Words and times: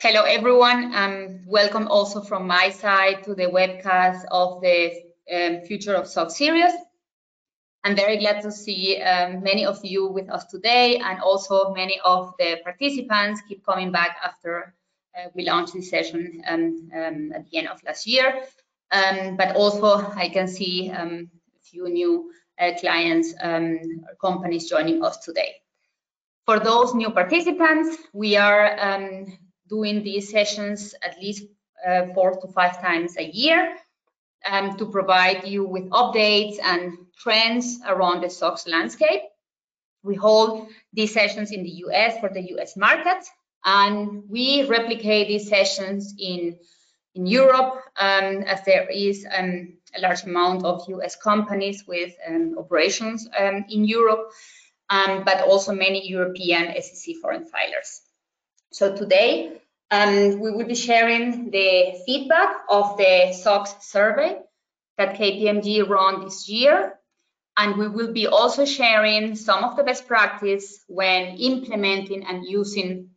Hello, 0.00 0.22
everyone, 0.22 1.42
welcome 1.44 1.88
also 1.88 2.20
from 2.20 2.46
my 2.46 2.70
side 2.70 3.24
to 3.24 3.34
the 3.34 3.46
webcast 3.46 4.24
of 4.30 4.60
the 4.60 4.92
um, 5.34 5.60
Future 5.62 5.96
of 5.96 6.06
SOX 6.06 6.36
series. 6.36 6.72
I'm 7.82 7.96
very 7.96 8.16
glad 8.18 8.40
to 8.42 8.52
see 8.52 9.02
um, 9.02 9.42
many 9.42 9.66
of 9.66 9.84
you 9.84 10.06
with 10.06 10.30
us 10.30 10.44
today, 10.44 10.98
and 10.98 11.20
also 11.20 11.74
many 11.74 11.98
of 12.04 12.32
the 12.38 12.60
participants 12.62 13.42
keep 13.48 13.66
coming 13.66 13.90
back 13.90 14.18
after 14.22 14.72
uh, 15.18 15.30
we 15.34 15.42
launched 15.42 15.74
this 15.74 15.90
session 15.90 16.44
um, 16.46 16.88
um 16.94 17.32
at 17.34 17.50
the 17.50 17.58
end 17.58 17.66
of 17.66 17.82
last 17.82 18.06
year. 18.06 18.44
Um, 18.92 19.36
but 19.36 19.56
also, 19.56 19.96
I 20.14 20.28
can 20.28 20.46
see 20.46 20.92
um, 20.92 21.28
a 21.56 21.60
few 21.64 21.88
new 21.88 22.30
uh, 22.60 22.70
clients 22.78 23.34
or 23.42 23.80
companies 24.20 24.70
joining 24.70 25.02
us 25.02 25.16
today. 25.18 25.56
For 26.46 26.60
those 26.60 26.94
new 26.94 27.10
participants, 27.10 27.96
we 28.12 28.36
are 28.36 28.78
doing 29.68 30.02
these 30.02 30.30
sessions 30.30 30.94
at 31.02 31.20
least 31.20 31.44
uh, 31.86 32.06
four 32.14 32.40
to 32.40 32.48
five 32.48 32.80
times 32.80 33.16
a 33.16 33.24
year 33.24 33.76
um, 34.50 34.76
to 34.76 34.86
provide 34.86 35.46
you 35.46 35.64
with 35.64 35.88
updates 35.90 36.56
and 36.62 36.98
trends 37.16 37.80
around 37.86 38.22
the 38.22 38.30
SOX 38.30 38.66
landscape. 38.66 39.22
We 40.02 40.14
hold 40.14 40.68
these 40.92 41.12
sessions 41.12 41.50
in 41.50 41.62
the 41.62 41.70
US 41.86 42.18
for 42.20 42.28
the 42.28 42.42
US 42.54 42.76
market, 42.76 43.24
and 43.64 44.22
we 44.28 44.64
replicate 44.66 45.28
these 45.28 45.48
sessions 45.48 46.14
in, 46.18 46.58
in 47.14 47.26
Europe 47.26 47.82
um, 47.98 48.42
as 48.44 48.62
there 48.64 48.88
is 48.88 49.26
um, 49.36 49.74
a 49.96 50.00
large 50.00 50.24
amount 50.24 50.64
of 50.64 50.88
US 50.88 51.16
companies 51.16 51.84
with 51.86 52.14
um, 52.26 52.56
operations 52.58 53.28
um, 53.38 53.64
in 53.68 53.84
Europe, 53.84 54.30
um, 54.90 55.24
but 55.24 55.42
also 55.42 55.72
many 55.72 56.08
European 56.08 56.74
SEC 56.80 57.16
foreign 57.20 57.44
filers. 57.44 58.00
So 58.70 58.94
today, 58.94 59.60
um, 59.90 60.40
we 60.40 60.50
will 60.50 60.66
be 60.66 60.74
sharing 60.74 61.50
the 61.50 62.00
feedback 62.04 62.56
of 62.68 62.96
the 62.98 63.32
SOX 63.32 63.74
survey 63.80 64.38
that 64.98 65.16
KPMG 65.16 65.88
ran 65.88 66.24
this 66.24 66.48
year. 66.48 66.94
And 67.56 67.76
we 67.76 67.88
will 67.88 68.12
be 68.12 68.26
also 68.26 68.64
sharing 68.64 69.34
some 69.34 69.64
of 69.64 69.76
the 69.76 69.82
best 69.82 70.06
practice 70.06 70.84
when 70.86 71.38
implementing 71.38 72.24
and 72.24 72.44
using 72.44 73.10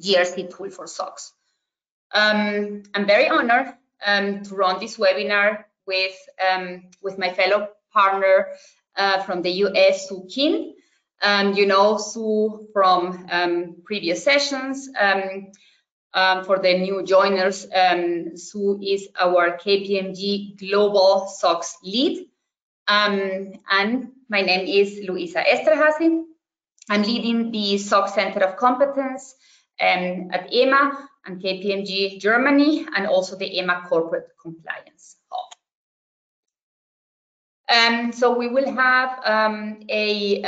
GRC 0.00 0.54
tool 0.54 0.70
for 0.70 0.86
SOX. 0.86 1.32
Um, 2.12 2.82
I'm 2.94 3.06
very 3.06 3.28
honored 3.28 3.74
um, 4.04 4.42
to 4.42 4.54
run 4.54 4.80
this 4.80 4.98
webinar 4.98 5.64
with, 5.86 6.16
um, 6.50 6.90
with 7.02 7.18
my 7.18 7.32
fellow 7.32 7.68
partner 7.92 8.48
uh, 8.96 9.22
from 9.22 9.42
the 9.42 9.50
US, 9.64 10.08
Sue 10.08 10.26
Kim. 10.32 10.74
Um, 11.20 11.54
you 11.54 11.66
know 11.66 11.98
Sue 11.98 12.68
from 12.72 13.26
um, 13.30 13.76
previous 13.84 14.22
sessions. 14.22 14.88
Um, 16.14 16.44
for 16.44 16.58
the 16.58 16.78
new 16.78 17.02
joiners, 17.04 17.66
um, 17.74 18.36
Sue 18.36 18.80
is 18.82 19.08
our 19.18 19.58
KPMG 19.58 20.58
Global 20.58 21.28
SOX 21.28 21.76
lead. 21.84 22.28
Um, 22.86 23.52
and 23.70 24.12
my 24.30 24.40
name 24.40 24.66
is 24.66 25.06
Luisa 25.06 25.44
Esterhazy. 25.44 26.22
I'm 26.88 27.02
leading 27.02 27.50
the 27.52 27.76
SOX 27.76 28.14
Center 28.14 28.40
of 28.40 28.56
Competence 28.56 29.34
um, 29.80 30.30
at 30.32 30.50
EMA 30.50 31.08
and 31.26 31.42
KPMG 31.42 32.18
Germany, 32.18 32.86
and 32.96 33.06
also 33.06 33.36
the 33.36 33.58
EMA 33.58 33.84
Corporate 33.86 34.28
Compliance 34.40 35.16
Hub. 35.30 35.52
Um, 37.70 38.12
so 38.12 38.34
we 38.34 38.48
will 38.48 38.72
have 38.72 39.20
um, 39.24 39.80
a 39.90 40.40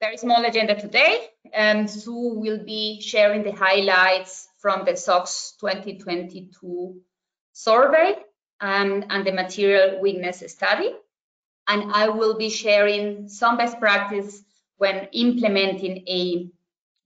very 0.00 0.16
small 0.16 0.42
agenda 0.46 0.74
today. 0.80 1.28
Um, 1.54 1.88
Sue 1.88 2.34
will 2.34 2.64
be 2.64 3.00
sharing 3.00 3.42
the 3.42 3.52
highlights 3.52 4.48
from 4.58 4.84
the 4.84 4.96
SOX 4.96 5.54
2022 5.60 7.00
survey 7.52 8.16
um, 8.60 9.04
and 9.08 9.26
the 9.26 9.32
material 9.32 10.00
weakness 10.00 10.42
study. 10.46 10.94
And 11.68 11.92
I 11.92 12.08
will 12.08 12.36
be 12.36 12.50
sharing 12.50 13.28
some 13.28 13.56
best 13.56 13.78
practice 13.78 14.42
when 14.76 15.08
implementing 15.12 16.04
a 16.08 16.48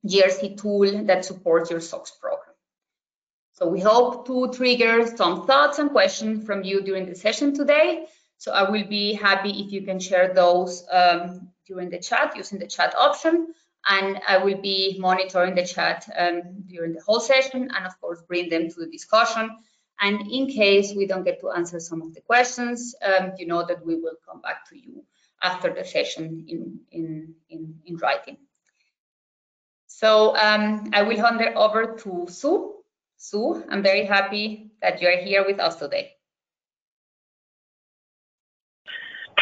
GRC 0.06 0.61
tool 0.61 1.05
that 1.06 1.25
supports 1.25 1.71
your 1.71 1.81
SOX 1.81 2.11
program. 2.12 2.55
So 3.53 3.69
we 3.69 3.81
hope 3.81 4.26
to 4.26 4.53
trigger 4.53 5.06
some 5.16 5.47
thoughts 5.47 5.78
and 5.78 5.91
questions 5.91 6.44
from 6.44 6.65
you 6.65 6.82
during 6.82 7.06
the 7.06 7.15
session 7.15 7.55
today. 7.55 8.06
So 8.38 8.53
I 8.53 8.69
will 8.69 8.84
be 8.84 9.15
happy 9.15 9.50
if 9.50 9.72
you 9.72 9.82
can 9.82 10.00
share 10.00 10.34
those 10.34 10.84
um, 10.91 11.50
during 11.66 11.88
the 11.88 11.99
chat 11.99 12.37
using 12.37 12.59
the 12.59 12.66
chat 12.66 12.94
option. 12.99 13.55
And 13.89 14.21
I 14.27 14.39
will 14.39 14.61
be 14.61 14.97
monitoring 14.99 15.55
the 15.55 15.67
chat 15.67 16.09
um, 16.19 16.43
during 16.67 16.95
the 16.95 17.03
whole 17.03 17.21
session 17.21 17.71
and 17.75 17.87
of 17.87 18.00
course 18.00 18.22
bring 18.22 18.49
them 18.49 18.69
to 18.71 18.81
the 18.81 18.87
discussion. 18.87 19.50
And 20.00 20.21
in 20.31 20.49
case 20.49 20.93
we 20.97 21.06
don't 21.06 21.25
get 21.25 21.41
to 21.41 21.50
answer 21.50 21.78
some 21.78 22.03
of 22.03 22.15
the 22.15 22.21
questions, 22.21 22.94
um, 23.03 23.33
you 23.39 23.47
know 23.47 23.65
that 23.67 23.84
we 23.84 23.97
will 23.97 24.17
come 24.27 24.41
back 24.41 24.69
to 24.71 24.78
you 24.78 25.05
after 25.43 25.73
the 25.73 25.84
session 25.84 26.44
in, 26.49 26.81
in, 26.91 27.34
in, 27.50 27.75
in 27.87 27.97
writing. 27.97 28.39
So 29.87 30.37
um, 30.37 30.91
I 30.93 31.03
will 31.03 31.17
hand 31.17 31.41
it 31.41 31.55
over 31.55 31.97
to 31.99 32.27
Sue. 32.28 32.75
Sue, 33.17 33.65
I'm 33.71 33.83
very 33.83 34.05
happy 34.05 34.73
that 34.83 35.00
you're 35.00 35.19
here 35.19 35.47
with 35.47 35.61
us 35.61 35.77
today. 35.77 36.15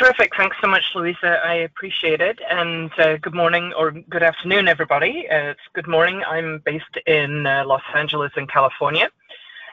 Terrific. 0.03 0.33
Thanks 0.37 0.57
so 0.61 0.67
much, 0.67 0.83
Louisa. 0.97 1.41
I 1.45 1.55
appreciate 1.59 2.21
it. 2.21 2.41
And 2.51 2.91
uh, 2.99 3.19
good 3.19 3.35
morning 3.35 3.73
or 3.79 3.93
good 3.93 4.25
afternoon, 4.25 4.67
everybody. 4.67 5.29
Uh, 5.31 5.51
it's 5.51 5.61
good 5.75 5.87
morning. 5.87 6.25
I'm 6.29 6.59
based 6.65 6.99
in 7.07 7.47
uh, 7.47 7.63
Los 7.65 7.85
Angeles 7.95 8.33
in 8.37 8.49
California. 8.49 9.09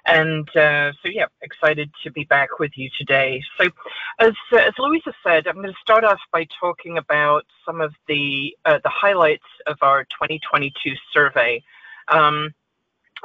And 0.05 0.47
uh, 0.55 0.93
so, 1.01 1.09
yeah, 1.09 1.25
excited 1.41 1.89
to 2.03 2.11
be 2.11 2.25
back 2.25 2.59
with 2.59 2.77
you 2.77 2.91
today. 2.95 3.41
So, 3.57 3.71
as, 4.19 4.33
uh, 4.51 4.57
as 4.57 4.73
Louisa 4.77 5.15
said, 5.23 5.47
I'm 5.47 5.55
going 5.55 5.69
to 5.69 5.81
start 5.81 6.03
off 6.03 6.19
by 6.31 6.45
talking 6.59 6.99
about 6.99 7.47
some 7.65 7.81
of 7.81 7.95
the, 8.07 8.55
uh, 8.65 8.77
the 8.83 8.89
highlights 8.89 9.47
of 9.65 9.77
our 9.81 10.03
2022 10.03 10.93
survey. 11.11 11.63
Um, 12.07 12.53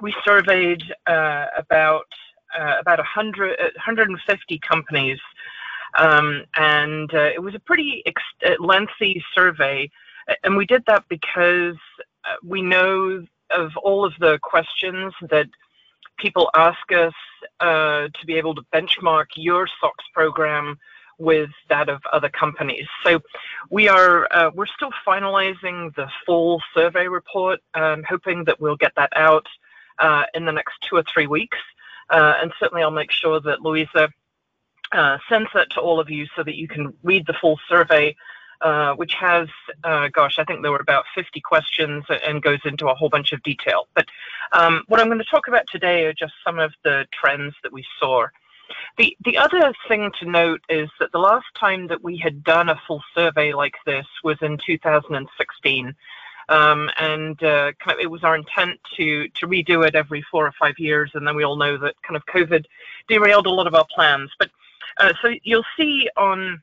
we 0.00 0.14
surveyed 0.24 0.82
about, 1.06 2.06
about 2.56 2.96
100, 2.96 3.58
150 3.58 4.58
companies 4.60 5.20
um, 5.96 6.44
and 6.56 7.12
uh, 7.14 7.30
it 7.34 7.42
was 7.42 7.54
a 7.54 7.60
pretty 7.60 8.02
uh, 8.46 8.50
lengthy 8.58 9.22
survey. 9.34 9.90
And 10.42 10.56
we 10.56 10.66
did 10.66 10.82
that 10.86 11.04
because 11.08 11.76
uh, 12.24 12.36
we 12.42 12.62
know 12.62 13.24
of 13.50 13.76
all 13.76 14.04
of 14.04 14.14
the 14.20 14.38
questions 14.42 15.12
that 15.30 15.46
people 16.18 16.50
ask 16.54 16.92
us 16.92 17.12
uh, 17.60 18.08
to 18.08 18.26
be 18.26 18.34
able 18.34 18.54
to 18.54 18.62
benchmark 18.72 19.26
your 19.36 19.66
SOX 19.80 20.04
program 20.12 20.78
with 21.18 21.50
that 21.68 21.88
of 21.88 22.00
other 22.12 22.28
companies. 22.28 22.86
So 23.04 23.20
we 23.70 23.88
are 23.88 24.26
uh, 24.32 24.50
we're 24.54 24.66
still 24.66 24.90
finalizing 25.06 25.94
the 25.94 26.08
full 26.26 26.60
survey 26.74 27.06
report, 27.06 27.60
um, 27.74 28.02
hoping 28.08 28.44
that 28.44 28.60
we'll 28.60 28.76
get 28.76 28.92
that 28.96 29.12
out 29.14 29.46
uh, 30.00 30.24
in 30.34 30.44
the 30.44 30.52
next 30.52 30.74
two 30.88 30.96
or 30.96 31.04
three 31.12 31.26
weeks. 31.26 31.58
Uh, 32.10 32.34
and 32.40 32.52
certainly 32.58 32.82
I'll 32.82 32.90
make 32.90 33.10
sure 33.10 33.40
that 33.40 33.62
Louisa 33.62 34.10
uh, 34.92 35.18
sends 35.28 35.50
that 35.54 35.70
to 35.70 35.80
all 35.80 36.00
of 36.00 36.10
you 36.10 36.26
so 36.36 36.42
that 36.42 36.56
you 36.56 36.68
can 36.68 36.92
read 37.02 37.26
the 37.26 37.34
full 37.34 37.58
survey, 37.68 38.14
uh, 38.60 38.94
which 38.94 39.14
has, 39.14 39.48
uh, 39.82 40.08
gosh, 40.08 40.38
I 40.38 40.44
think 40.44 40.62
there 40.62 40.70
were 40.70 40.78
about 40.78 41.04
50 41.14 41.40
questions 41.40 42.04
and 42.08 42.42
goes 42.42 42.60
into 42.64 42.88
a 42.88 42.94
whole 42.94 43.08
bunch 43.08 43.32
of 43.32 43.42
detail. 43.42 43.88
But 43.94 44.06
um, 44.52 44.84
what 44.88 45.00
I'm 45.00 45.08
going 45.08 45.18
to 45.18 45.24
talk 45.24 45.48
about 45.48 45.66
today 45.70 46.04
are 46.06 46.14
just 46.14 46.34
some 46.44 46.58
of 46.58 46.72
the 46.84 47.06
trends 47.12 47.54
that 47.62 47.72
we 47.72 47.84
saw. 47.98 48.26
The, 48.96 49.16
the 49.24 49.36
other 49.36 49.74
thing 49.88 50.10
to 50.20 50.30
note 50.30 50.62
is 50.68 50.88
that 51.00 51.12
the 51.12 51.18
last 51.18 51.46
time 51.58 51.86
that 51.88 52.02
we 52.02 52.16
had 52.16 52.44
done 52.44 52.68
a 52.68 52.80
full 52.86 53.02
survey 53.14 53.52
like 53.52 53.74
this 53.84 54.06
was 54.22 54.38
in 54.40 54.58
2016. 54.64 55.94
Um, 56.48 56.90
and 56.98 57.42
uh, 57.42 57.72
kind 57.80 57.98
of 57.98 58.00
it 58.00 58.10
was 58.10 58.22
our 58.22 58.36
intent 58.36 58.78
to 58.96 59.28
to 59.28 59.46
redo 59.46 59.86
it 59.86 59.94
every 59.94 60.22
four 60.30 60.46
or 60.46 60.52
five 60.58 60.78
years, 60.78 61.10
and 61.14 61.26
then 61.26 61.34
we 61.34 61.42
all 61.42 61.56
know 61.56 61.78
that 61.78 61.94
kind 62.02 62.16
of 62.16 62.26
COVID 62.26 62.66
derailed 63.08 63.46
a 63.46 63.50
lot 63.50 63.66
of 63.66 63.74
our 63.74 63.86
plans. 63.94 64.30
But 64.38 64.50
uh, 64.98 65.12
so 65.22 65.32
you'll 65.42 65.64
see 65.76 66.08
on 66.16 66.62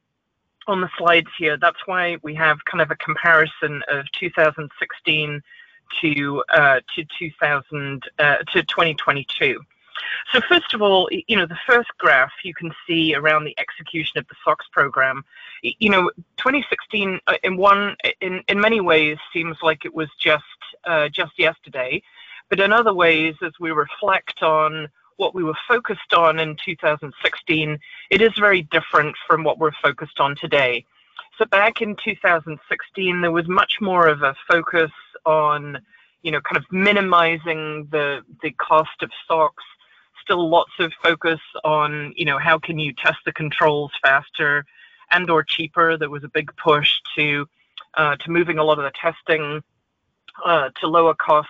on 0.67 0.79
the 0.81 0.89
slides 0.97 1.27
here, 1.37 1.57
that's 1.57 1.85
why 1.85 2.17
we 2.21 2.35
have 2.35 2.63
kind 2.65 2.81
of 2.81 2.91
a 2.91 2.95
comparison 2.95 3.81
of 3.89 4.05
2016 4.11 5.41
to 6.01 6.43
uh, 6.53 6.79
to 6.95 7.05
2000 7.19 8.03
uh, 8.19 8.37
to 8.53 8.63
2022. 8.63 9.59
So 10.33 10.41
first 10.47 10.73
of 10.73 10.81
all, 10.81 11.09
you 11.27 11.35
know, 11.35 11.45
the 11.45 11.57
first 11.67 11.89
graph 11.97 12.31
you 12.43 12.53
can 12.53 12.71
see 12.87 13.13
around 13.13 13.43
the 13.43 13.57
execution 13.59 14.17
of 14.17 14.27
the 14.27 14.35
SOX 14.43 14.65
program. 14.71 15.23
You 15.61 15.89
know, 15.89 16.11
2016 16.37 17.19
uh, 17.27 17.33
in 17.43 17.57
one 17.57 17.95
in 18.21 18.43
in 18.47 18.59
many 18.59 18.81
ways 18.81 19.17
seems 19.33 19.57
like 19.61 19.85
it 19.85 19.93
was 19.93 20.09
just 20.19 20.43
uh, 20.85 21.09
just 21.09 21.37
yesterday, 21.37 22.01
but 22.49 22.59
in 22.59 22.71
other 22.71 22.93
ways, 22.93 23.35
as 23.43 23.51
we 23.59 23.71
reflect 23.71 24.41
on 24.41 24.87
what 25.21 25.33
we 25.33 25.44
were 25.44 25.57
focused 25.68 26.13
on 26.13 26.39
in 26.39 26.57
2016, 26.65 27.79
it 28.09 28.21
is 28.21 28.31
very 28.38 28.63
different 28.63 29.15
from 29.27 29.44
what 29.44 29.59
we're 29.59 29.71
focused 29.81 30.19
on 30.19 30.35
today. 30.35 30.85
So 31.38 31.45
back 31.45 31.81
in 31.81 31.95
2016, 32.03 33.21
there 33.21 33.31
was 33.31 33.47
much 33.47 33.75
more 33.79 34.07
of 34.07 34.21
a 34.21 34.35
focus 34.50 34.91
on 35.25 35.79
you 36.21 36.31
know, 36.31 36.41
kind 36.41 36.57
of 36.57 36.65
minimizing 36.71 37.88
the 37.91 38.21
the 38.41 38.51
cost 38.51 39.01
of 39.01 39.09
SOX. 39.27 39.63
Still 40.23 40.50
lots 40.50 40.71
of 40.79 40.91
focus 41.03 41.39
on, 41.63 42.13
you 42.15 42.25
know, 42.25 42.38
how 42.38 42.59
can 42.59 42.77
you 42.77 42.94
test 42.94 43.17
the 43.25 43.31
controls 43.31 43.91
faster 44.03 44.65
and 45.12 45.29
or 45.29 45.44
cheaper. 45.44 45.97
There 45.97 46.09
was 46.09 46.24
a 46.24 46.29
big 46.29 46.51
push 46.57 46.91
to 47.15 47.47
uh, 47.95 48.15
to 48.17 48.31
moving 48.31 48.59
a 48.59 48.63
lot 48.63 48.77
of 48.77 48.85
the 48.85 48.91
testing 48.91 49.63
uh, 50.45 50.69
to 50.79 50.88
lower 50.88 51.15
cost 51.15 51.50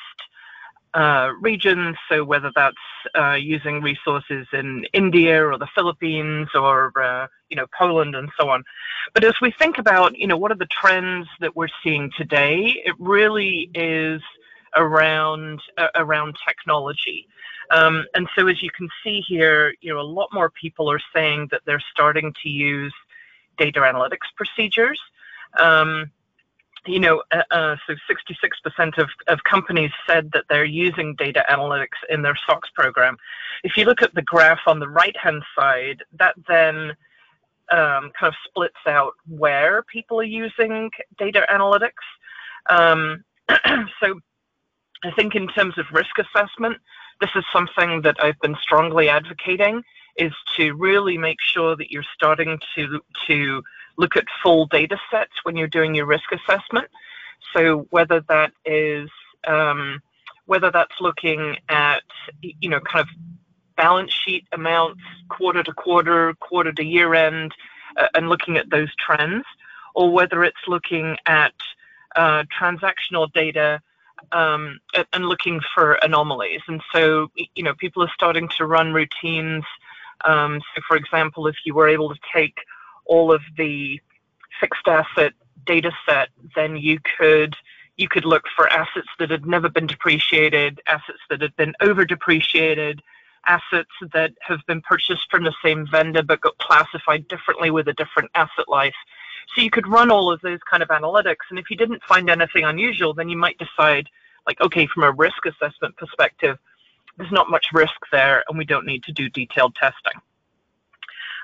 uh, 0.94 1.32
regions. 1.40 1.96
So 2.10 2.24
whether 2.24 2.52
that's 2.56 2.76
uh, 3.18 3.34
using 3.34 3.82
resources 3.82 4.48
in 4.54 4.86
India 4.94 5.46
or 5.46 5.58
the 5.58 5.68
Philippines 5.74 6.50
or 6.54 6.92
uh, 7.02 7.28
you 7.50 7.56
know 7.56 7.66
Poland 7.78 8.16
and 8.16 8.30
so 8.40 8.50
on. 8.50 8.64
But 9.14 9.24
as 9.24 9.34
we 9.42 9.52
think 9.52 9.78
about 9.78 10.18
you 10.18 10.28
know 10.28 10.38
what 10.38 10.52
are 10.52 10.56
the 10.56 10.68
trends 10.68 11.28
that 11.40 11.56
we're 11.56 11.70
seeing 11.84 12.12
today, 12.18 12.82
it 12.86 12.96
really 13.00 13.70
is 13.74 14.22
around 14.76 15.62
uh, 15.78 15.88
around 15.96 16.36
technology. 16.48 17.28
Um, 17.72 18.06
and 18.16 18.28
so 18.36 18.48
as 18.48 18.62
you 18.62 18.70
can 18.70 18.90
see 19.04 19.22
here, 19.26 19.74
you 19.82 19.94
know 19.94 20.00
a 20.00 20.04
lot 20.04 20.30
more 20.34 20.50
people 20.50 20.92
are 20.92 21.02
saying 21.16 21.48
that 21.52 21.62
they're 21.66 21.84
starting 21.92 22.34
to 22.44 22.50
use 22.50 22.94
data 23.58 23.80
analytics 23.80 24.28
procedures. 24.36 25.00
Um, 25.58 26.12
you 26.86 27.00
know, 27.00 27.22
uh, 27.32 27.44
uh, 27.52 27.76
so 27.86 27.96
66% 28.10 28.98
of, 28.98 29.10
of 29.28 29.44
companies 29.44 29.92
said 30.08 30.32
that 30.34 30.46
they're 30.50 30.66
using 30.66 31.16
data 31.16 31.46
analytics 31.50 32.00
in 32.10 32.22
their 32.22 32.38
SOX 32.48 32.70
program. 32.74 33.18
If 33.64 33.78
you 33.78 33.86
look 33.86 34.02
at 34.02 34.16
the 34.16 34.22
graph 34.22 34.62
on 34.66 34.80
the 34.80 34.90
right 34.90 35.16
hand 35.16 35.44
side, 35.56 36.04
that 36.18 36.36
then 36.48 36.92
um, 37.72 38.12
kind 38.20 38.28
of 38.28 38.34
splits 38.46 38.80
out 38.88 39.14
where 39.28 39.84
people 39.84 40.20
are 40.20 40.24
using 40.24 40.90
data 41.18 41.46
analytics. 41.50 41.92
Um, 42.70 43.24
so 44.00 44.20
I 45.04 45.12
think 45.16 45.36
in 45.36 45.48
terms 45.48 45.78
of 45.78 45.86
risk 45.92 46.18
assessment, 46.18 46.78
this 47.22 47.30
is 47.36 47.44
something 47.54 48.02
that 48.02 48.18
I've 48.20 48.40
been 48.40 48.58
strongly 48.62 49.08
advocating 49.08 49.84
is 50.18 50.34
to 50.58 50.74
really 50.74 51.18
make 51.18 51.38
sure 51.40 51.76
that 51.76 51.92
you're 51.92 52.04
starting 52.14 52.60
to 52.76 53.00
to 53.28 53.64
look 54.02 54.18
at 54.18 54.26
full 54.44 54.66
data 54.66 54.98
sets 55.12 55.32
when 55.44 55.56
you're 55.56 55.68
doing 55.68 55.96
your 55.96 56.08
risk 56.08 56.30
assessment. 56.34 56.90
So 57.54 57.88
whether 57.92 58.22
that 58.28 58.52
is 58.66 59.10
um, 59.48 60.02
whether 60.46 60.72
that's 60.72 60.96
looking 61.00 61.58
at 61.70 62.04
you 62.42 62.70
know 62.70 62.80
kind 62.82 63.02
of 63.02 63.08
balance 63.78 64.14
sheet 64.14 64.46
amounts 64.52 65.02
quarter 65.30 65.64
to 65.64 65.74
quarter, 65.74 66.34
quarter 66.40 66.74
to 66.74 66.84
year 66.84 67.14
end, 67.14 67.54
uh, 67.98 68.08
and 68.16 68.28
looking 68.28 68.58
at 68.58 68.70
those 68.70 68.94
trends, 68.96 69.46
or 69.96 70.12
whether 70.12 70.44
it's 70.44 70.68
looking 70.68 71.16
at 71.26 71.54
uh, 72.16 72.44
transactional 72.60 73.32
data 73.34 73.80
um, 74.32 74.80
and 75.14 75.26
looking 75.26 75.60
for 75.74 75.94
anomalies. 76.02 76.62
And 76.68 76.82
so 76.94 77.32
you 77.56 77.64
know 77.64 77.76
people 77.76 78.04
are 78.04 78.12
starting 78.14 78.50
to 78.58 78.66
run 78.66 78.94
routines. 78.94 79.64
Um, 80.26 80.62
so 80.76 80.82
for 80.88 80.98
example, 80.98 81.48
if 81.48 81.56
you 81.66 81.74
were 81.74 81.88
able 81.88 82.10
to 82.10 82.20
take 82.34 82.58
all 83.06 83.32
of 83.32 83.42
the 83.58 84.00
fixed 84.60 84.88
asset 84.88 85.34
data 85.66 85.92
set, 86.08 86.30
then 86.56 86.76
you 86.78 87.00
could 87.18 87.56
you 87.98 88.08
could 88.08 88.26
look 88.26 88.46
for 88.56 88.68
assets 88.70 89.10
that 89.20 89.30
had 89.30 89.46
never 89.46 89.70
been 89.70 89.86
depreciated, 89.86 90.82
assets 90.88 91.20
that 91.30 91.42
had 91.42 91.56
been 91.56 91.74
over 91.82 92.04
depreciated, 92.04 93.02
assets 93.46 93.92
that 94.14 94.34
have 94.42 94.60
been 94.68 94.82
purchased 94.82 95.30
from 95.30 95.44
the 95.44 95.54
same 95.64 95.86
vendor 95.88 96.24
but 96.24 96.42
got 96.42 96.58
classified 96.58 97.28
differently 97.28 97.70
with 97.70 97.88
a 97.88 97.94
different 97.94 98.32
asset 98.34 98.68
life. 98.68 98.96
So 99.54 99.62
you 99.62 99.70
could 99.70 99.88
run 99.88 100.10
all 100.10 100.32
of 100.32 100.42
those 100.42 100.60
kind 100.70 100.82
of 100.82 100.90
analytics, 100.90 101.50
and 101.50 101.60
if 101.60 101.70
you 101.70 101.76
didn't 101.76 102.04
find 102.04 102.30
anything 102.30 102.64
unusual, 102.64 103.14
then 103.14 103.30
you 103.30 103.38
might 103.38 103.58
decide, 103.58 104.08
like, 104.48 104.62
okay, 104.62 104.88
from 104.88 105.04
a 105.04 105.12
risk 105.12 105.46
assessment 105.46 105.98
perspective, 105.98 106.58
there's 107.18 107.32
not 107.32 107.50
much 107.50 107.68
risk 107.74 108.00
there, 108.12 108.44
and 108.48 108.58
we 108.58 108.66
don't 108.66 108.86
need 108.86 109.04
to 109.04 109.12
do 109.12 109.30
detailed 109.30 109.76
testing. 109.76 110.22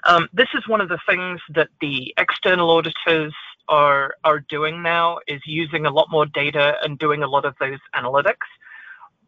Um, 0.04 0.28
this 0.34 0.50
is 0.54 0.68
one 0.68 0.82
of 0.82 0.90
the 0.90 1.00
things 1.08 1.42
that 1.50 1.70
the 1.82 2.14
external 2.18 2.70
auditors 2.70 3.34
are 3.70 4.16
are 4.24 4.40
doing 4.40 4.82
now 4.82 5.20
is 5.28 5.42
using 5.46 5.86
a 5.86 5.92
lot 5.92 6.10
more 6.10 6.26
data 6.26 6.78
and 6.82 6.98
doing 6.98 7.24
a 7.24 7.28
lot 7.28 7.46
of 7.46 7.56
those 7.60 7.80
analytics. 7.96 8.48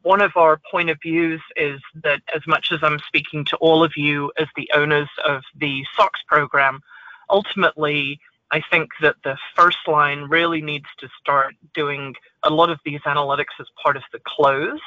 One 0.01 0.21
of 0.21 0.31
our 0.37 0.61
point 0.71 0.89
of 0.89 0.97
views 1.01 1.41
is 1.57 1.81
that 2.03 2.21
as 2.33 2.41
much 2.47 2.71
as 2.71 2.79
I'm 2.81 2.99
speaking 2.99 3.43
to 3.45 3.57
all 3.57 3.83
of 3.83 3.97
you 3.97 4.31
as 4.37 4.47
the 4.55 4.69
owners 4.73 5.09
of 5.25 5.41
the 5.55 5.83
SOX 5.97 6.21
program, 6.27 6.79
ultimately 7.29 8.19
I 8.51 8.61
think 8.71 8.89
that 9.01 9.17
the 9.23 9.37
first 9.55 9.79
line 9.87 10.21
really 10.23 10.61
needs 10.61 10.87
to 10.99 11.09
start 11.19 11.53
doing 11.73 12.15
a 12.43 12.49
lot 12.49 12.69
of 12.69 12.79
these 12.85 13.01
analytics 13.01 13.59
as 13.59 13.67
part 13.81 13.97
of 13.97 14.03
the 14.11 14.19
close 14.25 14.79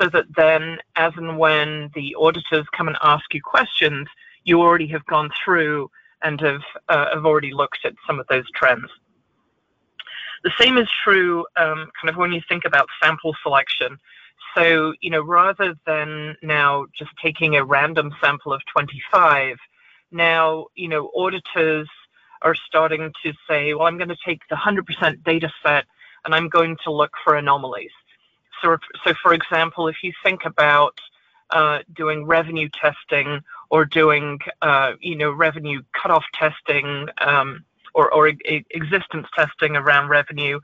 so 0.00 0.08
that 0.10 0.26
then 0.36 0.78
as 0.94 1.12
and 1.16 1.38
when 1.38 1.90
the 1.94 2.14
auditors 2.16 2.66
come 2.76 2.88
and 2.88 2.98
ask 3.02 3.32
you 3.32 3.40
questions, 3.42 4.06
you 4.46 4.62
already 4.62 4.86
have 4.86 5.04
gone 5.06 5.30
through 5.44 5.90
and 6.22 6.40
have, 6.40 6.62
uh, 6.88 7.14
have 7.14 7.26
already 7.26 7.52
looked 7.52 7.80
at 7.84 7.92
some 8.06 8.18
of 8.18 8.26
those 8.28 8.50
trends. 8.54 8.88
The 10.44 10.52
same 10.58 10.78
is 10.78 10.88
true 11.04 11.44
um, 11.56 11.90
kind 12.00 12.08
of 12.08 12.16
when 12.16 12.32
you 12.32 12.40
think 12.48 12.64
about 12.64 12.88
sample 13.02 13.36
selection. 13.42 13.98
So, 14.56 14.94
you 15.00 15.10
know, 15.10 15.22
rather 15.22 15.74
than 15.86 16.36
now 16.42 16.86
just 16.96 17.10
taking 17.22 17.56
a 17.56 17.64
random 17.64 18.14
sample 18.22 18.52
of 18.52 18.62
25, 18.72 19.56
now, 20.12 20.66
you 20.76 20.88
know, 20.88 21.10
auditors 21.14 21.88
are 22.42 22.54
starting 22.54 23.12
to 23.24 23.32
say, 23.48 23.74
well, 23.74 23.86
I'm 23.86 23.98
going 23.98 24.08
to 24.08 24.16
take 24.24 24.40
the 24.48 24.56
100% 24.56 25.24
data 25.24 25.50
set 25.62 25.84
and 26.24 26.34
I'm 26.34 26.48
going 26.48 26.76
to 26.84 26.92
look 26.92 27.12
for 27.24 27.36
anomalies. 27.36 27.90
So, 28.62 28.78
so 29.04 29.14
for 29.22 29.34
example, 29.34 29.88
if 29.88 29.96
you 30.02 30.12
think 30.22 30.44
about 30.44 30.98
uh, 31.50 31.80
doing 31.94 32.24
revenue 32.24 32.68
testing 32.68 33.40
or 33.70 33.84
doing 33.84 34.38
uh, 34.62 34.92
you 35.00 35.16
know 35.16 35.30
revenue 35.30 35.82
cutoff 35.92 36.24
testing 36.34 37.08
um, 37.18 37.64
or, 37.94 38.12
or 38.12 38.28
e- 38.28 38.64
existence 38.70 39.26
testing 39.36 39.76
around 39.76 40.08
revenue 40.08 40.60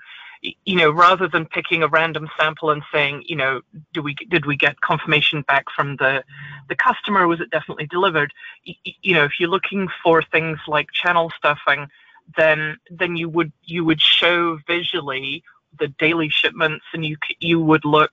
you 0.65 0.77
know 0.77 0.91
rather 0.91 1.29
than 1.29 1.47
picking 1.47 1.83
a 1.83 1.89
random 1.89 2.29
sample 2.39 2.71
and 2.71 2.83
saying 2.93 3.23
you 3.27 3.37
know 3.37 3.61
do 3.93 4.03
we 4.03 4.15
did 4.29 4.45
we 4.47 4.57
get 4.57 4.81
confirmation 4.81 5.43
back 5.43 5.67
from 5.75 5.97
the 5.97 6.23
the 6.69 6.75
customer? 6.75 7.27
Was 7.29 7.41
it 7.41 7.51
definitely 7.51 7.87
delivered? 7.87 8.33
You, 8.65 8.75
you 9.03 9.15
know 9.15 9.25
if 9.25 9.39
you're 9.39 9.49
looking 9.49 9.89
for 10.03 10.23
things 10.23 10.59
like 10.67 10.89
channel 10.93 11.31
stuffing 11.37 11.89
then 12.37 12.77
then 12.91 13.17
you 13.17 13.29
would 13.29 13.53
you 13.65 13.85
would 13.85 14.01
show 14.01 14.59
visually 14.67 15.43
the 15.79 15.89
daily 15.89 16.29
shipments 16.29 16.85
and 16.93 17.05
you 17.05 17.17
you 17.41 17.61
would 17.61 17.85
look 17.85 18.13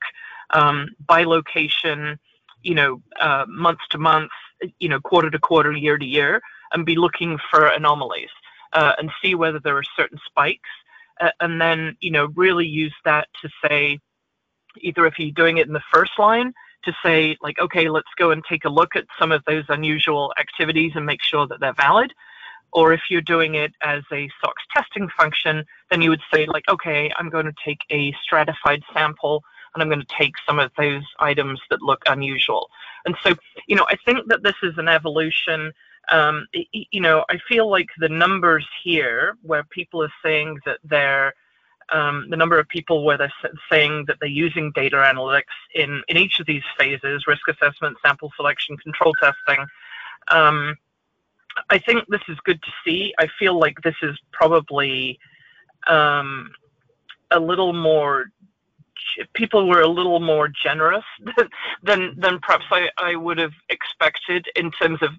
um, 0.51 0.89
by 1.05 1.23
location 1.23 2.19
you 2.63 2.75
know 2.75 3.01
uh, 3.19 3.45
month 3.47 3.79
to 3.89 3.97
month 3.97 4.31
you 4.79 4.89
know, 4.89 4.99
quarter 4.99 5.29
to 5.29 5.39
quarter, 5.39 5.71
year 5.71 5.97
to 5.97 6.05
year, 6.05 6.41
and 6.73 6.85
be 6.85 6.95
looking 6.95 7.37
for 7.49 7.67
anomalies 7.67 8.29
uh, 8.73 8.93
and 8.97 9.11
see 9.21 9.35
whether 9.35 9.59
there 9.59 9.77
are 9.77 9.83
certain 9.95 10.19
spikes, 10.25 10.69
uh, 11.21 11.31
and 11.39 11.59
then 11.59 11.95
you 11.99 12.11
know 12.11 12.27
really 12.35 12.65
use 12.65 12.93
that 13.05 13.27
to 13.41 13.49
say 13.65 13.99
either 14.81 15.05
if 15.05 15.17
you're 15.17 15.31
doing 15.31 15.57
it 15.57 15.67
in 15.67 15.73
the 15.73 15.81
first 15.91 16.11
line 16.19 16.53
to 16.83 16.93
say 17.03 17.35
like 17.41 17.59
okay 17.59 17.89
let's 17.89 18.07
go 18.17 18.31
and 18.31 18.43
take 18.47 18.63
a 18.63 18.69
look 18.69 18.95
at 18.95 19.05
some 19.19 19.31
of 19.31 19.43
those 19.45 19.65
unusual 19.69 20.31
activities 20.39 20.91
and 20.95 21.05
make 21.05 21.21
sure 21.21 21.47
that 21.47 21.59
they're 21.59 21.73
valid. 21.73 22.13
Or 22.71 22.93
if 22.93 23.01
you're 23.09 23.21
doing 23.21 23.55
it 23.55 23.73
as 23.81 24.03
a 24.11 24.29
SOX 24.39 24.61
testing 24.71 25.09
function, 25.17 25.65
then 25.89 26.03
you 26.03 26.11
would 26.11 26.21
say 26.31 26.45
like, 26.45 26.69
okay, 26.69 27.11
I'm 27.17 27.27
going 27.29 27.47
to 27.47 27.53
take 27.65 27.79
a 27.89 28.13
stratified 28.21 28.83
sample 28.93 29.43
and 29.73 29.81
I'm 29.81 29.89
going 29.89 30.01
to 30.01 30.15
take 30.17 30.33
some 30.47 30.59
of 30.59 30.71
those 30.77 31.03
items 31.19 31.59
that 31.69 31.81
look 31.81 32.01
unusual. 32.07 32.69
And 33.05 33.15
so, 33.23 33.35
you 33.67 33.75
know, 33.75 33.85
I 33.89 33.95
think 34.05 34.27
that 34.27 34.43
this 34.43 34.55
is 34.63 34.77
an 34.77 34.87
evolution. 34.87 35.71
Um, 36.09 36.47
you 36.71 37.01
know, 37.01 37.23
I 37.29 37.39
feel 37.47 37.69
like 37.69 37.89
the 37.97 38.09
numbers 38.09 38.67
here, 38.83 39.37
where 39.43 39.63
people 39.63 40.03
are 40.03 40.13
saying 40.23 40.59
that 40.65 40.79
they're 40.83 41.33
um, 41.91 42.27
the 42.29 42.37
number 42.37 42.59
of 42.59 42.67
people 42.67 43.03
where 43.03 43.17
they're 43.17 43.33
saying 43.71 44.05
that 44.07 44.17
they're 44.19 44.29
using 44.29 44.71
data 44.73 44.97
analytics 44.97 45.43
in, 45.73 46.03
in 46.07 46.17
each 46.17 46.39
of 46.39 46.45
these 46.45 46.63
phases 46.77 47.25
risk 47.27 47.47
assessment, 47.47 47.97
sample 48.05 48.31
selection, 48.35 48.77
control 48.77 49.13
testing. 49.13 49.65
Um, 50.31 50.75
I 51.69 51.79
think 51.79 52.05
this 52.07 52.21
is 52.27 52.37
good 52.43 52.61
to 52.61 52.71
see. 52.85 53.13
I 53.19 53.27
feel 53.39 53.57
like 53.57 53.81
this 53.81 53.95
is 54.03 54.17
probably 54.31 55.19
um, 55.87 56.51
a 57.31 57.39
little 57.39 57.73
more 57.73 58.25
people 59.33 59.67
were 59.67 59.81
a 59.81 59.87
little 59.87 60.19
more 60.19 60.47
generous 60.47 61.05
than 61.83 62.15
than 62.17 62.39
perhaps 62.39 62.65
I, 62.71 62.89
I 62.97 63.15
would 63.15 63.37
have 63.37 63.53
expected 63.69 64.47
in 64.55 64.71
terms 64.71 65.01
of 65.01 65.11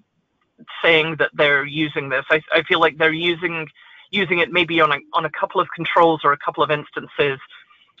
saying 0.83 1.15
that 1.17 1.31
they're 1.33 1.65
using 1.65 2.09
this. 2.09 2.25
I, 2.29 2.41
I 2.53 2.63
feel 2.63 2.79
like 2.79 2.97
they're 2.97 3.13
using 3.13 3.67
using 4.11 4.39
it 4.39 4.51
maybe 4.51 4.81
on 4.81 4.91
a 4.91 4.97
on 5.13 5.25
a 5.25 5.29
couple 5.29 5.61
of 5.61 5.67
controls 5.75 6.21
or 6.23 6.33
a 6.33 6.37
couple 6.37 6.63
of 6.63 6.71
instances. 6.71 7.39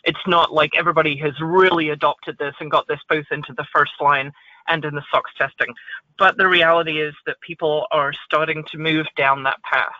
It's 0.03 0.27
not 0.27 0.51
like 0.51 0.71
everybody 0.75 1.15
has 1.17 1.33
really 1.39 1.89
adopted 1.89 2.37
this 2.39 2.55
and 2.59 2.71
got 2.71 2.87
this 2.87 2.99
both 3.07 3.25
into 3.31 3.53
the 3.53 3.67
first 3.73 3.91
line 3.99 4.31
and 4.67 4.83
in 4.83 4.95
the 4.95 5.03
SOX 5.11 5.29
testing. 5.37 5.73
But 6.17 6.37
the 6.37 6.47
reality 6.47 7.01
is 7.01 7.13
that 7.25 7.39
people 7.41 7.85
are 7.91 8.13
starting 8.25 8.63
to 8.71 8.77
move 8.77 9.05
down 9.15 9.43
that 9.43 9.61
path. 9.63 9.91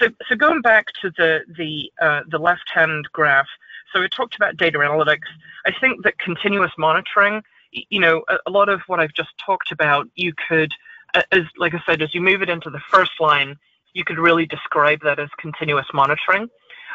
So, 0.00 0.08
so 0.28 0.36
going 0.36 0.60
back 0.62 0.86
to 1.02 1.10
the 1.16 1.40
the 1.56 1.90
uh, 2.00 2.20
the 2.28 2.38
left 2.38 2.70
hand 2.72 3.08
graph, 3.12 3.48
So 3.92 4.00
we 4.00 4.08
talked 4.08 4.36
about 4.36 4.56
data 4.56 4.78
analytics. 4.78 5.28
I 5.66 5.72
think 5.80 6.04
that 6.04 6.18
continuous 6.18 6.72
monitoring, 6.78 7.42
you 7.72 8.00
know, 8.00 8.24
a, 8.28 8.36
a 8.46 8.50
lot 8.50 8.68
of 8.68 8.80
what 8.86 9.00
I've 9.00 9.14
just 9.14 9.30
talked 9.44 9.72
about, 9.72 10.08
you 10.14 10.32
could, 10.48 10.72
as 11.32 11.44
like 11.56 11.74
I 11.74 11.82
said, 11.86 12.02
as 12.02 12.14
you 12.14 12.20
move 12.20 12.42
it 12.42 12.50
into 12.50 12.70
the 12.70 12.80
first 12.90 13.12
line, 13.20 13.56
you 13.94 14.04
could 14.04 14.18
really 14.18 14.46
describe 14.46 15.00
that 15.02 15.18
as 15.18 15.28
continuous 15.38 15.86
monitoring. 15.92 16.48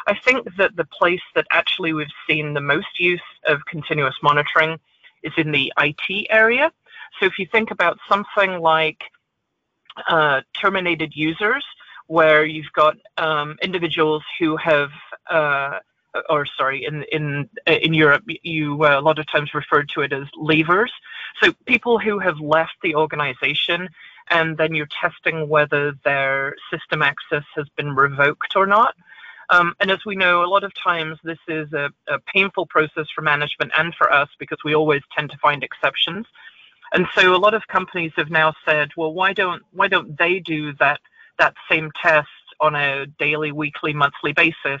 I 0.06 0.14
think 0.14 0.46
that 0.56 0.76
the 0.76 0.84
place 0.84 1.22
that 1.34 1.46
actually 1.50 1.92
we've 1.92 2.06
seen 2.28 2.54
the 2.54 2.60
most 2.60 2.98
use 2.98 3.22
of 3.46 3.64
continuous 3.66 4.16
monitoring 4.22 4.78
is 5.22 5.32
in 5.36 5.50
the 5.50 5.72
IT 5.78 6.26
area. 6.30 6.70
So 7.18 7.26
if 7.26 7.38
you 7.38 7.46
think 7.46 7.70
about 7.70 7.98
something 8.08 8.60
like 8.60 9.02
uh, 10.08 10.42
terminated 10.60 11.12
users, 11.14 11.64
where 12.06 12.44
you've 12.44 12.72
got 12.74 12.96
um, 13.16 13.56
individuals 13.62 14.22
who 14.38 14.56
have, 14.56 14.90
uh, 15.30 15.78
or 16.28 16.46
sorry, 16.46 16.84
in 16.84 17.04
in 17.10 17.48
in 17.66 17.94
Europe, 17.94 18.24
you 18.42 18.84
uh, 18.84 18.98
a 18.98 19.00
lot 19.00 19.18
of 19.18 19.26
times 19.26 19.54
referred 19.54 19.88
to 19.90 20.00
it 20.02 20.12
as 20.12 20.26
leavers. 20.36 20.90
So 21.42 21.52
people 21.66 21.98
who 21.98 22.18
have 22.18 22.38
left 22.40 22.74
the 22.82 22.94
organization, 22.94 23.88
and 24.30 24.56
then 24.56 24.74
you're 24.74 24.88
testing 25.00 25.48
whether 25.48 25.92
their 26.04 26.56
system 26.70 27.02
access 27.02 27.44
has 27.56 27.68
been 27.76 27.94
revoked 27.94 28.54
or 28.56 28.66
not. 28.66 28.94
Um, 29.50 29.74
and 29.80 29.90
as 29.90 30.04
we 30.06 30.16
know, 30.16 30.42
a 30.42 30.46
lot 30.46 30.64
of 30.64 30.72
times 30.74 31.18
this 31.22 31.38
is 31.48 31.70
a, 31.74 31.90
a, 32.08 32.18
painful 32.20 32.64
process 32.64 33.06
for 33.14 33.20
management 33.20 33.72
and 33.76 33.94
for 33.94 34.10
us 34.10 34.30
because 34.38 34.56
we 34.64 34.74
always 34.74 35.02
tend 35.14 35.30
to 35.32 35.36
find 35.36 35.62
exceptions. 35.62 36.24
And 36.94 37.06
so 37.14 37.34
a 37.34 37.36
lot 37.36 37.52
of 37.52 37.66
companies 37.66 38.12
have 38.16 38.30
now 38.30 38.54
said, 38.64 38.90
well, 38.96 39.12
why 39.12 39.34
don't 39.34 39.62
why 39.72 39.88
don't 39.88 40.16
they 40.18 40.38
do 40.38 40.72
that 40.74 41.00
that 41.38 41.54
same 41.70 41.90
test 42.00 42.28
on 42.60 42.74
a 42.74 43.06
daily, 43.18 43.52
weekly, 43.52 43.92
monthly 43.92 44.32
basis 44.32 44.80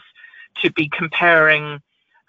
to 0.62 0.72
be 0.72 0.88
comparing 0.96 1.80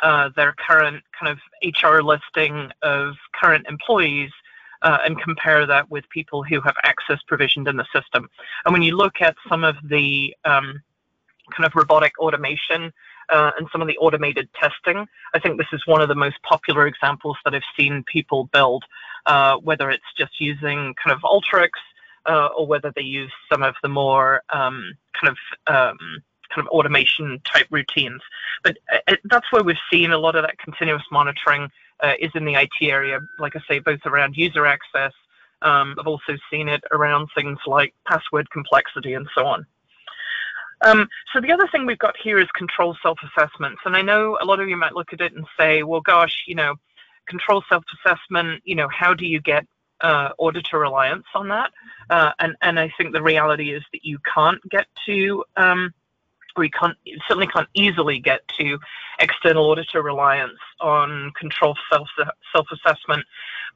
uh, 0.01 0.29
their 0.35 0.53
current 0.53 1.03
kind 1.19 1.31
of 1.31 1.39
HR 1.63 2.01
listing 2.01 2.71
of 2.81 3.15
current 3.39 3.65
employees 3.67 4.31
uh, 4.81 4.99
and 5.05 5.19
compare 5.21 5.65
that 5.65 5.89
with 5.89 6.07
people 6.09 6.43
who 6.43 6.59
have 6.61 6.75
access 6.83 7.19
provisioned 7.27 7.67
in 7.67 7.77
the 7.77 7.85
system. 7.93 8.29
And 8.65 8.73
when 8.73 8.83
you 8.83 8.95
look 8.95 9.21
at 9.21 9.35
some 9.49 9.63
of 9.63 9.75
the 9.83 10.35
um, 10.43 10.81
kind 11.51 11.65
of 11.65 11.73
robotic 11.75 12.17
automation 12.19 12.91
uh, 13.29 13.51
and 13.57 13.67
some 13.71 13.81
of 13.81 13.87
the 13.87 13.97
automated 13.97 14.49
testing. 14.59 15.05
I 15.33 15.39
think 15.39 15.57
this 15.57 15.67
is 15.73 15.81
one 15.85 16.01
of 16.01 16.09
the 16.09 16.15
most 16.15 16.41
popular 16.43 16.87
examples 16.87 17.37
that 17.43 17.53
I've 17.53 17.61
seen 17.77 18.03
people 18.11 18.49
build, 18.53 18.83
uh, 19.25 19.57
whether 19.57 19.89
it's 19.89 20.03
just 20.17 20.39
using 20.39 20.93
kind 21.03 21.15
of 21.15 21.21
Alteryx 21.21 21.69
uh, 22.25 22.47
or 22.57 22.67
whether 22.67 22.91
they 22.95 23.01
use 23.01 23.31
some 23.51 23.63
of 23.63 23.75
the 23.81 23.89
more 23.89 24.41
um, 24.51 24.93
kind 25.19 25.35
of 25.35 25.73
um, 25.73 25.99
kind 26.53 26.67
of 26.67 26.71
automation 26.71 27.39
type 27.43 27.67
routines. 27.69 28.21
But 28.63 28.77
uh, 28.91 28.99
it, 29.07 29.19
that's 29.25 29.51
where 29.51 29.63
we've 29.63 29.75
seen 29.91 30.11
a 30.11 30.17
lot 30.17 30.35
of 30.35 30.43
that 30.43 30.57
continuous 30.57 31.03
monitoring 31.11 31.69
uh, 32.01 32.13
is 32.19 32.31
in 32.35 32.45
the 32.45 32.55
IT 32.55 32.71
area. 32.81 33.19
Like 33.39 33.55
I 33.55 33.61
say, 33.67 33.79
both 33.79 34.01
around 34.05 34.35
user 34.35 34.65
access. 34.65 35.13
Um, 35.61 35.95
I've 35.99 36.07
also 36.07 36.37
seen 36.51 36.67
it 36.67 36.83
around 36.91 37.29
things 37.33 37.57
like 37.65 37.93
password 38.07 38.49
complexity 38.51 39.13
and 39.13 39.27
so 39.33 39.45
on. 39.45 39.65
Um, 40.81 41.07
so 41.33 41.41
the 41.41 41.51
other 41.51 41.67
thing 41.71 41.85
we've 41.85 41.97
got 41.97 42.15
here 42.21 42.37
is 42.37 42.47
control 42.51 42.95
self-assessments. 43.01 43.81
And 43.85 43.95
I 43.95 44.01
know 44.01 44.37
a 44.41 44.45
lot 44.45 44.59
of 44.59 44.67
you 44.67 44.77
might 44.77 44.93
look 44.93 45.13
at 45.13 45.21
it 45.21 45.33
and 45.33 45.45
say, 45.57 45.83
well, 45.83 46.01
gosh, 46.01 46.43
you 46.47 46.55
know, 46.55 46.75
control 47.27 47.63
self-assessment, 47.69 48.61
you 48.65 48.75
know, 48.75 48.87
how 48.89 49.13
do 49.13 49.25
you 49.25 49.39
get 49.41 49.65
uh, 50.01 50.29
auditor 50.37 50.79
reliance 50.79 51.25
on 51.33 51.47
that? 51.49 51.71
Uh, 52.09 52.31
and, 52.39 52.55
and 52.61 52.79
I 52.79 52.91
think 52.97 53.13
the 53.13 53.23
reality 53.23 53.73
is 53.73 53.83
that 53.93 54.03
you 54.03 54.19
can't 54.33 54.61
get 54.69 54.87
to, 55.05 55.43
um, 55.55 55.93
you 56.63 56.69
can't, 56.71 56.97
certainly 57.27 57.47
can't 57.47 57.67
easily 57.73 58.19
get 58.19 58.47
to 58.57 58.79
external 59.19 59.69
auditor 59.69 60.01
reliance 60.01 60.59
on 60.79 61.31
control 61.37 61.75
self, 61.91 62.07
self-assessment. 62.53 63.25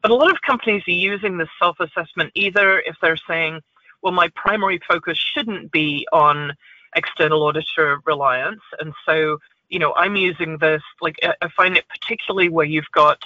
But 0.01 0.11
a 0.11 0.15
lot 0.15 0.31
of 0.31 0.41
companies 0.41 0.83
are 0.87 0.91
using 0.91 1.37
this 1.37 1.49
self-assessment 1.59 2.31
either 2.35 2.79
if 2.79 2.95
they're 3.01 3.17
saying, 3.27 3.61
well, 4.01 4.13
my 4.13 4.29
primary 4.35 4.79
focus 4.87 5.17
shouldn't 5.17 5.71
be 5.71 6.07
on 6.13 6.53
external 6.95 7.43
auditor 7.43 7.99
reliance. 8.05 8.61
And 8.79 8.93
so, 9.05 9.39
you 9.69 9.79
know, 9.79 9.93
I'm 9.95 10.15
using 10.15 10.57
this, 10.57 10.81
like, 11.01 11.17
I 11.23 11.49
find 11.55 11.77
it 11.77 11.85
particularly 11.89 12.49
where 12.49 12.65
you've 12.65 12.91
got 12.93 13.19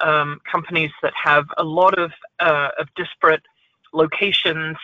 um, 0.00 0.40
companies 0.50 0.90
that 1.02 1.12
have 1.22 1.46
a 1.58 1.64
lot 1.64 1.98
of, 1.98 2.12
uh, 2.40 2.70
of 2.78 2.88
disparate 2.94 3.42
locations 3.92 4.76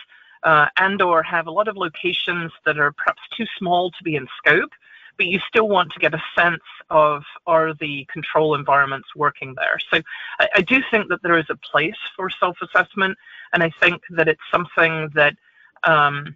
uh, 0.43 0.67
and 0.77 1.01
or 1.01 1.23
have 1.23 1.47
a 1.47 1.51
lot 1.51 1.67
of 1.67 1.77
locations 1.77 2.51
that 2.65 2.79
are 2.79 2.91
perhaps 2.91 3.21
too 3.35 3.45
small 3.57 3.91
to 3.91 4.03
be 4.03 4.15
in 4.15 4.27
scope, 4.37 4.71
but 5.17 5.27
you 5.27 5.39
still 5.47 5.67
want 5.67 5.91
to 5.91 5.99
get 5.99 6.13
a 6.13 6.23
sense 6.35 6.63
of 6.89 7.23
are 7.45 7.73
the 7.73 8.07
control 8.11 8.55
environments 8.55 9.09
working 9.15 9.53
there. 9.55 9.77
So 9.91 10.01
I, 10.39 10.49
I 10.55 10.61
do 10.61 10.81
think 10.89 11.09
that 11.09 11.21
there 11.23 11.37
is 11.37 11.45
a 11.49 11.55
place 11.55 11.97
for 12.15 12.29
self-assessment, 12.29 13.17
and 13.53 13.61
I 13.61 13.71
think 13.81 14.01
that 14.11 14.27
it's 14.27 14.41
something 14.51 15.09
that 15.15 15.35
um, 15.83 16.35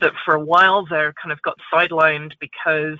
that 0.00 0.12
for 0.24 0.34
a 0.34 0.44
while 0.44 0.86
there 0.86 1.12
kind 1.20 1.32
of 1.32 1.40
got 1.42 1.56
sidelined 1.72 2.32
because 2.40 2.98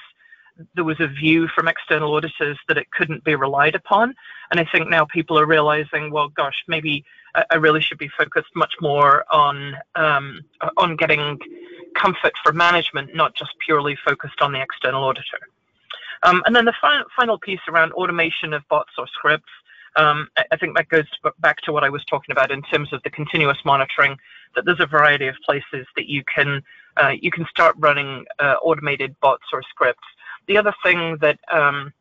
there 0.75 0.85
was 0.85 1.01
a 1.01 1.09
view 1.09 1.49
from 1.49 1.69
external 1.69 2.15
auditors 2.15 2.59
that 2.69 2.79
it 2.79 2.91
couldn't 2.93 3.25
be 3.25 3.35
relied 3.35 3.75
upon. 3.75 4.15
And 4.51 4.61
I 4.61 4.67
think 4.71 4.89
now 4.89 5.05
people 5.05 5.39
are 5.39 5.47
realizing, 5.47 6.11
well, 6.13 6.29
gosh, 6.29 6.63
maybe 6.69 7.05
I 7.51 7.57
really 7.57 7.81
should 7.81 7.99
be 7.99 8.11
focused 8.17 8.51
much 8.55 8.75
more 8.81 9.25
on 9.33 9.77
um, 9.97 10.41
on 10.77 10.97
getting 10.97 11.39
comfort 11.97 12.33
for 12.45 12.53
management, 12.53 13.15
not 13.15 13.35
just 13.35 13.51
purely 13.65 13.97
focused 14.05 14.41
on 14.41 14.53
the 14.53 14.61
external 14.61 15.03
auditor. 15.05 15.39
Um, 16.23 16.43
and 16.47 16.55
then 16.55 16.65
the 16.65 16.75
fi 16.81 17.03
final 17.17 17.39
piece 17.39 17.61
around 17.69 17.93
automation 17.93 18.53
of 18.55 18.67
bots 18.69 18.93
or 18.99 19.07
scripts. 19.09 19.51
Um, 19.97 20.29
I 20.51 20.57
think 20.57 20.77
that 20.77 20.89
goes 20.89 21.07
back 21.39 21.59
to 21.63 21.73
what 21.73 21.85
I 21.85 21.89
was 21.89 22.05
talking 22.07 22.33
about 22.33 22.51
in 22.51 22.63
terms 22.63 22.93
of 22.93 23.01
the 23.05 23.11
continuous 23.11 23.59
monitoring. 23.65 24.17
That 24.55 24.65
there's 24.65 24.81
a 24.81 24.87
variety 24.87 25.27
of 25.27 25.35
places 25.45 25.87
that 25.97 26.07
you 26.07 26.23
can 26.33 26.63
uh, 26.97 27.13
you 27.21 27.31
can 27.31 27.47
start 27.51 27.75
running 27.79 28.25
uh, 28.39 28.55
automated 28.63 29.15
bots 29.21 29.45
or 29.53 29.63
scripts. 29.63 30.07
The 30.47 30.59
other 30.59 30.75
thing 30.83 31.19
that 31.21 31.39
um, 31.51 31.93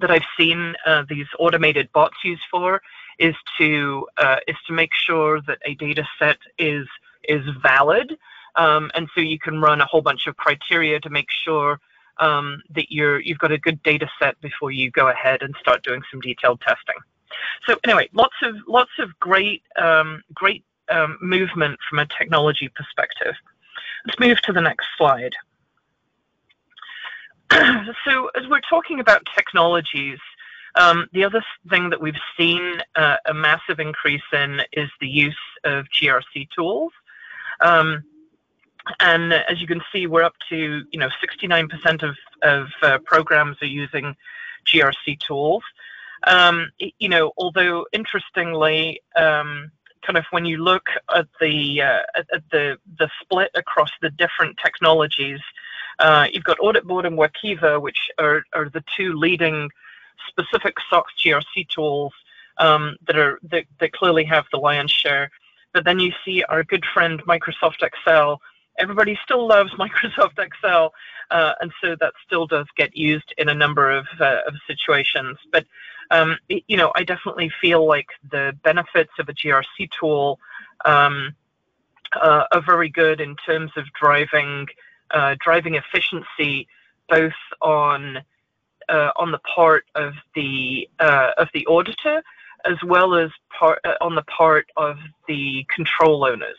that 0.00 0.10
I've 0.10 0.26
seen 0.38 0.74
uh, 0.84 1.04
these 1.08 1.26
automated 1.38 1.90
bots 1.92 2.16
used 2.24 2.42
for 2.50 2.82
is 3.18 3.34
to 3.58 4.06
uh, 4.18 4.36
is 4.46 4.56
to 4.66 4.72
make 4.72 4.90
sure 4.94 5.40
that 5.42 5.58
a 5.64 5.74
data 5.74 6.06
set 6.18 6.38
is 6.58 6.86
is 7.24 7.42
valid, 7.62 8.16
um, 8.56 8.90
and 8.94 9.08
so 9.14 9.20
you 9.20 9.38
can 9.38 9.60
run 9.60 9.80
a 9.80 9.86
whole 9.86 10.02
bunch 10.02 10.26
of 10.26 10.36
criteria 10.36 11.00
to 11.00 11.10
make 11.10 11.28
sure 11.44 11.80
um, 12.18 12.62
that 12.74 12.90
you're 12.90 13.20
you've 13.20 13.38
got 13.38 13.52
a 13.52 13.58
good 13.58 13.82
data 13.82 14.08
set 14.18 14.40
before 14.40 14.70
you 14.70 14.90
go 14.90 15.08
ahead 15.08 15.42
and 15.42 15.54
start 15.60 15.82
doing 15.82 16.02
some 16.10 16.20
detailed 16.20 16.60
testing. 16.60 16.96
So 17.66 17.76
anyway, 17.84 18.08
lots 18.12 18.36
of 18.42 18.54
lots 18.66 18.92
of 18.98 19.18
great 19.20 19.62
um, 19.76 20.22
great 20.34 20.64
um, 20.88 21.18
movement 21.20 21.78
from 21.88 21.98
a 21.98 22.06
technology 22.06 22.68
perspective. 22.74 23.34
Let's 24.06 24.20
move 24.20 24.40
to 24.42 24.52
the 24.52 24.60
next 24.60 24.86
slide. 24.96 25.34
so 28.04 28.30
as 28.36 28.46
we're 28.48 28.60
talking 28.60 29.00
about 29.00 29.22
technologies, 29.36 30.18
um, 30.76 31.08
the 31.12 31.24
other 31.24 31.42
thing 31.70 31.90
that 31.90 32.00
we've 32.00 32.14
seen 32.36 32.82
uh, 32.96 33.16
a 33.26 33.34
massive 33.34 33.80
increase 33.80 34.22
in 34.32 34.60
is 34.72 34.90
the 35.00 35.08
use 35.08 35.38
of 35.64 35.86
GRC 35.86 36.48
tools. 36.54 36.92
Um, 37.60 38.04
and 39.00 39.32
as 39.32 39.60
you 39.60 39.66
can 39.66 39.80
see, 39.92 40.06
we're 40.06 40.22
up 40.22 40.34
to 40.50 40.84
you 40.90 40.98
know 40.98 41.08
69% 41.22 42.02
of, 42.02 42.16
of 42.42 42.68
uh, 42.82 42.98
programs 43.04 43.56
are 43.62 43.66
using 43.66 44.14
GRC 44.66 45.18
tools. 45.20 45.62
Um, 46.26 46.70
you 46.78 47.08
know, 47.08 47.32
although 47.36 47.86
interestingly, 47.92 49.00
um, 49.16 49.70
kind 50.06 50.16
of 50.16 50.24
when 50.30 50.44
you 50.44 50.58
look 50.58 50.86
at 51.14 51.26
the 51.40 51.82
uh, 51.82 52.02
at 52.16 52.42
the 52.52 52.78
the 52.98 53.10
split 53.20 53.50
across 53.54 53.90
the 54.00 54.10
different 54.10 54.56
technologies, 54.64 55.40
uh, 55.98 56.26
you've 56.32 56.44
got 56.44 56.58
AuditBoard 56.58 57.06
and 57.06 57.18
Workiva, 57.18 57.80
which 57.80 57.98
are, 58.18 58.42
are 58.52 58.68
the 58.68 58.84
two 58.96 59.14
leading 59.14 59.68
specific 60.28 60.74
SOX 60.90 61.12
GRC 61.18 61.68
tools 61.68 62.12
um, 62.58 62.96
that 63.06 63.16
are 63.16 63.38
that, 63.50 63.64
that 63.80 63.92
clearly 63.92 64.24
have 64.24 64.44
the 64.52 64.58
lion's 64.58 64.90
share. 64.90 65.30
But 65.72 65.84
then 65.84 65.98
you 65.98 66.12
see 66.24 66.42
our 66.44 66.64
good 66.64 66.84
friend 66.94 67.22
Microsoft 67.24 67.82
Excel. 67.82 68.40
Everybody 68.78 69.18
still 69.24 69.46
loves 69.46 69.72
Microsoft 69.78 70.38
Excel, 70.38 70.92
uh, 71.30 71.52
and 71.60 71.72
so 71.82 71.96
that 72.00 72.12
still 72.24 72.46
does 72.46 72.66
get 72.76 72.96
used 72.96 73.32
in 73.38 73.48
a 73.48 73.54
number 73.54 73.90
of, 73.90 74.06
uh, 74.20 74.40
of 74.46 74.54
situations. 74.66 75.38
But 75.52 75.66
um, 76.10 76.36
you 76.48 76.76
know, 76.76 76.92
I 76.94 77.02
definitely 77.02 77.50
feel 77.60 77.86
like 77.86 78.06
the 78.30 78.56
benefits 78.62 79.10
of 79.18 79.28
a 79.28 79.32
GRC 79.32 79.90
tool 79.98 80.38
um, 80.84 81.34
uh, 82.14 82.44
are 82.52 82.62
very 82.62 82.88
good 82.88 83.20
in 83.20 83.34
terms 83.44 83.72
of 83.76 83.84
driving 84.00 84.66
uh, 85.12 85.36
driving 85.40 85.74
efficiency, 85.74 86.68
both 87.08 87.32
on 87.60 88.18
uh, 88.88 89.10
on 89.16 89.32
the 89.32 89.38
part 89.38 89.86
of 89.94 90.14
the 90.34 90.88
uh, 91.00 91.30
of 91.36 91.48
the 91.54 91.66
auditor 91.66 92.22
as 92.64 92.76
well 92.84 93.14
as 93.14 93.30
part 93.56 93.80
on 94.00 94.14
the 94.14 94.22
part 94.22 94.68
of 94.76 94.96
the 95.28 95.64
control 95.74 96.24
owners. 96.24 96.56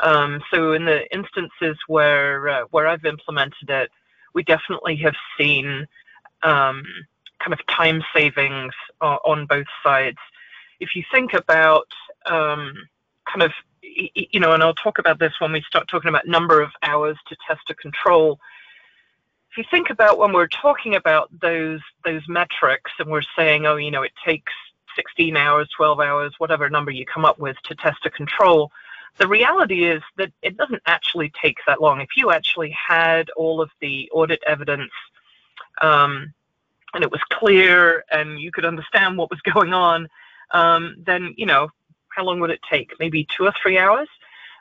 Um, 0.00 0.42
so 0.52 0.72
in 0.72 0.84
the 0.84 1.12
instances 1.12 1.76
where 1.86 2.48
uh, 2.48 2.62
where 2.70 2.86
I've 2.86 3.04
implemented 3.04 3.68
it, 3.68 3.90
we 4.34 4.42
definitely 4.42 4.96
have 4.96 5.14
seen 5.36 5.86
um, 6.42 6.84
kind 7.40 7.52
of 7.52 7.60
time 7.66 8.02
savings 8.14 8.72
uh, 9.00 9.16
on 9.24 9.46
both 9.46 9.66
sides. 9.82 10.18
If 10.80 10.94
you 10.94 11.02
think 11.12 11.34
about 11.34 11.88
um, 12.26 12.74
kind 13.30 13.42
of, 13.42 13.52
you 13.82 14.40
know, 14.40 14.52
and 14.52 14.62
I'll 14.62 14.74
talk 14.74 14.98
about 14.98 15.18
this 15.18 15.32
when 15.40 15.52
we 15.52 15.62
start 15.62 15.88
talking 15.88 16.08
about 16.08 16.26
number 16.26 16.60
of 16.60 16.70
hours 16.82 17.16
to 17.28 17.36
test 17.46 17.62
a 17.70 17.74
control. 17.74 18.38
If 19.50 19.58
you 19.58 19.64
think 19.70 19.90
about 19.90 20.18
when 20.18 20.32
we're 20.32 20.48
talking 20.48 20.94
about 20.94 21.30
those 21.40 21.80
those 22.04 22.22
metrics 22.28 22.92
and 22.98 23.10
we're 23.10 23.22
saying, 23.36 23.66
oh, 23.66 23.76
you 23.76 23.90
know, 23.90 24.02
it 24.02 24.12
takes 24.24 24.52
16 24.94 25.36
hours, 25.36 25.68
12 25.76 26.00
hours, 26.00 26.34
whatever 26.38 26.68
number 26.68 26.90
you 26.90 27.06
come 27.06 27.24
up 27.24 27.38
with 27.38 27.56
to 27.64 27.74
test 27.76 27.98
a 28.04 28.10
control, 28.10 28.70
the 29.16 29.26
reality 29.26 29.84
is 29.84 30.02
that 30.16 30.32
it 30.42 30.56
doesn't 30.56 30.82
actually 30.86 31.32
take 31.40 31.56
that 31.66 31.80
long. 31.80 32.00
If 32.00 32.10
you 32.16 32.30
actually 32.30 32.70
had 32.70 33.30
all 33.30 33.60
of 33.60 33.70
the 33.80 34.08
audit 34.12 34.42
evidence 34.46 34.92
um, 35.80 36.32
and 36.94 37.02
it 37.02 37.10
was 37.10 37.20
clear 37.30 38.04
and 38.10 38.40
you 38.40 38.52
could 38.52 38.64
understand 38.64 39.16
what 39.16 39.30
was 39.30 39.40
going 39.40 39.72
on, 39.72 40.08
um, 40.52 40.96
then, 41.04 41.34
you 41.36 41.46
know, 41.46 41.68
how 42.08 42.24
long 42.24 42.40
would 42.40 42.50
it 42.50 42.60
take? 42.68 42.92
Maybe 42.98 43.26
two 43.36 43.44
or 43.44 43.52
three 43.62 43.78
hours? 43.78 44.08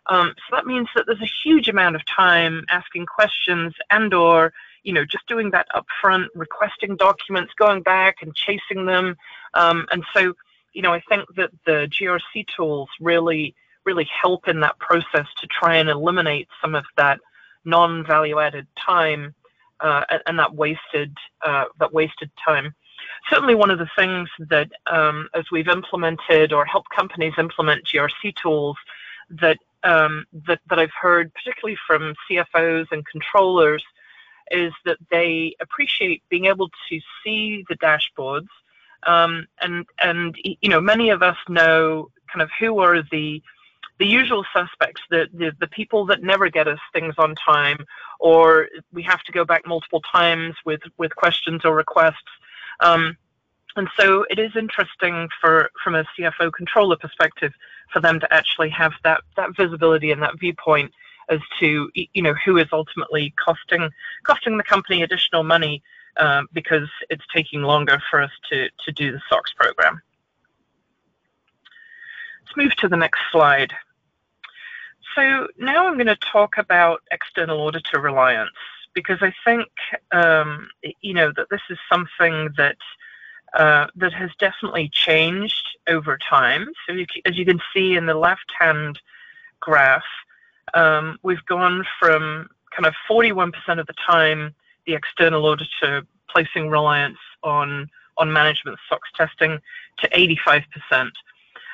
Um, 0.09 0.33
so 0.37 0.55
that 0.55 0.65
means 0.65 0.87
that 0.95 1.05
there's 1.05 1.21
a 1.21 1.31
huge 1.43 1.67
amount 1.67 1.95
of 1.95 2.05
time 2.05 2.63
asking 2.69 3.05
questions 3.05 3.73
and 3.89 4.13
or 4.13 4.53
you 4.83 4.93
know 4.93 5.03
just 5.03 5.27
doing 5.27 5.51
that 5.51 5.67
upfront, 5.75 6.27
requesting 6.33 6.95
documents, 6.95 7.53
going 7.57 7.81
back 7.81 8.17
and 8.21 8.33
chasing 8.33 8.85
them, 8.85 9.17
um, 9.53 9.85
and 9.91 10.03
so 10.13 10.33
you 10.73 10.81
know 10.81 10.93
I 10.93 11.01
think 11.09 11.27
that 11.35 11.51
the 11.65 11.89
GRC 11.91 12.45
tools 12.55 12.89
really 13.01 13.53
really 13.87 14.07
help 14.21 14.47
in 14.47 14.59
that 14.59 14.77
process 14.79 15.25
to 15.39 15.47
try 15.47 15.77
and 15.77 15.89
eliminate 15.89 16.47
some 16.61 16.75
of 16.75 16.85
that 16.97 17.19
non-value 17.63 18.39
added 18.39 18.67
time 18.77 19.33
uh, 19.79 20.03
and, 20.25 20.37
that 20.37 20.53
wasted 20.53 21.15
uh, 21.45 21.65
that 21.79 21.93
wasted 21.93 22.29
time. 22.43 22.73
Certainly, 23.29 23.55
one 23.55 23.71
of 23.71 23.79
the 23.79 23.89
things 23.97 24.27
that 24.49 24.69
um, 24.87 25.29
as 25.33 25.45
we've 25.51 25.67
implemented 25.67 26.51
or 26.51 26.65
helped 26.65 26.89
companies 26.89 27.33
implement 27.37 27.85
GRC 27.85 28.35
tools 28.41 28.75
that 29.29 29.57
um, 29.83 30.25
that, 30.47 30.59
that 30.69 30.79
I've 30.79 30.97
heard, 30.99 31.31
particularly 31.33 31.77
from 31.87 32.13
CFOs 32.29 32.87
and 32.91 33.05
controllers, 33.05 33.83
is 34.51 34.73
that 34.85 34.97
they 35.11 35.55
appreciate 35.61 36.23
being 36.29 36.45
able 36.45 36.69
to 36.89 36.99
see 37.23 37.63
the 37.69 37.77
dashboards. 37.77 38.47
Um, 39.05 39.47
and 39.61 39.85
and 40.01 40.35
you 40.43 40.69
know, 40.69 40.81
many 40.81 41.11
of 41.11 41.21
us 41.21 41.37
know 41.47 42.09
kind 42.31 42.41
of 42.41 42.49
who 42.59 42.79
are 42.79 43.03
the 43.11 43.41
the 43.99 44.05
usual 44.05 44.45
suspects, 44.53 45.01
the, 45.09 45.27
the, 45.33 45.51
the 45.59 45.67
people 45.67 46.05
that 46.05 46.21
never 46.21 46.49
get 46.49 46.67
us 46.67 46.79
things 46.93 47.15
on 47.17 47.35
time, 47.35 47.85
or 48.19 48.67
we 48.93 49.01
have 49.03 49.23
to 49.23 49.31
go 49.31 49.43
back 49.43 49.65
multiple 49.65 50.01
times 50.01 50.55
with, 50.65 50.81
with 50.97 51.15
questions 51.15 51.65
or 51.65 51.75
requests. 51.75 52.15
Um, 52.79 53.17
and 53.75 53.87
so 53.97 54.25
it 54.29 54.39
is 54.39 54.55
interesting 54.55 55.29
for 55.39 55.69
from 55.83 55.95
a 55.95 56.03
CFO 56.17 56.51
controller 56.51 56.95
perspective 56.95 57.53
for 57.91 57.99
them 57.99 58.19
to 58.19 58.33
actually 58.33 58.69
have 58.69 58.93
that, 59.03 59.21
that 59.35 59.55
visibility 59.55 60.11
and 60.11 60.21
that 60.21 60.39
viewpoint 60.39 60.91
as 61.29 61.39
to 61.59 61.89
you 61.93 62.21
know 62.21 62.33
who 62.45 62.57
is 62.57 62.67
ultimately 62.71 63.33
costing 63.43 63.89
costing 64.23 64.57
the 64.57 64.63
company 64.63 65.03
additional 65.03 65.43
money 65.43 65.83
uh, 66.17 66.43
because 66.53 66.89
it's 67.09 67.25
taking 67.33 67.61
longer 67.61 68.01
for 68.09 68.21
us 68.21 68.31
to, 68.49 68.69
to 68.83 68.91
do 68.91 69.11
the 69.11 69.21
SOX 69.29 69.53
program. 69.53 70.01
Let's 72.43 72.57
move 72.57 72.75
to 72.77 72.87
the 72.87 72.97
next 72.97 73.19
slide. 73.31 73.73
So 75.17 75.47
now 75.57 75.87
I'm 75.87 75.95
going 75.95 76.05
to 76.05 76.15
talk 76.17 76.59
about 76.59 77.01
external 77.09 77.61
auditor 77.61 77.99
reliance 77.99 78.51
because 78.93 79.17
I 79.21 79.33
think 79.43 79.67
um, 80.11 80.69
you 81.01 81.15
know 81.15 81.33
that 81.35 81.49
this 81.49 81.61
is 81.71 81.79
something 81.91 82.49
that 82.55 82.77
uh, 83.55 83.87
that 83.95 84.13
has 84.13 84.29
definitely 84.37 84.89
changed 84.89 85.75
over 85.87 86.19
time. 86.19 86.67
So 86.85 86.93
you, 86.93 87.07
as 87.25 87.35
you 87.35 87.45
can 87.45 87.59
see 87.73 87.95
in 87.95 88.05
the 88.05 88.13
left-hand 88.13 88.99
graph, 89.59 90.05
um, 90.75 91.17
we've 91.23 91.45
gone 91.45 91.83
from 91.99 92.47
kind 92.69 92.85
of 92.85 92.93
41% 93.09 93.51
of 93.79 93.87
the 93.87 93.93
time 93.93 94.53
the 94.85 94.93
external 94.93 95.47
auditor 95.47 96.03
placing 96.29 96.69
reliance 96.69 97.17
on 97.41 97.89
on 98.19 98.31
management 98.31 98.77
SOX 98.87 99.09
testing 99.15 99.57
to 99.97 100.09
85%. 100.09 101.09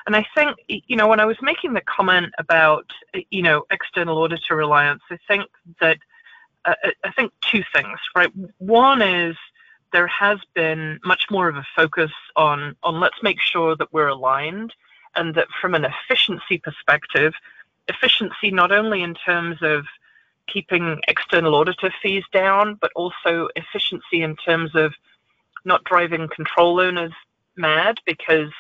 And 0.06 0.16
I 0.16 0.26
think, 0.36 0.58
you 0.68 0.96
know, 0.96 1.08
when 1.08 1.20
I 1.20 1.26
was 1.26 1.38
making 1.42 1.74
the 1.74 1.82
comment 1.82 2.34
about, 2.38 2.92
you 3.30 3.42
know, 3.42 3.64
external 3.72 4.18
auditor 4.18 4.56
reliance, 4.56 5.02
I 5.10 5.18
think 5.28 5.46
that, 5.80 5.98
uh, 6.66 6.76
I 7.04 7.12
think 7.12 7.32
two 7.42 7.64
things, 7.74 8.00
right? 8.16 8.32
One 8.58 9.02
is 9.02 9.36
there 9.94 10.08
has 10.08 10.40
been 10.54 11.00
much 11.06 11.26
more 11.32 11.48
of 11.48 11.56
a 11.56 11.66
focus 11.76 12.12
on, 12.36 12.76
on 12.84 13.00
let's 13.00 13.22
make 13.22 13.40
sure 13.40 13.76
that 13.76 13.94
we're 13.94 14.08
aligned 14.08 14.74
and 15.16 15.36
that 15.36 15.48
from 15.62 15.76
an 15.76 15.86
efficiency 15.86 16.58
perspective, 16.58 17.34
efficiency 17.88 18.52
not 18.52 18.72
only 18.72 19.04
in 19.04 19.14
terms 19.14 19.58
of 19.62 19.86
keeping 20.48 21.00
external 21.08 21.56
auditor 21.56 21.94
fees 22.02 22.24
down, 22.34 22.76
but 22.82 22.92
also 22.96 23.48
efficiency 23.56 24.22
in 24.22 24.36
terms 24.36 24.76
of 24.76 24.94
not 25.64 25.84
driving 25.86 26.28
control 26.28 26.80
owners 26.80 27.14
mad 27.56 27.98
because 28.06 28.52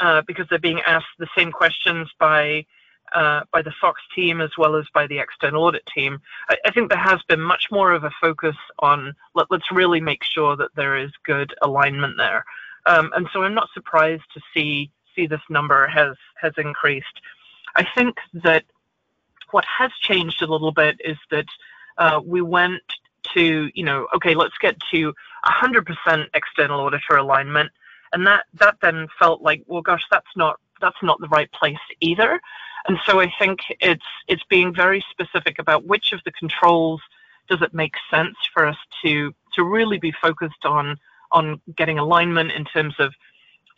uh, 0.00 0.22
because 0.26 0.46
they're 0.48 0.58
being 0.58 0.80
asked 0.86 1.06
the 1.18 1.28
same 1.36 1.52
questions 1.52 2.08
by 2.18 2.64
uh, 3.12 3.40
by 3.52 3.60
the 3.60 3.72
SOX 3.80 4.00
team 4.14 4.40
as 4.40 4.50
well 4.56 4.76
as 4.76 4.86
by 4.94 5.06
the 5.06 5.18
external 5.18 5.64
audit 5.64 5.84
team. 5.86 6.20
I, 6.48 6.56
I 6.66 6.70
think 6.70 6.90
there 6.90 6.98
has 6.98 7.20
been 7.28 7.40
much 7.40 7.66
more 7.70 7.92
of 7.92 8.04
a 8.04 8.10
focus 8.20 8.56
on 8.78 9.14
let, 9.34 9.50
us 9.50 9.62
really 9.72 10.00
make 10.00 10.22
sure 10.22 10.56
that 10.56 10.70
there 10.76 10.96
is 10.96 11.10
good 11.24 11.52
alignment 11.62 12.14
there. 12.16 12.44
Um, 12.86 13.10
and 13.14 13.28
so 13.32 13.42
I'm 13.42 13.54
not 13.54 13.68
surprised 13.74 14.22
to 14.34 14.40
see 14.54 14.90
see 15.14 15.26
this 15.26 15.40
number 15.48 15.86
has 15.88 16.16
has 16.40 16.52
increased. 16.56 17.20
I 17.76 17.86
think 17.94 18.16
that 18.44 18.64
what 19.50 19.64
has 19.64 19.90
changed 20.00 20.42
a 20.42 20.46
little 20.46 20.72
bit 20.72 21.00
is 21.04 21.16
that 21.30 21.46
uh, 21.98 22.20
we 22.24 22.40
went 22.42 22.82
to 23.34 23.70
you 23.74 23.84
know 23.84 24.06
okay 24.14 24.34
let's 24.34 24.56
get 24.60 24.76
to 24.92 25.12
100% 25.44 26.26
external 26.32 26.80
auditor 26.80 27.16
alignment 27.16 27.70
and 28.12 28.26
that 28.26 28.44
that 28.54 28.76
then 28.82 29.08
felt 29.18 29.42
like 29.42 29.62
well 29.66 29.82
gosh 29.82 30.04
that's 30.10 30.34
not 30.36 30.58
that's 30.80 31.02
not 31.02 31.20
the 31.20 31.28
right 31.28 31.50
place 31.52 31.78
either. 32.00 32.40
And 32.86 32.98
so 33.06 33.20
i 33.20 33.30
think 33.38 33.60
it's 33.80 34.06
it's 34.26 34.44
being 34.48 34.74
very 34.74 35.04
specific 35.10 35.58
about 35.58 35.84
which 35.86 36.12
of 36.12 36.20
the 36.24 36.32
controls 36.32 37.00
does 37.48 37.60
it 37.60 37.74
make 37.74 37.94
sense 38.10 38.36
for 38.54 38.66
us 38.66 38.76
to 39.02 39.34
to 39.54 39.64
really 39.64 39.98
be 39.98 40.12
focused 40.12 40.64
on 40.64 40.96
on 41.32 41.60
getting 41.76 41.98
alignment 41.98 42.52
in 42.52 42.64
terms 42.64 42.94
of 42.98 43.12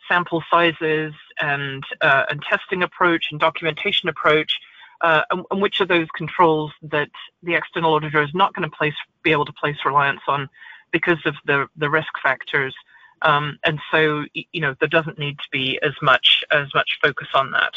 sample 0.07 0.43
sizes 0.49 1.13
and 1.41 1.83
uh, 2.01 2.23
and 2.29 2.41
testing 2.43 2.83
approach 2.83 3.27
and 3.31 3.39
documentation 3.39 4.09
approach 4.09 4.57
uh, 5.01 5.23
and, 5.31 5.43
and, 5.51 5.61
which 5.61 5.81
of 5.81 5.87
those 5.87 6.07
controls 6.15 6.71
that 6.81 7.09
the 7.41 7.55
external 7.55 7.93
auditor 7.93 8.21
is 8.21 8.33
not 8.33 8.53
going 8.53 8.69
to 8.69 8.75
place 8.75 8.93
be 9.23 9.31
able 9.31 9.45
to 9.45 9.53
place 9.53 9.75
reliance 9.85 10.21
on 10.27 10.49
because 10.91 11.19
of 11.25 11.35
the 11.45 11.67
the 11.75 11.89
risk 11.89 12.13
factors 12.21 12.75
um, 13.23 13.57
and 13.63 13.79
so, 13.91 14.25
you 14.33 14.61
know, 14.61 14.75
there 14.79 14.89
doesn't 14.89 15.17
need 15.17 15.37
to 15.39 15.49
be 15.51 15.79
as 15.81 15.93
much 16.01 16.43
as 16.51 16.73
much 16.73 16.99
focus 17.01 17.27
on 17.33 17.51
that. 17.51 17.73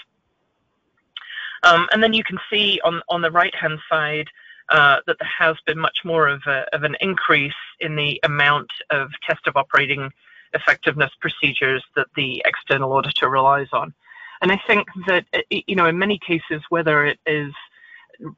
Um, 1.62 1.88
and 1.92 2.02
then 2.02 2.12
you 2.12 2.22
can 2.22 2.38
see 2.50 2.80
on 2.84 3.02
on 3.08 3.22
the 3.22 3.30
right 3.30 3.54
hand 3.54 3.78
side 3.88 4.28
uh, 4.68 4.98
that 5.06 5.16
there 5.18 5.28
has 5.38 5.56
been 5.66 5.78
much 5.78 5.98
more 6.04 6.26
of, 6.26 6.42
a, 6.46 6.66
of 6.72 6.82
an 6.82 6.96
increase 7.00 7.52
in 7.80 7.94
the 7.96 8.20
amount 8.24 8.70
of 8.90 9.10
test 9.26 9.46
of 9.46 9.56
operating 9.56 10.10
effectiveness 10.54 11.10
procedures 11.20 11.84
that 11.94 12.08
the 12.16 12.42
external 12.44 12.92
auditor 12.92 13.28
relies 13.28 13.68
on. 13.72 13.94
And 14.42 14.50
I 14.52 14.60
think 14.66 14.86
that, 15.06 15.24
you 15.50 15.76
know, 15.76 15.86
in 15.86 15.98
many 15.98 16.18
cases, 16.18 16.62
whether 16.68 17.06
it 17.06 17.18
is 17.26 17.52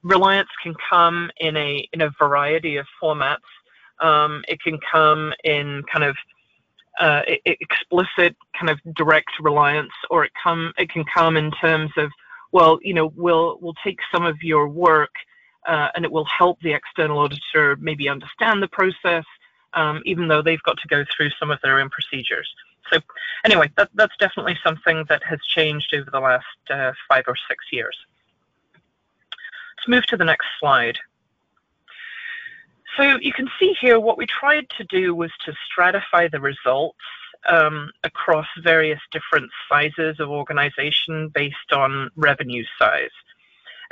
reliance 0.03 0.49
can 0.63 0.75
come 0.89 1.31
in 1.39 1.57
a 1.57 1.89
in 1.93 2.03
a 2.03 2.11
variety 2.19 2.77
of 2.77 2.87
formats. 3.03 3.39
Um, 4.01 4.45
it 4.47 4.61
can 4.63 4.79
come 4.91 5.33
in 5.45 5.83
kind 5.93 6.05
of 6.05 6.17
uh, 7.01 7.23
explicit 7.45 8.37
kind 8.59 8.71
of 8.71 8.79
direct 8.95 9.31
reliance, 9.41 9.93
or 10.11 10.25
it 10.25 10.33
come 10.43 10.73
it 10.79 10.91
can 10.91 11.05
come 11.15 11.37
in 11.37 11.51
terms 11.53 11.91
of 11.97 12.11
well, 12.53 12.79
you 12.83 12.95
know, 12.95 13.13
we'll 13.17 13.59
we'll 13.61 13.77
take 13.85 13.99
some 14.13 14.25
of 14.25 14.43
your 14.43 14.69
work 14.69 15.11
uh, 15.67 15.89
and 15.95 16.05
it 16.05 16.11
will 16.11 16.25
help 16.25 16.61
the 16.61 16.73
external 16.73 17.19
auditor 17.19 17.77
maybe 17.81 18.09
understand 18.09 18.63
the 18.63 18.69
process, 18.69 19.25
um, 19.75 20.03
even 20.07 20.29
though 20.29 20.43
they've 20.43 20.63
got 20.63 20.79
to 20.79 20.89
go 20.89 21.05
through 21.15 21.31
some 21.39 21.51
of 21.51 21.59
their 21.63 21.81
own 21.81 21.91
procedures. 21.91 22.49
So 22.91 23.01
anyway, 23.45 23.71
that, 23.77 23.91
that's 23.95 24.17
definitely 24.19 24.59
something 24.65 25.05
that 25.11 25.23
has 25.25 25.39
changed 25.55 25.95
over 25.95 26.11
the 26.11 26.21
last 26.21 26.47
uh, 26.71 26.93
five 27.09 27.25
or 27.27 27.37
six 27.49 27.65
years. 27.71 27.97
Let's 29.77 29.89
move 29.89 30.07
to 30.07 30.17
the 30.17 30.25
next 30.25 30.47
slide. 30.59 30.99
So 32.99 33.17
you 33.21 33.33
can 33.33 33.49
see 33.61 33.75
here 33.81 34.01
what 34.01 34.19
we 34.19 34.27
tried 34.27 34.69
to 34.77 34.85
do 34.85 35.15
was 35.15 35.31
to 35.45 35.55
stratify 35.71 36.29
the 36.29 36.41
results 36.41 36.99
um, 37.49 37.93
across 38.03 38.47
various 38.63 38.99
different 39.13 39.51
sizes 39.69 40.19
of 40.19 40.31
organization 40.31 41.29
based 41.29 41.73
on 41.73 42.11
revenue 42.17 42.65
size. 42.77 43.11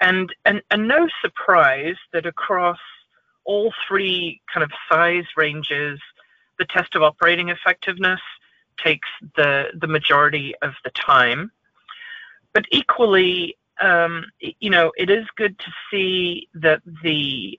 And, 0.01 0.35
and, 0.45 0.61
and 0.73 0.89
no 0.89 1.09
surprise 1.23 1.95
that 2.13 2.27
across 2.27 2.81
all 3.45 3.73
three 3.87 4.41
kind 4.53 4.65
of 4.65 4.73
size 4.89 5.25
ranges, 5.37 6.01
the 6.59 6.65
test 6.65 6.97
of 6.97 7.03
operating 7.03 7.51
effectiveness 7.51 8.21
takes 8.83 9.09
the, 9.37 9.67
the 9.81 9.87
majority 9.87 10.55
of 10.63 10.73
the 10.83 10.91
time. 10.91 11.53
But 12.53 12.65
equally, 12.73 13.57
um, 13.81 14.25
you 14.41 14.71
know, 14.71 14.91
it 14.97 15.11
is 15.11 15.27
good 15.37 15.57
to 15.61 15.73
see 15.91 16.49
that 16.55 16.83
the 17.05 17.59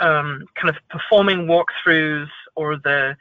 um, 0.00 0.44
kind 0.54 0.68
of 0.68 0.76
performing 0.90 1.46
walkthroughs 1.46 2.28
or 2.54 2.76
the 2.76 3.16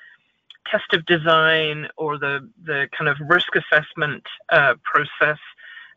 test 0.69 0.93
of 0.93 1.05
design 1.05 1.87
or 1.97 2.17
the, 2.17 2.47
the 2.65 2.87
kind 2.97 3.09
of 3.09 3.17
risk 3.29 3.55
assessment 3.55 4.23
uh, 4.49 4.75
process 4.83 5.37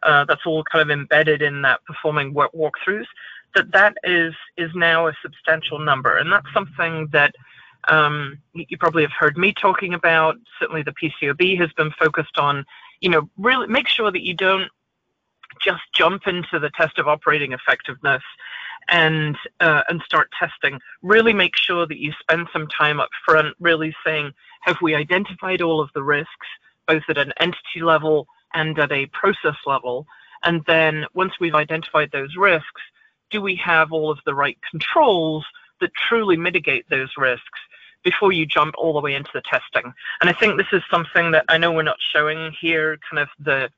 uh, 0.03 0.25
that's 0.25 0.47
all 0.47 0.65
kind 0.65 0.83
of 0.83 0.91
embedded 0.91 1.43
in 1.43 1.63
that 1.63 1.85
performing 1.85 2.33
walk- 2.33 2.53
walkthroughs, 2.53 3.07
that 3.55 3.71
that 3.73 3.97
is, 4.05 4.35
is 4.57 4.71
now 4.75 5.09
a 5.09 5.13
substantial 5.23 5.79
number. 5.79 6.17
And 6.17 6.33
that's 6.33 6.47
something 6.55 7.09
that 7.13 7.35
um, 7.89 8.39
you 8.55 8.79
probably 8.79 9.03
have 9.03 9.13
heard 9.19 9.37
me 9.37 9.53
talking 9.53 9.95
about. 9.95 10.37
Certainly 10.59 10.83
the 10.83 10.93
PCAOB 10.93 11.59
has 11.59 11.73
been 11.73 11.91
focused 11.99 12.39
on, 12.39 12.65
you 13.01 13.11
know, 13.11 13.29
really 13.39 13.67
make 13.67 13.89
sure 13.89 14.11
that 14.11 14.25
you 14.25 14.35
don't 14.35 14.71
just 15.61 15.83
jump 15.95 16.27
into 16.27 16.59
the 16.59 16.71
test 16.71 16.99
of 16.99 17.09
operating 17.09 17.53
effectiveness 17.53 18.23
and 18.89 19.37
uh, 19.61 19.83
and 19.89 20.03
start 20.03 20.31
testing. 20.39 20.81
Really 21.03 21.33
make 21.33 21.57
sure 21.57 21.87
that 21.87 21.99
you 21.99 22.13
spend 22.21 22.49
some 22.53 22.69
time 22.69 23.01
up 23.01 23.11
front, 23.25 23.57
really 23.61 23.95
saying, 24.05 24.33
have 24.63 24.77
we 24.83 24.95
identified 24.95 25.63
all 25.63 25.81
of 25.81 25.91
the 25.95 26.03
risks, 26.03 26.47
both 26.87 27.03
at 27.09 27.19
an 27.19 27.33
entity 27.41 27.83
level 27.83 28.27
and 28.55 28.79
at 28.79 28.93
a 28.93 29.07
process 29.07 29.57
level? 29.67 30.07
And 30.43 30.63
then 30.67 31.05
once 31.15 31.33
we've 31.41 31.55
identified 31.55 32.11
those 32.13 32.35
risks, 32.37 32.83
do 33.31 33.41
we 33.41 33.57
have 33.57 33.93
all 33.93 34.11
of 34.11 34.19
the 34.25 34.35
right 34.35 34.59
controls 34.71 35.45
that 35.81 35.91
truly 35.95 36.37
mitigate 36.37 36.89
those 36.89 37.11
risks 37.17 37.61
before 38.03 38.33
you 38.33 38.47
jump 38.47 38.75
all 38.79 38.95
the 38.95 39.01
way 39.01 39.15
into 39.15 39.31
the 39.35 39.43
testing? 39.43 39.93
And 40.21 40.31
I 40.31 40.33
think 40.33 40.57
this 40.57 40.73
is 40.73 40.83
something 40.91 41.31
that 41.33 41.45
I 41.49 41.59
know 41.59 41.73
we're 41.73 41.83
not 41.83 41.99
showing 42.13 42.53
here, 42.61 42.99
kind 43.11 43.21
of 43.21 43.29
the 43.39 43.71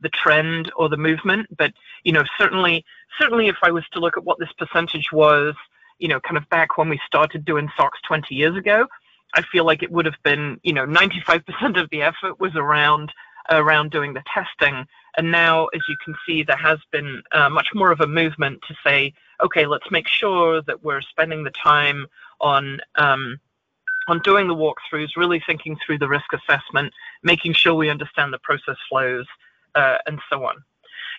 the 0.00 0.08
trend 0.10 0.70
or 0.76 0.88
the 0.88 0.96
movement, 0.96 1.46
but 1.56 1.72
you 2.04 2.12
know 2.12 2.24
certainly 2.38 2.84
certainly 3.18 3.48
if 3.48 3.56
I 3.62 3.70
was 3.70 3.84
to 3.92 4.00
look 4.00 4.16
at 4.16 4.24
what 4.24 4.38
this 4.38 4.52
percentage 4.58 5.10
was, 5.12 5.54
you 5.98 6.08
know, 6.08 6.20
kind 6.20 6.36
of 6.36 6.48
back 6.48 6.76
when 6.76 6.88
we 6.88 7.00
started 7.06 7.44
doing 7.44 7.70
SOX 7.76 7.98
20 8.06 8.34
years 8.34 8.56
ago, 8.56 8.86
I 9.34 9.42
feel 9.42 9.64
like 9.64 9.82
it 9.82 9.90
would 9.90 10.06
have 10.06 10.22
been, 10.22 10.60
you 10.62 10.72
know, 10.72 10.86
95% 10.86 11.80
of 11.80 11.90
the 11.90 12.02
effort 12.02 12.40
was 12.40 12.54
around 12.54 13.12
around 13.50 13.92
doing 13.92 14.12
the 14.12 14.24
testing. 14.32 14.84
And 15.16 15.30
now, 15.30 15.66
as 15.66 15.80
you 15.88 15.96
can 16.04 16.14
see, 16.26 16.42
there 16.42 16.56
has 16.56 16.78
been 16.90 17.22
uh, 17.32 17.48
much 17.48 17.68
more 17.74 17.92
of 17.92 18.00
a 18.00 18.06
movement 18.06 18.60
to 18.66 18.74
say, 18.84 19.14
okay, 19.42 19.66
let's 19.66 19.88
make 19.90 20.08
sure 20.08 20.62
that 20.62 20.82
we're 20.82 21.00
spending 21.00 21.44
the 21.44 21.50
time 21.50 22.06
on 22.40 22.80
um, 22.96 23.38
on 24.08 24.20
doing 24.20 24.46
the 24.46 24.54
walkthroughs, 24.54 25.16
really 25.16 25.42
thinking 25.46 25.76
through 25.84 25.98
the 25.98 26.08
risk 26.08 26.26
assessment, 26.32 26.92
making 27.22 27.52
sure 27.52 27.74
we 27.74 27.90
understand 27.90 28.32
the 28.32 28.38
process 28.38 28.76
flows, 28.88 29.26
uh, 29.76 29.98
and 30.06 30.18
so 30.30 30.44
on. 30.44 30.56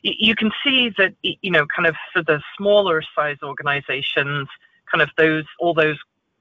You 0.04 0.36
can 0.36 0.52
see 0.63 0.91
that, 0.98 1.13
you 1.22 1.52
know, 1.52 1.65
kind 1.76 1.88
of 1.88 1.96
for 2.13 2.22
the 2.22 2.41
smaller 2.58 3.02
size 3.15 3.38
organizations, 3.41 4.48
kind 4.91 5.02
of 5.02 5.10
those, 5.17 5.46
all 5.60 5.74
those 5.74 5.98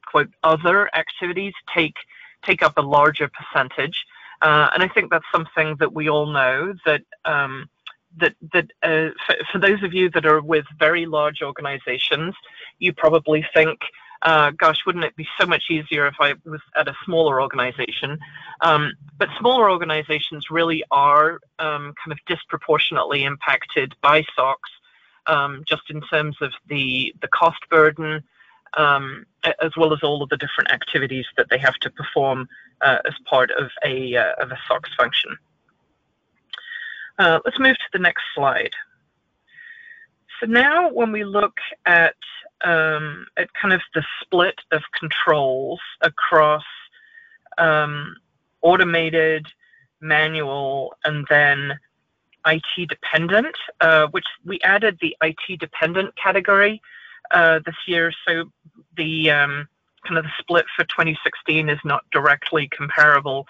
quote 0.07 0.29
other 0.43 0.95
activities 0.95 1.55
take 1.75 1.95
take 2.43 2.63
up 2.63 2.75
a 2.77 2.83
larger 2.83 3.29
percentage. 3.29 4.05
Uh, 4.43 4.69
and 4.75 4.83
I 4.83 4.89
think 4.89 5.11
that's 5.11 5.25
something 5.33 5.77
that 5.81 5.93
we 5.93 6.09
all 6.09 6.27
know 6.27 6.75
that 6.85 7.03
um, 7.25 7.69
that 8.19 8.35
that 8.53 8.71
uh, 8.83 9.11
for, 9.27 9.37
for, 9.53 9.59
those 9.59 9.83
of 9.83 9.95
you 9.95 10.11
that 10.11 10.27
are 10.27 10.41
with 10.41 10.67
very 10.79 11.07
large 11.07 11.43
organizations, 11.43 12.35
you 12.79 12.93
probably 12.93 13.45
think 13.55 13.79
uh, 14.23 14.51
gosh, 14.51 14.79
wouldn't 14.87 15.05
it 15.05 15.17
be 15.17 15.29
so 15.39 15.47
much 15.47 15.65
easier 15.71 16.07
if 16.07 16.15
I 16.21 16.35
was 16.45 16.61
at 16.77 16.89
a 16.89 16.97
smaller 17.05 17.41
organization? 17.41 18.19
Um, 18.63 18.93
but 19.19 19.29
smaller 19.39 19.71
organizations 19.71 20.51
really 20.51 20.83
are 20.91 21.41
um, 21.59 21.95
kind 22.03 22.13
of 22.13 22.19
disproportionately 22.27 23.25
impacted 23.25 23.95
by 24.01 24.25
SOX, 24.35 24.61
um, 25.27 25.65
just 25.67 25.91
in 25.91 26.01
terms 26.03 26.37
of 26.41 26.53
the, 26.69 27.15
the 27.21 27.29
cost 27.29 27.61
burden, 27.71 28.23
um, 28.77 29.27
as 29.63 29.77
well 29.77 29.93
as 29.93 30.03
all 30.03 30.23
of 30.23 30.29
the 30.29 30.37
different 30.37 30.71
activities 30.71 31.27
that 31.37 31.49
they 31.51 31.59
have 31.59 31.75
to 31.77 31.91
perform 31.91 32.49
uh, 32.81 32.99
as 33.07 33.15
part 33.25 33.51
of 33.53 33.71
a, 33.85 34.17
uh, 34.17 34.33
of 34.39 34.51
a 34.51 34.59
SOX 34.67 34.91
function. 34.97 35.37
Uh, 37.19 37.41
let's 37.45 37.59
move 37.59 37.77
to 37.77 37.85
the 37.93 37.99
next 37.99 38.23
slide. 38.35 38.73
So 40.41 40.47
now 40.47 40.91
when 40.91 41.13
we 41.13 41.25
look 41.25 41.57
at 41.87 42.15
um, 42.65 43.27
at 43.37 43.53
kind 43.55 43.75
of 43.75 43.81
the 43.95 44.05
split 44.21 44.59
of 44.73 44.83
controls 44.99 45.81
across 46.01 46.65
um, 47.59 48.17
automated, 48.63 49.47
manual, 50.01 50.95
and 51.05 51.27
then 51.29 51.79
IT 52.47 52.89
dependent, 52.89 53.57
uh, 53.81 54.07
which 54.09 54.27
we 54.45 54.61
added 54.61 54.99
the 55.01 55.17
IT 55.23 55.59
dependent 55.59 56.15
category 56.17 56.81
uh, 57.31 57.61
this 57.65 57.77
year. 57.87 58.13
So 58.27 58.45
the 58.97 59.31
um, 59.31 59.69
kind 60.07 60.19
of 60.19 60.25
the 60.25 60.31
split 60.39 60.67
for 60.77 60.85
2016 60.85 61.69
is 61.69 61.79
not 61.85 62.05
directly 62.13 62.69
comparable, 62.69 63.47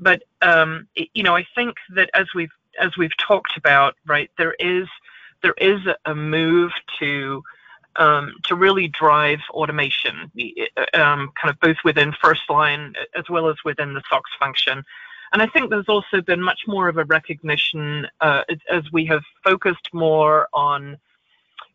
but 0.00 0.22
um, 0.42 0.88
it, 0.96 1.08
you 1.14 1.22
know 1.22 1.36
I 1.36 1.46
think 1.54 1.76
that 1.94 2.10
as 2.14 2.26
we've 2.34 2.50
as 2.80 2.96
we've 2.96 3.16
talked 3.16 3.56
about, 3.56 3.94
right, 4.06 4.30
there 4.38 4.54
is 4.58 4.88
there 5.42 5.54
is 5.58 5.80
a 6.04 6.14
move 6.14 6.72
to 6.98 7.42
um, 7.96 8.34
to 8.44 8.54
really 8.54 8.88
drive 8.88 9.40
automation, 9.50 10.30
um, 10.94 11.30
kind 11.40 11.50
of 11.50 11.58
both 11.60 11.76
within 11.84 12.12
first 12.22 12.42
line 12.48 12.94
as 13.16 13.28
well 13.28 13.48
as 13.48 13.56
within 13.64 13.94
the 13.94 14.02
SOX 14.08 14.30
function. 14.38 14.84
And 15.32 15.40
I 15.40 15.46
think 15.46 15.70
there's 15.70 15.88
also 15.88 16.20
been 16.20 16.42
much 16.42 16.60
more 16.66 16.88
of 16.88 16.98
a 16.98 17.04
recognition 17.04 18.06
uh, 18.20 18.42
as 18.70 18.82
we 18.92 19.06
have 19.06 19.22
focused 19.42 19.88
more 19.92 20.48
on 20.52 20.98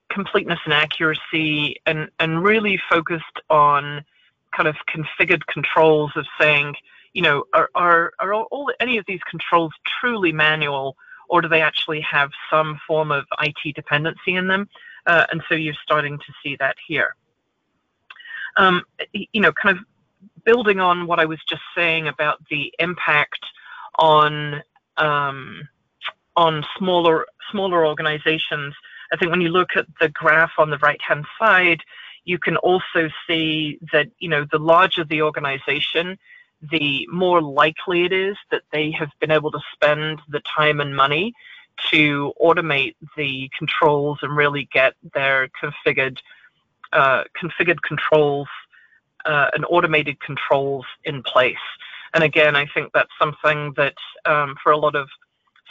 completeness 0.09 0.59
and 0.65 0.73
accuracy 0.73 1.75
and, 1.85 2.09
and 2.19 2.43
really 2.43 2.79
focused 2.89 3.41
on 3.49 4.05
kind 4.55 4.67
of 4.67 4.75
configured 4.87 5.45
controls 5.47 6.11
of 6.15 6.25
saying, 6.39 6.75
you 7.13 7.21
know, 7.21 7.43
are, 7.53 7.69
are, 7.75 8.13
are 8.19 8.33
all 8.33 8.71
any 8.79 8.97
of 8.97 9.05
these 9.07 9.21
controls 9.29 9.73
truly 9.99 10.31
manual 10.31 10.95
or 11.29 11.41
do 11.41 11.47
they 11.47 11.61
actually 11.61 12.01
have 12.01 12.29
some 12.49 12.79
form 12.87 13.11
of 13.11 13.25
IT 13.41 13.75
dependency 13.75 14.35
in 14.35 14.47
them? 14.47 14.69
Uh, 15.07 15.25
and 15.31 15.41
so 15.47 15.55
you're 15.55 15.73
starting 15.81 16.19
to 16.19 16.33
see 16.43 16.55
that 16.57 16.75
here. 16.85 17.15
Um, 18.57 18.83
you 19.13 19.41
know, 19.41 19.53
kind 19.53 19.77
of 19.77 19.85
building 20.43 20.79
on 20.79 21.07
what 21.07 21.19
I 21.19 21.25
was 21.25 21.39
just 21.49 21.61
saying 21.75 22.07
about 22.07 22.39
the 22.49 22.73
impact 22.79 23.43
on 23.95 24.61
um, 24.97 25.67
on 26.35 26.65
smaller 26.77 27.25
smaller 27.51 27.85
organizations. 27.85 28.75
I 29.11 29.15
think 29.15 29.31
when 29.31 29.41
you 29.41 29.49
look 29.49 29.69
at 29.75 29.87
the 30.01 30.09
graph 30.09 30.51
on 30.57 30.69
the 30.69 30.77
right 30.79 31.01
hand 31.01 31.25
side, 31.39 31.81
you 32.25 32.37
can 32.37 32.57
also 32.57 33.09
see 33.25 33.79
that 33.93 34.07
you 34.19 34.27
know 34.27 34.45
the 34.51 34.59
larger 34.59 35.05
the 35.05 35.21
organization, 35.21 36.17
the 36.61 37.07
more 37.09 37.41
likely 37.41 38.03
it 38.05 38.11
is 38.11 38.35
that 38.51 38.63
they 38.71 38.91
have 38.91 39.11
been 39.19 39.31
able 39.31 39.51
to 39.51 39.59
spend 39.73 40.19
the 40.27 40.41
time 40.41 40.81
and 40.81 40.95
money 40.95 41.33
to 41.91 42.33
automate 42.41 42.95
the 43.15 43.49
controls 43.57 44.19
and 44.21 44.35
really 44.35 44.67
get 44.71 44.93
their 45.13 45.49
configured 45.61 46.17
uh, 46.93 47.23
configured 47.41 47.81
controls 47.81 48.47
uh, 49.25 49.49
and 49.53 49.65
automated 49.69 50.19
controls 50.19 50.85
in 51.03 51.21
place. 51.23 51.55
And 52.13 52.23
again, 52.23 52.55
I 52.55 52.65
think 52.67 52.91
that's 52.93 53.11
something 53.19 53.73
that 53.75 53.95
um, 54.25 54.55
for 54.63 54.71
a 54.71 54.77
lot 54.77 54.95
of 54.95 55.09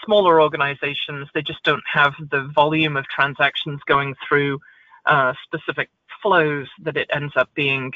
smaller 0.05 0.41
organizations, 0.41 1.29
they 1.35 1.43
just 1.43 1.63
don't 1.65 1.83
have 1.91 2.15
the 2.31 2.51
volume 2.55 2.97
of 2.97 3.07
transactions 3.09 3.81
going 3.87 4.15
through 4.29 4.61
uh, 5.07 5.33
specific 5.45 5.89
flows 6.23 6.69
that 6.83 6.97
it 6.97 7.09
ends 7.13 7.33
up 7.37 7.49
being 7.55 7.93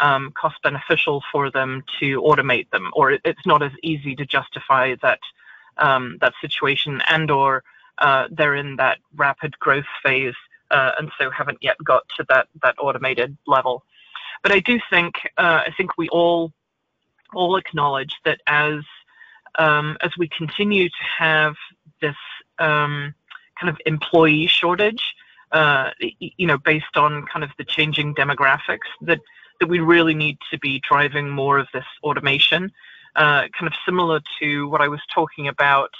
um, 0.00 0.32
cost 0.32 0.56
beneficial 0.62 1.22
for 1.30 1.50
them 1.50 1.84
to 2.00 2.22
automate 2.22 2.70
them, 2.70 2.90
or 2.94 3.12
it's 3.12 3.46
not 3.46 3.62
as 3.62 3.72
easy 3.82 4.16
to 4.16 4.24
justify 4.24 4.94
that 5.02 5.20
um, 5.78 6.18
that 6.20 6.34
situation 6.40 7.02
and 7.08 7.30
or 7.30 7.62
uh, 7.98 8.28
they're 8.30 8.54
in 8.54 8.76
that 8.76 8.98
rapid 9.14 9.58
growth 9.58 9.84
phase 10.02 10.34
uh, 10.72 10.92
and 10.98 11.10
so 11.18 11.30
haven't 11.30 11.58
yet 11.60 11.76
got 11.84 12.02
to 12.16 12.24
that 12.28 12.48
that 12.62 12.74
automated 12.78 13.36
level. 13.46 13.84
But 14.42 14.52
I 14.52 14.60
do 14.60 14.80
think 14.90 15.14
uh, 15.38 15.62
I 15.66 15.72
think 15.76 15.96
we 15.96 16.08
all 16.08 16.52
all 17.34 17.56
acknowledge 17.56 18.14
that 18.24 18.40
as 18.46 18.80
um, 19.58 19.96
as 20.00 20.10
we 20.18 20.28
continue 20.28 20.88
to 20.88 21.04
have 21.18 21.54
this 22.00 22.16
um, 22.58 23.14
kind 23.60 23.68
of 23.68 23.76
employee 23.86 24.46
shortage, 24.46 25.14
uh, 25.52 25.90
you 26.18 26.46
know, 26.46 26.58
based 26.58 26.96
on 26.96 27.26
kind 27.26 27.44
of 27.44 27.50
the 27.58 27.64
changing 27.64 28.14
demographics, 28.14 28.88
that 29.02 29.20
that 29.60 29.68
we 29.68 29.78
really 29.78 30.14
need 30.14 30.38
to 30.50 30.58
be 30.58 30.80
driving 30.88 31.28
more 31.28 31.58
of 31.58 31.68
this 31.72 31.84
automation 32.02 32.72
uh, 33.16 33.48
kind 33.58 33.66
of 33.66 33.72
similar 33.84 34.20
to 34.40 34.68
what 34.68 34.80
I 34.80 34.88
was 34.88 35.00
talking 35.14 35.48
about. 35.48 35.90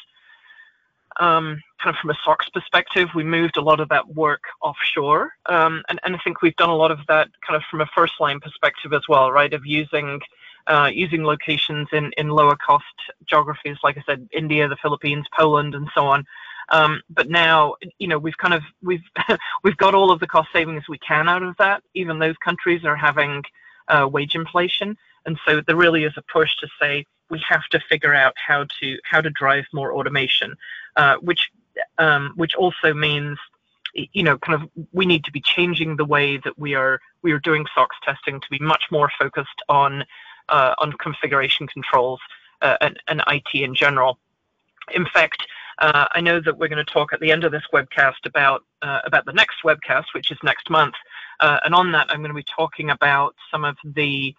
Um, 1.21 1.61
kind 1.83 1.95
of 1.95 2.01
from 2.01 2.11
a 2.11 2.19
SOX 2.25 2.49
perspective, 2.49 3.11
we 3.15 3.23
moved 3.23 3.59
a 3.59 3.61
lot 3.61 3.81
of 3.81 3.89
that 3.91 4.15
work 4.15 4.43
offshore, 4.63 5.33
um, 5.47 5.83
and, 5.91 6.01
and 6.05 6.17
I 6.17 6.19
think 6.25 6.41
we've 6.41 6.57
done 6.57 6.71
a 6.71 6.77
lot 6.77 6.91
of 6.91 7.01
that 7.09 7.29
kind 7.47 7.55
of 7.57 7.63
from 7.71 7.83
a 7.83 7.87
first 7.95 8.15
line 8.19 8.41
perspective 8.41 8.95
as 8.95 9.03
well, 9.09 9.31
right? 9.31 9.53
Of 9.53 9.67
using 9.67 10.21
uh, 10.67 10.91
using 10.93 11.25
locations 11.25 11.89
in, 11.93 12.13
in 12.17 12.29
lower 12.29 12.57
cost 12.57 12.85
geographies, 13.29 13.77
like 13.83 13.99
I 13.99 14.03
said, 14.07 14.29
India, 14.33 14.69
the 14.69 14.77
Philippines, 14.77 15.27
Poland, 15.37 15.75
and 15.75 15.89
so 15.95 16.07
on. 16.07 16.25
Um, 16.69 17.03
but 17.11 17.29
now, 17.29 17.75
you 17.99 18.09
know, 18.09 18.19
we've 18.19 18.37
kind 18.39 18.55
of 18.55 18.63
we've 18.83 19.03
we've 19.65 19.77
got 19.77 19.95
all 19.95 20.11
of 20.11 20.21
the 20.21 20.27
cost 20.27 20.49
savings 20.53 20.89
we 20.89 20.99
can 20.99 21.29
out 21.29 21.43
of 21.43 21.57
that. 21.59 21.83
Even 21.95 22.19
those 22.19 22.37
countries 22.39 22.85
are 22.85 22.97
having 22.97 23.43
uh, 23.89 24.09
wage 24.11 24.35
inflation, 24.35 24.97
and 25.27 25.39
so 25.47 25.61
there 25.67 25.77
really 25.77 26.05
is 26.05 26.13
a 26.17 26.23
push 26.23 26.55
to 26.57 26.69
say 26.81 27.05
we 27.31 27.43
have 27.49 27.65
to 27.71 27.81
figure 27.89 28.15
out 28.15 28.35
how 28.37 28.65
to 28.81 28.99
how 29.05 29.21
to 29.21 29.31
drive 29.31 29.65
more 29.73 29.95
automation, 29.95 30.55
uh, 30.97 31.17
which 31.17 31.51
um, 31.99 32.33
which 32.37 32.55
also 32.55 32.93
means 32.93 33.39
you 33.95 34.23
know 34.23 34.39
kind 34.39 34.63
of 34.63 34.69
we 34.93 35.07
need 35.07 35.25
to 35.25 35.33
be 35.33 35.41
changing 35.41 35.97
the 35.97 36.05
way 36.05 36.37
that 36.39 36.59
we 36.59 36.75
are 36.75 37.01
we 37.23 37.33
are 37.33 37.41
doing 37.41 37.67
SOX 37.75 37.97
testing 38.05 38.41
to 38.41 38.47
be 38.51 38.59
much 38.59 38.85
more 38.91 39.11
focused 39.19 39.63
on 39.69 40.05
uh, 40.49 40.75
on 40.79 40.93
configuration 40.95 41.67
controls 41.67 42.21
uh, 42.61 42.77
and, 42.81 42.99
and 43.09 43.23
IT 43.27 43.49
in 43.55 43.75
general. 43.75 44.19
In 44.95 45.07
fact, 45.07 45.47
uh, 45.79 46.07
I 46.13 46.21
know 46.21 46.41
that 46.41 46.59
we're 46.59 46.69
going 46.69 46.85
to 46.85 46.93
talk 46.93 47.13
at 47.13 47.21
the 47.21 47.31
end 47.31 47.45
of 47.45 47.53
this 47.53 47.65
webcast 47.73 48.27
about 48.27 48.65
uh, 48.83 49.01
about 49.05 49.25
the 49.25 49.33
next 49.33 49.63
webcast, 49.65 50.07
which 50.15 50.31
is 50.31 50.39
next 50.43 50.69
month, 50.71 50.95
uh, 51.41 51.61
and 51.65 51.75
on 51.75 51.93
that 51.93 52.07
I'm 52.11 52.19
going 52.19 52.31
to 52.31 52.35
be 52.35 52.45
talking 52.45 52.91
about 52.91 53.35
some 53.51 53.65
of 53.65 53.77
the 53.85 54.35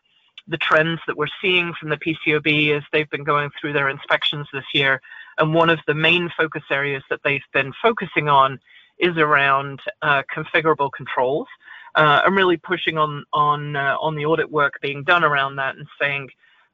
the 0.47 0.57
trends 0.57 0.99
that 1.07 1.17
we're 1.17 1.27
seeing 1.41 1.73
from 1.79 1.89
the 1.89 1.97
PCAOB 1.97 2.75
as 2.77 2.83
they've 2.91 3.09
been 3.09 3.23
going 3.23 3.49
through 3.59 3.73
their 3.73 3.89
inspections 3.89 4.47
this 4.51 4.65
year. 4.73 5.01
And 5.37 5.53
one 5.53 5.69
of 5.69 5.79
the 5.87 5.93
main 5.93 6.29
focus 6.35 6.63
areas 6.69 7.03
that 7.09 7.21
they've 7.23 7.41
been 7.53 7.73
focusing 7.81 8.27
on 8.27 8.59
is 8.99 9.17
around 9.17 9.81
uh, 10.01 10.23
configurable 10.33 10.91
controls. 10.91 11.47
Uh, 11.95 12.21
I'm 12.25 12.35
really 12.35 12.57
pushing 12.57 12.97
on 12.97 13.23
on 13.33 13.75
uh, 13.75 13.97
on 13.99 14.15
the 14.15 14.25
audit 14.25 14.51
work 14.51 14.79
being 14.81 15.03
done 15.03 15.23
around 15.23 15.57
that 15.57 15.75
and 15.75 15.87
saying, 15.99 16.29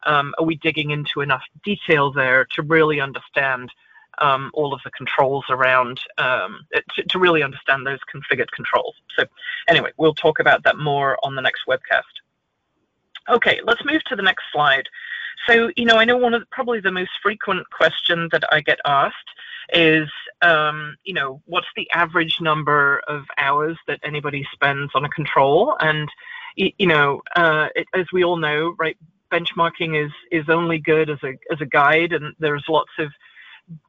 um, 0.06 0.34
are 0.38 0.46
we 0.46 0.56
digging 0.56 0.92
into 0.92 1.22
enough 1.22 1.44
detail 1.64 2.12
there 2.12 2.46
to 2.56 2.62
really 2.62 3.02
understand 3.02 3.72
um, 4.20 4.52
all 4.54 4.74
of 4.74 4.82
the 4.84 4.92
controls 4.92 5.46
around 5.50 6.00
um, 6.18 6.66
to, 6.96 7.04
to, 7.04 7.20
really 7.20 7.42
understand 7.42 7.86
those 7.86 8.00
configured 8.14 8.52
controls. 8.54 8.96
So 9.18 9.24
anyway, 9.68 9.92
we'll 9.98 10.14
talk 10.14 10.40
about 10.40 10.64
that 10.64 10.78
more 10.78 11.18
on 11.24 11.36
the 11.36 11.42
next 11.42 11.62
webcast. 11.68 12.04
Okay, 13.28 13.60
let's 13.66 13.84
move 13.86 14.04
to 14.06 14.16
the 14.16 14.22
next 14.22 14.44
slide. 14.52 14.88
So, 15.48 15.72
you 15.76 15.86
know, 15.86 15.98
I 15.98 16.06
know 16.06 16.18
one 16.18 16.34
of 16.34 16.42
the, 16.42 16.48
probably 16.52 16.80
the 16.80 16.92
most 16.92 17.12
frequent 17.24 17.70
question 17.72 18.30
that 18.32 18.44
I 18.52 18.62
get 18.62 18.80
asked 18.86 19.16
is, 19.72 20.10
um, 20.42 20.96
you 21.04 21.14
know, 21.14 21.42
what's 21.46 21.68
the 21.76 21.90
average 21.92 22.38
number 22.42 23.02
of 23.08 23.24
hours 23.38 23.78
that 23.88 24.00
anybody 24.04 24.46
spends 24.52 24.92
on 24.96 25.06
a 25.06 25.10
control? 25.10 25.78
And, 25.80 26.10
you 26.56 26.88
know, 26.88 27.22
uh, 27.36 27.70
it, 27.76 27.88
as 27.94 28.06
we 28.12 28.24
all 28.24 28.38
know, 28.38 28.76
right, 28.78 28.98
benchmarking 29.32 30.04
is 30.04 30.12
is 30.32 30.50
only 30.50 30.80
good 30.80 31.10
as 31.10 31.20
a 31.24 31.38
as 31.52 31.62
a 31.62 31.66
guide, 31.66 32.14
and 32.14 32.34
there's 32.40 32.66
lots 32.68 32.92
of 32.98 33.12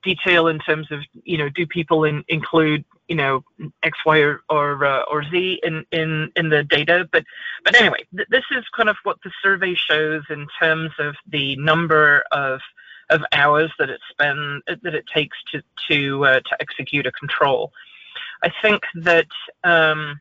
detail 0.03 0.49
in 0.49 0.59
terms 0.59 0.91
of 0.91 1.01
you 1.25 1.39
know 1.39 1.49
do 1.49 1.67
people 1.67 2.05
in, 2.05 2.25
include 2.29 2.85
you 3.09 3.17
know 3.17 3.45
X, 3.83 3.99
Y, 4.05 4.19
or 4.19 4.41
or, 4.49 4.85
uh, 4.85 5.03
or 5.11 5.25
Z 5.25 5.61
in, 5.63 5.85
in 5.93 6.31
in 6.37 6.49
the 6.49 6.65
data. 6.65 7.09
But 7.13 7.25
but 7.65 7.75
anyway, 7.75 8.05
th- 8.15 8.29
this 8.31 8.45
is 8.51 8.65
kind 8.77 8.89
of 8.89 8.97
what 9.05 9.19
the 9.25 9.31
survey 9.43 9.75
shows 9.75 10.23
in 10.31 10.47
terms 10.59 10.93
of 10.99 11.15
the 11.27 11.57
number 11.57 12.25
of 12.33 12.61
of 13.11 13.23
hours 13.33 13.73
that 13.79 13.91
it 13.91 14.01
spend 14.11 14.63
that 14.67 14.95
it 14.95 15.07
takes 15.13 15.37
to 15.53 15.63
to 15.89 16.25
uh, 16.25 16.41
to 16.41 16.57
execute 16.61 17.07
a 17.07 17.13
control. 17.13 17.73
I 18.43 18.53
think 18.63 18.83
that. 18.95 19.29
Um, 19.65 20.21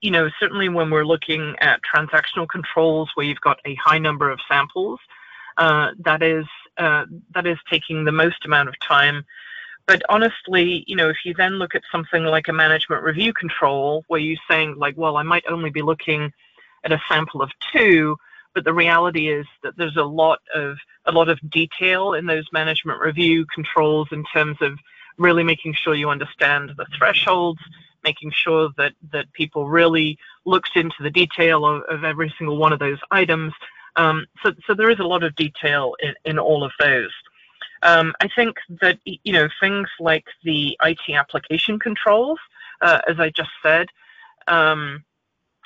you 0.00 0.10
know, 0.10 0.30
certainly 0.40 0.70
when 0.70 0.88
we're 0.88 1.04
looking 1.04 1.54
at 1.60 1.80
transactional 1.82 2.48
controls 2.48 3.10
where 3.14 3.26
you've 3.26 3.40
got 3.42 3.60
a 3.66 3.74
high 3.74 3.98
number 3.98 4.30
of 4.30 4.40
samples, 4.48 4.98
uh, 5.58 5.90
that 6.04 6.22
is 6.22 6.46
uh, 6.78 7.04
that 7.34 7.46
is 7.46 7.58
taking 7.68 8.04
the 8.04 8.12
most 8.12 8.44
amount 8.44 8.68
of 8.68 8.74
time. 8.80 9.24
But 9.86 10.02
honestly, 10.08 10.84
you 10.86 10.96
know, 10.96 11.08
if 11.08 11.16
you 11.24 11.34
then 11.34 11.54
look 11.54 11.74
at 11.74 11.82
something 11.90 12.24
like 12.24 12.48
a 12.48 12.52
management 12.52 13.02
review 13.02 13.32
control, 13.32 14.04
where 14.08 14.20
you're 14.20 14.36
saying 14.48 14.76
like, 14.76 14.96
well, 14.96 15.16
I 15.16 15.22
might 15.22 15.44
only 15.48 15.70
be 15.70 15.82
looking 15.82 16.32
at 16.84 16.92
a 16.92 17.00
sample 17.08 17.42
of 17.42 17.50
two, 17.72 18.16
but 18.54 18.64
the 18.64 18.72
reality 18.72 19.28
is 19.28 19.46
that 19.62 19.76
there's 19.76 19.96
a 19.96 20.04
lot 20.04 20.40
of 20.54 20.76
a 21.06 21.12
lot 21.12 21.28
of 21.28 21.38
detail 21.50 22.12
in 22.14 22.26
those 22.26 22.46
management 22.52 23.00
review 23.00 23.46
controls 23.52 24.08
in 24.12 24.24
terms 24.32 24.58
of 24.60 24.78
really 25.16 25.42
making 25.42 25.74
sure 25.74 25.94
you 25.94 26.10
understand 26.10 26.70
the 26.76 26.86
thresholds, 26.96 27.60
making 28.04 28.30
sure 28.30 28.70
that 28.76 28.92
that 29.10 29.32
people 29.32 29.68
really 29.68 30.18
looked 30.44 30.76
into 30.76 31.02
the 31.02 31.10
detail 31.10 31.66
of, 31.66 31.82
of 31.84 32.04
every 32.04 32.32
single 32.38 32.56
one 32.56 32.72
of 32.72 32.78
those 32.78 32.98
items 33.10 33.52
um, 33.96 34.26
so, 34.42 34.52
so 34.66 34.74
there 34.74 34.90
is 34.90 34.98
a 34.98 35.04
lot 35.04 35.22
of 35.22 35.34
detail 35.36 35.94
in, 36.00 36.14
in 36.24 36.38
all 36.38 36.64
of 36.64 36.72
those. 36.80 37.12
Um, 37.82 38.14
I 38.20 38.28
think 38.34 38.56
that 38.80 38.98
you 39.04 39.32
know 39.32 39.48
things 39.60 39.88
like 40.00 40.24
the 40.42 40.76
IT 40.82 41.14
application 41.14 41.78
controls, 41.78 42.38
uh, 42.80 43.00
as 43.08 43.20
I 43.20 43.30
just 43.30 43.50
said. 43.62 43.88
Um, 44.48 45.04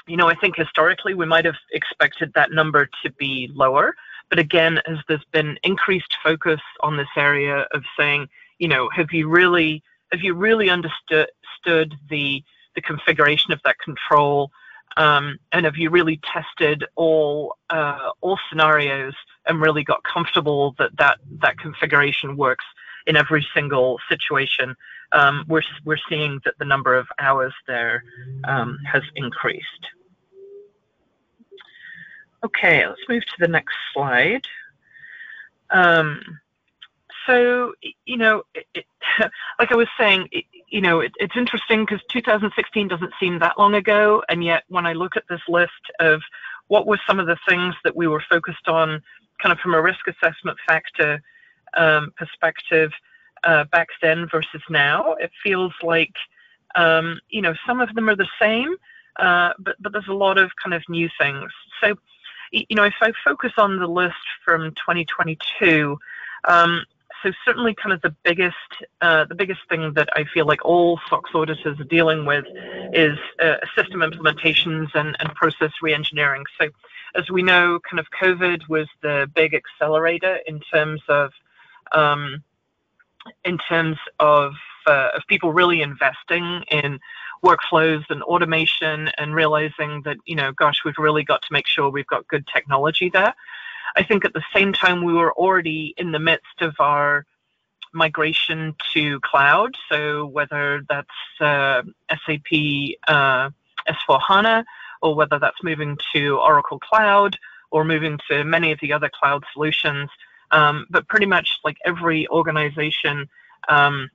you 0.07 0.17
know, 0.17 0.29
I 0.29 0.35
think 0.35 0.57
historically 0.57 1.15
we 1.15 1.27
might 1.27 1.45
have 1.45 1.57
expected 1.73 2.33
that 2.35 2.51
number 2.51 2.89
to 3.03 3.13
be 3.13 3.51
lower, 3.55 3.95
but 4.29 4.39
again, 4.39 4.81
as 4.87 4.99
there's 5.09 5.25
been 5.33 5.59
increased 5.63 6.17
focus 6.23 6.61
on 6.81 6.97
this 6.97 7.09
area 7.17 7.67
of 7.73 7.85
saying, 7.99 8.29
you 8.59 8.69
know, 8.69 8.89
have 8.91 9.13
you 9.13 9.29
really 9.29 9.83
have 10.13 10.23
you 10.23 10.35
really 10.35 10.71
understood 10.71 11.29
the 12.11 12.43
the 12.75 12.81
configuration 12.83 13.53
of 13.53 13.61
that 13.65 13.79
control? 13.79 14.51
Um, 14.97 15.39
and 15.53 15.65
have 15.65 15.77
you 15.77 15.91
really 15.91 16.21
tested 16.33 16.85
all 16.97 17.57
uh, 17.71 18.11
all 18.21 18.39
scenarios 18.49 19.15
and 19.47 19.61
really 19.61 19.85
got 19.85 20.03
comfortable 20.05 20.75
that 20.79 20.97
that, 20.99 21.19
that 21.41 21.59
configuration 21.59 22.37
works 22.37 22.65
in 23.07 23.17
every 23.17 23.47
single 23.55 23.99
situation? 24.09 24.77
Um, 25.13 25.45
we're 25.49 25.63
we're 25.85 25.99
seeing 26.09 26.41
that 26.45 26.59
the 26.59 26.65
number 26.65 26.95
of 26.95 27.07
hours 27.19 27.55
there 27.67 28.05
um, 28.45 28.79
has 28.91 29.03
increased. 29.17 29.67
Okay, 32.45 32.87
let's 32.87 33.01
move 33.09 33.25
to 33.25 33.37
the 33.39 33.49
next 33.49 33.75
slide. 33.93 34.47
Um, 35.71 36.21
so 37.27 37.75
you 38.05 38.17
know, 38.17 38.43
it, 38.55 38.67
it, 38.75 38.87
like 39.59 39.73
I 39.73 39.77
was 39.77 39.89
saying, 39.99 40.29
you 40.73 40.81
know, 40.81 41.01
it, 41.01 41.13
it's 41.21 41.37
interesting 41.37 41.85
because 41.85 42.01
2016 42.09 42.89
doesn't 42.89 43.13
seem 43.21 43.39
that 43.39 43.59
long 43.59 43.75
ago, 43.75 44.23
and 44.31 44.43
yet 44.43 44.65
when 44.69 44.87
I 44.87 44.95
look 44.95 45.17
at 45.19 45.29
this 45.29 45.43
list 45.47 45.71
of 46.01 46.23
what 46.69 46.87
were 46.87 46.99
some 47.07 47.21
of 47.21 47.27
the 47.27 47.37
things 47.47 47.75
that 47.85 47.95
we 47.95 48.09
were 48.09 48.25
focused 48.29 48.69
on, 48.69 49.03
kind 49.39 49.53
of 49.53 49.59
from 49.59 49.75
a 49.75 49.83
risk 49.83 50.09
assessment 50.09 50.57
factor 50.67 51.23
um, 51.77 52.11
perspective, 52.17 52.91
uh, 53.45 53.65
back 53.65 53.89
then 54.01 54.27
versus 54.31 54.63
now, 54.71 55.13
it 55.15 55.31
feels 55.43 55.75
like 55.83 56.15
um, 56.75 57.21
you 57.29 57.43
know 57.43 57.55
some 57.67 57.83
of 57.83 57.95
them 57.95 58.09
are 58.09 58.17
the 58.17 58.29
same, 58.41 58.75
uh, 59.17 59.53
but 59.59 59.77
but 59.81 59.93
there's 59.93 60.09
a 60.09 60.15
lot 60.15 60.39
of 60.39 60.51
kind 60.63 60.73
of 60.73 60.83
new 60.89 61.09
things. 61.21 61.51
So, 61.83 61.97
you 62.51 62.77
know, 62.77 62.85
if 62.85 62.95
I 63.03 63.13
focus 63.23 63.53
on 63.59 63.79
the 63.79 63.87
list 63.87 64.25
from 64.43 64.71
2022. 64.71 65.99
Um, 66.45 66.85
so 67.23 67.31
certainly 67.45 67.75
kind 67.75 67.93
of 67.93 68.01
the 68.03 68.15
biggest 68.25 68.57
uh, 69.01 69.25
the 69.25 69.35
biggest 69.35 69.61
thing 69.69 69.93
that 69.95 70.09
I 70.15 70.25
feel 70.25 70.47
like 70.47 70.65
all 70.65 71.01
SOX 71.09 71.31
auditors 71.35 71.79
are 71.79 71.85
dealing 71.85 72.25
with 72.25 72.45
is 72.93 73.19
uh, 73.41 73.57
system 73.77 74.01
implementations 74.01 74.89
and, 74.95 75.17
and 75.21 75.35
process 75.35 75.73
reengineering. 75.83 76.43
So 76.61 76.69
as 77.15 77.31
we 77.31 77.43
know, 77.43 77.79
kind 77.89 78.01
of 78.01 78.07
COVID 78.21 78.69
was 78.69 78.89
the 79.03 79.31
big 79.35 79.55
accelerator 79.55 80.39
in 80.47 80.61
terms 80.61 81.03
of 81.09 81.33
um, 81.93 82.43
in 83.45 83.59
terms 83.59 83.99
of 84.19 84.55
uh, 84.87 85.11
of 85.15 85.23
people 85.29 85.53
really 85.53 85.83
investing 85.83 86.65
in 86.71 86.99
workflows 87.45 88.05
and 88.09 88.23
automation 88.23 89.09
and 89.19 89.35
realizing 89.35 90.03
that 90.05 90.17
you 90.27 90.37
know 90.37 90.53
gosh 90.53 90.85
we've 90.85 90.99
really 90.99 91.25
got 91.25 91.43
to 91.43 91.49
make 91.53 91.67
sure 91.67 91.91
we've 91.91 92.07
got 92.07 92.27
good 92.29 92.47
technology 92.47 93.11
there 93.11 93.35
I 93.97 94.03
think 94.03 94.25
at 94.25 94.33
the 94.33 94.45
same 94.55 94.73
time 94.73 95.05
we 95.05 95.13
were 95.13 95.33
already 95.33 95.95
in 95.97 96.13
the 96.13 96.19
midst 96.19 96.61
of 96.61 96.75
our 96.79 97.25
migration 97.93 98.75
to 98.95 99.21
cloud. 99.21 99.75
So 99.91 100.27
whether 100.27 100.83
that's 100.89 101.09
uh, 101.41 101.83
SAP 102.11 102.97
uh, 103.07 103.51
S4 103.89 104.21
HANA 104.27 104.65
or 105.03 105.15
whether 105.15 105.39
that's 105.39 105.63
moving 105.63 105.99
to 106.15 106.39
Oracle 106.39 106.79
Cloud 106.79 107.37
or 107.71 107.85
moving 107.85 108.19
to 108.29 108.45
many 108.45 108.73
of 108.73 108.79
the 108.81 108.93
other 108.93 109.11
cloud 109.13 109.45
solutions. 109.53 110.09
Um, 110.51 110.87
but 110.91 111.09
pretty 111.09 111.27
much 111.27 111.59
like 111.65 111.79
every 111.85 112.29
organization 112.29 113.29
um, 113.69 114.11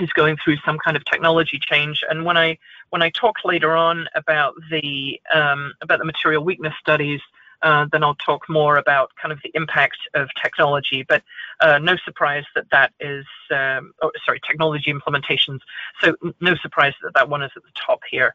is 0.00 0.10
going 0.12 0.36
through 0.42 0.56
some 0.64 0.78
kind 0.78 0.96
of 0.96 1.04
technology 1.04 1.58
change. 1.60 2.02
And 2.08 2.24
when 2.24 2.36
I 2.36 2.58
when 2.90 3.02
I 3.02 3.10
talk 3.10 3.36
later 3.44 3.76
on 3.76 4.08
about 4.14 4.54
the 4.70 5.20
um, 5.34 5.74
about 5.82 5.98
the 5.98 6.04
material 6.04 6.42
weakness 6.42 6.74
studies, 6.80 7.20
then 7.62 8.02
I'll 8.04 8.14
talk 8.16 8.48
more 8.48 8.76
about 8.76 9.10
kind 9.20 9.32
of 9.32 9.38
the 9.42 9.50
impact 9.54 9.98
of 10.14 10.28
technology. 10.42 11.04
But 11.08 11.22
uh, 11.60 11.78
no 11.78 11.96
surprise 12.04 12.44
that 12.54 12.66
that 12.70 12.92
is, 13.00 13.26
um, 13.50 13.92
oh, 14.02 14.10
sorry, 14.24 14.40
technology 14.46 14.92
implementations. 14.92 15.60
So 16.00 16.14
no 16.40 16.54
surprise 16.56 16.94
that 17.02 17.14
that 17.14 17.28
one 17.28 17.42
is 17.42 17.50
at 17.56 17.62
the 17.62 17.70
top 17.74 18.00
here. 18.10 18.34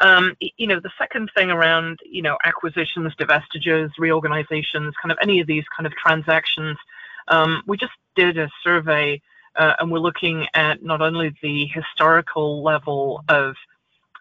Um, 0.00 0.36
you 0.56 0.66
know, 0.66 0.80
the 0.80 0.90
second 0.98 1.30
thing 1.36 1.50
around, 1.50 2.00
you 2.04 2.22
know, 2.22 2.38
acquisitions, 2.44 3.14
divestitures, 3.16 3.90
reorganizations, 3.98 4.94
kind 5.00 5.12
of 5.12 5.18
any 5.20 5.40
of 5.40 5.46
these 5.46 5.64
kind 5.76 5.86
of 5.86 5.92
transactions, 5.92 6.78
um, 7.28 7.62
we 7.66 7.76
just 7.76 7.92
did 8.16 8.38
a 8.38 8.50
survey 8.62 9.20
uh, 9.56 9.74
and 9.78 9.90
we're 9.90 9.98
looking 9.98 10.46
at 10.54 10.82
not 10.82 11.00
only 11.00 11.34
the 11.42 11.66
historical 11.66 12.62
level 12.62 13.22
of 13.28 13.54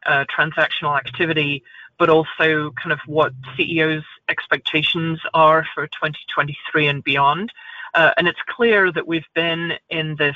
uh, 0.06 0.26
transactional 0.36 0.98
activity, 0.98 1.64
but 1.98 2.10
also 2.10 2.72
kind 2.72 2.92
of 2.92 3.00
what 3.06 3.34
CEOs' 3.56 4.04
expectations 4.30 5.20
are 5.34 5.66
for 5.74 5.88
2023 5.88 6.88
and 6.88 7.04
beyond. 7.04 7.52
Uh, 7.94 8.12
and 8.18 8.28
it's 8.28 8.42
clear 8.48 8.92
that 8.92 9.08
we've 9.08 9.28
been 9.34 9.74
in 9.90 10.16
this 10.16 10.36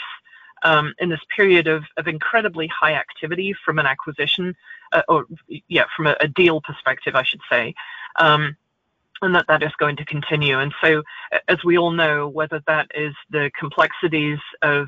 um, 0.63 0.93
in 0.97 1.09
this 1.09 1.19
period 1.35 1.67
of, 1.67 1.83
of 1.97 2.07
incredibly 2.07 2.67
high 2.67 2.93
activity 2.93 3.53
from 3.63 3.77
an 3.77 3.85
acquisition, 3.85 4.55
uh, 4.91 5.03
or 5.07 5.27
yeah, 5.67 5.85
from 5.95 6.07
a, 6.07 6.15
a, 6.19 6.27
deal 6.27 6.61
perspective, 6.61 7.15
I 7.15 7.21
should 7.21 7.41
say. 7.47 7.75
Um, 8.17 8.57
and 9.21 9.35
that 9.35 9.45
that 9.47 9.63
is 9.63 9.71
going 9.77 9.97
to 9.97 10.05
continue. 10.05 10.59
And 10.59 10.73
so, 10.81 11.03
as 11.47 11.63
we 11.63 11.77
all 11.77 11.91
know, 11.91 12.27
whether 12.27 12.61
that 12.67 12.87
is 12.93 13.13
the 13.29 13.51
complexities 13.57 14.39
of 14.61 14.87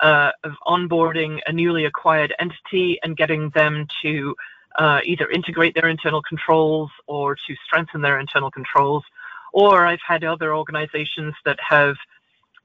uh, 0.00 0.32
of 0.44 0.52
onboarding 0.66 1.40
a 1.46 1.52
newly 1.52 1.84
acquired 1.84 2.34
entity 2.38 2.98
and 3.02 3.16
getting 3.16 3.50
them 3.50 3.86
to 4.02 4.34
uh, 4.76 5.00
either 5.04 5.28
integrate 5.30 5.74
their 5.74 5.88
internal 5.88 6.22
controls 6.22 6.90
or 7.06 7.34
to 7.34 7.54
strengthen 7.64 8.00
their 8.00 8.18
internal 8.18 8.50
controls, 8.50 9.04
or 9.52 9.86
I've 9.86 10.00
had 10.06 10.24
other 10.24 10.54
organizations 10.54 11.34
that 11.44 11.58
have 11.60 11.96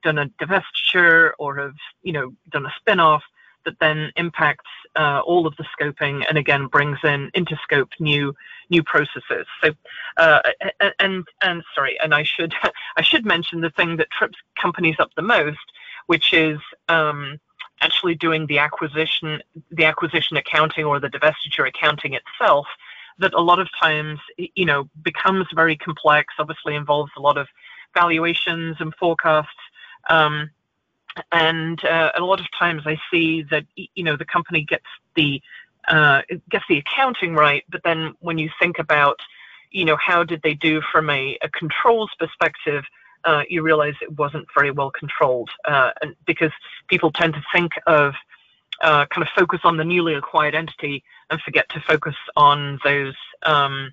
done 0.03 0.17
a 0.17 0.27
divestiture 0.41 1.31
or 1.39 1.57
have 1.57 1.75
you 2.03 2.13
know 2.13 2.33
done 2.49 2.65
a 2.65 2.73
spin-off 2.79 3.23
that 3.65 3.79
then 3.79 4.11
impacts 4.15 4.69
uh, 4.95 5.21
all 5.25 5.45
of 5.45 5.55
the 5.57 5.65
scoping 5.77 6.25
and 6.27 6.37
again 6.37 6.67
brings 6.67 6.97
in 7.03 7.29
into 7.33 7.55
scope 7.63 7.89
new 7.99 8.33
new 8.69 8.83
processes. 8.83 9.45
So 9.63 9.73
uh, 10.17 10.41
and 10.99 11.25
and 11.41 11.63
sorry, 11.75 11.97
and 12.03 12.13
I 12.13 12.23
should 12.23 12.53
I 12.97 13.01
should 13.01 13.25
mention 13.25 13.61
the 13.61 13.69
thing 13.71 13.97
that 13.97 14.09
trips 14.11 14.37
companies 14.59 14.95
up 14.99 15.11
the 15.15 15.21
most, 15.21 15.59
which 16.07 16.33
is 16.33 16.59
um, 16.89 17.39
actually 17.81 18.15
doing 18.15 18.47
the 18.47 18.59
acquisition 18.59 19.41
the 19.71 19.85
acquisition 19.85 20.37
accounting 20.37 20.85
or 20.85 20.99
the 20.99 21.09
divestiture 21.09 21.67
accounting 21.67 22.13
itself. 22.13 22.67
That 23.19 23.33
a 23.33 23.41
lot 23.41 23.59
of 23.59 23.67
times 23.81 24.19
you 24.37 24.65
know 24.65 24.89
becomes 25.03 25.45
very 25.53 25.75
complex. 25.75 26.33
Obviously 26.39 26.75
involves 26.75 27.11
a 27.17 27.21
lot 27.21 27.37
of 27.37 27.47
valuations 27.93 28.77
and 28.79 28.93
forecasts. 28.95 29.49
Um, 30.09 30.49
and 31.31 31.83
uh, 31.83 32.11
a 32.15 32.21
lot 32.21 32.39
of 32.39 32.47
times 32.57 32.83
I 32.85 32.97
see 33.11 33.43
that 33.51 33.65
you 33.75 34.03
know 34.03 34.15
the 34.15 34.25
company 34.25 34.63
gets 34.63 34.85
the 35.15 35.41
uh, 35.87 36.21
gets 36.49 36.65
the 36.69 36.77
accounting 36.77 37.33
right, 37.33 37.63
but 37.69 37.81
then 37.83 38.13
when 38.19 38.37
you 38.37 38.49
think 38.59 38.79
about 38.79 39.19
you 39.71 39.85
know 39.85 39.97
how 39.97 40.23
did 40.23 40.41
they 40.41 40.53
do 40.53 40.81
from 40.91 41.09
a, 41.09 41.37
a 41.41 41.49
controls 41.49 42.11
perspective, 42.17 42.83
uh, 43.25 43.43
you 43.49 43.61
realize 43.61 43.93
it 44.01 44.17
wasn't 44.17 44.47
very 44.55 44.71
well 44.71 44.91
controlled, 44.91 45.49
uh, 45.65 45.91
and 46.01 46.15
because 46.25 46.51
people 46.87 47.11
tend 47.11 47.33
to 47.33 47.43
think 47.53 47.71
of 47.87 48.13
uh, 48.81 49.05
kind 49.07 49.21
of 49.21 49.29
focus 49.37 49.59
on 49.63 49.77
the 49.77 49.83
newly 49.83 50.15
acquired 50.15 50.55
entity 50.55 51.03
and 51.29 51.39
forget 51.41 51.69
to 51.69 51.79
focus 51.81 52.15
on 52.35 52.79
those 52.83 53.15
um, 53.43 53.91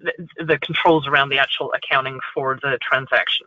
the, 0.00 0.44
the 0.44 0.58
controls 0.58 1.06
around 1.06 1.28
the 1.28 1.38
actual 1.38 1.72
accounting 1.72 2.18
for 2.34 2.58
the 2.62 2.78
transaction. 2.80 3.46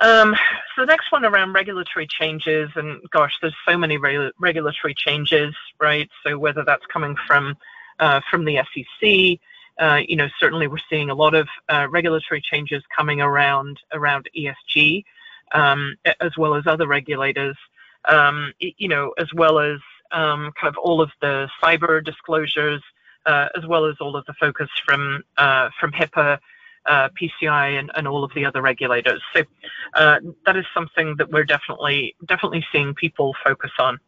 Um, 0.00 0.36
so 0.74 0.82
the 0.82 0.86
next 0.86 1.10
one 1.10 1.24
around 1.24 1.52
regulatory 1.52 2.06
changes, 2.06 2.70
and 2.76 3.00
gosh, 3.10 3.32
there's 3.40 3.56
so 3.66 3.76
many 3.76 3.96
re- 3.96 4.30
regulatory 4.38 4.94
changes, 4.94 5.54
right? 5.80 6.08
So 6.24 6.38
whether 6.38 6.64
that's 6.64 6.86
coming 6.86 7.16
from 7.26 7.56
uh, 7.98 8.20
from 8.30 8.44
the 8.44 8.58
SEC, 8.72 9.40
you 10.06 10.16
know, 10.16 10.28
certainly 10.40 10.66
we're 10.66 10.78
seeing 10.90 11.10
a 11.10 11.14
lot 11.14 11.34
of 11.34 11.48
uh, 11.68 11.86
regulatory 11.90 12.40
changes 12.40 12.82
coming 12.94 13.20
around 13.20 13.80
around 13.92 14.28
ESG, 14.36 15.04
um, 15.52 15.96
as 16.20 16.36
well 16.36 16.54
as 16.54 16.66
other 16.66 16.86
regulators, 16.86 17.56
um, 18.06 18.52
you 18.58 18.88
know, 18.88 19.12
as 19.18 19.32
well 19.34 19.58
as 19.58 19.78
um, 20.12 20.52
kind 20.60 20.68
of 20.68 20.76
all 20.78 21.00
of 21.00 21.10
the 21.20 21.48
cyber 21.62 22.04
disclosures, 22.04 22.82
uh, 23.26 23.48
as 23.56 23.66
well 23.66 23.84
as 23.84 23.96
all 24.00 24.16
of 24.16 24.24
the 24.26 24.34
focus 24.34 24.68
from 24.84 25.22
uh, 25.36 25.68
from 25.78 25.92
HIPAA 25.92 26.38
uh, 26.86 27.08
PCI 27.10 27.78
and, 27.78 27.90
and 27.94 28.08
all 28.08 28.24
of 28.24 28.32
the 28.34 28.44
other 28.44 28.62
regulators. 28.62 29.22
So 29.34 29.42
uh, 29.94 30.20
that 30.46 30.56
is 30.56 30.64
something 30.74 31.16
that 31.16 31.30
we're 31.30 31.44
definitely 31.44 32.16
definitely 32.26 32.64
seeing 32.72 32.94
people 32.94 33.34
focus 33.44 33.70
on. 33.78 33.98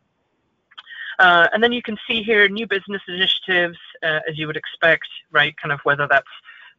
Uh, 1.21 1.47
and 1.53 1.63
then 1.63 1.71
you 1.71 1.83
can 1.83 1.97
see 2.09 2.23
here 2.23 2.49
new 2.49 2.67
business 2.67 3.03
initiatives, 3.07 3.79
uh, 4.03 4.21
as 4.29 4.37
you 4.37 4.47
would 4.49 4.57
expect, 4.57 5.07
right? 5.31 5.55
Kind 5.57 5.71
of 5.71 5.79
whether 5.85 6.09
that's 6.11 6.27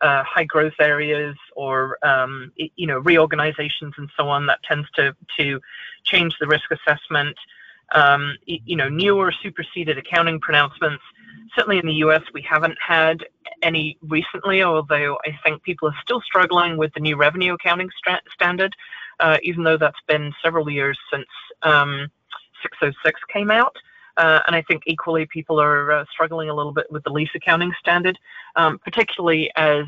uh, 0.01 0.23
high 0.23 0.43
growth 0.43 0.73
areas 0.79 1.35
or 1.55 1.97
um, 2.03 2.51
you 2.57 2.87
know 2.87 2.99
reorganizations 2.99 3.93
and 3.97 4.09
so 4.17 4.27
on. 4.27 4.47
That 4.47 4.61
tends 4.63 4.89
to 4.95 5.15
to 5.37 5.61
change 6.03 6.35
the 6.39 6.47
risk 6.47 6.69
assessment. 6.71 7.37
Um, 7.93 8.37
you 8.45 8.75
know, 8.75 8.89
newer 8.89 9.33
superseded 9.43 9.97
accounting 9.97 10.39
pronouncements 10.39 11.03
certainly 11.55 11.79
in 11.79 11.85
the 11.85 11.93
US, 12.05 12.21
we 12.33 12.41
haven't 12.41 12.77
had 12.85 13.25
any 13.61 13.97
recently, 14.01 14.63
although 14.63 15.17
I 15.25 15.37
think 15.43 15.63
people 15.63 15.89
are 15.89 15.95
still 16.01 16.21
struggling 16.21 16.77
with 16.77 16.93
the 16.93 16.99
new 16.99 17.15
revenue 17.15 17.53
accounting 17.53 17.89
standard, 18.33 18.75
uh, 19.19 19.37
even 19.43 19.63
though 19.63 19.77
that's 19.77 19.99
been 20.07 20.33
several 20.43 20.69
years 20.69 20.97
since 21.11 21.27
um, 21.63 22.09
606 22.61 23.19
came 23.31 23.51
out. 23.51 23.75
Uh, 24.17 24.39
and 24.45 24.55
I 24.55 24.61
think 24.63 24.83
equally 24.85 25.25
people 25.25 25.59
are 25.59 25.91
uh, 25.91 26.05
struggling 26.11 26.49
a 26.49 26.53
little 26.53 26.71
bit 26.71 26.91
with 26.91 27.03
the 27.03 27.11
lease 27.11 27.29
accounting 27.35 27.73
standard, 27.79 28.17
um, 28.55 28.79
particularly 28.79 29.51
as 29.55 29.85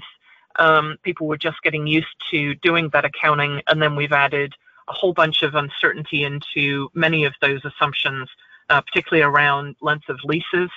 um, 0.57 0.97
people 1.03 1.27
were 1.27 1.37
just 1.37 1.61
getting 1.63 1.87
used 1.87 2.15
to 2.31 2.55
doing 2.55 2.89
that 2.93 3.05
accounting, 3.05 3.61
and 3.67 3.81
then 3.81 3.95
we've 3.95 4.11
added 4.11 4.53
a 4.87 4.93
whole 4.93 5.13
bunch 5.13 5.43
of 5.43 5.55
uncertainty 5.55 6.23
into 6.23 6.89
many 6.93 7.25
of 7.25 7.33
those 7.41 7.63
assumptions, 7.65 8.29
uh, 8.69 8.81
particularly 8.81 9.23
around 9.23 9.75
length 9.81 10.09
of 10.09 10.19
leases 10.23 10.69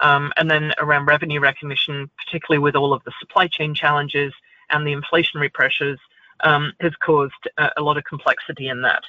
um, 0.00 0.32
and 0.36 0.50
then 0.50 0.72
around 0.78 1.06
revenue 1.06 1.40
recognition, 1.40 2.10
particularly 2.24 2.62
with 2.62 2.76
all 2.76 2.92
of 2.92 3.02
the 3.04 3.12
supply 3.20 3.46
chain 3.46 3.74
challenges 3.74 4.32
and 4.70 4.86
the 4.86 4.94
inflationary 4.94 5.52
pressures, 5.52 5.98
um, 6.40 6.72
has 6.80 6.92
caused 6.96 7.48
a, 7.58 7.70
a, 7.76 7.82
lot 7.82 7.96
of 7.96 8.04
complexity 8.04 8.68
in 8.68 8.82
that. 8.82 9.02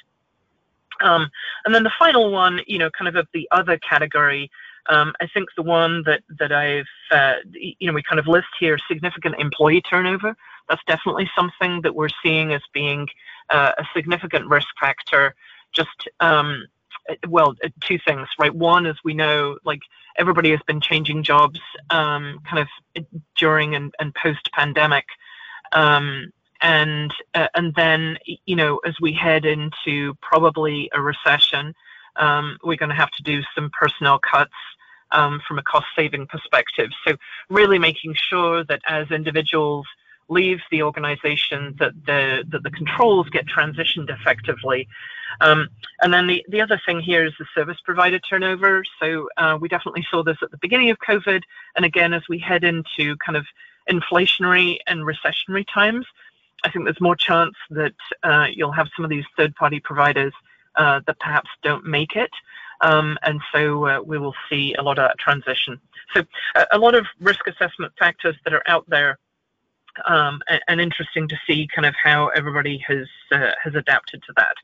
Um, 1.00 1.30
and 1.64 1.74
then 1.74 1.82
the 1.82 1.92
final 1.98 2.30
one, 2.30 2.60
you 2.66 2.78
know, 2.78 2.90
kind 2.90 3.08
of 3.08 3.16
of 3.16 3.26
the 3.32 3.48
other 3.50 3.78
category, 3.78 4.50
um, 4.88 5.12
I 5.20 5.26
think 5.26 5.48
the 5.56 5.62
one 5.62 6.02
that 6.06 6.22
that 6.38 6.52
I've, 6.52 6.86
uh, 7.10 7.34
you 7.52 7.86
know, 7.86 7.92
we 7.92 8.02
kind 8.02 8.18
of 8.18 8.26
list 8.26 8.48
here 8.58 8.78
significant 8.88 9.36
employee 9.38 9.82
turnover. 9.82 10.36
That's 10.68 10.82
definitely 10.86 11.30
something 11.36 11.82
that 11.82 11.94
we're 11.94 12.08
seeing 12.22 12.52
as 12.52 12.62
being 12.72 13.06
uh, 13.50 13.72
a 13.78 13.84
significant 13.94 14.48
risk 14.48 14.68
factor. 14.80 15.34
Just 15.72 16.08
um, 16.20 16.66
well, 17.28 17.54
uh, 17.62 17.68
two 17.80 17.98
things, 18.06 18.28
right? 18.38 18.54
One 18.54 18.86
is 18.86 18.96
we 19.04 19.14
know 19.14 19.58
like 19.64 19.80
everybody 20.18 20.50
has 20.50 20.60
been 20.66 20.80
changing 20.80 21.22
jobs 21.22 21.60
um, 21.90 22.40
kind 22.48 22.66
of 22.94 23.04
during 23.36 23.74
and, 23.74 23.94
and 23.98 24.14
post 24.14 24.50
pandemic. 24.52 25.04
Um, 25.72 26.32
and 26.60 27.12
uh, 27.34 27.48
and 27.54 27.74
then 27.74 28.18
you 28.44 28.56
know 28.56 28.80
as 28.86 28.94
we 29.00 29.12
head 29.12 29.44
into 29.44 30.14
probably 30.20 30.90
a 30.94 31.00
recession, 31.00 31.74
um, 32.16 32.58
we're 32.64 32.76
going 32.76 32.90
to 32.90 32.94
have 32.94 33.10
to 33.12 33.22
do 33.22 33.42
some 33.54 33.70
personnel 33.78 34.18
cuts 34.18 34.54
um, 35.12 35.40
from 35.46 35.58
a 35.58 35.62
cost 35.62 35.86
saving 35.94 36.26
perspective. 36.26 36.90
So 37.06 37.16
really 37.48 37.78
making 37.78 38.14
sure 38.14 38.64
that 38.64 38.80
as 38.86 39.10
individuals 39.10 39.86
leave 40.28 40.58
the 40.70 40.82
organization 40.82 41.74
that 41.78 41.92
the 42.04 42.44
that 42.50 42.62
the 42.62 42.70
controls 42.70 43.28
get 43.30 43.46
transitioned 43.46 44.10
effectively. 44.10 44.88
Um, 45.40 45.68
and 46.02 46.12
then 46.12 46.26
the, 46.26 46.44
the 46.48 46.60
other 46.60 46.80
thing 46.86 47.00
here 47.00 47.24
is 47.24 47.32
the 47.38 47.46
service 47.54 47.76
provider 47.84 48.18
turnover. 48.18 48.82
So 49.00 49.28
uh, 49.36 49.58
we 49.60 49.68
definitely 49.68 50.06
saw 50.10 50.22
this 50.22 50.38
at 50.42 50.50
the 50.50 50.58
beginning 50.58 50.90
of 50.90 50.98
COVID, 50.98 51.42
and 51.76 51.84
again 51.84 52.12
as 52.12 52.22
we 52.28 52.38
head 52.38 52.64
into 52.64 53.16
kind 53.24 53.36
of 53.36 53.46
inflationary 53.90 54.78
and 54.86 55.02
recessionary 55.02 55.64
times, 55.72 56.06
I 56.64 56.70
think 56.70 56.84
there's 56.84 57.00
more 57.00 57.16
chance 57.16 57.54
that 57.70 57.94
uh, 58.22 58.46
you'll 58.52 58.72
have 58.72 58.88
some 58.96 59.04
of 59.04 59.10
these 59.10 59.24
third-party 59.36 59.80
providers 59.80 60.32
uh, 60.76 61.00
that 61.06 61.18
perhaps 61.20 61.48
don't 61.62 61.84
make 61.84 62.16
it. 62.16 62.30
Um, 62.80 63.18
and 63.22 63.40
so 63.52 63.86
uh, 63.86 64.00
we 64.04 64.18
will 64.18 64.34
see 64.50 64.74
a 64.74 64.82
lot 64.82 64.98
of 64.98 65.08
that 65.08 65.18
transition. 65.18 65.80
So 66.14 66.22
a 66.70 66.78
lot 66.78 66.94
of 66.94 67.06
risk 67.20 67.46
assessment 67.46 67.92
factors 67.98 68.36
that 68.44 68.52
are 68.52 68.62
out 68.66 68.84
there 68.88 69.18
um, 70.04 70.42
and, 70.48 70.60
and, 70.68 70.80
interesting 70.80 71.26
to 71.28 71.36
see 71.46 71.66
kind 71.74 71.86
of 71.86 71.94
how 72.02 72.28
everybody 72.28 72.82
has 72.86 73.06
uh, 73.32 73.52
has 73.62 73.74
adapted 73.74 74.22
to 74.24 74.32
that. 74.36 74.54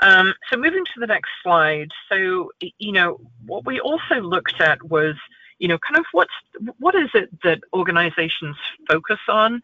Um, 0.00 0.34
so 0.48 0.56
moving 0.56 0.84
to 0.84 1.00
the 1.00 1.06
next 1.06 1.30
slide. 1.42 1.90
So 2.08 2.52
you 2.78 2.92
know 2.92 3.18
what 3.46 3.64
we 3.64 3.80
also 3.80 4.20
looked 4.20 4.60
at 4.60 4.82
was 4.84 5.16
you 5.58 5.68
know 5.68 5.78
kind 5.78 5.98
of 5.98 6.04
what's 6.12 6.34
what 6.78 6.94
is 6.94 7.10
it 7.14 7.30
that 7.42 7.60
organizations 7.74 8.56
focus 8.88 9.18
on 9.28 9.60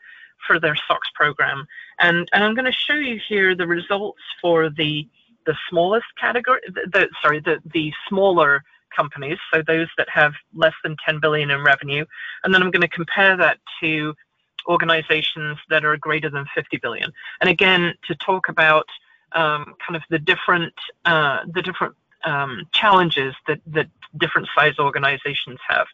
for 0.47 0.59
their 0.59 0.77
SOX 0.89 1.09
program, 1.15 1.67
and 1.99 2.29
and 2.33 2.45
I'm 2.45 2.55
going 2.55 2.71
to 2.71 2.73
show 2.73 2.95
you 2.95 3.21
here 3.29 3.55
the 3.55 3.67
results 3.67 4.23
for 4.41 4.71
the 4.71 5.09
the 5.47 5.57
smallest 5.69 6.07
category. 6.21 6.61
The, 6.67 6.89
the 6.93 7.09
sorry 7.23 7.41
the 7.41 7.59
the 7.73 7.93
smaller 8.09 8.63
companies, 8.95 9.39
so 9.53 9.63
those 9.67 9.89
that 9.97 10.09
have 10.11 10.35
less 10.55 10.75
than 10.85 10.97
10 11.07 11.19
billion 11.21 11.51
in 11.51 11.65
revenue, 11.65 12.05
and 12.45 12.53
then 12.53 12.63
I'm 12.63 12.71
going 12.71 12.83
to 12.83 12.89
compare 12.89 13.37
that 13.39 13.59
to 13.81 14.15
organizations 14.69 15.59
that 15.71 15.85
are 15.85 15.97
greater 15.97 16.31
than 16.31 16.47
50 16.55 16.77
billion. 16.79 17.13
And 17.41 17.51
again, 17.51 17.95
to 18.07 18.15
talk 18.15 18.49
about 18.49 18.87
um, 19.33 19.75
kind 19.87 19.97
of 19.97 20.03
the 20.11 20.19
different 20.19 20.75
uh, 21.05 21.41
the 21.53 21.63
different 21.63 21.95
um, 22.25 22.69
challenges 22.73 23.35
that 23.47 23.61
that 23.69 23.89
different 24.19 24.49
size 24.55 24.79
organizations 24.79 25.59
have. 25.67 25.87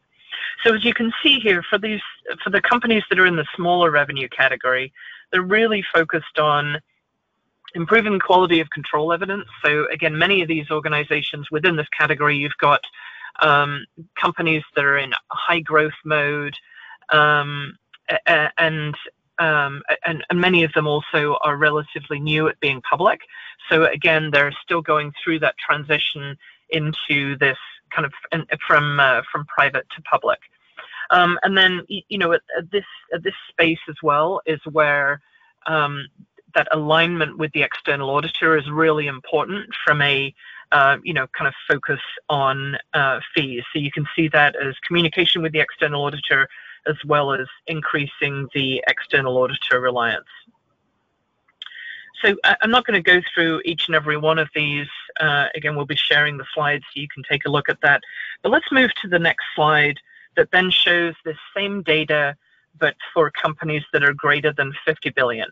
So 0.65 0.75
as 0.75 0.85
you 0.85 0.95
can 0.95 1.13
see 1.23 1.39
here, 1.39 1.63
for 1.69 1.79
these 1.79 2.01
for 2.43 2.51
the 2.51 2.61
companies 2.61 3.05
that 3.09 3.19
are 3.19 3.27
in 3.27 3.37
the 3.37 3.47
smaller 3.55 3.91
revenue 3.91 4.29
category, 4.29 4.93
they're 5.31 5.43
really 5.43 5.85
focused 5.95 6.39
on 6.39 6.81
improving 7.75 8.19
quality 8.19 8.61
of 8.61 8.71
control 8.71 9.13
evidence. 9.13 9.47
So 9.65 9.87
again, 9.93 10.17
many 10.17 10.43
of 10.43 10.49
these 10.49 10.71
organizations 10.71 11.51
within 11.51 11.77
this 11.77 11.89
category, 11.97 12.37
you've 12.37 12.57
got 12.61 12.81
um, 13.41 13.85
companies 14.21 14.63
that 14.75 14.85
are 14.85 14.99
in 14.99 15.13
high 15.31 15.61
growth 15.61 15.93
mode, 16.05 16.57
um, 17.11 17.77
and, 18.27 18.95
um, 19.39 19.83
and, 20.05 20.25
and 20.31 20.41
many 20.41 20.65
of 20.65 20.73
them 20.73 20.87
also 20.87 21.37
are 21.43 21.57
relatively 21.57 22.19
new 22.19 22.49
at 22.49 22.59
being 22.61 22.81
public. 22.83 23.21
So 23.71 23.85
again, 23.85 24.31
they're 24.33 24.55
still 24.65 24.81
going 24.83 25.13
through 25.23 25.41
that 25.41 25.57
transition 25.59 26.37
into 26.71 27.37
this 27.39 27.59
kind 27.95 28.07
of 28.07 28.13
from 28.67 29.01
uh, 29.01 29.23
from 29.31 29.45
private 29.47 29.87
to 29.97 30.03
public. 30.03 30.39
Um, 31.11 31.39
and 31.43 31.57
then 31.57 31.83
you 31.89 32.19
know 32.19 32.33
at, 32.33 32.43
at, 32.57 32.71
this 32.71 32.85
at 33.15 33.23
this 33.23 33.35
space 33.49 33.79
as 33.89 33.97
well 34.03 34.41
is 34.47 34.61
where 34.71 35.21
um, 35.67 36.07
that 36.55 36.69
alignment 36.73 37.39
with 37.39 37.53
the 37.53 37.63
external 37.63 38.11
auditor 38.11 38.57
is 38.57 38.69
really 38.71 39.07
important 39.07 39.71
from 39.85 40.03
a 40.03 40.35
uh, 40.73 40.99
you 41.03 41.15
know 41.15 41.27
kind 41.29 41.49
of 41.49 41.55
focus 41.69 42.01
on 42.29 42.77
uh, 42.95 43.21
fees. 43.35 43.63
So 43.73 43.79
you 43.79 43.91
can 43.91 44.07
see 44.15 44.29
that 44.29 44.57
as 44.57 44.75
communication 44.87 45.43
with 45.43 45.53
the 45.53 45.61
external 45.61 46.05
auditor 46.05 46.49
as 46.87 46.97
well 47.05 47.33
as 47.33 47.47
increasing 47.67 48.49
the 48.55 48.83
external 48.87 49.37
auditor 49.39 49.81
reliance. 49.81 50.27
So 52.23 52.37
I'm 52.45 52.71
not 52.71 52.87
going 52.87 53.03
to 53.03 53.11
go 53.15 53.21
through 53.33 53.63
each 53.65 53.87
and 53.87 53.95
every 53.95 54.17
one 54.17 54.39
of 54.39 54.49
these. 54.55 54.89
Uh, 55.21 55.47
again, 55.55 55.77
we'll 55.77 55.87
be 55.87 55.97
sharing 55.97 56.37
the 56.37 56.47
slides 56.55 56.85
so 56.93 57.01
you 57.01 57.09
can 57.09 57.23
take 57.29 57.47
a 57.47 57.51
look 57.51 57.69
at 57.69 57.81
that. 57.83 58.03
But 58.43 58.51
let's 58.51 58.71
move 58.73 58.91
to 59.03 59.09
the 59.09 59.19
next 59.19 59.45
slide 59.55 59.99
that 60.37 60.51
then 60.53 60.71
shows 60.71 61.15
the 61.25 61.35
same 61.55 61.83
data, 61.83 62.37
but 62.79 62.97
for 63.13 63.31
companies 63.31 63.85
that 63.93 64.05
are 64.05 64.13
greater 64.13 64.53
than 64.53 64.73
50 64.85 65.11
billion, 65.11 65.49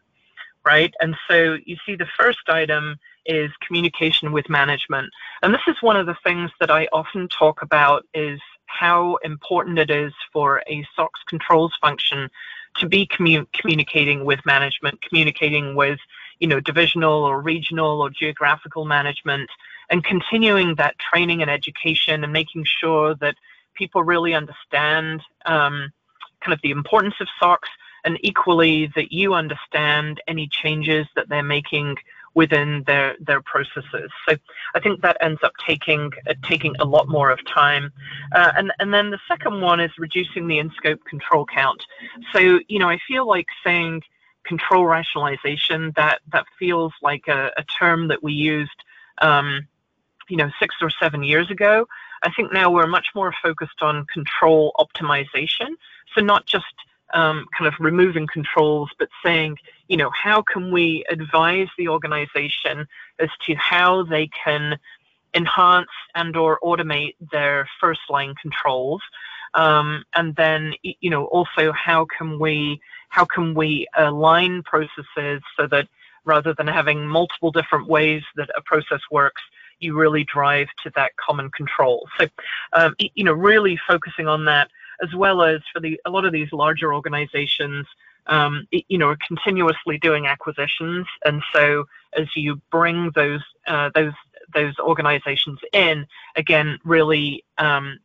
right? 0.65 0.93
And 1.01 1.17
so 1.29 1.57
you 1.65 1.77
see 1.85 1.97
the 1.97 2.09
first 2.19 2.49
item 2.49 2.97
is 3.27 3.51
communication 3.67 4.33
with 4.33 4.49
management. 4.49 5.11
And 5.43 5.53
this 5.53 5.63
is 5.67 5.77
one 5.81 5.97
of 5.97 6.07
the 6.07 6.17
things 6.25 6.51
that 6.61 6.71
I 6.71 6.89
often 6.93 7.29
talk 7.29 7.63
about 7.63 8.07
is 8.15 8.41
how 8.67 9.17
important 9.25 9.79
it 9.79 9.91
is 9.91 10.13
for 10.33 10.63
a 10.69 10.87
SOX 10.95 11.21
controls 11.27 11.73
function 11.81 12.29
to 12.77 12.89
be 12.89 13.07
commu 13.07 13.47
communicating 13.53 14.25
with 14.25 14.41
management, 14.45 15.01
communicating 15.03 15.75
with 15.75 15.99
you 16.41 16.47
know 16.47 16.61
divisional 16.61 17.25
or 17.25 17.41
regional 17.41 18.01
or 18.01 18.11
geographical 18.11 18.85
management, 18.85 19.49
and 19.91 20.05
continuing 20.05 20.75
that 20.77 20.99
training 20.99 21.43
and 21.43 21.51
education 21.51 22.25
and 22.25 22.33
making 22.33 22.65
sure 22.65 23.15
that 23.17 23.37
people 23.75 24.03
really 24.03 24.35
understand 24.35 25.23
um, 25.45 25.93
kind 26.41 26.53
of 26.53 26.61
the 26.63 26.71
importance 26.71 27.15
of 27.21 27.29
SOX 27.41 27.69
and 28.05 28.19
equally 28.23 28.87
that 28.95 29.13
you 29.13 29.35
understand 29.35 30.21
any 30.29 30.49
changes 30.49 31.07
that 31.17 31.29
they're 31.29 31.43
making 31.43 31.97
within 32.35 32.85
their 32.87 33.17
their 33.19 33.41
processes. 33.41 34.11
So 34.29 34.37
I 34.75 34.81
think 34.81 35.01
that 35.01 35.17
ends 35.21 35.41
up 35.43 35.53
taking 35.67 36.13
uh, 36.29 36.35
taking 36.45 36.75
a 36.79 36.85
lot 36.85 37.09
more 37.09 37.31
of 37.31 37.41
time. 37.47 37.93
Uh, 38.33 38.53
and 38.57 38.73
and 38.79 38.95
then 38.95 39.11
the 39.11 39.19
second 39.27 39.61
one 39.61 39.81
is 39.81 39.91
reducing 39.99 40.47
the 40.47 40.59
in-scope 40.59 41.03
control 41.05 41.47
count. 41.47 41.83
So 42.33 42.61
you 42.69 42.79
know 42.79 42.89
I 42.89 42.99
feel 43.09 43.27
like 43.27 43.47
saying 43.65 44.03
control 44.47 44.87
rationalization 44.87 45.93
that 45.97 46.21
that 46.33 46.47
feels 46.59 46.93
like 47.03 47.29
a, 47.29 47.51
a 47.57 47.65
term 47.65 48.09
that 48.09 48.23
we 48.23 48.33
used 48.33 48.85
um, 49.23 49.67
you 50.29 50.37
know 50.37 50.51
six 50.61 50.75
or 50.81 50.91
seven 50.91 51.23
years 51.23 51.51
ago. 51.51 51.87
I 52.23 52.31
think 52.31 52.53
now 52.53 52.71
we're 52.71 52.87
much 52.87 53.09
more 53.15 53.35
focused 53.43 53.83
on 53.83 54.07
control 54.13 54.73
optimization. 54.79 55.69
So 56.15 56.23
not 56.23 56.47
just 56.47 56.65
um, 57.15 57.47
kind 57.57 57.69
of 57.69 57.75
removing 57.79 58.27
controls, 58.27 58.91
but 58.99 59.09
saying, 59.25 59.59
you 59.89 59.97
know, 59.97 60.11
how 60.11 60.43
can 60.43 60.73
we 60.73 61.05
advise 61.11 61.69
the 61.79 61.89
organization 61.89 62.87
as 63.19 63.29
to 63.47 63.55
how 63.55 64.03
they 64.05 64.29
can 64.29 64.79
enhance 65.35 65.91
and 66.15 66.37
or 66.37 66.59
automate 66.65 67.15
their 67.31 67.69
first 67.81 68.01
line 68.09 68.35
controls, 68.41 69.03
um, 69.57 70.05
and 70.15 70.37
then, 70.37 70.75
you 70.83 71.11
know, 71.11 71.25
also 71.27 71.73
how 71.73 72.07
can 72.17 72.39
we 72.39 72.81
how 73.09 73.25
can 73.25 73.55
we 73.55 73.87
align 73.97 74.63
processes 74.63 75.43
so 75.59 75.67
that 75.69 75.89
rather 76.25 76.53
than 76.55 76.67
having 76.67 77.07
multiple 77.07 77.51
different 77.51 77.89
ways 77.89 78.23
that 78.37 78.49
a 78.57 78.63
process 78.63 79.01
works, 79.11 79.43
you 79.79 79.97
really 79.97 80.25
drive 80.25 80.69
to 80.83 80.91
that 80.97 81.13
common 81.17 81.51
control. 81.51 82.07
So, 82.19 82.27
um, 82.73 82.95
you 82.99 83.25
know, 83.25 83.33
really 83.33 83.79
focusing 83.89 84.29
on 84.29 84.45
that 84.47 84.69
as 85.03 85.15
well 85.15 85.43
as 85.43 85.61
for 85.73 85.81
the 85.81 86.01
a 86.05 86.11
lot 86.11 86.25
of 86.25 86.33
these 86.33 86.53
larger 86.53 86.95
organizations, 86.95 87.87
um, 88.27 88.67
you 88.71 88.99
know, 88.99 89.09
are 89.09 89.19
continuously 89.27 89.99
doing 89.99 90.27
acquisitions, 90.27 91.07
and 91.25 91.43
so 91.53 91.85
as 92.15 92.27
you 92.35 92.61
bring 92.71 93.11
those 93.15 93.43
uh, 93.67 93.91
those 93.95 94.13
those 94.55 94.75
organizations 94.79 95.59
in, 95.73 96.07
again, 96.37 96.79
really 96.85 97.45
um, 97.59 97.99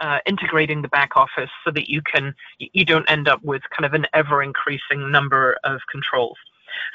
uh, 0.00 0.18
integrating 0.26 0.82
the 0.82 0.88
back 0.88 1.16
office 1.16 1.50
so 1.64 1.70
that 1.70 1.88
you 1.88 2.00
can 2.02 2.34
you 2.58 2.84
don't 2.84 3.08
end 3.10 3.28
up 3.28 3.42
with 3.42 3.62
kind 3.76 3.84
of 3.84 3.94
an 3.94 4.06
ever 4.14 4.42
increasing 4.42 5.10
number 5.10 5.56
of 5.64 5.80
controls. 5.90 6.36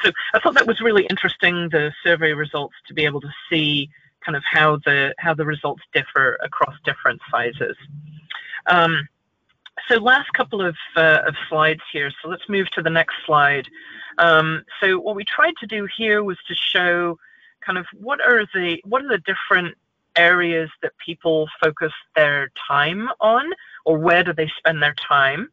So 0.03 0.11
I 0.33 0.39
thought 0.39 0.53
that 0.53 0.67
was 0.67 0.79
really 0.81 1.05
interesting, 1.09 1.69
the 1.69 1.91
survey 2.03 2.33
results, 2.33 2.75
to 2.87 2.93
be 2.93 3.05
able 3.05 3.21
to 3.21 3.33
see 3.49 3.89
kind 4.25 4.35
of 4.35 4.43
how 4.49 4.77
the 4.85 5.13
how 5.17 5.33
the 5.33 5.45
results 5.45 5.83
differ 5.93 6.37
across 6.43 6.75
different 6.85 7.19
sizes. 7.29 7.75
Um, 8.67 9.07
so 9.89 9.95
last 9.95 10.31
couple 10.33 10.61
of, 10.61 10.75
uh, 10.95 11.19
of 11.27 11.35
slides 11.49 11.81
here. 11.91 12.11
So 12.21 12.29
let's 12.29 12.47
move 12.47 12.69
to 12.71 12.81
the 12.81 12.89
next 12.89 13.15
slide. 13.25 13.67
Um, 14.17 14.63
so 14.79 14.99
what 14.99 15.15
we 15.15 15.25
tried 15.25 15.53
to 15.59 15.67
do 15.67 15.87
here 15.97 16.23
was 16.23 16.37
to 16.47 16.55
show 16.55 17.17
kind 17.65 17.77
of 17.77 17.85
what 17.93 18.19
are 18.21 18.45
the 18.53 18.79
what 18.83 19.03
are 19.03 19.07
the 19.09 19.19
different 19.19 19.75
areas 20.15 20.69
that 20.81 20.91
people 21.03 21.47
focus 21.63 21.91
their 22.15 22.51
time 22.67 23.09
on, 23.19 23.45
or 23.85 23.97
where 23.97 24.23
do 24.23 24.33
they 24.33 24.49
spend 24.57 24.81
their 24.81 24.95
time. 25.07 25.49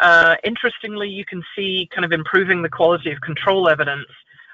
Uh, 0.00 0.36
interestingly, 0.44 1.08
you 1.08 1.24
can 1.24 1.42
see 1.54 1.88
kind 1.92 2.04
of 2.04 2.12
improving 2.12 2.62
the 2.62 2.68
quality 2.68 3.10
of 3.10 3.20
control 3.20 3.68
evidence 3.68 4.08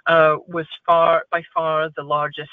uh, 0.07 0.37
was 0.47 0.67
far 0.87 1.25
by 1.31 1.43
far 1.55 1.91
the 1.97 2.03
largest 2.03 2.51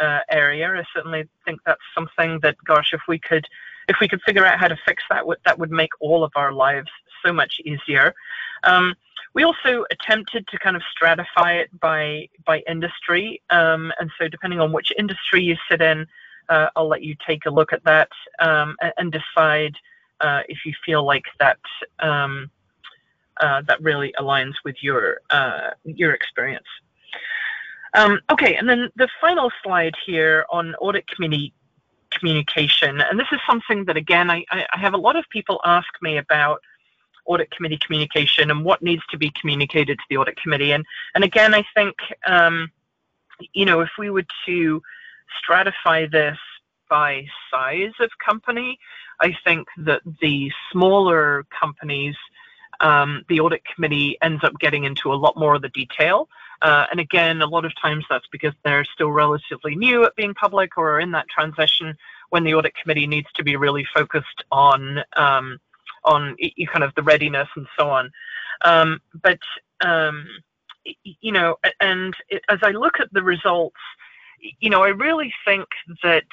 uh, 0.00 0.20
area. 0.30 0.68
I 0.68 0.84
certainly 0.94 1.28
think 1.44 1.60
that's 1.64 1.80
something 1.94 2.40
that, 2.40 2.56
gosh, 2.64 2.92
if 2.92 3.02
we 3.08 3.18
could 3.18 3.46
if 3.86 3.96
we 4.00 4.08
could 4.08 4.22
figure 4.22 4.46
out 4.46 4.58
how 4.58 4.68
to 4.68 4.78
fix 4.86 5.02
that, 5.10 5.24
that 5.44 5.58
would 5.58 5.70
make 5.70 5.90
all 6.00 6.24
of 6.24 6.32
our 6.36 6.52
lives 6.52 6.88
so 7.24 7.32
much 7.32 7.60
easier. 7.64 8.14
Um, 8.62 8.94
we 9.34 9.42
also 9.42 9.84
attempted 9.90 10.46
to 10.48 10.58
kind 10.58 10.74
of 10.76 10.82
stratify 10.96 11.60
it 11.60 11.80
by 11.80 12.28
by 12.46 12.62
industry, 12.68 13.42
um, 13.50 13.92
and 13.98 14.10
so 14.18 14.28
depending 14.28 14.60
on 14.60 14.72
which 14.72 14.92
industry 14.98 15.42
you 15.42 15.56
sit 15.70 15.82
in, 15.82 16.06
uh, 16.48 16.68
I'll 16.76 16.88
let 16.88 17.02
you 17.02 17.16
take 17.26 17.46
a 17.46 17.50
look 17.50 17.72
at 17.72 17.84
that 17.84 18.08
um, 18.40 18.76
and 18.96 19.12
decide 19.12 19.74
uh, 20.20 20.42
if 20.48 20.58
you 20.64 20.72
feel 20.84 21.04
like 21.04 21.24
that 21.38 21.58
um, 22.00 22.50
uh, 23.38 23.62
that 23.62 23.80
really 23.82 24.14
aligns 24.18 24.54
with 24.64 24.76
your 24.82 25.20
uh, 25.30 25.70
your 25.84 26.12
experience. 26.12 26.66
Um, 27.94 28.20
okay, 28.30 28.56
and 28.56 28.68
then 28.68 28.90
the 28.96 29.08
final 29.20 29.50
slide 29.62 29.94
here 30.04 30.46
on 30.50 30.74
audit 30.76 31.06
committee 31.06 31.52
communication. 32.10 33.00
And 33.00 33.18
this 33.18 33.26
is 33.32 33.40
something 33.48 33.84
that, 33.86 33.96
again, 33.96 34.30
I, 34.30 34.44
I 34.50 34.78
have 34.78 34.94
a 34.94 34.98
lot 34.98 35.16
of 35.16 35.24
people 35.30 35.60
ask 35.64 35.88
me 36.00 36.18
about 36.18 36.60
audit 37.26 37.50
committee 37.50 37.78
communication 37.84 38.50
and 38.50 38.64
what 38.64 38.82
needs 38.82 39.02
to 39.10 39.18
be 39.18 39.32
communicated 39.40 39.98
to 39.98 40.04
the 40.10 40.16
audit 40.16 40.36
committee. 40.40 40.72
And, 40.72 40.84
and 41.14 41.24
again, 41.24 41.54
I 41.54 41.64
think, 41.74 41.94
um, 42.26 42.70
you 43.52 43.64
know, 43.64 43.80
if 43.80 43.90
we 43.98 44.10
were 44.10 44.26
to 44.46 44.82
stratify 45.42 46.10
this 46.10 46.38
by 46.88 47.26
size 47.50 47.92
of 48.00 48.10
company, 48.24 48.78
I 49.20 49.36
think 49.44 49.66
that 49.78 50.02
the 50.20 50.50
smaller 50.70 51.44
companies, 51.58 52.16
um, 52.80 53.24
the 53.28 53.40
audit 53.40 53.62
committee 53.64 54.18
ends 54.22 54.44
up 54.44 54.52
getting 54.58 54.84
into 54.84 55.12
a 55.12 55.14
lot 55.14 55.36
more 55.36 55.54
of 55.54 55.62
the 55.62 55.68
detail. 55.70 56.28
Uh, 56.62 56.86
and 56.90 57.00
again, 57.00 57.42
a 57.42 57.46
lot 57.46 57.64
of 57.64 57.72
times 57.80 58.04
that's 58.08 58.26
because 58.32 58.52
they're 58.64 58.84
still 58.84 59.10
relatively 59.10 59.74
new 59.74 60.04
at 60.04 60.16
being 60.16 60.34
public 60.34 60.76
or 60.76 60.92
are 60.92 61.00
in 61.00 61.10
that 61.12 61.28
transition 61.28 61.96
when 62.30 62.44
the 62.44 62.54
audit 62.54 62.74
committee 62.74 63.06
needs 63.06 63.28
to 63.34 63.44
be 63.44 63.56
really 63.56 63.86
focused 63.94 64.44
on 64.50 64.98
um, 65.16 65.58
on 66.04 66.36
kind 66.72 66.84
of 66.84 66.94
the 66.94 67.02
readiness 67.02 67.48
and 67.56 67.66
so 67.78 67.88
on. 67.88 68.10
Um, 68.64 69.00
but 69.22 69.38
um, 69.82 70.26
you 71.02 71.32
know, 71.32 71.56
and 71.80 72.14
it, 72.28 72.42
as 72.48 72.58
I 72.62 72.70
look 72.70 73.00
at 73.00 73.12
the 73.12 73.22
results, 73.22 73.76
you 74.60 74.70
know, 74.70 74.82
I 74.82 74.88
really 74.88 75.32
think 75.44 75.66
that 76.02 76.24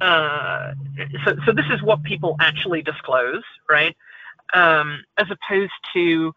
uh, 0.00 0.72
so, 1.24 1.36
so 1.46 1.52
this 1.52 1.66
is 1.72 1.82
what 1.82 2.02
people 2.02 2.36
actually 2.40 2.82
disclose, 2.82 3.42
right? 3.70 3.96
Um, 4.52 5.04
as 5.18 5.26
opposed 5.30 5.72
to 5.92 6.32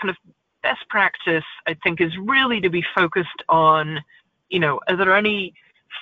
kind 0.00 0.10
of 0.10 0.16
best 0.62 0.88
practice, 0.88 1.44
I 1.66 1.74
think, 1.82 2.00
is 2.00 2.16
really 2.18 2.60
to 2.60 2.70
be 2.70 2.84
focused 2.94 3.42
on, 3.48 4.00
you 4.48 4.60
know, 4.60 4.80
are 4.88 4.96
there 4.96 5.16
any 5.16 5.54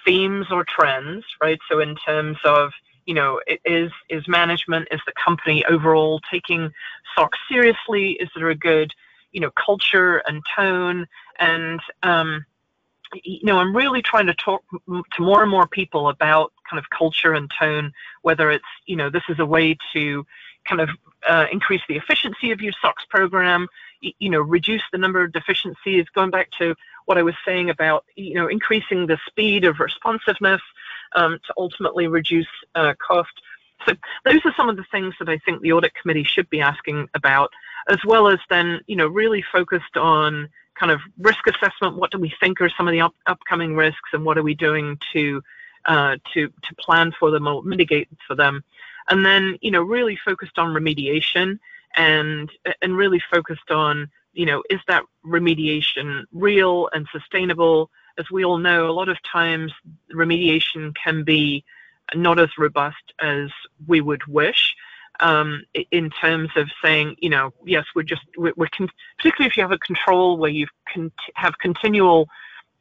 themes 0.05 0.47
or 0.51 0.65
trends, 0.65 1.25
right? 1.43 1.59
So 1.71 1.81
in 1.81 1.97
terms 1.97 2.37
of, 2.45 2.73
you 3.07 3.15
know, 3.15 3.41
is 3.65 3.91
is 4.11 4.29
management, 4.29 4.89
is 4.91 5.01
the 5.07 5.13
company 5.13 5.65
overall 5.65 6.21
taking 6.31 6.71
SOX 7.15 7.39
seriously? 7.51 8.13
Is 8.21 8.29
there 8.37 8.51
a 8.51 8.55
good, 8.55 8.93
you 9.33 9.41
know, 9.41 9.51
culture 9.65 10.19
and 10.27 10.43
tone? 10.55 11.07
And 11.39 11.81
um, 12.03 12.45
you 13.25 13.45
know, 13.45 13.59
I'm 13.59 13.75
really 13.75 14.03
trying 14.03 14.27
to 14.27 14.35
talk 14.35 14.63
to 14.71 15.23
more 15.23 15.43
and 15.43 15.51
more 15.51 15.67
people 15.67 16.09
about 16.09 16.53
kind 16.69 16.79
of 16.79 16.91
culture 16.91 17.35
and 17.35 17.51
tone, 17.59 17.93
whether 18.23 18.51
it's, 18.51 18.65
you 18.87 18.97
know, 18.97 19.11
this 19.11 19.23
is 19.29 19.39
a 19.39 19.47
way 19.47 19.77
to 19.95 20.27
kind 20.67 20.81
of 20.81 20.91
uh, 21.29 21.47
increase 21.51 21.81
the 21.89 21.97
efficiency 21.97 22.51
of 22.51 22.61
your 22.61 22.73
SOX 22.81 23.05
program, 23.09 23.67
you 24.01 24.31
know, 24.31 24.41
reduce 24.41 24.83
the 24.93 24.99
number 24.99 25.23
of 25.25 25.33
deficiencies, 25.33 26.05
going 26.15 26.31
back 26.31 26.51
to 26.59 26.75
what 27.07 27.19
I 27.19 27.23
was 27.23 27.35
saying 27.45 27.71
about, 27.71 28.05
you 28.17 28.35
know, 28.35 28.49
increasing 28.49 29.07
the 29.07 29.19
speed 29.27 29.65
of 29.65 29.81
responsiveness 29.81 30.61
um, 31.17 31.39
to 31.47 31.55
ultimately 31.57 32.07
reduce 32.07 32.47
uh, 32.75 32.95
cost. 33.05 33.33
So 33.87 33.95
those 34.25 34.41
are 34.45 34.53
some 34.57 34.69
of 34.69 34.77
the 34.77 34.85
things 34.91 35.15
that 35.19 35.29
I 35.29 35.39
think 35.39 35.63
the 35.63 35.73
audit 35.73 35.95
committee 35.95 36.25
should 36.25 36.51
be 36.51 36.61
asking 36.61 37.09
about, 37.15 37.51
as 37.89 37.99
well 38.05 38.29
as 38.29 38.39
then, 38.51 38.81
you 38.87 38.97
know, 38.97 39.07
really 39.07 39.43
focused 39.51 39.97
on 39.97 40.49
kind 40.79 40.93
of 40.93 41.01
risk 41.19 41.47
assessment. 41.47 41.97
What 41.97 42.11
do 42.11 42.19
we 42.19 42.33
think 42.41 42.61
are 42.61 42.71
some 42.71 42.89
of 42.89 42.93
the 42.93 43.01
up, 43.01 43.15
upcoming 43.27 43.75
risks, 43.75 44.11
and 44.13 44.25
what 44.25 44.39
are 44.39 44.43
we 44.43 44.55
doing 44.55 44.99
to 45.13 45.43
uh, 45.87 46.17
to 46.35 46.49
to 46.49 46.75
plan 46.77 47.13
for 47.19 47.31
them 47.31 47.47
or 47.47 47.63
mitigate 47.63 48.09
for 48.27 48.35
them? 48.35 48.63
And 49.11 49.25
then 49.25 49.59
you 49.61 49.71
know 49.71 49.83
really 49.83 50.19
focused 50.25 50.59
on 50.59 50.75
remediation 50.75 51.59
and 51.97 52.51
and 52.83 52.97
really 52.97 53.21
focused 53.31 53.71
on 53.71 54.11
you 54.33 54.47
know 54.47 54.63
is 54.71 54.81
that 54.89 55.05
remediation 55.25 56.25
real 56.33 56.89
and 56.93 57.07
sustainable? 57.13 57.91
As 58.19 58.31
we 58.31 58.45
all 58.45 58.59
know, 58.59 58.91
a 58.91 58.93
lot 58.93 59.09
of 59.09 59.17
times 59.23 59.73
remediation 60.13 60.95
can 60.97 61.23
be 61.23 61.65
not 62.15 62.41
as 62.41 62.49
robust 62.59 63.13
as 63.21 63.51
we 63.87 64.01
would 64.01 64.27
wish 64.27 64.75
um, 65.21 65.65
in 65.91 66.11
terms 66.11 66.51
of 66.57 66.69
saying, 66.83 67.17
you 67.19 67.31
know, 67.31 67.53
yes, 67.65 67.85
we're 67.95 68.03
just, 68.03 68.23
we're, 68.37 68.53
we're 68.57 68.69
con- 68.69 68.91
particularly 69.17 69.49
if 69.49 69.57
you 69.57 69.63
have 69.63 69.73
a 69.73 69.79
control 69.79 70.37
where 70.37 70.51
you 70.51 70.67
con- 70.93 71.13
have 71.35 71.59
continual 71.59 72.29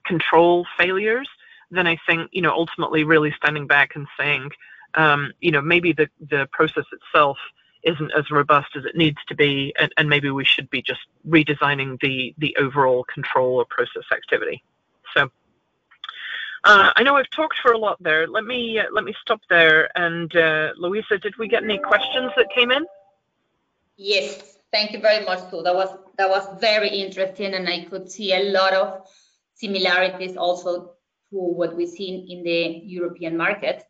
control 0.05 0.65
failures, 0.77 1.27
then 1.71 1.87
I 1.87 1.97
think, 2.07 2.29
you 2.31 2.41
know, 2.41 2.51
ultimately 2.51 3.03
really 3.03 3.31
standing 3.31 3.67
back 3.67 3.95
and 3.95 4.07
saying, 4.17 4.51
um, 4.93 5.31
you 5.41 5.51
know, 5.51 5.61
maybe 5.61 5.93
the, 5.93 6.09
the 6.29 6.47
process 6.51 6.85
itself 6.91 7.37
isn't 7.83 8.11
as 8.17 8.31
robust 8.31 8.75
as 8.75 8.85
it 8.85 8.95
needs 8.95 9.17
to 9.27 9.35
be, 9.35 9.73
and, 9.79 9.91
and 9.97 10.09
maybe 10.09 10.29
we 10.29 10.45
should 10.45 10.69
be 10.69 10.81
just 10.81 11.01
redesigning 11.27 11.99
the, 12.01 12.33
the 12.37 12.55
overall 12.57 13.03
control 13.13 13.55
or 13.55 13.65
process 13.65 14.03
activity. 14.11 14.63
So 15.15 15.29
uh, 16.63 16.91
I 16.95 17.03
know 17.03 17.15
I've 17.15 17.29
talked 17.29 17.55
for 17.61 17.71
a 17.71 17.77
lot 17.77 18.01
there. 18.01 18.27
Let 18.27 18.43
me 18.43 18.79
uh, 18.79 18.83
let 18.91 19.03
me 19.03 19.13
stop 19.21 19.41
there. 19.49 19.89
And 19.97 20.35
uh, 20.35 20.73
Louisa, 20.77 21.17
did 21.17 21.37
we 21.37 21.47
get 21.47 21.63
any 21.63 21.77
questions 21.77 22.31
that 22.35 22.47
came 22.53 22.71
in? 22.71 22.85
Yes, 23.97 24.57
thank 24.71 24.91
you 24.91 24.99
very 24.99 25.25
much, 25.25 25.39
Sue. 25.49 25.63
That 25.63 25.75
was 25.75 25.89
that 26.17 26.29
was 26.29 26.47
very 26.59 26.89
interesting, 26.89 27.53
and 27.53 27.67
I 27.67 27.85
could 27.85 28.11
see 28.11 28.33
a 28.33 28.51
lot 28.51 28.73
of 28.73 29.07
similarities 29.53 30.37
also 30.37 30.93
to 31.29 31.37
what 31.37 31.75
we've 31.75 31.89
seen 31.89 32.27
in 32.29 32.43
the 32.43 32.81
European 32.85 33.37
market. 33.37 33.83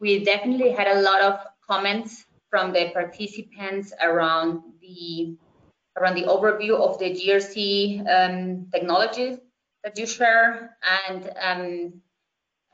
We 0.00 0.24
definitely 0.24 0.72
had 0.72 0.88
a 0.88 1.00
lot 1.00 1.20
of 1.22 1.40
comments 1.66 2.26
from 2.50 2.72
the 2.72 2.90
participants 2.92 3.92
around 4.02 4.62
the 4.80 5.36
around 5.96 6.14
the 6.14 6.24
overview 6.24 6.78
of 6.78 6.98
the 6.98 7.10
GRC 7.10 8.00
um, 8.06 8.66
technology 8.70 9.38
that 9.86 9.96
you 9.96 10.06
share 10.06 10.76
and 11.08 11.30
um, 11.40 12.02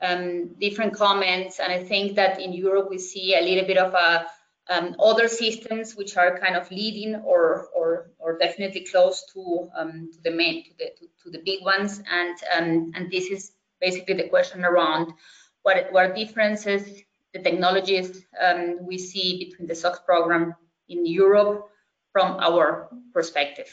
um, 0.01 0.55
different 0.59 0.95
comments. 0.95 1.59
And 1.59 1.71
I 1.71 1.83
think 1.83 2.15
that 2.15 2.41
in 2.41 2.53
Europe 2.53 2.89
we 2.89 2.97
see 2.97 3.35
a 3.35 3.41
little 3.41 3.67
bit 3.67 3.77
of 3.77 3.93
a 3.93 4.25
um, 4.67 4.95
other 4.99 5.27
systems 5.27 5.93
which 5.95 6.17
are 6.17 6.39
kind 6.39 6.55
of 6.55 6.71
leading 6.71 7.15
or 7.17 7.67
or, 7.75 8.11
or 8.17 8.39
definitely 8.39 8.85
close 8.85 9.23
to, 9.33 9.69
um, 9.77 10.09
to 10.11 10.19
the 10.23 10.31
main 10.31 10.63
to 10.63 10.71
the 10.79 10.85
to, 10.97 11.05
to, 11.23 11.29
the 11.29 11.43
big 11.45 11.63
ones. 11.63 12.01
And 12.09 12.35
um, 12.55 12.91
and 12.95 13.11
this 13.11 13.25
is 13.27 13.51
basically 13.79 14.15
the 14.15 14.29
question 14.29 14.65
around 14.65 15.13
what 15.61 15.91
what 15.91 16.15
differences 16.15 17.03
the 17.33 17.39
technologies 17.43 18.25
um, 18.43 18.87
we 18.87 18.97
see 18.97 19.45
between 19.45 19.67
the 19.67 19.75
SOX 19.75 19.99
program 19.99 20.55
in 20.89 21.05
Europe 21.05 21.69
from 22.11 22.37
our 22.39 22.89
perspective. 23.13 23.69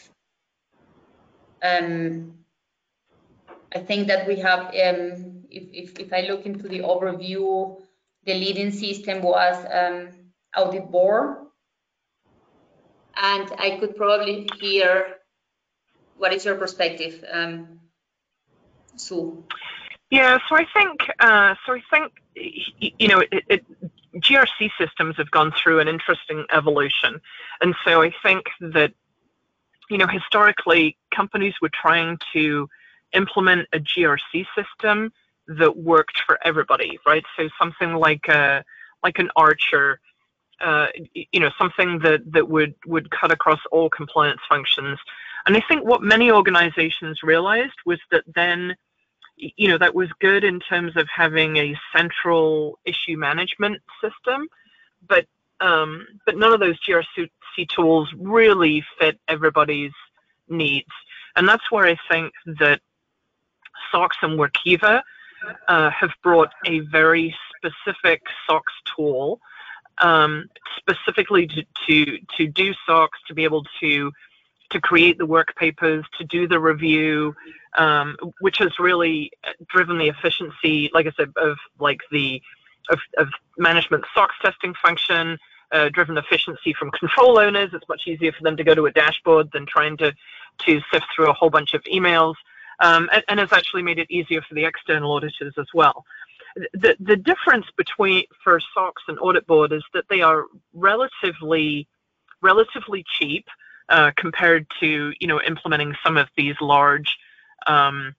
Um, 1.62 2.39
I 3.74 3.78
think 3.78 4.08
that 4.08 4.26
we 4.26 4.36
have, 4.40 4.66
um, 4.66 5.44
if, 5.50 5.64
if, 5.72 5.98
if, 5.98 6.12
I 6.12 6.22
look 6.22 6.44
into 6.44 6.68
the 6.68 6.80
overview, 6.80 7.80
the 8.24 8.34
leading 8.34 8.72
system 8.72 9.22
was 9.22 9.64
um, 9.72 10.08
AuditBoard. 10.56 11.46
And 13.16 13.52
I 13.58 13.76
could 13.78 13.96
probably 13.96 14.48
hear, 14.58 15.16
what 16.16 16.32
is 16.32 16.44
your 16.44 16.56
perspective, 16.56 17.24
um, 17.30 17.80
Sue? 18.96 19.44
Yeah, 20.10 20.38
so 20.48 20.56
I 20.56 20.66
think, 20.72 21.00
uh, 21.20 21.54
so 21.64 21.74
I 21.74 21.82
think, 21.90 22.12
you 22.98 23.06
know, 23.06 23.20
it, 23.20 23.44
it, 23.48 23.66
GRC 24.16 24.70
systems 24.76 25.16
have 25.16 25.30
gone 25.30 25.52
through 25.52 25.78
an 25.78 25.86
interesting 25.86 26.44
evolution. 26.52 27.20
And 27.60 27.74
so 27.84 28.02
I 28.02 28.12
think 28.22 28.46
that, 28.60 28.92
you 29.88 29.98
know, 29.98 30.08
historically 30.08 30.96
companies 31.14 31.54
were 31.62 31.70
trying 31.72 32.18
to 32.32 32.68
implement 33.12 33.68
a 33.72 33.78
GRC 33.78 34.46
system 34.54 35.12
that 35.46 35.76
worked 35.76 36.22
for 36.26 36.38
everybody, 36.44 36.98
right? 37.06 37.24
So 37.36 37.48
something 37.58 37.94
like 37.94 38.28
a 38.28 38.64
like 39.02 39.18
an 39.18 39.30
Archer, 39.36 39.98
uh, 40.60 40.88
you 41.14 41.40
know, 41.40 41.50
something 41.58 41.98
that 42.00 42.20
that 42.32 42.48
would 42.48 42.74
would 42.86 43.10
cut 43.10 43.32
across 43.32 43.60
all 43.72 43.90
compliance 43.90 44.40
functions. 44.48 44.98
And 45.46 45.56
I 45.56 45.62
think 45.68 45.84
what 45.84 46.02
many 46.02 46.30
organizations 46.30 47.22
realized 47.22 47.74
was 47.86 47.98
that 48.10 48.24
then, 48.34 48.76
you 49.36 49.68
know, 49.68 49.78
that 49.78 49.94
was 49.94 50.08
good 50.20 50.44
in 50.44 50.60
terms 50.60 50.96
of 50.96 51.08
having 51.14 51.56
a 51.56 51.78
central 51.96 52.78
issue 52.84 53.16
management 53.16 53.80
system, 54.02 54.48
but 55.08 55.26
um, 55.60 56.06
but 56.26 56.36
none 56.36 56.52
of 56.52 56.60
those 56.60 56.78
GRC 56.80 57.28
tools 57.68 58.12
really 58.18 58.84
fit 58.98 59.18
everybody's 59.28 59.92
needs. 60.48 60.88
And 61.36 61.48
that's 61.48 61.70
where 61.70 61.86
I 61.86 61.96
think 62.10 62.32
that 62.58 62.80
SOX 63.90 64.16
and 64.22 64.38
Workiva 64.38 65.02
uh, 65.68 65.90
have 65.90 66.10
brought 66.22 66.50
a 66.66 66.80
very 66.80 67.34
specific 67.56 68.22
SOX 68.46 68.72
tool 68.96 69.40
um, 69.98 70.48
specifically 70.76 71.46
to, 71.46 71.64
to, 71.86 72.18
to 72.36 72.46
do 72.46 72.72
SOX, 72.86 73.18
to 73.28 73.34
be 73.34 73.44
able 73.44 73.64
to 73.80 74.12
to 74.70 74.80
create 74.80 75.18
the 75.18 75.26
work 75.26 75.54
papers, 75.56 76.04
to 76.16 76.24
do 76.24 76.46
the 76.46 76.60
review, 76.60 77.34
um, 77.76 78.16
which 78.40 78.58
has 78.58 78.70
really 78.78 79.30
driven 79.66 79.98
the 79.98 80.06
efficiency, 80.06 80.88
like 80.94 81.06
I 81.06 81.12
said, 81.16 81.32
of 81.36 81.56
like 81.80 82.00
the 82.12 82.40
of, 82.88 83.00
of 83.18 83.28
management 83.58 84.04
SOX 84.14 84.34
testing 84.40 84.74
function, 84.74 85.38
uh, 85.72 85.88
driven 85.88 86.16
efficiency 86.16 86.72
from 86.72 86.90
control 86.92 87.38
owners. 87.38 87.70
It's 87.72 87.88
much 87.88 88.02
easier 88.06 88.32
for 88.32 88.42
them 88.42 88.56
to 88.56 88.64
go 88.64 88.74
to 88.74 88.86
a 88.86 88.92
dashboard 88.92 89.50
than 89.52 89.66
trying 89.66 89.96
to 89.98 90.14
to 90.66 90.80
sift 90.92 91.06
through 91.14 91.30
a 91.30 91.32
whole 91.32 91.50
bunch 91.50 91.74
of 91.74 91.82
emails 91.84 92.34
um, 92.80 93.08
and, 93.12 93.24
and, 93.28 93.40
has 93.40 93.52
actually 93.52 93.82
made 93.82 93.98
it 93.98 94.10
easier 94.10 94.42
for 94.42 94.54
the 94.54 94.64
external 94.64 95.12
auditors 95.12 95.54
as 95.58 95.66
well. 95.74 96.04
The, 96.72 96.96
the 96.98 97.16
difference 97.16 97.66
between 97.76 98.24
for 98.42 98.60
SOX 98.74 99.02
and 99.06 99.18
AuditBoard 99.18 99.72
is 99.72 99.84
that 99.94 100.04
they 100.10 100.22
are 100.22 100.46
relatively 100.72 101.86
relatively 102.42 103.04
cheap 103.18 103.46
uh, 103.88 104.10
compared 104.16 104.66
to 104.80 105.12
you 105.20 105.26
know 105.26 105.40
implementing 105.42 105.94
some 106.02 106.16
of 106.16 106.28
these 106.36 106.56
large 106.60 107.16
um, 107.66 108.14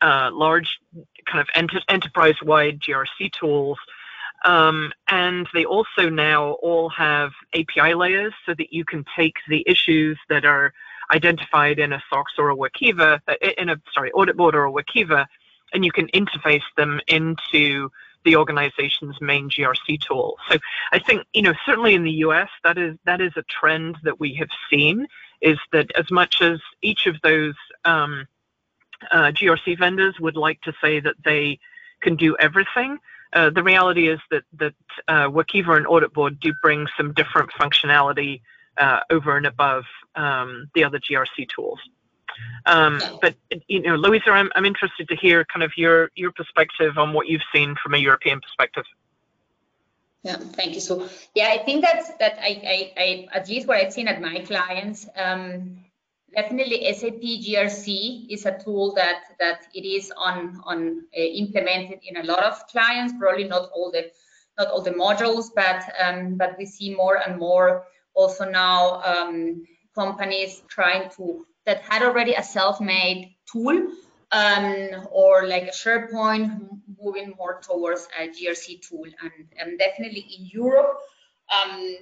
uh, 0.00 0.30
large 0.32 0.78
kind 1.26 1.40
of 1.40 1.48
ent- 1.54 1.84
enterprise-wide 1.88 2.80
GRC 2.80 3.32
tools. 3.32 3.78
Um, 4.44 4.92
and 5.08 5.48
they 5.54 5.64
also 5.64 6.08
now 6.08 6.52
all 6.62 6.88
have 6.90 7.30
API 7.54 7.94
layers 7.94 8.32
so 8.44 8.54
that 8.54 8.72
you 8.72 8.84
can 8.84 9.04
take 9.16 9.36
the 9.48 9.62
issues 9.66 10.18
that 10.28 10.44
are 10.44 10.72
identified 11.12 11.78
in 11.78 11.92
a 11.92 12.02
SOX 12.10 12.32
or 12.38 12.50
a 12.50 12.56
Workiva, 12.56 13.20
uh, 13.28 13.34
in 13.58 13.68
a 13.68 13.80
sorry 13.92 14.10
AuditBoard 14.12 14.54
or 14.54 14.66
a 14.66 14.72
Workiva, 14.72 15.26
and 15.72 15.84
you 15.84 15.92
can 15.92 16.08
interface 16.08 16.62
them 16.76 17.00
into 17.06 17.90
the 18.24 18.36
organization's 18.36 19.20
main 19.20 19.50
GRC 19.50 20.00
tool. 20.00 20.36
So 20.50 20.58
I 20.92 20.98
think 20.98 21.24
you 21.34 21.42
know 21.42 21.54
certainly 21.66 21.94
in 21.94 22.04
the 22.04 22.18
US 22.26 22.48
that 22.64 22.78
is 22.78 22.96
that 23.04 23.20
is 23.20 23.32
a 23.36 23.42
trend 23.42 23.98
that 24.04 24.20
we 24.20 24.34
have 24.34 24.50
seen 24.70 25.06
is 25.40 25.58
that 25.72 25.90
as 25.96 26.10
much 26.10 26.40
as 26.40 26.60
each 26.82 27.06
of 27.06 27.16
those 27.22 27.54
um, 27.84 28.26
uh, 29.10 29.32
GRC 29.32 29.78
vendors 29.78 30.14
would 30.20 30.36
like 30.36 30.60
to 30.62 30.72
say 30.80 31.00
that 31.00 31.16
they 31.24 31.58
can 32.00 32.14
do 32.14 32.36
everything, 32.38 32.98
uh, 33.32 33.50
the 33.50 33.62
reality 33.62 34.08
is 34.08 34.20
that 34.30 34.44
that 34.58 34.74
uh, 35.08 35.28
Workiva 35.28 35.76
and 35.76 35.86
AuditBoard 35.86 36.38
do 36.40 36.52
bring 36.62 36.86
some 36.96 37.12
different 37.12 37.50
functionality 37.52 38.40
uh, 38.78 39.00
over 39.10 39.36
and 39.36 39.46
above 39.46 39.84
um, 40.14 40.68
the 40.74 40.84
other 40.84 40.98
GRC 40.98 41.48
tools. 41.48 41.78
Um, 42.66 43.00
but 43.20 43.34
you 43.68 43.82
know, 43.82 43.96
Louisa, 43.96 44.30
I'm, 44.30 44.50
I'm 44.54 44.64
interested 44.64 45.08
to 45.08 45.16
hear 45.16 45.44
kind 45.44 45.62
of 45.62 45.72
your 45.76 46.10
your 46.14 46.32
perspective 46.32 46.96
on 46.96 47.12
what 47.12 47.26
you've 47.28 47.42
seen 47.54 47.74
from 47.82 47.94
a 47.94 47.98
European 47.98 48.40
perspective. 48.40 48.84
Yeah, 50.22 50.36
thank 50.36 50.74
you. 50.74 50.80
So 50.80 51.08
yeah, 51.34 51.48
I 51.48 51.58
think 51.58 51.82
that's 51.82 52.08
that 52.18 52.38
I, 52.40 52.62
I, 52.96 53.02
I 53.02 53.28
at 53.38 53.48
least 53.48 53.66
what 53.66 53.78
I've 53.78 53.92
seen 53.92 54.08
at 54.08 54.20
my 54.20 54.38
clients, 54.40 55.08
um, 55.16 55.84
definitely 56.34 56.92
SAP 56.94 57.20
GRC 57.20 58.26
is 58.30 58.46
a 58.46 58.56
tool 58.62 58.94
that 58.94 59.24
that 59.40 59.66
it 59.74 59.84
is 59.84 60.12
on 60.16 60.60
on 60.64 61.04
uh, 61.16 61.20
implemented 61.20 62.00
in 62.06 62.16
a 62.16 62.24
lot 62.24 62.42
of 62.42 62.66
clients. 62.68 63.14
Probably 63.18 63.44
not 63.44 63.70
all 63.74 63.90
the 63.90 64.10
not 64.58 64.68
all 64.68 64.80
the 64.82 64.92
modules, 64.92 65.50
but 65.54 65.82
um, 66.00 66.36
but 66.36 66.56
we 66.56 66.66
see 66.66 66.94
more 66.94 67.16
and 67.16 67.38
more 67.38 67.84
also 68.14 68.48
now 68.48 69.02
um, 69.02 69.64
companies 69.94 70.62
trying 70.68 71.10
to 71.16 71.46
that 71.66 71.82
had 71.82 72.02
already 72.02 72.34
a 72.34 72.42
self-made 72.42 73.34
tool 73.50 73.92
um, 74.32 75.06
or 75.10 75.46
like 75.46 75.64
a 75.64 75.70
SharePoint 75.70 76.68
moving 77.00 77.34
more 77.36 77.60
towards 77.60 78.08
a 78.18 78.28
GRC 78.28 78.80
tool. 78.80 79.04
And, 79.22 79.32
and 79.58 79.78
definitely 79.78 80.26
in 80.38 80.46
Europe, 80.46 80.98
um, 81.52 81.96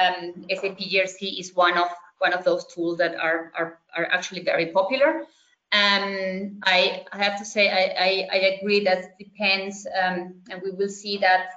um, 0.00 0.46
SAP 0.50 0.78
GRC 0.78 1.38
is 1.38 1.54
one 1.54 1.78
of 1.78 1.88
one 2.18 2.32
of 2.32 2.44
those 2.44 2.66
tools 2.66 2.98
that 2.98 3.14
are 3.16 3.52
are, 3.56 3.78
are 3.96 4.06
actually 4.06 4.42
very 4.42 4.66
popular. 4.66 5.24
Um, 5.72 6.60
I, 6.62 7.04
I 7.12 7.22
have 7.24 7.36
to 7.38 7.44
say 7.44 7.68
I, 7.68 7.82
I, 7.98 8.28
I 8.32 8.36
agree 8.54 8.84
that 8.84 9.18
depends, 9.18 9.86
um, 10.00 10.36
and 10.48 10.62
we 10.62 10.70
will 10.70 10.88
see 10.88 11.18
that 11.18 11.50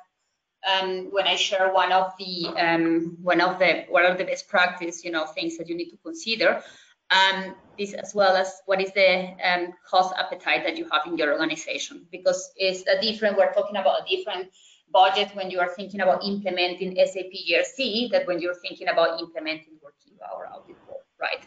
um, 0.66 1.12
when 1.12 1.28
I 1.28 1.36
share 1.36 1.72
one 1.74 1.92
of 1.92 2.14
the 2.18 2.48
um, 2.58 3.18
one 3.22 3.42
of 3.42 3.60
the 3.60 3.86
one 3.90 4.06
of 4.06 4.18
the 4.18 4.26
best 4.26 4.48
practice, 4.48 5.04
you 5.04 5.12
know, 5.12 5.26
things 5.26 5.58
that 5.58 5.68
you 5.70 5.76
need 5.76 5.90
to 5.92 5.98
consider. 5.98 6.64
Um, 7.10 7.56
this 7.78 7.94
as 7.94 8.14
well 8.14 8.36
as 8.36 8.52
what 8.66 8.82
is 8.82 8.92
the 8.92 9.30
um, 9.42 9.74
cost 9.90 10.14
appetite 10.18 10.64
that 10.66 10.78
you 10.78 10.90
have 10.92 11.04
in 11.06 11.18
your 11.18 11.32
organization, 11.32 12.06
because 12.12 12.52
it's 12.58 12.84
a 12.88 13.00
different. 13.00 13.38
We're 13.38 13.54
talking 13.54 13.78
about 13.78 14.02
a 14.02 14.16
different 14.16 14.50
budget 14.92 15.30
when 15.36 15.50
you 15.52 15.60
are 15.60 15.70
thinking 15.70 16.02
about 16.02 16.24
implementing 16.24 16.96
SAP 16.96 17.32
GRC 17.32 18.12
that 18.12 18.26
when 18.28 18.42
you're 18.42 18.56
thinking 18.56 18.88
about 18.90 19.20
implementing 19.20 19.76
Workiva 19.84 20.34
or 20.36 20.46
AuditBoard, 20.46 21.04
right? 21.20 21.46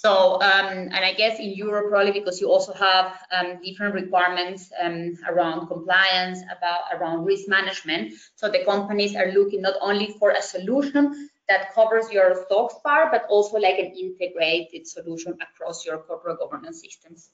So, 0.00 0.34
um, 0.34 0.94
and 0.94 1.04
I 1.04 1.12
guess 1.12 1.40
in 1.40 1.50
Europe, 1.54 1.90
probably 1.90 2.12
because 2.12 2.40
you 2.40 2.48
also 2.48 2.72
have 2.72 3.18
um, 3.32 3.58
different 3.64 3.94
requirements 3.96 4.70
um, 4.80 5.18
around 5.28 5.66
compliance, 5.66 6.38
about 6.56 6.82
around 6.92 7.24
risk 7.24 7.48
management. 7.48 8.12
So 8.36 8.48
the 8.48 8.64
companies 8.64 9.16
are 9.16 9.32
looking 9.32 9.62
not 9.62 9.74
only 9.80 10.14
for 10.20 10.30
a 10.30 10.40
solution 10.40 11.28
that 11.48 11.74
covers 11.74 12.12
your 12.12 12.46
SOX 12.48 12.76
part, 12.84 13.10
but 13.10 13.26
also 13.28 13.58
like 13.58 13.80
an 13.80 13.86
integrated 13.86 14.86
solution 14.86 15.36
across 15.42 15.84
your 15.84 15.98
corporate 15.98 16.38
governance 16.38 16.80
systems. 16.80 17.30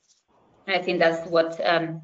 And 0.67 0.75
I 0.75 0.81
think 0.81 1.01
that's 1.01 1.29
what 1.29 1.61
um, 1.63 2.01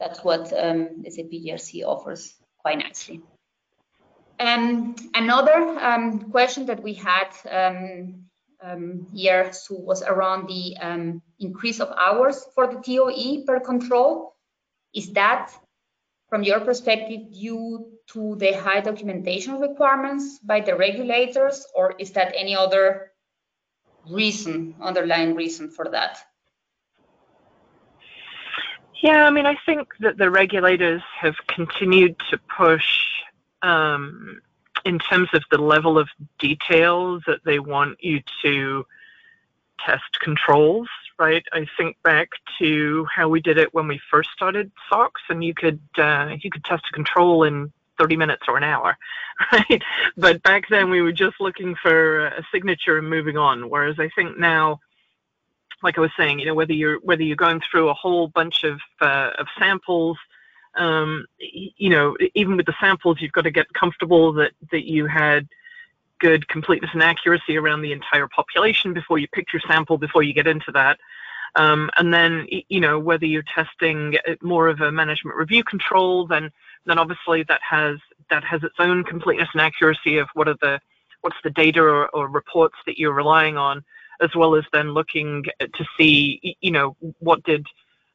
that's 0.00 0.24
what 0.24 0.52
um, 0.52 1.04
SAP 1.08 1.30
GRC 1.30 1.84
offers 1.86 2.34
quite 2.58 2.78
nicely. 2.78 3.22
Um, 4.40 4.96
another 5.14 5.78
um, 5.78 6.32
question 6.32 6.66
that 6.66 6.82
we 6.82 6.94
had 6.94 7.30
um, 8.66 9.06
here 9.14 9.52
so 9.52 9.74
was 9.76 10.02
around 10.02 10.48
the 10.48 10.76
um, 10.78 11.22
increase 11.38 11.80
of 11.80 11.90
hours 11.96 12.44
for 12.54 12.66
the 12.66 12.80
TOE 12.80 13.44
per 13.46 13.60
control. 13.60 14.34
Is 14.94 15.12
that, 15.12 15.52
from 16.28 16.42
your 16.42 16.60
perspective, 16.60 17.32
due 17.32 17.92
to 18.12 18.36
the 18.36 18.52
high 18.52 18.80
documentation 18.80 19.60
requirements 19.60 20.38
by 20.38 20.60
the 20.60 20.76
regulators, 20.76 21.66
or 21.74 21.94
is 21.98 22.12
that 22.12 22.34
any 22.36 22.56
other 22.56 23.12
reason, 24.10 24.74
underlying 24.80 25.34
reason 25.34 25.70
for 25.70 25.88
that? 25.90 26.18
Yeah, 29.02 29.24
I 29.26 29.30
mean, 29.30 29.46
I 29.46 29.56
think 29.66 29.88
that 30.00 30.16
the 30.16 30.30
regulators 30.30 31.02
have 31.20 31.34
continued 31.46 32.16
to 32.30 32.38
push 32.56 32.86
um, 33.62 34.40
in 34.86 35.00
terms 35.00 35.28
of 35.34 35.42
the 35.50 35.58
level 35.58 35.98
of 35.98 36.08
detail 36.38 37.20
that 37.26 37.40
they 37.44 37.58
want 37.58 37.98
you 38.00 38.22
to 38.42 38.86
test 39.84 40.20
controls, 40.20 40.88
right? 41.18 41.44
I 41.52 41.66
think 41.76 41.96
back 42.04 42.28
to 42.60 43.04
how 43.12 43.28
we 43.28 43.40
did 43.40 43.58
it 43.58 43.74
when 43.74 43.88
we 43.88 44.00
first 44.10 44.30
started 44.30 44.70
SOX, 44.88 45.20
and 45.28 45.42
you 45.42 45.54
could 45.54 45.80
uh, 45.98 46.36
you 46.40 46.50
could 46.50 46.64
test 46.64 46.84
a 46.88 46.94
control 46.94 47.42
in 47.42 47.72
30 47.98 48.16
minutes 48.16 48.44
or 48.46 48.56
an 48.56 48.62
hour, 48.62 48.96
right? 49.52 49.82
But 50.16 50.42
back 50.44 50.68
then 50.70 50.88
we 50.88 51.02
were 51.02 51.12
just 51.12 51.40
looking 51.40 51.74
for 51.82 52.26
a 52.26 52.46
signature 52.52 52.96
and 52.96 53.10
moving 53.10 53.36
on. 53.36 53.68
Whereas 53.68 53.98
I 53.98 54.08
think 54.14 54.38
now, 54.38 54.78
like 55.82 55.98
I 55.98 56.00
was 56.00 56.12
saying, 56.16 56.38
you 56.38 56.46
know, 56.46 56.54
whether 56.54 56.72
you're 56.72 57.00
whether 57.00 57.24
you're 57.24 57.34
going 57.34 57.60
through 57.68 57.88
a 57.88 57.94
whole 57.94 58.28
bunch 58.28 58.62
of 58.62 58.78
uh, 59.00 59.30
of 59.36 59.48
samples 59.58 60.16
um, 60.76 61.26
you 61.38 61.90
know, 61.90 62.16
even 62.34 62.56
with 62.56 62.66
the 62.66 62.74
samples, 62.80 63.18
you've 63.20 63.32
got 63.32 63.42
to 63.42 63.50
get 63.50 63.72
comfortable 63.72 64.32
that, 64.34 64.52
that 64.70 64.84
you 64.84 65.06
had 65.06 65.48
good 66.18 66.48
completeness 66.48 66.90
and 66.92 67.02
accuracy 67.02 67.56
around 67.56 67.82
the 67.82 67.92
entire 67.92 68.28
population 68.28 68.94
before 68.94 69.18
you 69.18 69.28
pick 69.28 69.52
your 69.52 69.60
sample, 69.68 69.98
before 69.98 70.22
you 70.22 70.32
get 70.32 70.46
into 70.46 70.72
that. 70.72 70.98
Um, 71.56 71.90
and 71.96 72.12
then, 72.12 72.46
you 72.68 72.80
know, 72.80 72.98
whether 72.98 73.24
you're 73.24 73.44
testing 73.54 74.16
more 74.42 74.68
of 74.68 74.80
a 74.80 74.92
management 74.92 75.36
review 75.36 75.64
control, 75.64 76.26
then 76.26 76.50
then 76.84 76.98
obviously 76.98 77.42
that 77.44 77.60
has 77.68 77.98
that 78.30 78.44
has 78.44 78.62
its 78.62 78.74
own 78.78 79.04
completeness 79.04 79.48
and 79.52 79.62
accuracy 79.62 80.18
of 80.18 80.28
what 80.34 80.48
are 80.48 80.56
the 80.60 80.78
what's 81.22 81.36
the 81.42 81.50
data 81.50 81.80
or, 81.80 82.08
or 82.08 82.28
reports 82.28 82.76
that 82.86 82.98
you're 82.98 83.14
relying 83.14 83.56
on, 83.56 83.82
as 84.20 84.34
well 84.34 84.54
as 84.54 84.64
then 84.72 84.92
looking 84.92 85.44
to 85.60 85.84
see, 85.96 86.56
you 86.60 86.70
know, 86.70 86.94
what 87.18 87.42
did 87.44 87.66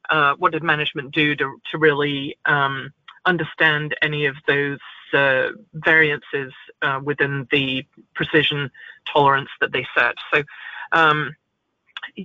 uh, 0.10 0.36
what 0.38 0.52
did 0.52 0.64
management 0.64 1.14
do 1.14 1.36
to, 1.36 1.60
to 1.72 1.78
really 1.78 2.38
um, 2.46 2.92
understand 3.26 3.96
any 4.02 4.26
of 4.26 4.36
those 4.48 4.80
uh, 5.14 5.50
variances 5.74 6.54
uh, 6.82 7.00
within 7.04 7.48
the 7.52 7.86
precision 8.16 8.70
tolerance 9.12 9.50
that 9.60 9.72
they 9.72 9.86
set? 9.96 10.16
So, 10.34 10.44
um, 10.92 11.36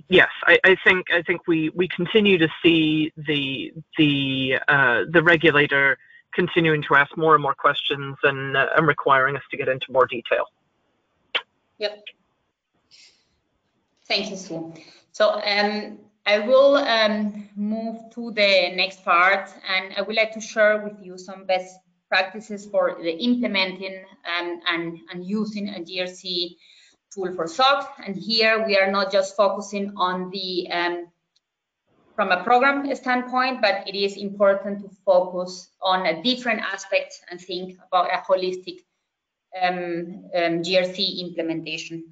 yes, 0.09 0.29
I, 0.43 0.59
I, 0.63 0.77
think 0.83 1.07
I 1.11 1.21
think 1.21 1.47
we, 1.47 1.69
we 1.69 1.87
continue 1.87 2.37
to 2.37 2.49
see 2.63 3.11
the 3.15 3.73
the 3.97 4.59
uh, 4.67 5.03
the 5.09 5.23
regulator 5.23 5.97
continuing 6.33 6.83
to 6.83 6.95
ask 6.95 7.15
more 7.17 7.33
and 7.33 7.41
more 7.41 7.55
questions 7.55 8.15
and, 8.23 8.55
uh, 8.55 8.67
and 8.77 8.87
requiring 8.87 9.35
us 9.35 9.41
to 9.49 9.57
get 9.57 9.67
into 9.67 9.91
more 9.91 10.05
detail. 10.05 10.45
Yep. 11.79 12.03
Thank 14.07 14.29
you, 14.29 14.35
Sue. 14.37 14.73
So 15.11 15.41
um, 15.43 15.97
I 16.27 16.39
will 16.39 16.75
um, 16.75 17.47
move 17.55 18.01
to 18.15 18.31
the 18.31 18.75
next 18.75 19.05
part 19.05 19.49
and 19.65 19.93
I 19.95 20.01
would 20.01 20.17
like 20.17 20.33
to 20.33 20.41
share 20.41 20.83
with 20.83 21.01
you 21.01 21.17
some 21.17 21.45
best 21.45 21.79
practices 22.09 22.65
for 22.65 22.97
the 23.01 23.11
implementing 23.11 24.03
um, 24.37 24.59
and, 24.67 24.99
and 25.09 25.25
using 25.25 25.69
a 25.69 25.79
GRC 25.79 26.57
tool 27.13 27.33
for 27.33 27.47
SOX. 27.47 27.85
And 28.05 28.13
here 28.13 28.65
we 28.67 28.77
are 28.77 28.91
not 28.91 29.09
just 29.09 29.37
focusing 29.37 29.93
on 29.95 30.29
the, 30.29 30.69
um, 30.69 31.07
from 32.13 32.31
a 32.31 32.43
program 32.43 32.93
standpoint, 32.93 33.61
but 33.61 33.87
it 33.87 33.95
is 33.95 34.17
important 34.17 34.81
to 34.81 34.89
focus 35.05 35.69
on 35.81 36.05
a 36.07 36.21
different 36.23 36.59
aspect 36.59 37.21
and 37.31 37.39
think 37.39 37.79
about 37.87 38.13
a 38.13 38.17
holistic 38.17 38.79
um, 39.61 40.25
um, 40.35 40.61
GRC 40.61 41.19
implementation. 41.19 42.03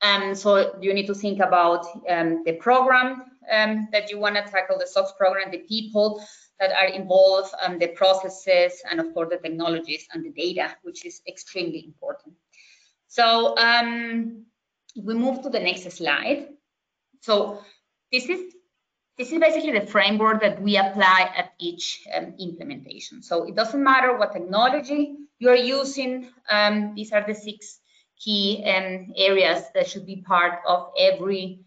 Um, 0.00 0.34
so 0.36 0.76
you 0.80 0.94
need 0.94 1.06
to 1.06 1.14
think 1.14 1.40
about 1.40 1.86
um, 2.08 2.44
the 2.44 2.52
program 2.52 3.33
um, 3.50 3.88
that 3.92 4.10
you 4.10 4.18
want 4.18 4.36
to 4.36 4.42
tackle, 4.42 4.78
the 4.78 4.86
SOX 4.86 5.12
program, 5.18 5.50
the 5.50 5.58
people 5.58 6.24
that 6.60 6.72
are 6.72 6.86
involved, 6.86 7.52
um, 7.62 7.78
the 7.78 7.88
processes, 7.88 8.80
and 8.90 9.00
of 9.00 9.12
course 9.12 9.28
the 9.30 9.38
technologies 9.38 10.06
and 10.12 10.24
the 10.24 10.30
data, 10.30 10.76
which 10.82 11.04
is 11.04 11.20
extremely 11.28 11.84
important. 11.84 12.34
So 13.08 13.56
um, 13.56 14.46
we 14.96 15.14
move 15.14 15.42
to 15.42 15.50
the 15.50 15.60
next 15.60 15.90
slide. 15.90 16.48
So 17.20 17.60
this 18.12 18.28
is 18.28 18.54
this 19.16 19.30
is 19.30 19.38
basically 19.38 19.78
the 19.78 19.86
framework 19.86 20.40
that 20.40 20.60
we 20.60 20.76
apply 20.76 21.30
at 21.36 21.52
each 21.60 22.04
um, 22.12 22.34
implementation. 22.38 23.22
So 23.22 23.44
it 23.44 23.54
doesn't 23.54 23.82
matter 23.82 24.18
what 24.18 24.32
technology 24.32 25.14
you 25.38 25.48
are 25.50 25.56
using. 25.56 26.28
Um, 26.50 26.94
these 26.96 27.12
are 27.12 27.24
the 27.24 27.34
six 27.34 27.78
key 28.18 28.64
um, 28.66 29.12
areas 29.16 29.62
that 29.74 29.88
should 29.88 30.06
be 30.06 30.22
part 30.22 30.60
of 30.66 30.90
every 30.98 31.60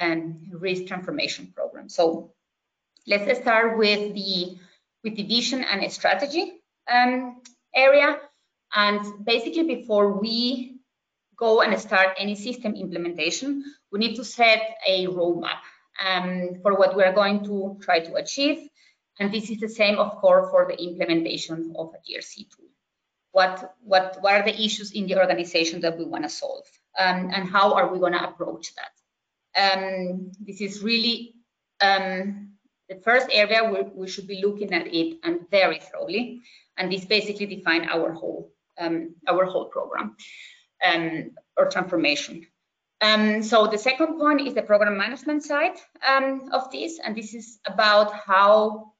um, 0.00 0.42
risk 0.52 0.86
transformation 0.86 1.52
program. 1.54 1.88
So 1.88 2.32
let's 3.06 3.40
start 3.40 3.78
with 3.78 4.14
the 4.14 4.58
with 5.04 5.16
the 5.16 5.22
vision 5.22 5.62
and 5.62 5.90
strategy 5.92 6.52
um, 6.90 7.40
area. 7.74 8.18
And 8.74 9.24
basically, 9.24 9.62
before 9.62 10.18
we 10.20 10.80
go 11.36 11.62
and 11.62 11.78
start 11.80 12.16
any 12.18 12.34
system 12.34 12.74
implementation, 12.74 13.62
we 13.92 13.98
need 14.00 14.16
to 14.16 14.24
set 14.24 14.76
a 14.86 15.06
roadmap 15.06 15.60
um, 16.04 16.60
for 16.62 16.74
what 16.74 16.96
we 16.96 17.02
are 17.04 17.12
going 17.12 17.44
to 17.44 17.78
try 17.80 18.00
to 18.00 18.14
achieve. 18.14 18.68
And 19.18 19.32
this 19.32 19.48
is 19.48 19.60
the 19.60 19.68
same, 19.68 19.98
of 19.98 20.16
course, 20.16 20.50
for 20.50 20.66
the 20.66 20.82
implementation 20.82 21.74
of 21.78 21.94
a 21.94 21.98
GRC 21.98 22.50
tool. 22.50 22.66
What, 23.32 23.74
what, 23.82 24.18
what 24.20 24.34
are 24.34 24.42
the 24.42 24.60
issues 24.60 24.92
in 24.92 25.06
the 25.06 25.18
organization 25.18 25.80
that 25.80 25.96
we 25.96 26.04
want 26.04 26.24
to 26.24 26.30
solve? 26.30 26.64
Um, 26.98 27.30
and 27.32 27.48
how 27.48 27.74
are 27.74 27.92
we 27.92 27.98
going 27.98 28.12
to 28.14 28.28
approach 28.28 28.74
that? 28.74 28.90
Um, 29.56 30.32
this 30.40 30.60
is 30.60 30.82
really 30.82 31.34
um, 31.80 32.52
the 32.88 32.96
first 32.96 33.28
area 33.32 33.64
we, 33.64 33.82
we 33.94 34.08
should 34.08 34.26
be 34.26 34.42
looking 34.44 34.72
at 34.72 34.86
it 34.86 35.18
and 35.22 35.48
very 35.50 35.80
thoroughly. 35.80 36.40
And 36.76 36.92
this 36.92 37.04
basically 37.04 37.46
define 37.46 37.88
our 37.88 38.12
whole 38.12 38.52
um, 38.78 39.14
our 39.26 39.46
whole 39.46 39.66
program 39.66 40.16
um, 40.84 41.30
or 41.56 41.70
transformation. 41.70 42.46
Um, 43.00 43.42
so 43.42 43.66
the 43.66 43.78
second 43.78 44.18
point 44.18 44.46
is 44.46 44.54
the 44.54 44.62
program 44.62 44.96
management 44.96 45.44
side 45.44 45.76
um, 46.06 46.50
of 46.52 46.70
this, 46.70 46.98
and 47.02 47.16
this 47.16 47.34
is 47.34 47.58
about 47.66 48.12
how 48.12 48.92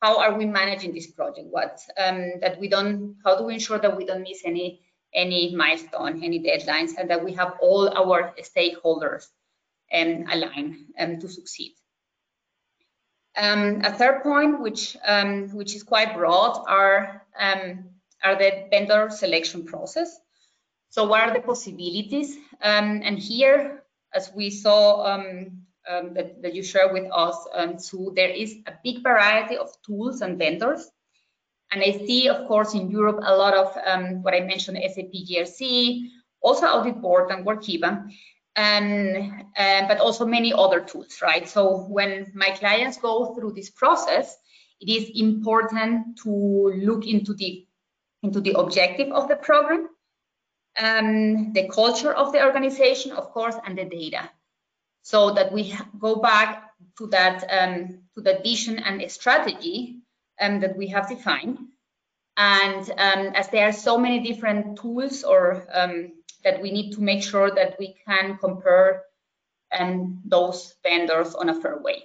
how 0.00 0.20
are 0.20 0.36
we 0.36 0.46
managing 0.46 0.94
this 0.94 1.08
project? 1.08 1.48
What 1.50 1.80
um, 1.98 2.40
that 2.40 2.58
we 2.60 2.68
don't? 2.68 3.16
How 3.24 3.36
do 3.36 3.44
we 3.44 3.54
ensure 3.54 3.78
that 3.78 3.96
we 3.96 4.04
don't 4.04 4.22
miss 4.22 4.42
any 4.44 4.80
any 5.14 5.54
milestone, 5.54 6.22
any 6.22 6.40
deadlines, 6.40 6.92
and 6.98 7.08
that 7.10 7.24
we 7.24 7.32
have 7.34 7.54
all 7.62 7.88
our 7.88 8.34
stakeholders 8.42 9.28
um, 9.92 10.24
align 10.30 10.86
um, 10.98 11.18
to 11.20 11.28
succeed? 11.28 11.74
Um, 13.36 13.82
a 13.84 13.92
third 13.92 14.22
point, 14.22 14.60
which 14.60 14.96
um, 15.06 15.50
which 15.54 15.74
is 15.74 15.82
quite 15.82 16.16
broad, 16.16 16.64
are 16.66 17.22
um, 17.38 17.90
are 18.24 18.36
the 18.36 18.66
vendor 18.70 19.10
selection 19.10 19.64
process. 19.64 20.18
So 20.90 21.06
what 21.06 21.20
are 21.20 21.34
the 21.34 21.40
possibilities? 21.40 22.36
Um, 22.62 23.02
and 23.04 23.18
here, 23.18 23.84
as 24.12 24.32
we 24.34 24.50
saw 24.50 25.18
that, 25.86 26.42
that, 26.42 26.54
you 26.54 26.62
share 26.62 26.92
with 26.92 27.10
us, 27.12 27.36
um, 27.54 27.78
so 27.78 28.12
there 28.16 28.30
is 28.30 28.56
a 28.66 28.72
big 28.82 29.02
variety 29.02 29.56
of 29.56 29.70
tools 29.86 30.22
and 30.22 30.38
vendors. 30.38 30.90
And 31.70 31.82
I 31.82 31.92
see, 31.92 32.28
of 32.28 32.48
course, 32.48 32.74
in 32.74 32.90
Europe, 32.90 33.20
a 33.22 33.36
lot 33.36 33.54
of 33.54 33.76
what 34.22 34.34
I 34.34 34.40
mentioned, 34.40 34.78
SAP 34.82 35.12
GRC, 35.12 36.08
also 36.40 36.66
AuditBoard 36.66 37.32
and 37.32 37.46
Workiva, 37.46 38.10
and, 38.56 39.44
uh, 39.56 39.86
but 39.86 39.98
also 39.98 40.26
many 40.26 40.52
other 40.52 40.80
tools, 40.80 41.20
right? 41.22 41.48
So 41.48 41.86
when 41.88 42.32
my 42.34 42.50
clients 42.50 42.98
go 42.98 43.34
through 43.34 43.52
this 43.52 43.70
process, 43.70 44.36
it 44.80 44.88
is 44.88 45.10
important 45.14 46.18
to 46.22 46.30
look 46.30 47.06
into 47.06 47.34
the 47.34 47.64
into 48.22 48.40
the 48.40 48.52
objective 48.58 49.12
of 49.12 49.28
the 49.28 49.36
program, 49.36 49.88
um, 50.78 51.52
the 51.52 51.68
culture 51.68 52.12
of 52.12 52.32
the 52.32 52.44
organization, 52.44 53.12
of 53.12 53.30
course, 53.30 53.54
and 53.64 53.78
the 53.78 53.84
data. 53.84 54.28
So 55.02 55.34
that 55.34 55.52
we 55.52 55.74
go 55.98 56.16
back 56.16 56.70
to 56.98 57.06
that 57.08 57.44
um, 57.50 58.00
to 58.14 58.20
that 58.22 58.42
vision 58.42 58.78
and 58.78 59.10
strategy 59.10 60.00
um, 60.40 60.60
that 60.60 60.76
we 60.76 60.88
have 60.88 61.08
defined. 61.08 61.58
And 62.36 62.88
um, 62.90 63.34
as 63.34 63.48
there 63.48 63.68
are 63.68 63.72
so 63.72 63.98
many 63.98 64.20
different 64.20 64.78
tools 64.78 65.24
or 65.24 65.66
um, 65.72 66.12
that 66.48 66.62
we 66.62 66.70
need 66.70 66.92
to 66.92 67.02
make 67.02 67.22
sure 67.22 67.50
that 67.50 67.76
we 67.78 67.94
can 68.06 68.38
compare 68.38 69.02
um, 69.78 70.22
those 70.24 70.74
vendors 70.82 71.34
on 71.34 71.50
a 71.50 71.60
fair 71.60 71.78
way. 71.78 72.04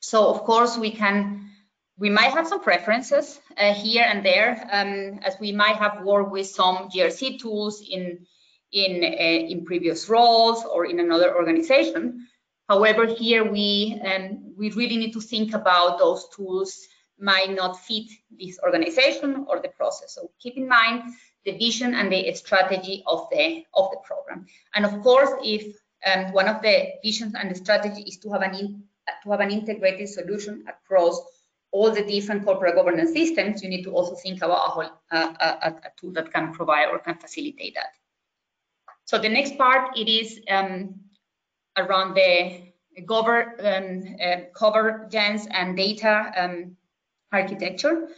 So 0.00 0.28
of 0.28 0.42
course 0.44 0.76
we 0.76 0.90
can 0.90 1.50
we 1.96 2.10
might 2.10 2.32
have 2.32 2.48
some 2.48 2.60
preferences 2.60 3.40
uh, 3.56 3.72
here 3.72 4.04
and 4.04 4.24
there, 4.24 4.50
um, 4.72 5.20
as 5.22 5.36
we 5.38 5.52
might 5.52 5.76
have 5.76 6.02
worked 6.02 6.32
with 6.32 6.48
some 6.48 6.88
GRC 6.88 7.38
tools 7.38 7.80
in 7.88 8.26
in 8.72 8.92
uh, 9.04 9.40
in 9.52 9.64
previous 9.64 10.08
roles 10.08 10.64
or 10.64 10.86
in 10.86 10.98
another 10.98 11.36
organization. 11.36 12.26
However, 12.68 13.06
here 13.06 13.44
we 13.44 14.00
um, 14.04 14.54
we 14.58 14.70
really 14.70 14.96
need 14.96 15.12
to 15.12 15.20
think 15.20 15.54
about 15.54 15.98
those 15.98 16.28
tools 16.34 16.70
might 17.18 17.54
not 17.54 17.78
fit 17.78 18.06
this 18.40 18.58
organization 18.66 19.46
or 19.48 19.60
the 19.60 19.68
process. 19.68 20.14
So 20.16 20.30
keep 20.42 20.56
in 20.56 20.66
mind 20.68 21.02
the 21.44 21.52
vision 21.52 21.94
and 21.94 22.10
the 22.10 22.32
strategy 22.34 23.02
of 23.06 23.28
the 23.30 23.64
of 23.74 23.90
the 23.90 23.98
program. 24.04 24.46
And 24.74 24.84
of 24.84 25.02
course, 25.02 25.30
if 25.42 25.76
um, 26.06 26.32
one 26.32 26.48
of 26.48 26.62
the 26.62 26.94
visions 27.02 27.34
and 27.34 27.50
the 27.50 27.54
strategy 27.54 28.02
is 28.02 28.18
to 28.18 28.30
have 28.32 28.42
an 28.42 28.54
in, 28.54 28.82
to 29.22 29.30
have 29.30 29.40
an 29.40 29.50
integrated 29.50 30.08
solution 30.08 30.64
across 30.68 31.20
all 31.72 31.90
the 31.90 32.04
different 32.04 32.44
corporate 32.44 32.76
governance 32.76 33.12
systems, 33.12 33.62
you 33.62 33.68
need 33.68 33.82
to 33.82 33.90
also 33.90 34.14
think 34.14 34.38
about 34.42 34.68
a, 34.68 34.70
whole, 34.70 34.90
uh, 35.10 35.34
a, 35.40 35.68
a, 35.68 35.90
tool 35.96 36.12
that 36.12 36.32
can 36.32 36.52
provide 36.52 36.86
or 36.86 37.00
can 37.00 37.16
facilitate 37.16 37.74
that. 37.74 37.94
So 39.06 39.18
the 39.18 39.28
next 39.28 39.58
part, 39.58 39.98
it 39.98 40.08
is 40.08 40.40
um, 40.48 40.94
around 41.76 42.14
the 42.14 42.72
govern, 43.04 43.54
um, 43.58 44.16
uh, 44.22 44.36
governance 44.58 45.46
and 45.50 45.76
data 45.76 46.32
um, 46.36 46.76
architecture. 47.32 48.08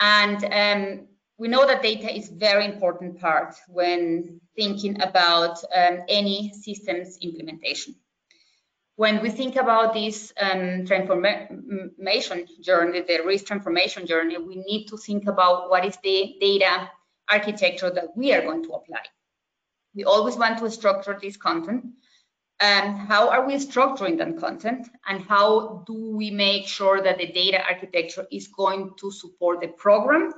And 0.00 0.44
um, 0.44 1.06
we 1.38 1.48
know 1.48 1.66
that 1.66 1.82
data 1.82 2.14
is 2.14 2.28
very 2.28 2.64
important 2.64 3.20
part 3.20 3.54
when 3.68 4.40
thinking 4.56 5.00
about 5.00 5.58
um, 5.74 6.00
any 6.08 6.52
systems 6.52 7.18
implementation 7.20 7.94
when 8.98 9.22
we 9.22 9.30
think 9.30 9.54
about 9.54 9.94
this 9.94 10.32
um, 10.40 10.84
transformation 10.84 12.46
journey, 12.60 13.00
the 13.02 13.20
risk 13.24 13.46
transformation 13.46 14.08
journey, 14.08 14.36
we 14.38 14.56
need 14.56 14.86
to 14.88 14.96
think 14.96 15.28
about 15.28 15.70
what 15.70 15.84
is 15.84 15.96
the 16.02 16.34
data 16.40 16.90
architecture 17.30 17.90
that 17.90 18.08
we 18.16 18.32
are 18.32 18.42
going 18.42 18.64
to 18.64 18.70
apply. 18.70 19.02
We 19.94 20.02
always 20.02 20.36
want 20.36 20.58
to 20.58 20.68
structure 20.68 21.16
this 21.22 21.36
content. 21.36 21.84
And 22.58 22.98
how 22.98 23.30
are 23.30 23.46
we 23.46 23.54
structuring 23.54 24.18
that 24.18 24.36
content? 24.36 24.88
And 25.08 25.22
how 25.22 25.84
do 25.86 26.16
we 26.16 26.32
make 26.32 26.66
sure 26.66 27.00
that 27.00 27.18
the 27.18 27.30
data 27.30 27.62
architecture 27.62 28.26
is 28.32 28.48
going 28.48 28.94
to 28.98 29.12
support 29.12 29.60
the 29.60 29.68
program 29.68 30.32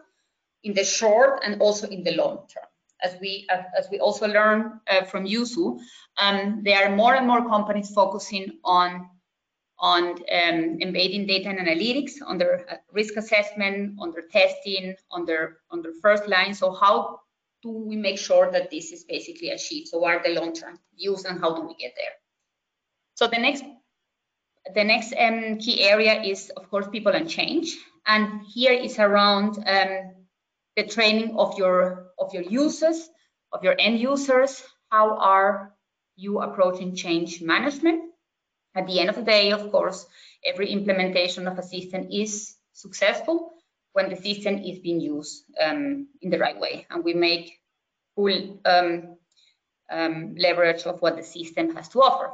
in 0.63 0.75
the 0.75 0.85
short 0.85 1.41
and 1.45 1.61
also 1.61 1.89
in 1.89 2.03
the 2.03 2.13
long 2.13 2.47
term? 2.53 2.71
as 3.03 3.17
we 3.21 3.47
as 3.51 3.89
we 3.91 3.99
also 3.99 4.27
learn 4.27 4.81
uh, 4.89 5.05
from 5.05 5.27
Yusu, 5.27 5.79
um, 6.19 6.63
there 6.63 6.87
are 6.87 6.95
more 6.95 7.15
and 7.15 7.27
more 7.27 7.47
companies 7.49 7.91
focusing 7.91 8.59
on 8.65 9.09
on 9.79 10.11
um, 10.11 10.79
embedding 10.81 11.27
data 11.27 11.49
and 11.49 11.59
analytics 11.59 12.13
on 12.25 12.37
their 12.37 12.71
uh, 12.71 12.77
risk 12.93 13.17
assessment, 13.17 13.97
on 13.99 14.11
their 14.13 14.27
testing, 14.31 14.95
on 15.11 15.25
their 15.25 15.59
on 15.71 15.83
their 15.83 15.95
first 16.03 16.29
line. 16.29 16.55
So 16.55 16.73
how 16.73 17.21
do 17.63 17.71
we 17.71 17.97
make 17.97 18.19
sure 18.19 18.51
that 18.51 18.71
this 18.71 18.93
is 18.93 19.05
basically 19.05 19.51
achieved? 19.51 19.89
So 19.89 19.99
what 19.99 20.15
are 20.15 20.23
the 20.23 20.41
long-term 20.41 20.79
views 20.97 21.25
and 21.25 21.41
how 21.41 21.55
do 21.55 21.63
we 21.63 21.75
get 21.75 21.93
there? 21.97 22.15
So 23.15 23.27
the 23.27 23.39
next 23.39 23.65
the 24.75 24.85
next 24.85 25.15
um, 25.19 25.59
key 25.59 25.83
area 25.83 26.23
is 26.23 26.51
of 26.51 26.69
course 26.71 26.87
people 26.89 27.13
and 27.13 27.29
change, 27.29 27.77
and 28.07 28.43
here 28.43 28.73
is 28.73 28.99
around 28.99 29.59
um, 29.67 30.20
the 30.77 30.85
training 30.85 31.37
of 31.37 31.59
your 31.59 32.13
of 32.19 32.33
your 32.35 32.43
users, 32.43 33.09
of 33.53 33.65
your 33.65 33.75
end 33.79 33.99
users. 33.99 34.63
How 34.91 35.17
are 35.19 35.75
you 36.17 36.41
approaching 36.41 36.97
change 36.97 37.41
management? 37.43 38.11
At 38.75 38.87
the 38.87 39.01
end 39.01 39.09
of 39.09 39.17
the 39.17 39.23
day, 39.23 39.53
of 39.53 39.71
course, 39.71 40.07
every 40.45 40.69
implementation 40.71 41.49
of 41.49 41.59
a 41.59 41.63
system 41.63 42.09
is 42.11 42.55
successful 42.73 43.53
when 43.93 44.09
the 44.09 44.17
system 44.17 44.59
is 44.59 44.79
being 44.79 45.01
used 45.01 45.45
um, 45.61 46.09
in 46.23 46.31
the 46.31 46.39
right 46.39 46.59
way 46.59 46.87
and 46.91 47.05
we 47.05 47.15
make 47.15 47.59
full 48.15 48.61
um, 48.65 49.17
um, 49.91 50.35
leverage 50.37 50.85
of 50.85 51.03
what 51.03 51.17
the 51.17 51.23
system 51.23 51.75
has 51.75 51.89
to 51.89 52.01
offer. 52.01 52.31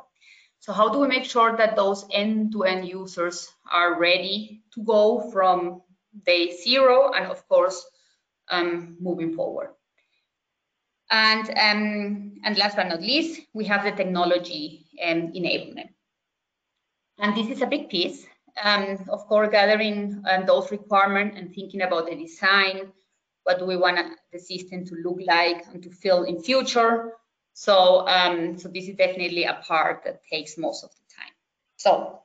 So 0.60 0.72
how 0.72 0.88
do 0.90 0.98
we 0.98 1.08
make 1.08 1.24
sure 1.24 1.56
that 1.56 1.76
those 1.76 2.04
end-to-end 2.10 2.84
-end 2.84 2.88
users 2.88 3.48
are 3.70 3.98
ready 3.98 4.62
to 4.74 4.82
go 4.82 5.30
from 5.32 5.82
day 6.24 6.56
zero 6.64 7.12
and 7.12 7.30
of 7.30 7.46
course 7.48 7.78
um, 8.50 8.96
moving 9.00 9.34
forward. 9.34 9.70
And, 11.10 11.48
um, 11.50 12.32
and 12.44 12.58
last 12.58 12.76
but 12.76 12.88
not 12.88 13.00
least, 13.00 13.42
we 13.54 13.64
have 13.66 13.84
the 13.84 13.92
technology 13.92 14.86
um, 15.04 15.32
enablement. 15.32 15.90
And 17.18 17.36
this 17.36 17.48
is 17.48 17.62
a 17.62 17.66
big 17.66 17.88
piece, 17.88 18.26
um, 18.62 18.98
of 19.08 19.26
course, 19.26 19.48
gathering 19.50 20.22
um, 20.28 20.46
those 20.46 20.70
requirements 20.70 21.36
and 21.38 21.54
thinking 21.54 21.82
about 21.82 22.08
the 22.08 22.16
design, 22.16 22.92
what 23.44 23.58
do 23.58 23.64
we 23.64 23.76
want 23.76 23.98
the 24.32 24.38
system 24.38 24.84
to 24.84 24.96
look 24.96 25.18
like 25.24 25.64
and 25.72 25.82
to 25.82 25.90
feel 25.90 26.24
in 26.24 26.42
future. 26.42 27.12
So, 27.52 28.06
um, 28.06 28.58
so 28.58 28.68
this 28.68 28.88
is 28.88 28.96
definitely 28.96 29.44
a 29.44 29.60
part 29.62 30.02
that 30.04 30.20
takes 30.30 30.58
most 30.58 30.84
of 30.84 30.90
the 30.90 31.14
time. 31.16 31.32
So 31.76 32.20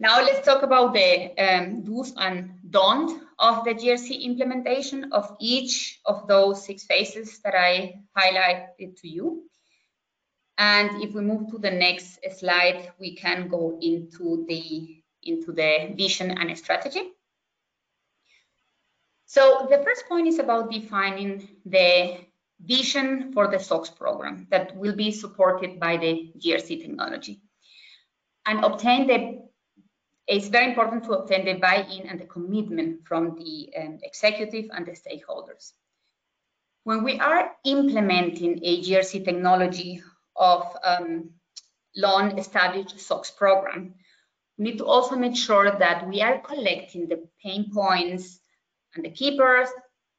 now 0.00 0.22
let's 0.22 0.46
talk 0.46 0.62
about 0.62 0.94
the 0.94 1.38
um, 1.38 1.84
do's 1.84 2.14
and 2.16 2.54
don'ts 2.70 3.12
of 3.38 3.64
the 3.64 3.74
GRC 3.74 4.22
implementation 4.22 5.12
of 5.12 5.36
each 5.38 6.00
of 6.06 6.26
those 6.26 6.64
six 6.64 6.84
phases 6.84 7.38
that 7.40 7.54
I 7.54 8.00
highlighted 8.16 8.98
to 9.02 9.08
you. 9.08 9.42
And 10.56 11.02
if 11.02 11.14
we 11.14 11.20
move 11.20 11.50
to 11.50 11.58
the 11.58 11.70
next 11.70 12.18
slide, 12.38 12.92
we 12.98 13.14
can 13.14 13.48
go 13.48 13.78
into 13.82 14.46
the, 14.48 15.02
into 15.22 15.52
the 15.52 15.92
vision 15.94 16.30
and 16.30 16.56
strategy. 16.56 17.02
So 19.26 19.68
the 19.70 19.82
first 19.84 20.08
point 20.08 20.28
is 20.28 20.38
about 20.38 20.70
defining 20.72 21.46
the 21.66 22.16
vision 22.58 23.32
for 23.34 23.48
the 23.48 23.58
SOX 23.58 23.90
program 23.90 24.46
that 24.50 24.74
will 24.76 24.96
be 24.96 25.12
supported 25.12 25.78
by 25.78 25.98
the 25.98 26.32
GRC 26.38 26.80
technology 26.80 27.42
and 28.46 28.64
obtain 28.64 29.06
the 29.06 29.49
it's 30.26 30.48
very 30.48 30.66
important 30.70 31.04
to 31.04 31.12
obtain 31.12 31.44
the 31.44 31.54
buy-in 31.54 32.08
and 32.08 32.20
the 32.20 32.24
commitment 32.24 33.06
from 33.06 33.36
the 33.36 33.70
um, 33.76 33.98
executive 34.02 34.66
and 34.72 34.86
the 34.86 34.92
stakeholders. 34.92 35.72
When 36.84 37.04
we 37.04 37.18
are 37.18 37.52
implementing 37.64 38.60
a 38.62 38.80
GRC 38.80 39.24
technology 39.24 40.02
of 40.36 40.64
um, 40.84 41.30
long-established 41.96 42.98
SOX 43.00 43.30
program, 43.30 43.94
we 44.56 44.64
need 44.64 44.78
to 44.78 44.86
also 44.86 45.16
make 45.16 45.36
sure 45.36 45.70
that 45.70 46.08
we 46.08 46.22
are 46.22 46.38
collecting 46.38 47.08
the 47.08 47.28
pain 47.42 47.70
points 47.72 48.40
and 48.94 49.04
the 49.04 49.10
keepers 49.10 49.68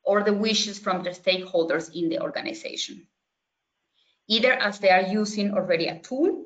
or 0.03 0.23
the 0.23 0.33
wishes 0.33 0.79
from 0.79 1.03
the 1.03 1.11
stakeholders 1.11 1.93
in 1.93 2.09
the 2.09 2.19
organization. 2.19 3.07
Either 4.27 4.53
as 4.53 4.79
they 4.79 4.89
are 4.89 5.01
using 5.01 5.53
already 5.53 5.87
a 5.87 5.99
tool 5.99 6.45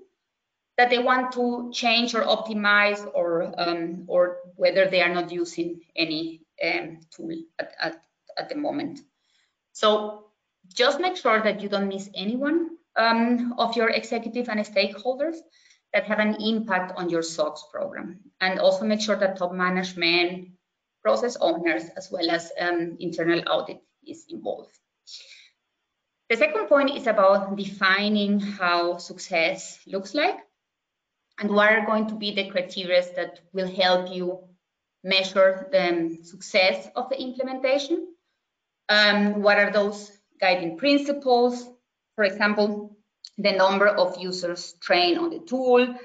that 0.78 0.90
they 0.90 1.00
want 1.00 1.32
to 1.34 1.72
change 1.74 2.14
or 2.16 2.22
optimize 2.24 3.10
or, 3.14 3.54
um, 3.58 4.06
or 4.08 4.38
whether 4.56 4.88
they 4.88 5.02
are 5.02 5.14
not 5.14 5.32
using 5.32 5.82
any 5.96 6.42
um, 6.64 7.00
tool 7.16 7.32
at, 7.60 7.72
at, 7.80 8.02
at, 8.38 8.50
the 8.50 8.56
moment. 8.56 9.00
So 9.72 10.26
just 10.74 11.00
make 11.00 11.16
sure 11.16 11.42
that 11.42 11.62
you 11.62 11.70
don't 11.70 11.88
miss 11.88 12.10
anyone 12.14 12.72
um, 12.98 13.56
of 13.58 13.76
your 13.76 13.90
executive 13.90 14.50
and 14.50 14.60
stakeholders 14.62 15.38
that 15.94 16.06
have 16.06 16.20
an 16.20 16.36
impact 16.42 16.94
on 16.98 17.10
your 17.10 17.22
SOX 17.22 17.64
program. 17.72 18.20
And 18.42 18.60
also 18.60 18.86
make 18.86 19.00
sure 19.00 19.16
that 19.16 19.38
top 19.38 19.54
management, 19.54 20.50
process 21.02 21.38
owners, 21.38 21.84
as 21.96 22.12
well 22.12 22.30
as 22.30 22.52
um, 22.60 22.98
internal 23.00 23.42
audit 23.48 23.82
is 24.06 24.26
involved. 24.30 24.78
The 26.30 26.36
second 26.36 26.68
point 26.68 26.98
is 26.98 27.08
about 27.08 27.56
defining 27.56 28.40
how 28.40 28.98
success 28.98 29.80
looks 29.88 30.14
like 30.16 30.45
and 31.40 31.50
what 31.50 31.72
are 31.72 31.86
going 31.86 32.08
to 32.08 32.16
be 32.16 32.34
the 32.34 32.50
criteria 32.50 33.04
that 33.16 33.40
will 33.54 33.68
help 33.68 34.14
you 34.14 34.40
measure 35.04 35.68
the 35.72 36.18
success 36.24 36.88
of 36.96 37.10
the 37.10 37.22
implementation. 37.22 38.08
Um, 38.90 39.42
what 39.42 39.60
are 39.60 39.72
those 39.72 40.12
guiding 40.40 40.78
principles? 40.78 41.68
For 42.16 42.24
example, 42.24 42.98
the 43.38 43.52
number 43.52 43.88
of 43.88 44.18
users 44.18 44.74
trained 44.82 45.20
on 45.20 45.30
the 45.30 45.40
tool. 45.40 45.96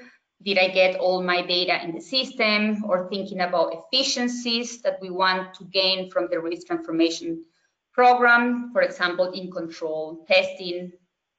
Did 0.43 0.57
I 0.57 0.69
get 0.69 0.95
all 0.95 1.21
my 1.21 1.45
data 1.45 1.81
in 1.83 1.93
the 1.93 2.01
system? 2.01 2.83
Or 2.85 3.09
thinking 3.09 3.39
about 3.39 3.73
efficiencies 3.73 4.81
that 4.81 4.99
we 5.01 5.09
want 5.09 5.53
to 5.55 5.63
gain 5.65 6.09
from 6.11 6.27
the 6.29 6.39
risk 6.39 6.67
transformation 6.67 7.45
program, 7.93 8.71
for 8.73 8.81
example, 8.81 9.31
in 9.31 9.51
control 9.51 10.25
testing, 10.27 10.91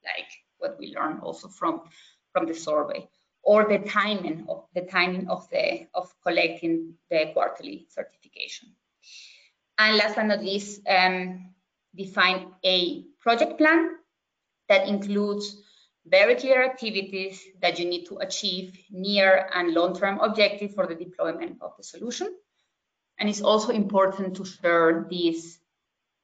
like 0.03 0.29
what 0.57 0.77
we 0.79 0.95
learned 0.95 1.21
also 1.21 1.47
from, 1.47 1.81
from 2.31 2.45
the 2.47 2.53
survey 2.53 3.07
or 3.43 3.67
the 3.67 3.79
timing 3.79 4.45
of 4.47 4.65
the 4.73 4.81
timing 4.81 5.27
of 5.27 5.47
the 5.49 5.87
of 5.93 6.11
collecting 6.25 6.93
the 7.09 7.31
quarterly 7.33 7.85
certification. 7.89 8.69
And 9.77 9.97
last 9.97 10.15
but 10.15 10.23
not 10.23 10.43
least, 10.43 10.81
um, 10.87 11.53
define 11.95 12.53
a 12.63 13.03
project 13.19 13.57
plan 13.57 13.97
that 14.69 14.87
includes 14.87 15.57
very 16.05 16.35
clear 16.35 16.63
activities 16.63 17.41
that 17.61 17.79
you 17.79 17.85
need 17.85 18.05
to 18.05 18.17
achieve 18.17 18.77
near 18.91 19.49
and 19.53 19.73
long-term 19.73 20.19
objective 20.19 20.73
for 20.73 20.85
the 20.87 20.95
deployment 20.95 21.61
of 21.61 21.71
the 21.77 21.83
solution. 21.83 22.27
And 23.19 23.29
it's 23.29 23.41
also 23.41 23.71
important 23.71 24.35
to 24.35 24.45
share 24.45 25.05
these 25.09 25.59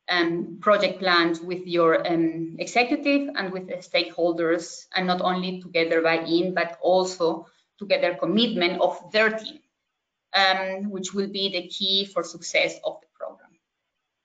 um, 0.10 0.58
project 0.60 1.00
plans 1.00 1.40
with 1.40 1.66
your 1.68 2.06
um, 2.06 2.56
executive 2.60 3.30
and 3.36 3.52
with 3.52 3.68
the 3.68 3.76
stakeholders, 3.76 4.88
and 4.96 5.06
not 5.08 5.22
only 5.22 5.62
together 5.62 6.02
buy-in, 6.02 6.54
but 6.54 6.78
also 6.82 7.46
together 7.78 8.16
commitment 8.16 8.82
of 8.82 9.12
their 9.12 9.30
team, 9.30 9.60
um, 10.34 10.90
which 10.90 11.14
will 11.14 11.28
be 11.28 11.50
the 11.50 11.68
key 11.68 12.06
for 12.06 12.24
success 12.24 12.80
of 12.84 13.00
the 13.02 13.08
program. 13.14 13.52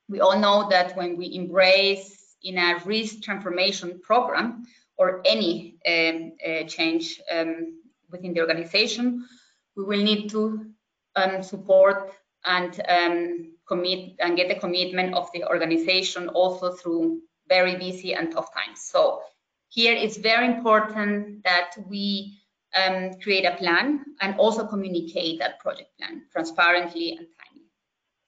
We 0.09 0.21
all 0.21 0.39
know 0.39 0.69
that 0.71 0.97
when 0.97 1.17
we 1.17 1.35
embrace 1.35 2.37
in 2.43 2.59
a 2.59 2.79
risk 2.85 3.23
transformation 3.23 4.01
program 4.03 4.65
or 4.97 5.23
any 5.25 5.77
um, 5.87 6.33
uh, 6.47 6.65
change 6.65 7.21
um, 7.31 7.81
within 8.11 8.33
the 8.35 8.41
organization, 8.41 9.27
we 9.77 9.85
will 9.85 10.03
need 10.03 10.31
to 10.31 10.67
um, 11.17 11.43
support 11.43 12.13
and 12.45 12.81
commit 13.67 14.17
and 14.21 14.37
get 14.37 14.49
the 14.49 14.55
commitment 14.55 15.15
of 15.15 15.31
the 15.33 15.45
organization 15.45 16.29
also 16.29 16.73
through 16.73 17.21
very 17.49 17.77
busy 17.77 18.15
and 18.15 18.33
tough 18.33 18.53
times. 18.53 18.83
So 18.83 19.23
here 19.69 19.95
it's 19.95 20.17
very 20.17 20.47
important 20.47 21.43
that 21.45 21.73
we 21.89 22.39
um, 22.75 23.15
create 23.23 23.45
a 23.45 23.57
plan 23.57 24.05
and 24.21 24.37
also 24.39 24.67
communicate 24.67 25.39
that 25.39 25.61
project 25.61 25.91
plan 25.99 26.23
transparently 26.33 27.11
and 27.11 27.27
timely. 27.39 27.67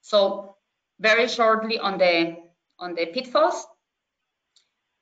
So 0.03 0.57
very 1.01 1.29
shortly 1.29 1.79
on 1.79 1.99
the 1.99 2.37
on 2.79 2.95
the 2.95 3.07
pitfalls. 3.07 3.67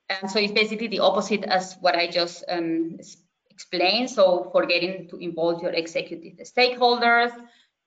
And 0.08 0.30
so 0.30 0.38
it's 0.38 0.52
basically 0.52 0.88
the 0.88 1.00
opposite 1.00 1.44
as 1.44 1.76
what 1.80 1.96
I 1.96 2.06
just 2.06 2.44
um, 2.48 2.98
explained. 3.50 4.10
So 4.10 4.50
forgetting 4.52 5.08
to 5.08 5.16
involve 5.16 5.62
your 5.62 5.72
executive 5.72 6.38
stakeholders 6.46 7.32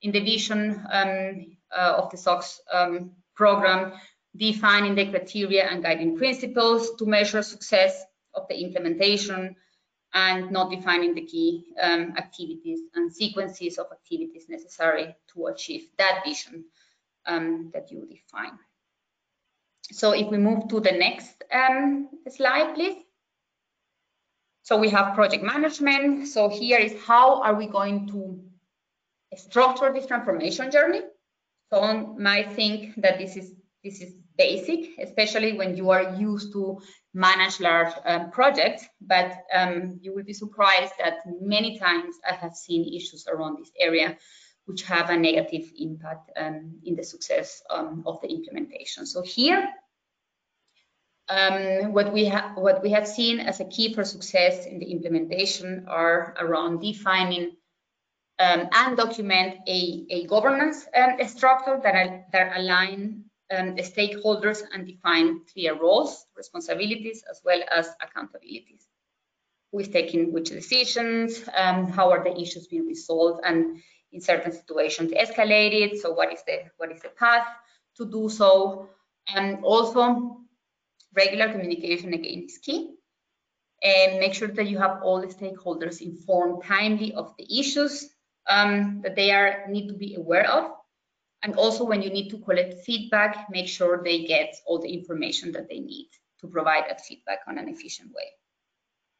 in 0.01 0.11
the 0.11 0.19
vision 0.19 0.85
um, 0.91 1.57
uh, 1.75 1.93
of 1.97 2.11
the 2.11 2.17
SOX 2.17 2.61
um, 2.71 3.11
program, 3.35 3.93
defining 4.35 4.95
the 4.95 5.09
criteria 5.09 5.65
and 5.65 5.83
guiding 5.83 6.17
principles 6.17 6.95
to 6.97 7.05
measure 7.05 7.41
success 7.41 8.03
of 8.33 8.47
the 8.49 8.55
implementation 8.55 9.55
and 10.13 10.51
not 10.51 10.71
defining 10.71 11.13
the 11.13 11.25
key 11.25 11.65
um, 11.81 12.13
activities 12.17 12.79
and 12.95 13.13
sequences 13.13 13.77
of 13.77 13.87
activities 13.91 14.45
necessary 14.47 15.15
to 15.33 15.47
achieve 15.47 15.89
that 15.97 16.21
vision 16.25 16.63
um, 17.25 17.71
that 17.73 17.91
you 17.91 18.07
define. 18.07 18.57
So 19.91 20.11
if 20.11 20.27
we 20.29 20.37
move 20.37 20.67
to 20.69 20.79
the 20.79 20.91
next 20.91 21.43
um, 21.51 22.09
slide, 22.29 22.75
please. 22.75 22.97
So 24.63 24.77
we 24.77 24.89
have 24.89 25.15
project 25.15 25.43
management. 25.43 26.27
So 26.27 26.49
here 26.49 26.79
is 26.79 26.93
how 27.05 27.41
are 27.41 27.55
we 27.55 27.67
going 27.67 28.07
to 28.07 28.39
structure 29.35 29.91
this 29.93 30.05
transformation 30.05 30.71
journey? 30.71 31.01
Some 31.73 32.21
might 32.21 32.53
think 32.53 32.95
that 33.01 33.17
this 33.17 33.35
is 33.35 33.53
this 33.83 34.01
is 34.01 34.13
basic, 34.37 34.97
especially 34.99 35.57
when 35.57 35.75
you 35.75 35.89
are 35.89 36.15
used 36.15 36.51
to 36.53 36.79
manage 37.13 37.59
large 37.59 37.93
um, 38.05 38.31
projects, 38.31 38.85
but 39.01 39.31
um, 39.53 39.99
you 40.01 40.13
will 40.13 40.23
be 40.23 40.33
surprised 40.33 40.93
that 40.99 41.19
many 41.41 41.77
times 41.77 42.15
I 42.29 42.33
have 42.33 42.55
seen 42.55 42.93
issues 42.93 43.27
around 43.27 43.57
this 43.59 43.71
area 43.79 44.17
which 44.65 44.83
have 44.83 45.09
a 45.09 45.17
negative 45.17 45.71
impact 45.79 46.29
um, 46.35 46.79
in 46.83 46.95
the 46.95 47.03
success 47.03 47.63
um, 47.69 48.03
of 48.05 48.19
the 48.21 48.27
implementation. 48.27 49.05
So 49.05 49.21
here, 49.21 49.65
um, 51.29 51.93
what 51.93 52.13
we 52.13 52.25
have 52.25 52.57
what 52.57 52.81
we 52.81 52.91
have 52.91 53.07
seen 53.07 53.39
as 53.39 53.59
a 53.59 53.65
key 53.65 53.93
for 53.93 54.03
success 54.03 54.65
in 54.65 54.79
the 54.79 54.91
implementation 54.91 55.85
are 55.87 56.35
around 56.39 56.81
defining 56.81 57.56
um, 58.39 58.69
and 58.71 58.97
document 58.97 59.57
a, 59.67 60.05
a 60.09 60.27
governance 60.27 60.85
um, 60.95 61.17
structure 61.27 61.79
that, 61.83 61.95
are, 61.95 62.25
that 62.31 62.57
align 62.57 63.23
um, 63.55 63.75
stakeholders 63.77 64.61
and 64.73 64.85
define 64.85 65.41
clear 65.51 65.79
roles, 65.79 66.25
responsibilities, 66.35 67.23
as 67.29 67.41
well 67.43 67.61
as 67.75 67.87
accountabilities. 68.01 68.83
Who's 69.71 69.89
taking 69.89 70.31
which 70.31 70.49
decisions, 70.49 71.43
um, 71.55 71.87
how 71.87 72.09
are 72.11 72.23
the 72.23 72.39
issues 72.39 72.67
being 72.67 72.87
resolved, 72.87 73.41
and 73.43 73.81
in 74.13 74.21
certain 74.21 74.51
situations 74.51 75.11
escalated. 75.11 75.97
So 75.97 76.13
what 76.13 76.31
is 76.31 76.41
the 76.47 76.63
what 76.77 76.91
is 76.91 77.01
the 77.01 77.09
path 77.09 77.47
to 77.97 78.05
do 78.05 78.29
so? 78.29 78.89
And 79.27 79.63
also 79.63 80.37
regular 81.13 81.51
communication 81.51 82.13
again 82.13 82.45
is 82.47 82.59
key. 82.59 82.93
And 83.83 84.19
make 84.19 84.33
sure 84.33 84.47
that 84.47 84.67
you 84.67 84.77
have 84.79 85.01
all 85.03 85.21
the 85.21 85.27
stakeholders 85.27 86.01
informed 86.01 86.63
timely 86.63 87.13
of 87.13 87.35
the 87.37 87.59
issues 87.59 88.09
um, 88.49 89.01
that 89.03 89.15
they 89.15 89.31
are 89.31 89.65
need 89.67 89.87
to 89.87 89.93
be 89.93 90.15
aware 90.15 90.49
of. 90.49 90.71
And 91.43 91.55
also 91.55 91.83
when 91.83 92.01
you 92.01 92.09
need 92.09 92.29
to 92.29 92.39
collect 92.39 92.83
feedback, 92.83 93.47
make 93.49 93.67
sure 93.67 94.01
they 94.03 94.25
get 94.25 94.55
all 94.65 94.79
the 94.79 94.91
information 94.91 95.51
that 95.51 95.69
they 95.69 95.79
need 95.79 96.09
to 96.41 96.47
provide 96.47 96.85
that 96.89 97.05
feedback 97.05 97.39
on 97.47 97.57
an 97.57 97.69
efficient 97.69 98.11
way. 98.11 98.31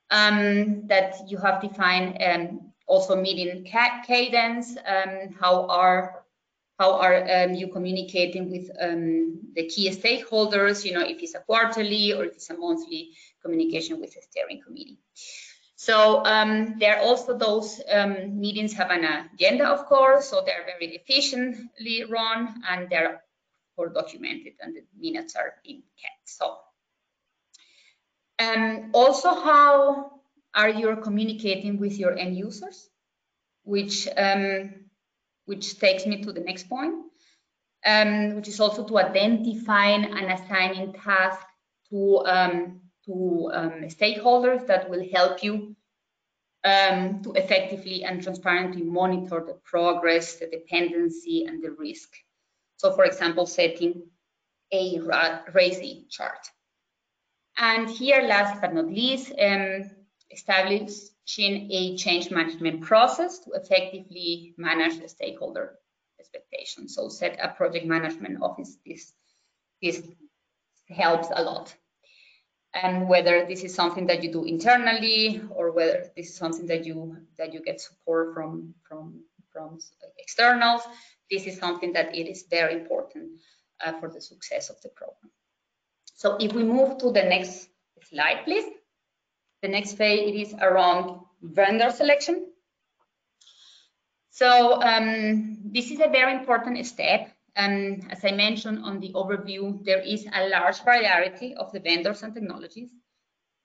Um, 0.10 0.88
that 0.88 1.30
you 1.30 1.38
have 1.38 1.62
defined 1.62 2.18
um, 2.24 2.74
also 2.88 3.16
meeting 3.16 3.66
ca 3.70 4.02
cadence, 4.06 4.78
um, 4.78 5.36
how 5.40 5.68
are 5.68 6.24
how 6.80 6.94
are 6.94 7.16
um, 7.36 7.56
you 7.56 7.68
communicating 7.70 8.52
with 8.52 8.70
um, 8.80 9.40
the 9.56 9.66
key 9.68 9.90
stakeholders, 9.90 10.86
you 10.86 10.94
know, 10.94 11.02
if 11.02 11.22
it's 11.24 11.34
a 11.34 11.40
quarterly 11.40 12.14
or 12.14 12.26
if 12.26 12.36
it's 12.36 12.50
a 12.52 12.58
monthly 12.58 13.14
communication 13.44 14.00
with 14.00 14.14
the 14.14 14.22
steering 14.22 14.62
committee. 14.66 15.00
So 15.78 16.26
um, 16.26 16.80
there 16.80 16.98
are 16.98 17.04
also 17.04 17.38
those 17.38 17.80
um, 17.92 18.40
meetings 18.40 18.74
have 18.74 18.90
an 18.90 19.06
agenda, 19.06 19.68
of 19.68 19.86
course, 19.86 20.28
so 20.28 20.42
they're 20.44 20.66
very 20.66 20.96
efficiently 20.96 22.04
run 22.10 22.64
and 22.68 22.90
they're 22.90 23.22
all 23.78 23.88
documented 23.94 24.54
and 24.60 24.76
the 24.76 24.82
minutes 25.00 25.36
are 25.36 25.54
being 25.64 25.84
kept. 26.02 26.28
So 26.28 26.58
um, 28.40 28.90
also 28.94 29.30
how 29.30 30.20
are 30.56 30.70
you 30.70 30.96
communicating 30.98 31.80
with 31.80 32.00
your 32.00 32.18
end 32.18 32.36
users, 32.36 32.90
which 33.64 34.08
um, 34.18 34.74
which 35.46 35.80
takes 35.80 36.08
me 36.08 36.24
to 36.24 36.32
the 36.32 36.42
next 36.42 36.68
point, 36.68 36.96
um, 37.86 38.36
which 38.36 38.48
is 38.48 38.60
also 38.60 38.84
to 38.84 38.98
identifying 38.98 40.06
and 40.06 40.32
assigning 40.32 40.94
tasks 40.94 41.46
to, 41.90 42.26
um, 42.26 42.82
to 43.08 43.50
um, 43.54 43.72
stakeholders 43.88 44.68
that 44.68 44.90
will 44.90 45.06
help 45.12 45.44
you 45.44 45.76
um, 46.64 47.24
to 47.24 47.34
effectively 47.34 48.04
and 48.04 48.22
transparently 48.22 48.84
monitor 48.84 49.44
the 49.46 49.58
progress, 49.64 50.36
the 50.36 50.48
dependency, 50.48 51.46
and 51.46 51.64
the 51.64 51.72
risk. 51.72 52.10
So, 52.78 52.94
for 52.94 53.06
example, 53.06 53.46
setting 53.46 54.04
a 54.72 55.00
RACI 55.00 56.10
chart. 56.10 56.48
And 57.58 57.90
here, 57.90 58.22
last 58.22 58.62
but 58.62 58.74
not 58.74 58.88
least, 58.88 59.32
um, 59.40 59.90
establishing 60.30 61.72
a 61.72 61.98
change 61.98 62.30
management 62.30 62.82
process 62.82 63.40
to 63.40 63.52
effectively 63.52 64.54
manage 64.58 65.00
the 65.00 65.08
stakeholder 65.08 65.80
expectations. 66.20 66.96
So 66.96 67.10
set 67.10 67.40
a 67.42 67.50
project 67.50 67.86
management 67.86 68.42
office. 68.42 68.78
This, 68.86 69.14
this 69.82 70.04
helps 70.90 71.30
a 71.34 71.42
lot. 71.42 71.74
And 72.84 73.08
whether 73.10 73.46
this 73.46 73.64
is 73.64 73.74
something 73.74 74.08
that 74.08 74.24
you 74.24 74.32
do 74.32 74.44
internally 74.44 75.42
or 75.50 75.72
whether 75.72 76.12
this 76.16 76.30
is 76.30 76.36
something 76.36 76.68
that 76.68 76.86
you 76.86 77.18
that 77.38 77.54
you 77.54 77.62
get 77.62 77.82
support 77.82 78.34
from 78.34 78.74
from 78.88 79.24
from 79.52 79.80
externals, 80.20 80.82
this 81.32 81.48
is 81.48 81.58
something 81.58 81.94
that 81.94 82.16
it 82.16 82.28
is 82.28 82.46
very 82.50 82.74
important 82.74 83.40
uh, 83.84 83.94
for 84.00 84.10
the 84.10 84.22
success 84.22 84.70
of 84.70 84.80
the 84.82 84.90
program. 84.90 85.32
So 86.16 86.38
if 86.40 86.54
we 86.54 86.64
move 86.64 86.98
to 87.00 87.12
the 87.12 87.24
next 87.24 87.70
slide, 88.10 88.42
please. 88.44 88.66
The 89.62 89.68
next 89.68 89.94
phase 89.94 90.30
it 90.30 90.36
is 90.36 90.54
around 90.54 91.22
vendor 91.42 91.92
selection. 91.92 92.48
So 94.30 94.82
um, 94.82 95.58
this 95.74 95.90
is 95.90 96.00
a 96.00 96.10
very 96.10 96.34
important 96.34 96.86
step. 96.86 97.32
And 97.58 98.06
as 98.12 98.24
I 98.24 98.32
mentioned 98.32 98.84
on 98.84 99.00
the 99.00 99.12
overview, 99.14 99.84
there 99.84 100.00
is 100.00 100.28
a 100.32 100.48
large 100.48 100.80
variety 100.84 101.56
of 101.56 101.72
the 101.72 101.80
vendors 101.80 102.22
and 102.22 102.34
technologies. 102.34 102.92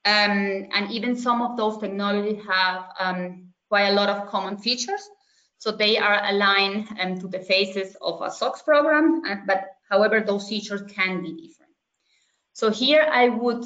Um, 0.05 0.67
and 0.75 0.91
even 0.91 1.15
some 1.15 1.43
of 1.43 1.57
those 1.59 1.79
technologies 1.79 2.43
have 2.49 2.87
um, 2.99 3.53
quite 3.69 3.89
a 3.89 3.93
lot 3.93 4.09
of 4.09 4.27
common 4.29 4.57
features. 4.57 5.09
So 5.59 5.71
they 5.71 5.99
are 5.99 6.21
aligned 6.25 6.89
um, 6.99 7.21
to 7.21 7.29
the 7.29 7.39
phases 7.39 7.95
of 8.01 8.21
a 8.23 8.31
SOX 8.31 8.63
program, 8.63 9.23
uh, 9.29 9.37
but 9.47 9.67
however, 9.89 10.21
those 10.21 10.49
features 10.49 10.83
can 10.91 11.23
be 11.23 11.47
different. 11.47 11.73
So 12.55 12.71
here 12.71 13.07
I 13.09 13.29
would 13.29 13.65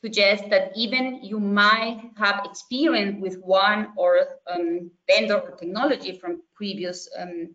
suggest 0.00 0.48
that 0.50 0.72
even 0.74 1.20
you 1.22 1.38
might 1.38 2.10
have 2.16 2.44
experience 2.44 3.20
with 3.20 3.36
one 3.40 3.88
or 3.96 4.18
um, 4.46 4.90
vendor 5.06 5.38
or 5.38 5.52
technology 5.52 6.18
from 6.18 6.42
previous 6.54 7.08
um, 7.18 7.54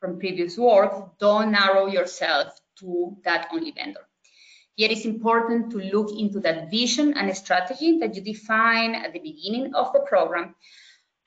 from 0.00 0.18
previous 0.18 0.58
work, 0.58 1.18
don't 1.18 1.52
narrow 1.52 1.86
yourself 1.86 2.58
to 2.80 3.16
that 3.24 3.48
only 3.52 3.72
vendor. 3.72 4.00
Here 4.74 4.90
it's 4.90 5.06
important 5.06 5.70
to 5.70 5.78
look 5.78 6.10
into 6.18 6.38
that 6.40 6.70
vision 6.70 7.14
and 7.16 7.34
strategy 7.34 7.98
that 8.00 8.14
you 8.14 8.20
define 8.20 8.94
at 8.94 9.12
the 9.12 9.20
beginning 9.20 9.74
of 9.74 9.92
the 9.92 10.00
program 10.00 10.54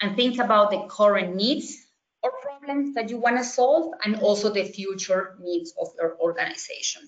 and 0.02 0.16
think 0.16 0.40
about 0.40 0.70
the 0.70 0.86
current 0.88 1.36
needs 1.36 1.76
or 2.22 2.32
problems 2.42 2.94
that 2.94 3.10
you 3.10 3.18
want 3.18 3.38
to 3.38 3.44
solve 3.44 3.94
and 4.06 4.18
also 4.18 4.52
the 4.52 4.66
future 4.66 5.36
needs 5.42 5.74
of 5.82 5.88
your 5.98 6.18
organization. 6.20 7.02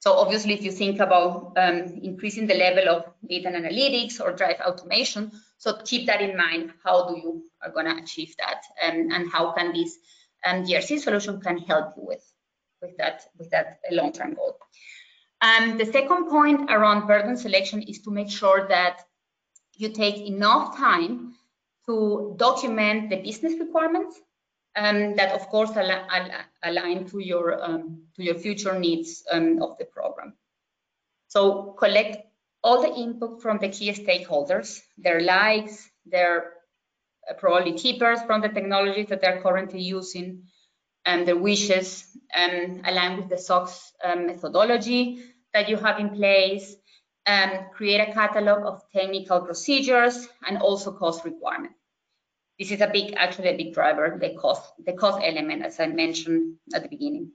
So 0.00 0.14
obviously, 0.14 0.54
if 0.54 0.64
you 0.64 0.72
think 0.72 0.98
about 0.98 1.52
um, 1.56 2.00
increasing 2.02 2.48
the 2.48 2.54
level 2.54 2.88
of 2.88 3.04
data 3.28 3.48
and 3.48 3.64
analytics 3.64 4.20
or 4.20 4.32
drive 4.32 4.60
automation, 4.60 5.30
so 5.58 5.78
keep 5.84 6.06
that 6.06 6.20
in 6.20 6.36
mind. 6.36 6.72
How 6.82 7.08
do 7.08 7.16
you 7.16 7.44
are 7.62 7.70
going 7.70 7.86
to 7.86 8.02
achieve 8.02 8.34
that, 8.38 8.62
um, 8.82 9.10
and 9.12 9.30
how 9.30 9.52
can 9.52 9.72
this 9.72 9.96
um, 10.44 10.64
GRC 10.64 11.00
solution 11.00 11.40
can 11.40 11.58
help 11.58 11.94
you 11.96 12.04
with 12.04 12.24
with 12.80 12.96
that 12.98 13.22
with 13.38 13.50
that 13.50 13.80
long-term 13.90 14.34
goal. 14.34 14.56
And 15.40 15.78
the 15.78 15.86
second 15.86 16.28
point 16.28 16.70
around 16.70 17.06
vendor 17.06 17.36
selection 17.36 17.82
is 17.82 18.00
to 18.02 18.10
make 18.10 18.30
sure 18.30 18.68
that 18.68 19.02
you 19.76 19.88
take 19.88 20.18
enough 20.18 20.76
time 20.76 21.34
to 21.86 22.34
document 22.36 23.10
the 23.10 23.16
business 23.16 23.54
requirements 23.58 24.20
um, 24.76 25.16
that 25.16 25.32
of 25.32 25.48
course 25.48 25.70
al 25.76 25.90
al 25.90 26.30
align 26.62 27.06
to 27.06 27.18
your 27.18 27.62
um, 27.62 28.02
to 28.14 28.22
your 28.22 28.34
future 28.34 28.78
needs 28.78 29.24
um, 29.32 29.62
of 29.62 29.76
the 29.78 29.84
program. 29.84 30.34
So 31.28 31.74
collect 31.78 32.26
all 32.62 32.82
the 32.82 32.94
input 32.94 33.42
from 33.42 33.58
the 33.58 33.68
key 33.68 33.90
stakeholders, 33.92 34.80
their 34.96 35.20
likes, 35.20 35.90
their 36.06 36.52
Uh, 37.30 37.34
probably 37.34 37.72
keepers 37.72 38.20
from 38.22 38.40
the 38.40 38.48
technologies 38.48 39.06
that 39.08 39.20
they're 39.20 39.40
currently 39.40 39.80
using, 39.80 40.42
and 41.04 41.26
their 41.26 41.36
wishes, 41.36 42.04
um, 42.36 42.82
align 42.84 43.16
with 43.16 43.28
the 43.28 43.38
SOX 43.38 43.92
um, 44.04 44.26
methodology 44.26 45.22
that 45.54 45.68
you 45.68 45.76
have 45.76 46.00
in 46.00 46.10
place, 46.10 46.74
and 47.26 47.70
create 47.72 48.00
a 48.00 48.12
catalog 48.12 48.64
of 48.66 48.82
technical 48.92 49.40
procedures 49.40 50.28
and 50.46 50.58
also 50.58 50.92
cost 50.92 51.24
requirements. 51.24 51.78
This 52.58 52.72
is 52.72 52.80
a 52.80 52.88
big, 52.88 53.14
actually 53.16 53.48
a 53.48 53.56
big 53.56 53.72
driver, 53.72 54.18
the 54.20 54.34
cost, 54.34 54.72
the 54.84 54.92
cost 54.92 55.20
element, 55.22 55.64
as 55.64 55.78
I 55.78 55.86
mentioned 55.86 56.56
at 56.74 56.82
the 56.82 56.88
beginning. 56.88 57.32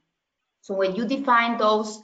So 0.62 0.74
when 0.76 0.96
you 0.96 1.08
define 1.08 1.58
those 1.58 2.02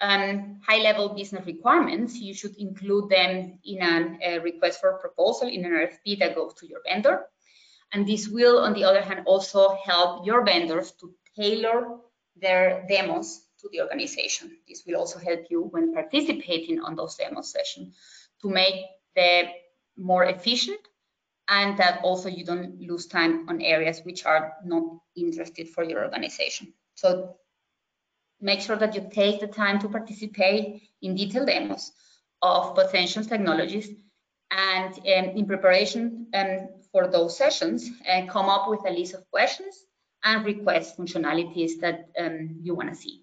um, 0.00 0.60
high-level 0.66 1.14
business 1.14 1.46
requirements, 1.46 2.16
you 2.16 2.34
should 2.34 2.56
include 2.56 3.08
them 3.08 3.58
in 3.64 4.18
a 4.22 4.38
request 4.40 4.80
for 4.80 4.98
proposal 4.98 5.48
in 5.48 5.64
an 5.64 5.72
RFP 5.72 6.18
that 6.18 6.34
goes 6.34 6.54
to 6.54 6.66
your 6.66 6.80
vendor. 6.86 7.26
And 7.92 8.06
this 8.06 8.28
will, 8.28 8.58
on 8.58 8.74
the 8.74 8.84
other 8.84 9.00
hand, 9.00 9.22
also 9.26 9.76
help 9.84 10.26
your 10.26 10.44
vendors 10.44 10.92
to 11.00 11.14
tailor 11.36 11.98
their 12.36 12.84
demos 12.88 13.46
to 13.60 13.68
the 13.70 13.80
organization. 13.80 14.58
This 14.68 14.82
will 14.86 14.96
also 14.96 15.18
help 15.18 15.46
you 15.48 15.62
when 15.62 15.94
participating 15.94 16.80
on 16.80 16.96
those 16.96 17.14
demo 17.16 17.42
sessions 17.42 17.94
to 18.42 18.48
make 18.48 18.84
them 19.14 19.46
more 19.96 20.24
efficient 20.24 20.80
and 21.48 21.78
that 21.78 22.00
also 22.02 22.28
you 22.28 22.44
don't 22.44 22.80
lose 22.80 23.06
time 23.06 23.48
on 23.48 23.60
areas 23.60 24.00
which 24.04 24.24
are 24.24 24.54
not 24.64 24.82
interested 25.16 25.68
for 25.68 25.84
your 25.84 26.04
organization. 26.04 26.72
So 26.94 27.36
make 28.44 28.60
sure 28.60 28.76
that 28.76 28.94
you 28.94 29.08
take 29.10 29.40
the 29.40 29.46
time 29.46 29.78
to 29.80 29.88
participate 29.88 30.82
in 31.00 31.16
detailed 31.16 31.48
demos 31.48 31.92
of 32.42 32.74
potential 32.74 33.24
technologies 33.24 33.88
and 34.50 34.92
um, 34.94 35.36
in 35.36 35.46
preparation 35.46 36.26
um, 36.34 36.68
for 36.92 37.08
those 37.08 37.36
sessions, 37.36 37.90
uh, 38.08 38.26
come 38.26 38.48
up 38.48 38.68
with 38.68 38.80
a 38.86 38.90
list 38.90 39.14
of 39.14 39.28
questions 39.30 39.74
and 40.22 40.44
request 40.44 40.98
functionalities 40.98 41.80
that 41.80 42.10
um, 42.18 42.58
you 42.62 42.74
want 42.74 42.90
to 42.90 42.94
see. 42.94 43.22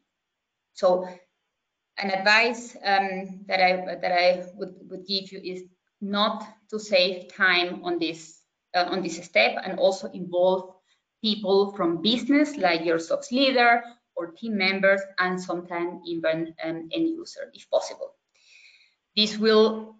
So 0.74 1.08
an 1.98 2.10
advice 2.10 2.76
um, 2.84 3.46
that 3.48 3.62
I 3.62 3.96
that 4.02 4.12
I 4.12 4.46
would, 4.56 4.74
would 4.90 5.06
give 5.08 5.32
you 5.32 5.40
is 5.40 5.64
not 6.02 6.44
to 6.72 6.80
save 6.80 7.34
time 7.34 7.84
on 7.84 8.00
this 8.00 8.40
uh, 8.76 8.86
on 8.90 9.04
this 9.04 9.24
step 9.24 9.58
and 9.64 9.80
also 9.80 10.10
involve 10.12 10.76
people 11.24 11.72
from 11.74 12.02
business 12.02 12.58
like 12.58 12.84
your 12.84 12.98
SOX 12.98 13.32
leader 13.32 13.84
or 14.22 14.28
team 14.40 14.56
members 14.58 15.02
and 15.18 15.42
sometimes 15.42 16.00
even 16.06 16.54
um, 16.64 16.78
end 16.94 17.08
user 17.22 17.44
if 17.54 17.70
possible. 17.70 18.14
This 19.18 19.38
will 19.38 19.96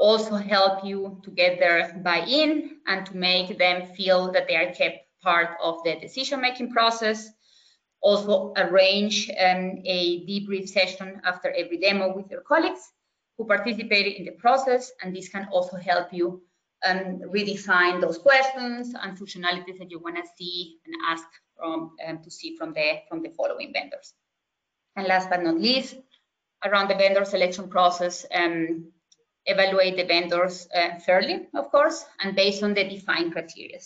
also 0.00 0.36
help 0.36 0.84
you 0.84 1.20
to 1.24 1.30
get 1.30 1.58
their 1.58 2.00
buy-in 2.02 2.78
and 2.86 3.04
to 3.06 3.16
make 3.16 3.58
them 3.58 3.86
feel 3.96 4.32
that 4.32 4.46
they 4.48 4.56
are 4.56 4.72
kept 4.72 4.98
part 5.22 5.50
of 5.62 5.82
the 5.84 5.96
decision-making 6.00 6.70
process. 6.70 7.28
Also 8.00 8.52
arrange 8.56 9.28
um, 9.30 9.82
a 9.84 10.24
debrief 10.26 10.68
session 10.68 11.20
after 11.24 11.48
every 11.50 11.78
demo 11.78 12.14
with 12.16 12.30
your 12.30 12.42
colleagues 12.42 12.84
who 13.36 13.44
participated 13.44 14.14
in 14.14 14.24
the 14.24 14.36
process, 14.44 14.92
and 15.02 15.14
this 15.14 15.28
can 15.28 15.48
also 15.52 15.76
help 15.76 16.12
you 16.12 16.42
um, 16.86 17.20
redefine 17.34 18.00
those 18.00 18.18
questions 18.18 18.94
and 19.02 19.18
functionalities 19.18 19.78
that 19.78 19.90
you 19.90 19.98
want 19.98 20.16
to 20.16 20.22
see 20.36 20.78
and 20.86 20.94
ask 21.08 21.26
from 21.58 21.92
um, 22.06 22.22
to 22.22 22.30
see 22.30 22.56
from 22.56 22.72
the 22.72 23.00
from 23.08 23.22
the 23.22 23.30
following 23.30 23.72
vendors. 23.72 24.14
And 24.96 25.06
last 25.06 25.28
but 25.30 25.42
not 25.42 25.60
least, 25.60 25.96
around 26.64 26.88
the 26.88 26.94
vendor 26.94 27.24
selection 27.24 27.68
process, 27.68 28.24
um, 28.32 28.92
evaluate 29.46 29.96
the 29.96 30.04
vendors 30.04 30.68
uh, 30.74 30.98
fairly, 30.98 31.48
of 31.54 31.70
course, 31.70 32.04
and 32.22 32.36
based 32.36 32.62
on 32.62 32.74
the 32.74 32.84
defined 32.84 33.32
criteria. 33.32 33.78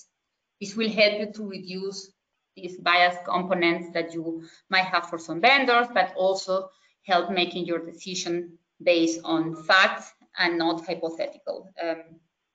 This 0.60 0.76
will 0.76 0.90
help 0.90 1.18
you 1.18 1.32
to 1.32 1.48
reduce 1.48 2.12
these 2.56 2.78
bias 2.78 3.16
components 3.24 3.88
that 3.94 4.12
you 4.12 4.44
might 4.70 4.84
have 4.84 5.08
for 5.08 5.18
some 5.18 5.40
vendors, 5.40 5.88
but 5.94 6.14
also 6.16 6.68
help 7.06 7.30
making 7.30 7.66
your 7.66 7.78
decision 7.78 8.58
based 8.82 9.20
on 9.24 9.64
facts 9.64 10.12
and 10.38 10.58
not 10.58 10.84
hypothetical 10.86 11.72
um, 11.82 12.02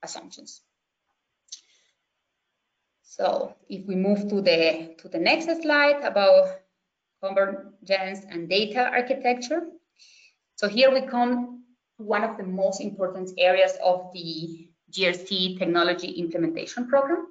assumptions. 0.04 0.62
So 3.18 3.56
if 3.68 3.86
we 3.88 3.96
move 3.96 4.30
to 4.30 4.42
the 4.42 4.96
to 5.00 5.10
the 5.10 5.18
next 5.18 5.46
slide 5.62 6.04
about 6.04 6.60
convergence 7.24 8.26
and 8.30 8.48
data 8.48 8.90
architecture. 8.92 9.62
So 10.56 10.68
here 10.68 10.94
we 10.94 11.02
come 11.02 11.64
to 11.98 12.04
one 12.04 12.24
of 12.24 12.38
the 12.38 12.44
most 12.44 12.80
important 12.82 13.32
areas 13.38 13.74
of 13.84 14.12
the 14.14 14.70
GRC 14.92 15.58
technology 15.58 16.12
implementation 16.12 16.88
program. 16.88 17.26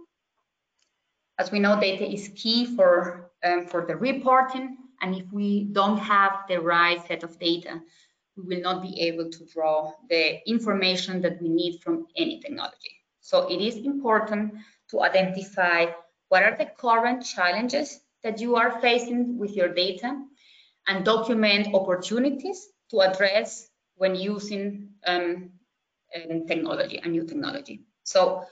As 1.39 1.53
we 1.53 1.59
know, 1.59 1.79
data 1.79 2.11
is 2.11 2.31
key 2.35 2.77
for, 2.77 3.31
um, 3.45 3.67
for 3.67 3.85
the 3.87 3.97
reporting, 3.97 4.79
and 5.03 5.15
if 5.15 5.31
we 5.33 5.65
don't 5.65 5.99
have 5.99 6.33
the 6.49 6.61
right 6.61 7.07
set 7.07 7.23
of 7.23 7.39
data, 7.39 7.81
we 8.37 8.57
will 8.57 8.63
not 8.63 8.83
be 8.83 9.01
able 9.01 9.31
to 9.31 9.45
draw 9.47 9.93
the 10.09 10.49
information 10.49 11.21
that 11.23 11.41
we 11.41 11.49
need 11.49 11.81
from 11.83 12.07
any 12.17 12.41
technology. 12.41 12.93
So 13.21 13.49
it 13.51 13.61
is 13.61 13.77
important 13.77 14.55
to 14.91 15.03
identify 15.03 15.87
what 16.29 16.43
are 16.43 16.57
the 16.57 16.67
current 16.67 17.25
challenges 17.25 18.01
that 18.23 18.41
you 18.41 18.57
are 18.57 18.81
facing 18.81 19.39
with 19.39 19.55
your 19.55 19.73
data 19.73 20.21
and 20.89 21.05
document 21.05 21.75
opportunities 21.75 22.67
to 22.91 23.01
address 23.01 23.69
when 23.97 24.15
using 24.15 24.89
um, 25.07 25.51
um, 26.15 26.47
technology, 26.47 27.01
a 27.03 27.09
new 27.09 27.25
technology. 27.25 27.83
So 28.05 28.45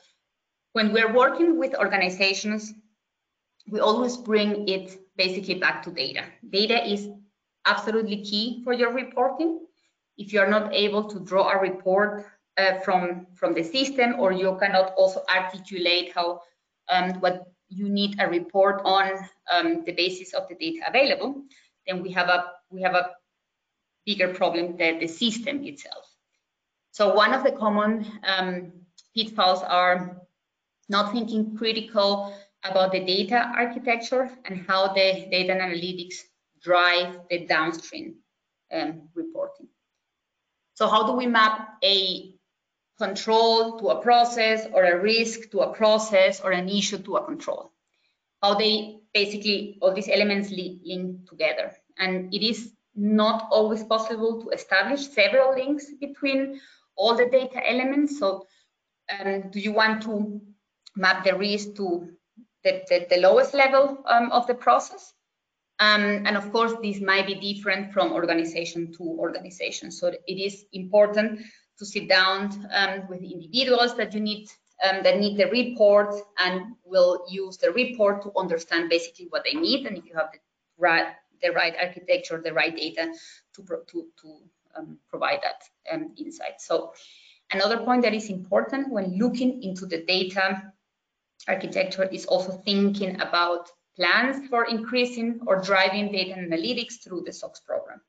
when 0.72 0.92
we're 0.92 1.12
working 1.12 1.58
with 1.58 1.74
organizations, 1.74 2.72
we 3.70 3.80
always 3.80 4.16
bring 4.16 4.68
it 4.68 4.98
basically 5.16 5.54
back 5.54 5.82
to 5.84 5.90
data. 5.90 6.24
Data 6.50 6.84
is 6.86 7.08
absolutely 7.64 8.22
key 8.22 8.62
for 8.64 8.72
your 8.72 8.92
reporting. 8.92 9.60
If 10.16 10.32
you're 10.32 10.50
not 10.50 10.74
able 10.74 11.04
to 11.10 11.20
draw 11.20 11.50
a 11.50 11.60
report 11.60 12.26
uh, 12.56 12.78
from, 12.80 13.26
from 13.34 13.54
the 13.54 13.62
system 13.62 14.14
or 14.18 14.32
you 14.32 14.56
cannot 14.60 14.94
also 14.96 15.22
articulate 15.34 16.12
how 16.14 16.40
um, 16.90 17.14
what 17.20 17.46
you 17.68 17.88
need 17.88 18.16
a 18.20 18.28
report 18.28 18.82
on 18.84 19.12
um, 19.52 19.84
the 19.84 19.92
basis 19.92 20.34
of 20.34 20.48
the 20.48 20.54
data 20.54 20.80
available, 20.88 21.42
then 21.86 22.02
we 22.02 22.12
have 22.12 22.28
a 22.28 22.46
we 22.70 22.82
have 22.82 22.94
a 22.94 23.10
bigger 24.06 24.34
problem 24.34 24.76
than 24.76 24.98
the 24.98 25.06
system 25.06 25.64
itself. 25.64 26.04
So 26.92 27.14
one 27.14 27.32
of 27.32 27.42
the 27.42 27.52
common 27.52 28.06
um, 28.24 28.72
pitfalls 29.16 29.62
are 29.62 30.20
not 30.88 31.12
thinking 31.12 31.56
critical 31.56 32.36
about 32.62 32.92
the 32.92 33.00
data 33.00 33.52
architecture 33.56 34.30
and 34.44 34.64
how 34.66 34.92
the 34.92 35.26
data 35.30 35.52
analytics 35.52 36.16
drive 36.62 37.18
the 37.30 37.46
downstream 37.46 38.16
um, 38.72 39.08
reporting. 39.14 39.68
So 40.74 40.88
how 40.88 41.06
do 41.06 41.12
we 41.12 41.26
map 41.26 41.78
a 41.82 42.33
control 43.06 43.78
to 43.78 43.88
a 43.88 44.02
process 44.02 44.66
or 44.72 44.84
a 44.84 45.00
risk 45.00 45.50
to 45.50 45.60
a 45.60 45.74
process 45.74 46.40
or 46.40 46.50
an 46.52 46.68
issue 46.68 46.98
to 46.98 47.16
a 47.16 47.24
control? 47.24 47.72
How 48.42 48.54
they 48.54 49.00
basically, 49.12 49.78
all 49.80 49.94
these 49.94 50.08
elements 50.08 50.50
link 50.50 51.28
together. 51.28 51.72
And 51.98 52.34
it 52.34 52.42
is 52.42 52.72
not 52.94 53.48
always 53.50 53.82
possible 53.84 54.42
to 54.42 54.50
establish 54.50 55.08
several 55.08 55.54
links 55.54 55.86
between 56.00 56.60
all 56.96 57.16
the 57.16 57.26
data 57.26 57.60
elements. 57.68 58.18
So 58.18 58.46
um, 59.12 59.50
do 59.50 59.60
you 59.60 59.72
want 59.72 60.02
to 60.02 60.40
map 60.96 61.24
the 61.24 61.36
risk 61.36 61.74
to 61.76 62.08
the, 62.62 62.82
the, 62.88 63.06
the 63.10 63.20
lowest 63.20 63.54
level 63.54 63.98
um, 64.06 64.30
of 64.32 64.46
the 64.46 64.54
process? 64.54 65.12
Um, 65.80 66.24
and 66.26 66.36
of 66.36 66.52
course, 66.52 66.72
this 66.82 67.00
might 67.00 67.26
be 67.26 67.34
different 67.34 67.92
from 67.92 68.12
organization 68.12 68.92
to 68.92 69.02
organization. 69.02 69.90
So 69.90 70.08
it 70.08 70.38
is 70.48 70.64
important 70.72 71.40
to 71.78 71.86
sit 71.86 72.08
down 72.08 72.68
um, 72.72 73.06
with 73.08 73.22
individuals 73.22 73.96
that 73.96 74.14
you 74.14 74.20
need 74.20 74.48
um, 74.84 75.02
that 75.02 75.18
need 75.18 75.38
the 75.38 75.46
report 75.50 76.14
and 76.38 76.74
will 76.84 77.24
use 77.28 77.56
the 77.56 77.70
report 77.72 78.22
to 78.22 78.32
understand 78.36 78.90
basically 78.90 79.26
what 79.30 79.44
they 79.44 79.58
need 79.58 79.86
and 79.86 79.96
if 79.96 80.04
you 80.06 80.14
have 80.14 80.30
the 80.32 80.38
right 80.78 81.14
the 81.42 81.52
right 81.52 81.74
architecture, 81.80 82.40
the 82.42 82.52
right 82.52 82.76
data 82.76 83.12
to 83.54 83.62
to, 83.62 84.06
to 84.20 84.36
um, 84.76 84.98
provide 85.08 85.40
that 85.42 85.62
um, 85.92 86.12
insight. 86.16 86.60
So 86.60 86.92
another 87.52 87.78
point 87.78 88.02
that 88.02 88.14
is 88.14 88.30
important 88.30 88.90
when 88.90 89.18
looking 89.18 89.62
into 89.62 89.86
the 89.86 90.04
data 90.04 90.72
architecture 91.46 92.04
is 92.04 92.24
also 92.26 92.52
thinking 92.64 93.20
about 93.20 93.68
plans 93.96 94.48
for 94.48 94.64
increasing 94.64 95.40
or 95.46 95.60
driving 95.60 96.10
data 96.10 96.34
analytics 96.34 97.02
through 97.02 97.22
the 97.26 97.32
SOX 97.32 97.60
program. 97.60 98.00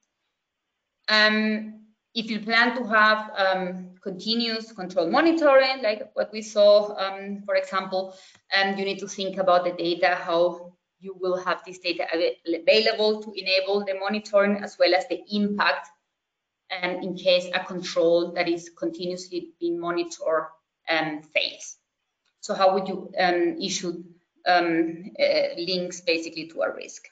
If 2.15 2.31
you 2.31 2.39
plan 2.39 2.77
to 2.77 2.87
have 2.87 3.29
um, 3.35 3.89
continuous 4.01 4.71
control 4.71 5.09
monitoring, 5.11 5.83
like 5.83 6.09
what 6.13 6.31
we 6.31 6.41
saw, 6.41 6.95
um, 6.97 7.43
for 7.45 7.55
example, 7.55 8.15
um, 8.57 8.77
you 8.77 8.85
need 8.85 8.99
to 8.99 9.07
think 9.07 9.37
about 9.37 9.65
the 9.65 9.73
data, 9.73 10.15
how 10.15 10.73
you 11.01 11.13
will 11.19 11.37
have 11.37 11.61
this 11.65 11.79
data 11.79 12.07
available 12.13 13.21
to 13.21 13.33
enable 13.33 13.83
the 13.85 13.95
monitoring 13.99 14.63
as 14.63 14.77
well 14.79 14.95
as 14.95 15.05
the 15.09 15.21
impact 15.29 15.89
um, 16.81 16.91
in 17.03 17.15
case 17.15 17.47
a 17.53 17.59
control 17.59 18.31
that 18.31 18.47
is 18.47 18.71
continuously 18.77 19.49
being 19.59 19.79
monitored 19.79 20.47
um, 20.89 21.21
fails. 21.21 21.77
So 22.39 22.53
how 22.53 22.73
would 22.75 22.87
you 22.87 23.11
um, 23.19 23.57
issue 23.61 24.03
um, 24.47 25.11
uh, 25.19 25.55
links 25.57 26.01
basically 26.01 26.47
to 26.47 26.61
a 26.61 26.73
risk? 26.73 27.09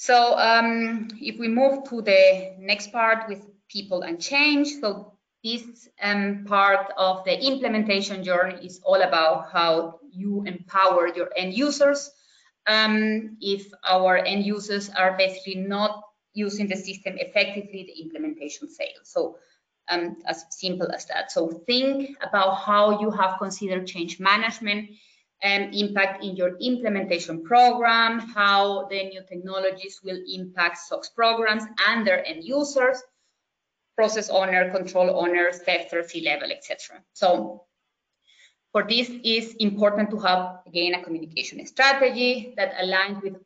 So 0.00 0.38
um, 0.38 1.08
if 1.20 1.38
we 1.38 1.46
move 1.46 1.84
to 1.90 2.00
the 2.00 2.54
next 2.58 2.90
part 2.90 3.28
with 3.28 3.44
people 3.68 4.00
and 4.00 4.18
change, 4.18 4.80
so 4.80 5.12
this 5.44 5.90
um, 6.02 6.46
part 6.48 6.90
of 6.96 7.22
the 7.26 7.38
implementation 7.38 8.24
journey 8.24 8.64
is 8.64 8.80
all 8.82 9.02
about 9.02 9.52
how 9.52 10.00
you 10.10 10.42
empower 10.46 11.08
your 11.08 11.28
end 11.36 11.52
users. 11.52 12.10
Um, 12.66 13.36
if 13.42 13.66
our 13.86 14.16
end 14.16 14.46
users 14.46 14.88
are 14.88 15.18
basically 15.18 15.56
not 15.56 16.02
using 16.32 16.66
the 16.66 16.76
system 16.76 17.18
effectively, 17.18 17.84
the 17.84 18.02
implementation 18.02 18.68
fails. 18.68 19.04
So 19.04 19.36
um, 19.90 20.16
as 20.24 20.46
simple 20.48 20.90
as 20.90 21.04
that. 21.08 21.30
So 21.30 21.62
think 21.66 22.16
about 22.22 22.54
how 22.54 23.02
you 23.02 23.10
have 23.10 23.38
considered 23.38 23.86
change 23.86 24.18
management 24.18 24.92
and 25.42 25.74
impact 25.74 26.22
in 26.22 26.36
your 26.36 26.56
implementation 26.58 27.42
program, 27.42 28.18
how 28.18 28.86
the 28.88 29.04
new 29.04 29.22
technologies 29.28 30.00
will 30.04 30.18
impact 30.32 30.78
SOX 30.78 31.08
programs 31.08 31.64
and 31.88 32.06
their 32.06 32.24
end 32.26 32.44
users, 32.44 33.02
process 33.96 34.28
owner, 34.30 34.70
control 34.70 35.18
owners, 35.18 35.60
tester, 35.60 36.06
C-level, 36.06 36.50
etc. 36.50 37.02
So 37.12 37.64
for 38.72 38.84
this 38.88 39.10
is 39.24 39.54
important 39.58 40.10
to 40.10 40.18
have, 40.18 40.60
again, 40.66 40.94
a 40.94 41.02
communication 41.02 41.64
strategy 41.66 42.54
that 42.56 42.74
aligns 42.76 43.22
with 43.22 43.36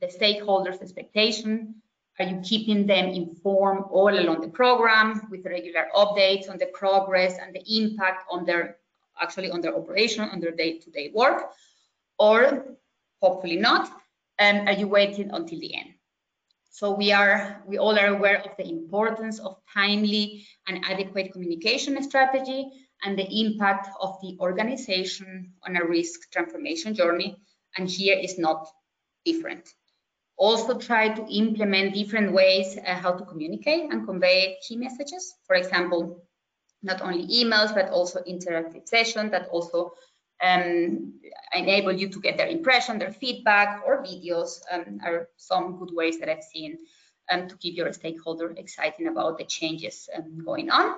the 0.00 0.06
stakeholders' 0.06 0.80
expectation. 0.80 1.76
Are 2.18 2.26
you 2.26 2.40
keeping 2.42 2.86
them 2.86 3.06
informed 3.06 3.84
all 3.90 4.12
along 4.12 4.42
the 4.42 4.48
program 4.48 5.28
with 5.30 5.46
regular 5.46 5.86
updates 5.94 6.50
on 6.50 6.58
the 6.58 6.66
progress 6.66 7.38
and 7.38 7.54
the 7.54 7.62
impact 7.78 8.24
on 8.30 8.44
their, 8.44 8.76
actually 9.20 9.50
on 9.50 9.60
their 9.60 9.76
operation, 9.76 10.28
on 10.28 10.40
their 10.40 10.54
day-to-day 10.62 11.08
-day 11.08 11.14
work? 11.14 11.40
Or 12.18 12.40
hopefully 13.22 13.56
not, 13.56 13.84
and 14.38 14.68
are 14.68 14.78
you 14.80 14.88
waiting 14.88 15.30
until 15.30 15.60
the 15.60 15.74
end? 15.80 15.90
So 16.70 16.90
we 16.90 17.12
are, 17.12 17.62
we 17.66 17.76
all 17.76 17.98
are 17.98 18.06
aware 18.16 18.40
of 18.40 18.56
the 18.56 18.66
importance 18.66 19.38
of 19.38 19.60
timely 19.72 20.46
and 20.66 20.82
adequate 20.84 21.30
communication 21.32 22.02
strategy 22.02 22.70
and 23.04 23.18
the 23.18 23.28
impact 23.40 23.88
of 24.00 24.18
the 24.22 24.38
organization 24.40 25.52
on 25.66 25.76
a 25.76 25.84
risk 25.84 26.30
transformation 26.32 26.94
journey. 26.94 27.36
And 27.76 27.88
here 27.88 28.18
is 28.18 28.38
not 28.38 28.66
different. 29.24 29.68
Also 30.36 30.78
try 30.78 31.08
to 31.08 31.26
implement 31.30 31.94
different 31.94 32.32
ways 32.32 32.78
uh, 32.78 32.94
how 32.94 33.12
to 33.12 33.24
communicate 33.24 33.92
and 33.92 34.06
convey 34.06 34.56
key 34.66 34.76
messages. 34.76 35.34
For 35.46 35.56
example, 35.56 36.24
not 36.82 37.00
only 37.00 37.26
emails, 37.26 37.74
but 37.74 37.90
also 37.90 38.20
interactive 38.22 38.88
sessions 38.88 39.30
that 39.30 39.48
also 39.48 39.92
um, 40.42 41.14
enable 41.54 41.92
you 41.92 42.08
to 42.08 42.20
get 42.20 42.36
their 42.36 42.48
impression, 42.48 42.98
their 42.98 43.12
feedback, 43.12 43.82
or 43.86 44.02
videos 44.02 44.60
um, 44.70 44.98
are 45.04 45.28
some 45.36 45.78
good 45.78 45.90
ways 45.94 46.18
that 46.18 46.28
I've 46.28 46.42
seen 46.42 46.78
um, 47.30 47.48
to 47.48 47.56
keep 47.56 47.76
your 47.76 47.92
stakeholder 47.92 48.50
excited 48.56 49.06
about 49.06 49.38
the 49.38 49.44
changes 49.44 50.08
um, 50.16 50.44
going 50.44 50.70
on. 50.70 50.96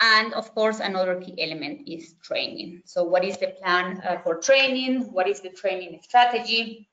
And 0.00 0.34
of 0.34 0.52
course, 0.54 0.80
another 0.80 1.20
key 1.20 1.40
element 1.40 1.88
is 1.88 2.14
training. 2.22 2.82
So 2.84 3.04
what 3.04 3.24
is 3.24 3.38
the 3.38 3.54
plan 3.62 4.02
uh, 4.06 4.18
for 4.18 4.36
training? 4.36 5.12
What 5.12 5.28
is 5.28 5.40
the 5.40 5.50
training 5.50 6.00
strategy? 6.02 6.88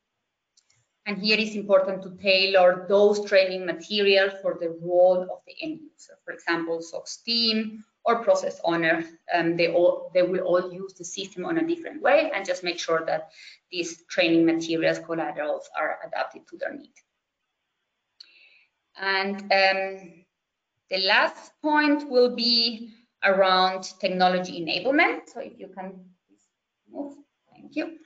And 1.07 1.17
here 1.17 1.37
it's 1.39 1.55
important 1.55 2.03
to 2.03 2.15
tailor 2.21 2.85
those 2.87 3.25
training 3.25 3.65
materials 3.65 4.33
for 4.43 4.57
the 4.61 4.77
role 4.81 5.23
of 5.23 5.39
the 5.47 5.55
end 5.59 5.79
user. 5.81 6.19
For 6.23 6.33
example, 6.33 6.81
SOX 6.83 7.17
team 7.17 7.83
or 8.09 8.23
process 8.23 8.59
owner, 8.63 9.05
um, 9.33 9.55
they 9.55 9.71
all 9.71 10.09
they 10.13 10.23
will 10.23 10.41
all 10.49 10.73
use 10.73 10.93
the 10.95 11.05
system 11.05 11.45
on 11.45 11.59
a 11.59 11.67
different 11.67 12.01
way 12.01 12.31
and 12.33 12.45
just 12.45 12.63
make 12.63 12.79
sure 12.79 13.03
that 13.05 13.29
these 13.71 14.03
training 14.09 14.45
materials 14.45 14.99
collaterals 14.99 15.69
are 15.79 15.99
adapted 16.05 16.41
to 16.47 16.57
their 16.57 16.73
need. 16.73 16.97
And 18.97 19.35
um, 19.41 20.25
the 20.89 21.01
last 21.05 21.51
point 21.61 22.09
will 22.09 22.35
be 22.35 22.89
around 23.23 23.83
technology 23.99 24.53
enablement. 24.61 25.29
So 25.31 25.39
if 25.41 25.59
you 25.59 25.69
can 25.77 25.87
move, 26.91 27.13
thank 27.51 27.75
you. 27.75 27.97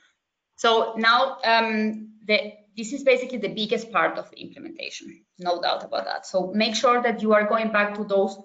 So 0.56 0.94
now 0.96 1.38
um, 1.44 2.10
the, 2.26 2.52
this 2.76 2.92
is 2.92 3.02
basically 3.04 3.38
the 3.38 3.54
biggest 3.54 3.90
part 3.90 4.18
of 4.18 4.30
the 4.30 4.36
implementation, 4.36 5.24
no 5.38 5.62
doubt 5.62 5.84
about 5.84 6.04
that. 6.04 6.26
So 6.26 6.52
make 6.54 6.74
sure 6.74 7.02
that 7.02 7.22
you 7.22 7.32
are 7.32 7.48
going 7.48 7.72
back 7.72 7.94
to 7.94 8.04
those 8.04 8.36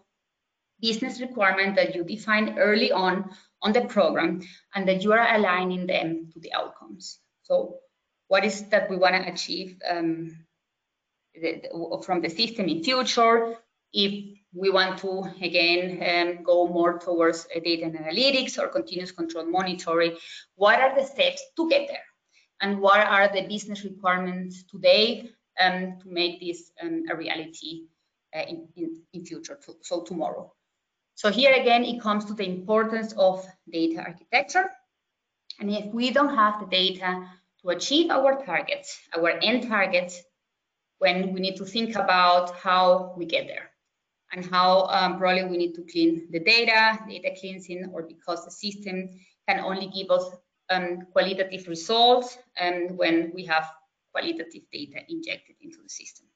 business 0.81 1.19
requirements 1.21 1.75
that 1.77 1.95
you 1.95 2.03
define 2.03 2.57
early 2.57 2.91
on 2.91 3.29
on 3.61 3.73
the 3.73 3.81
program 3.81 4.41
and 4.73 4.87
that 4.87 5.03
you 5.03 5.11
are 5.13 5.35
aligning 5.35 5.85
them 5.85 6.29
to 6.33 6.39
the 6.39 6.53
outcomes. 6.53 7.19
So 7.43 7.79
what 8.27 8.45
is 8.45 8.63
that 8.69 8.89
we 8.89 8.95
want 8.95 9.15
to 9.15 9.31
achieve 9.31 9.77
um, 9.89 10.35
the, 11.33 11.61
the, 11.61 12.03
from 12.05 12.21
the 12.21 12.29
system 12.29 12.67
in 12.67 12.83
future? 12.83 13.55
If 13.91 14.37
we 14.53 14.69
want 14.69 14.99
to, 14.99 15.23
again, 15.41 16.37
um, 16.37 16.43
go 16.43 16.67
more 16.67 16.99
towards 16.99 17.47
data 17.63 17.85
and 17.85 17.97
analytics 17.97 18.57
or 18.57 18.67
continuous 18.67 19.11
control 19.11 19.45
monitoring, 19.45 20.15
what 20.55 20.79
are 20.79 20.95
the 20.95 21.05
steps 21.05 21.43
to 21.57 21.69
get 21.69 21.87
there? 21.87 22.05
And 22.61 22.79
what 22.79 22.99
are 22.99 23.29
the 23.33 23.47
business 23.47 23.83
requirements 23.83 24.63
today 24.63 25.31
um, 25.59 25.97
to 26.01 26.09
make 26.09 26.39
this 26.39 26.71
um, 26.81 27.03
a 27.09 27.15
reality 27.15 27.87
uh, 28.35 28.43
in, 28.47 28.67
in, 28.75 29.01
in, 29.13 29.25
future, 29.25 29.59
to, 29.65 29.73
so 29.81 30.03
tomorrow. 30.03 30.53
So 31.19 31.29
here 31.29 31.51
again, 31.51 31.83
it 31.83 31.99
comes 31.99 32.23
to 32.25 32.33
the 32.33 32.45
importance 32.45 33.11
of 33.17 33.45
data 33.69 33.99
architecture. 33.99 34.71
And 35.59 35.69
if 35.69 35.93
we 35.93 36.11
don't 36.11 36.33
have 36.33 36.61
the 36.61 36.65
data 36.67 37.27
to 37.61 37.69
achieve 37.71 38.09
our 38.09 38.41
targets, 38.45 38.97
our 39.13 39.31
end 39.43 39.67
targets, 39.67 40.23
when 40.99 41.33
we 41.33 41.41
need 41.41 41.57
to 41.57 41.65
think 41.65 41.95
about 41.95 42.55
how 42.55 43.13
we 43.17 43.25
get 43.25 43.47
there 43.47 43.69
and 44.31 44.45
how 44.45 44.83
um, 44.83 45.17
probably 45.17 45.43
we 45.43 45.57
need 45.57 45.73
to 45.73 45.83
clean 45.91 46.29
the 46.31 46.39
data, 46.39 46.97
data 47.09 47.35
cleansing, 47.37 47.91
or 47.93 48.03
because 48.03 48.45
the 48.45 48.51
system 48.51 49.09
can 49.45 49.59
only 49.59 49.87
give 49.87 50.09
us 50.11 50.23
um, 50.69 50.99
qualitative 51.11 51.67
results 51.67 52.37
um, 52.61 52.95
when 52.95 53.33
we 53.35 53.43
have 53.43 53.69
qualitative 54.13 54.63
data 54.71 55.01
injected 55.09 55.57
into 55.59 55.79
the 55.83 55.89
system. 55.89 56.27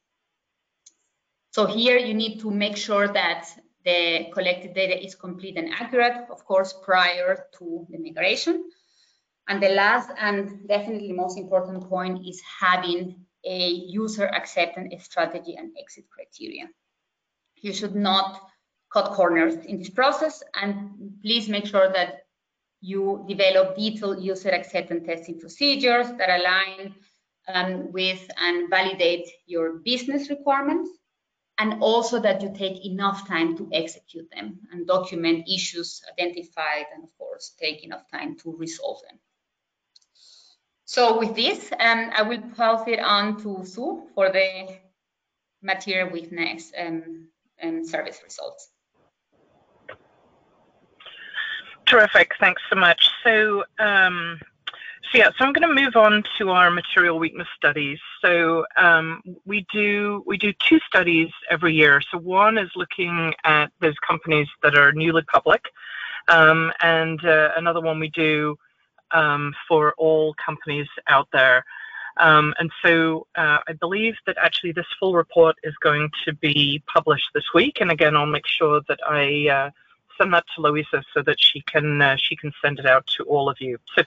So 1.52 1.64
here 1.64 1.96
you 1.96 2.12
need 2.12 2.40
to 2.40 2.50
make 2.50 2.76
sure 2.76 3.08
that 3.08 3.48
the 3.84 4.26
collected 4.32 4.74
data 4.74 5.02
is 5.04 5.14
complete 5.14 5.56
and 5.56 5.72
accurate, 5.72 6.28
of 6.30 6.44
course, 6.44 6.72
prior 6.72 7.46
to 7.58 7.86
the 7.90 7.98
migration. 7.98 8.64
And 9.48 9.62
the 9.62 9.68
last 9.68 10.10
and 10.18 10.66
definitely 10.66 11.12
most 11.12 11.38
important 11.38 11.88
point 11.88 12.26
is 12.26 12.40
having 12.60 13.24
a 13.44 13.68
user 13.68 14.26
acceptance 14.26 15.04
strategy 15.04 15.56
and 15.56 15.72
exit 15.78 16.04
criteria. 16.08 16.68
You 17.56 17.72
should 17.74 17.94
not 17.94 18.40
cut 18.90 19.12
corners 19.12 19.56
in 19.66 19.78
this 19.78 19.90
process 19.90 20.42
and 20.54 21.14
please 21.20 21.48
make 21.48 21.66
sure 21.66 21.92
that 21.92 22.20
you 22.80 23.24
develop 23.28 23.76
detailed 23.76 24.22
user 24.22 24.50
acceptance 24.50 25.06
testing 25.06 25.40
procedures 25.40 26.06
that 26.18 26.40
align 26.40 26.94
um, 27.48 27.92
with 27.92 28.30
and 28.38 28.70
validate 28.70 29.28
your 29.46 29.78
business 29.84 30.30
requirements 30.30 30.90
and 31.58 31.82
also 31.82 32.18
that 32.20 32.42
you 32.42 32.52
take 32.56 32.84
enough 32.84 33.28
time 33.28 33.56
to 33.56 33.68
execute 33.72 34.28
them 34.30 34.58
and 34.72 34.86
document 34.86 35.48
issues 35.48 36.02
identified 36.12 36.86
and 36.94 37.04
of 37.04 37.10
course 37.16 37.54
take 37.60 37.84
enough 37.84 38.10
time 38.10 38.36
to 38.36 38.56
resolve 38.56 39.00
them. 39.08 39.18
So 40.84 41.18
with 41.18 41.34
this, 41.34 41.72
um, 41.72 42.10
I 42.14 42.22
will 42.22 42.42
pass 42.56 42.86
it 42.86 43.00
on 43.00 43.42
to 43.42 43.64
Sue 43.64 44.06
for 44.14 44.30
the 44.30 44.68
material 45.62 46.10
weakness 46.10 46.72
um, 46.78 47.28
and 47.58 47.88
service 47.88 48.20
results. 48.22 48.70
Terrific, 51.86 52.32
thanks 52.40 52.62
so 52.68 52.76
much. 52.76 53.10
So 53.22 53.64
um, 53.78 54.40
so 55.10 55.18
yeah, 55.18 55.28
so 55.36 55.44
I'm 55.44 55.52
going 55.52 55.68
to 55.68 55.82
move 55.82 55.96
on 55.96 56.24
to 56.38 56.50
our 56.50 56.70
material 56.70 57.18
weakness 57.18 57.48
studies. 57.56 57.98
So 58.20 58.64
um, 58.76 59.22
we 59.44 59.66
do 59.72 60.22
we 60.26 60.36
do 60.38 60.52
two 60.52 60.80
studies 60.86 61.28
every 61.50 61.74
year. 61.74 62.00
So 62.10 62.18
one 62.18 62.58
is 62.58 62.70
looking 62.74 63.34
at 63.44 63.70
those 63.80 63.94
companies 64.06 64.48
that 64.62 64.76
are 64.76 64.92
newly 64.92 65.22
public, 65.22 65.62
um, 66.28 66.72
and 66.80 67.24
uh, 67.24 67.50
another 67.56 67.80
one 67.80 68.00
we 68.00 68.08
do 68.08 68.56
um, 69.10 69.54
for 69.68 69.94
all 69.98 70.34
companies 70.34 70.88
out 71.06 71.28
there. 71.32 71.64
Um, 72.16 72.54
and 72.58 72.70
so 72.84 73.26
uh, 73.34 73.58
I 73.66 73.72
believe 73.72 74.14
that 74.26 74.36
actually 74.40 74.72
this 74.72 74.86
full 74.98 75.14
report 75.14 75.56
is 75.64 75.74
going 75.82 76.10
to 76.24 76.32
be 76.32 76.82
published 76.92 77.28
this 77.34 77.52
week. 77.52 77.78
And 77.80 77.90
again, 77.90 78.16
I'll 78.16 78.26
make 78.26 78.46
sure 78.46 78.80
that 78.88 79.00
I 79.06 79.48
uh, 79.48 79.70
send 80.18 80.32
that 80.32 80.44
to 80.54 80.62
Louisa 80.62 81.02
so 81.12 81.22
that 81.22 81.40
she 81.40 81.62
can 81.62 82.00
uh, 82.00 82.16
she 82.16 82.36
can 82.36 82.52
send 82.62 82.78
it 82.78 82.86
out 82.86 83.06
to 83.16 83.24
all 83.24 83.48
of 83.48 83.60
you. 83.60 83.78
So 83.96 84.04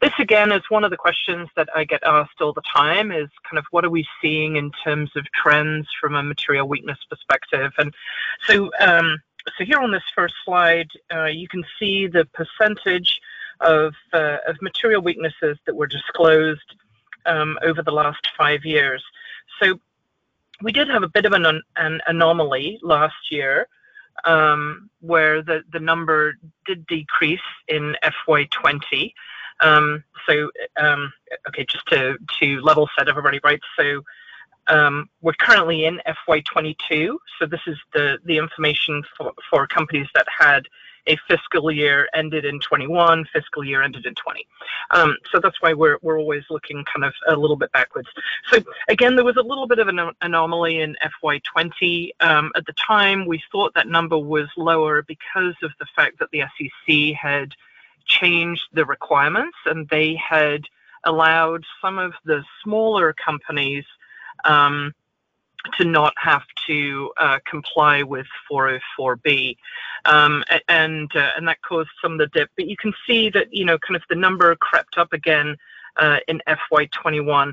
this 0.00 0.12
again 0.18 0.52
is 0.52 0.62
one 0.68 0.84
of 0.84 0.90
the 0.90 0.96
questions 0.96 1.48
that 1.56 1.68
I 1.74 1.84
get 1.84 2.02
asked 2.04 2.40
all 2.40 2.52
the 2.52 2.62
time 2.74 3.10
is 3.10 3.28
kind 3.48 3.58
of 3.58 3.64
what 3.70 3.84
are 3.84 3.90
we 3.90 4.06
seeing 4.20 4.56
in 4.56 4.70
terms 4.84 5.10
of 5.16 5.24
trends 5.32 5.88
from 6.00 6.14
a 6.14 6.22
material 6.22 6.68
weakness 6.68 6.98
perspective 7.08 7.72
and 7.78 7.94
so 8.46 8.70
um, 8.80 9.18
so 9.56 9.64
here 9.64 9.78
on 9.78 9.92
this 9.92 10.02
first 10.14 10.34
slide 10.44 10.88
uh, 11.14 11.24
you 11.24 11.48
can 11.48 11.64
see 11.78 12.06
the 12.06 12.26
percentage 12.34 13.20
of 13.60 13.94
uh, 14.12 14.38
of 14.46 14.60
material 14.60 15.02
weaknesses 15.02 15.58
that 15.66 15.74
were 15.74 15.86
disclosed 15.86 16.74
um, 17.26 17.58
over 17.62 17.82
the 17.82 17.90
last 17.90 18.28
five 18.36 18.64
years. 18.64 19.02
So 19.60 19.78
we 20.62 20.72
did 20.72 20.88
have 20.88 21.02
a 21.02 21.08
bit 21.08 21.26
of 21.26 21.32
an, 21.32 21.62
an 21.76 22.00
anomaly 22.06 22.78
last 22.82 23.30
year 23.30 23.68
where 25.00 25.42
the, 25.42 25.62
number 25.80 26.34
did 26.66 26.86
decrease 26.86 27.40
in 27.68 27.96
FY20. 28.04 29.12
Um, 29.60 30.04
so, 30.28 30.50
um, 30.76 31.12
okay, 31.48 31.64
just 31.64 31.86
to, 31.88 32.18
level 32.60 32.88
set 32.98 33.08
everybody, 33.08 33.40
right? 33.44 33.60
So, 33.78 34.02
um, 34.68 35.08
we're 35.22 35.32
currently 35.34 35.84
in 35.84 36.00
FY22. 36.28 37.16
So, 37.38 37.46
this 37.46 37.60
is 37.66 37.78
the, 37.94 38.18
the 38.24 38.36
information 38.36 39.02
for, 39.16 39.32
for 39.50 39.66
companies 39.66 40.08
that 40.14 40.26
had 40.28 40.66
a 41.06 41.16
fiscal 41.28 41.70
year 41.70 42.08
ended 42.14 42.44
in 42.44 42.60
21, 42.60 43.26
fiscal 43.32 43.64
year 43.64 43.82
ended 43.82 44.06
in 44.06 44.14
20. 44.14 44.46
Um, 44.90 45.16
so 45.30 45.40
that's 45.40 45.60
why 45.60 45.72
we're, 45.72 45.98
we're 46.02 46.18
always 46.18 46.44
looking 46.50 46.84
kind 46.84 47.04
of 47.04 47.14
a 47.28 47.36
little 47.36 47.56
bit 47.56 47.72
backwards. 47.72 48.08
So 48.50 48.58
again, 48.88 49.16
there 49.16 49.24
was 49.24 49.36
a 49.36 49.42
little 49.42 49.66
bit 49.66 49.78
of 49.78 49.88
an 49.88 50.00
anomaly 50.20 50.80
in 50.80 50.96
FY20. 51.22 52.10
Um, 52.20 52.52
at 52.56 52.66
the 52.66 52.72
time, 52.74 53.26
we 53.26 53.42
thought 53.50 53.74
that 53.74 53.88
number 53.88 54.18
was 54.18 54.48
lower 54.56 55.02
because 55.02 55.54
of 55.62 55.70
the 55.78 55.86
fact 55.94 56.18
that 56.18 56.30
the 56.30 56.44
SEC 56.56 57.16
had 57.16 57.52
changed 58.06 58.64
the 58.72 58.84
requirements 58.84 59.56
and 59.66 59.88
they 59.88 60.14
had 60.14 60.62
allowed 61.04 61.64
some 61.80 61.98
of 61.98 62.12
the 62.24 62.44
smaller 62.62 63.12
companies 63.12 63.84
um, 64.44 64.92
to 65.78 65.84
not 65.84 66.14
have 66.16 66.42
to 66.66 67.12
uh, 67.18 67.38
comply 67.48 68.02
with 68.02 68.26
404b, 68.50 69.56
um, 70.04 70.44
and 70.68 71.10
uh, 71.14 71.30
and 71.36 71.46
that 71.48 71.60
caused 71.62 71.90
some 72.00 72.12
of 72.12 72.18
the 72.18 72.26
dip. 72.28 72.50
But 72.56 72.66
you 72.66 72.76
can 72.76 72.92
see 73.06 73.30
that 73.30 73.52
you 73.52 73.64
know 73.64 73.78
kind 73.78 73.96
of 73.96 74.02
the 74.08 74.14
number 74.14 74.54
crept 74.56 74.98
up 74.98 75.12
again 75.12 75.56
uh, 75.96 76.18
in 76.28 76.40
FY21. 76.48 77.52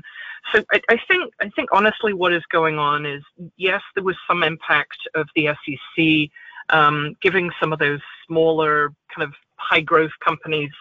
So 0.52 0.62
I, 0.72 0.80
I, 0.90 1.00
think 1.08 1.32
I 1.40 1.48
think 1.50 1.70
honestly, 1.72 2.12
what 2.12 2.32
is 2.32 2.42
going 2.50 2.78
on 2.78 3.06
is 3.06 3.22
yes, 3.56 3.82
there 3.94 4.04
was 4.04 4.16
some 4.28 4.42
impact 4.42 4.98
of 5.14 5.28
the 5.34 5.48
SEC 5.64 6.30
um, 6.70 7.16
giving 7.22 7.50
some 7.60 7.72
of 7.72 7.78
those 7.78 8.00
smaller 8.26 8.92
kind 9.14 9.28
of 9.28 9.34
high 9.56 9.80
growth 9.80 10.12
companies. 10.24 10.72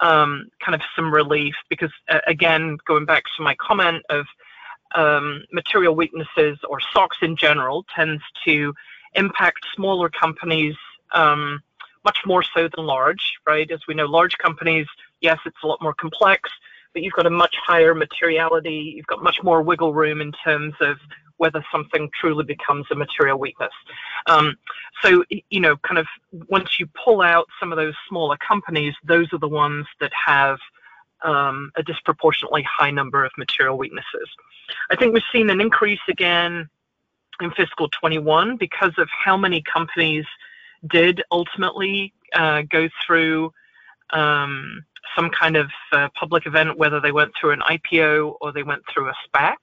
Um, 0.00 0.48
kind 0.64 0.76
of 0.76 0.80
some 0.94 1.12
relief 1.12 1.56
because 1.68 1.90
uh, 2.08 2.20
again 2.28 2.78
going 2.86 3.04
back 3.04 3.24
to 3.36 3.42
my 3.42 3.56
comment 3.56 4.04
of 4.10 4.26
um, 4.94 5.44
material 5.52 5.94
weaknesses 5.94 6.58
or 6.68 6.78
SOX 6.92 7.18
in 7.22 7.36
general 7.36 7.84
tends 7.94 8.22
to 8.44 8.74
impact 9.14 9.66
smaller 9.74 10.08
companies 10.08 10.76
um, 11.12 11.60
much 12.04 12.18
more 12.24 12.42
so 12.42 12.68
than 12.74 12.86
large, 12.86 13.34
right? 13.46 13.70
As 13.70 13.80
we 13.88 13.94
know, 13.94 14.06
large 14.06 14.36
companies, 14.38 14.86
yes, 15.20 15.38
it's 15.46 15.56
a 15.62 15.66
lot 15.66 15.82
more 15.82 15.94
complex, 15.94 16.50
but 16.92 17.02
you've 17.02 17.12
got 17.12 17.26
a 17.26 17.30
much 17.30 17.54
higher 17.64 17.94
materiality, 17.94 18.94
you've 18.96 19.06
got 19.06 19.22
much 19.22 19.42
more 19.42 19.62
wiggle 19.62 19.92
room 19.92 20.20
in 20.20 20.32
terms 20.44 20.74
of 20.80 20.96
whether 21.38 21.64
something 21.70 22.10
truly 22.20 22.44
becomes 22.44 22.86
a 22.90 22.94
material 22.94 23.38
weakness. 23.38 23.72
Um, 24.26 24.56
so, 25.02 25.24
you 25.50 25.60
know, 25.60 25.76
kind 25.78 25.98
of 25.98 26.06
once 26.48 26.78
you 26.78 26.88
pull 27.04 27.22
out 27.22 27.46
some 27.60 27.72
of 27.72 27.76
those 27.76 27.94
smaller 28.08 28.36
companies, 28.36 28.94
those 29.04 29.32
are 29.32 29.38
the 29.38 29.48
ones 29.48 29.86
that 30.00 30.12
have 30.26 30.58
um, 31.24 31.70
a 31.76 31.82
disproportionately 31.82 32.62
high 32.62 32.90
number 32.90 33.24
of 33.24 33.32
material 33.36 33.76
weaknesses. 33.76 34.28
I 34.90 34.96
think 34.96 35.14
we've 35.14 35.22
seen 35.32 35.50
an 35.50 35.60
increase 35.60 36.00
again 36.08 36.68
in 37.40 37.50
fiscal 37.52 37.88
21 38.00 38.56
because 38.56 38.92
of 38.98 39.08
how 39.10 39.36
many 39.36 39.62
companies 39.62 40.24
did 40.88 41.22
ultimately 41.30 42.12
uh, 42.34 42.62
go 42.62 42.88
through 43.04 43.52
um, 44.10 44.84
some 45.16 45.30
kind 45.30 45.56
of 45.56 45.70
uh, 45.92 46.08
public 46.18 46.46
event, 46.46 46.78
whether 46.78 47.00
they 47.00 47.12
went 47.12 47.32
through 47.38 47.50
an 47.50 47.60
IPO 47.60 48.36
or 48.40 48.52
they 48.52 48.62
went 48.62 48.82
through 48.92 49.08
a 49.08 49.14
SPAC. 49.28 49.56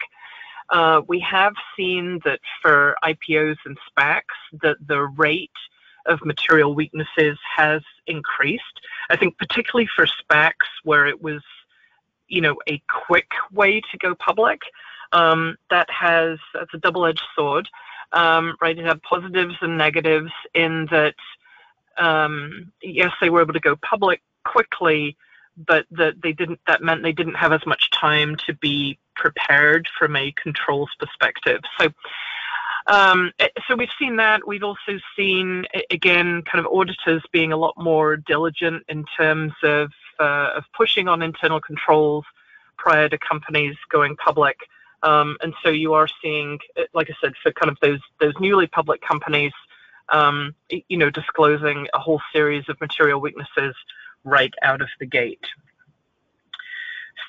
Uh, 0.72 1.02
we 1.08 1.20
have 1.20 1.54
seen 1.78 2.20
that 2.26 2.40
for 2.62 2.96
IPOs 3.04 3.58
and 3.66 3.78
SPACs, 3.90 4.22
that 4.64 4.78
the 4.88 5.02
rate 5.02 5.52
of 6.06 6.24
material 6.24 6.76
weaknesses 6.76 7.38
has 7.56 7.82
increased. 8.08 8.64
I 9.10 9.18
think 9.18 9.38
particularly 9.38 9.88
for 9.96 10.06
SPACs, 10.06 10.70
where 10.84 11.06
it 11.06 11.22
was, 11.22 11.42
you 12.28 12.42
know, 12.42 12.56
a 12.68 12.82
quick 13.08 13.30
way 13.52 13.82
to 13.92 13.98
go 13.98 14.16
public, 14.16 14.62
um, 15.12 15.58
that 15.70 15.90
has 15.90 16.40
that's 16.54 16.74
a 16.74 16.78
double-edged 16.78 17.24
sword. 17.36 17.68
Um, 18.14 18.56
right, 18.62 18.78
it 18.78 18.86
had 18.86 19.02
positives 19.02 19.56
and 19.62 19.78
negatives 19.78 20.32
in 20.54 20.88
that, 20.92 21.16
um, 21.98 22.72
yes, 22.82 23.12
they 23.20 23.30
were 23.30 23.42
able 23.42 23.54
to 23.54 23.60
go 23.60 23.76
public 23.78 24.22
quickly, 24.46 25.18
but 25.58 25.86
that 25.92 26.22
they 26.22 26.34
didn't. 26.34 26.60
That 26.68 26.82
meant 26.82 27.04
they 27.04 27.12
didn't 27.12 27.36
have 27.36 27.54
as 27.54 27.66
much 27.66 27.90
time 27.92 28.36
to 28.46 28.54
be 28.54 28.98
prepared 29.16 29.88
from 29.98 30.16
a 30.16 30.34
controls 30.42 30.92
perspective. 31.00 31.62
So. 31.80 31.90
Um, 32.88 33.32
eh, 33.40 33.48
so 33.68 33.76
we've 33.76 33.90
seen 33.98 34.16
that. 34.18 34.48
We've 34.48 34.64
also 34.64 35.00
seen, 35.18 35.66
again, 35.90 36.44
kind 36.44 36.64
of 36.66 36.72
auditors 36.72 37.24
being 37.32 37.52
a 37.52 37.58
lot 37.58 37.74
more 37.78 38.18
diligent 38.18 38.84
in 38.88 39.06
terms 39.18 39.54
of 39.64 39.92
uh, 40.20 40.52
of 40.56 40.64
pushing 40.76 41.08
on 41.08 41.22
internal 41.22 41.60
controls 41.60 42.24
prior 42.78 43.10
to 43.10 43.18
companies 43.18 43.76
going 43.92 44.16
public. 44.16 44.56
Um, 45.04 45.38
and 45.42 45.54
so 45.62 45.70
you 45.70 45.94
are 45.94 46.08
seeing, 46.22 46.58
like 46.94 47.10
I 47.10 47.14
said, 47.22 47.34
for 47.42 47.52
kind 47.52 47.70
of 47.70 47.78
those 47.82 48.00
those 48.20 48.34
newly 48.40 48.68
public 48.68 49.02
companies, 49.02 49.54
um, 50.10 50.56
you 50.70 50.98
know, 50.98 51.10
disclosing 51.10 51.88
a 51.94 52.00
whole 52.00 52.22
series 52.32 52.64
of 52.70 52.80
material 52.80 53.20
weaknesses 53.20 53.76
right 54.24 54.54
out 54.64 54.82
of 54.82 54.90
the 55.00 55.06
gate. 55.06 55.46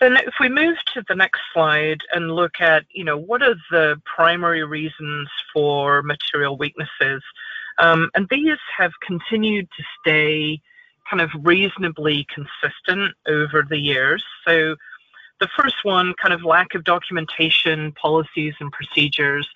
So 0.01 0.13
if 0.13 0.35
we 0.41 0.49
move 0.49 0.77
to 0.95 1.05
the 1.09 1.15
next 1.15 1.41
slide 1.53 2.01
and 2.13 2.33
look 2.33 2.61
at, 2.61 2.85
you 2.91 3.05
know, 3.05 3.17
what 3.17 3.43
are 3.43 3.55
the 3.71 4.01
primary 4.05 4.65
reasons 4.65 5.29
for 5.53 6.03
material 6.03 6.57
weaknesses, 6.57 7.23
um, 7.79 8.11
and 8.15 8.27
these 8.31 8.59
have 8.77 8.93
continued 9.01 9.69
to 9.77 9.85
stay 10.01 10.61
kind 11.09 11.21
of 11.21 11.31
reasonably 11.43 12.27
consistent 12.35 13.15
over 13.27 13.65
the 13.69 13.79
years. 13.79 14.25
So 14.47 14.77
the 15.41 15.49
first 15.57 15.77
one, 15.83 16.15
kind 16.21 16.35
of 16.35 16.45
lack 16.45 16.75
of 16.75 16.85
documentation, 16.85 17.93
policies, 17.93 18.55
and 18.61 18.73
procedures. 18.73 19.49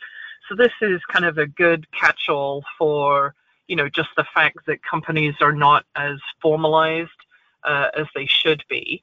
So 0.48 0.54
this 0.54 0.72
is 0.80 1.00
kind 1.10 1.24
of 1.24 1.38
a 1.38 1.46
good 1.46 1.90
catch-all 1.92 2.64
for 2.78 3.34
you 3.66 3.76
know 3.76 3.88
just 3.88 4.10
the 4.16 4.26
fact 4.34 4.58
that 4.66 4.82
companies 4.82 5.34
are 5.40 5.52
not 5.52 5.84
as 5.96 6.18
formalized 6.42 7.10
uh, 7.64 7.88
as 7.96 8.06
they 8.14 8.26
should 8.26 8.64
be. 8.68 9.02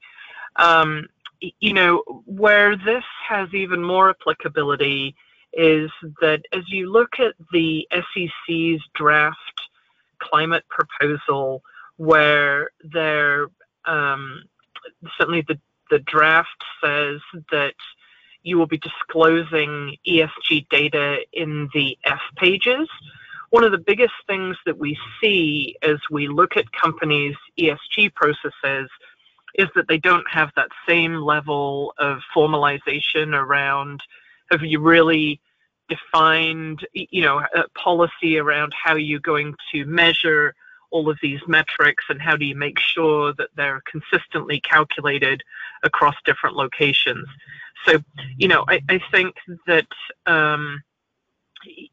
Um, 0.56 1.06
you 1.40 1.72
know 1.72 2.02
where 2.24 2.76
this 2.76 3.04
has 3.28 3.52
even 3.54 3.82
more 3.82 4.10
applicability 4.10 5.14
is 5.52 5.90
that 6.20 6.42
as 6.52 6.68
you 6.68 6.90
look 6.90 7.18
at 7.18 7.34
the 7.52 7.86
SEC's 7.92 8.80
draft 8.94 9.38
climate 10.18 10.64
proposal, 10.68 11.62
where 11.96 12.70
they're 12.84 13.48
um, 13.86 14.44
certainly 15.16 15.44
the 15.46 15.58
the 15.90 15.98
draft 16.00 16.62
says 16.84 17.20
that 17.50 17.74
you 18.42 18.58
will 18.58 18.66
be 18.66 18.78
disclosing 18.78 19.96
ESG 20.06 20.68
data 20.68 21.18
in 21.32 21.68
the 21.74 21.96
F 22.04 22.20
pages. 22.36 22.88
One 23.50 23.64
of 23.64 23.72
the 23.72 23.78
biggest 23.78 24.12
things 24.26 24.56
that 24.66 24.76
we 24.76 24.98
see 25.20 25.76
as 25.82 25.96
we 26.10 26.28
look 26.28 26.56
at 26.56 26.70
companies' 26.72 27.36
ESG 27.58 28.14
processes 28.14 28.90
is 29.54 29.68
that 29.74 29.88
they 29.88 29.98
don't 29.98 30.28
have 30.30 30.50
that 30.56 30.68
same 30.88 31.16
level 31.16 31.92
of 31.98 32.18
formalization 32.34 33.34
around 33.34 34.02
have 34.50 34.62
you 34.62 34.80
really 34.80 35.40
defined 35.88 36.86
you 36.92 37.22
know 37.22 37.40
a 37.54 37.68
policy 37.70 38.38
around 38.38 38.72
how 38.74 38.94
you're 38.94 39.20
going 39.20 39.54
to 39.72 39.84
measure 39.86 40.54
all 40.90 41.08
of 41.10 41.18
these 41.22 41.40
metrics 41.46 42.04
and 42.08 42.20
how 42.20 42.36
do 42.36 42.44
you 42.44 42.56
make 42.56 42.78
sure 42.78 43.32
that 43.34 43.50
they're 43.56 43.82
consistently 43.90 44.60
calculated 44.60 45.42
across 45.82 46.14
different 46.24 46.56
locations. 46.56 47.26
So, 47.86 47.98
you 48.36 48.48
know, 48.48 48.64
I, 48.68 48.80
I 48.88 49.00
think 49.10 49.34
that, 49.66 49.86
um, 50.26 50.82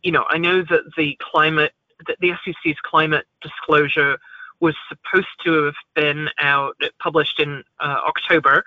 you 0.02 0.12
know, 0.12 0.26
I 0.30 0.38
know 0.38 0.64
that 0.64 0.84
the 0.98 1.18
climate, 1.20 1.74
that 2.08 2.18
the 2.20 2.34
SEC's 2.44 2.80
climate 2.84 3.26
disclosure 3.42 4.18
was 4.60 4.76
supposed 4.90 5.28
to 5.44 5.64
have 5.64 5.76
been 5.96 6.30
out, 6.40 6.76
published 7.00 7.40
in 7.40 7.64
uh, 7.80 8.00
October. 8.08 8.64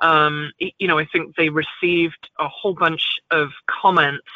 Um, 0.00 0.52
you 0.58 0.88
know, 0.88 0.98
I 0.98 1.06
think 1.06 1.36
they 1.36 1.48
received 1.50 2.30
a 2.38 2.48
whole 2.48 2.74
bunch 2.74 3.20
of 3.30 3.50
comments 3.66 4.26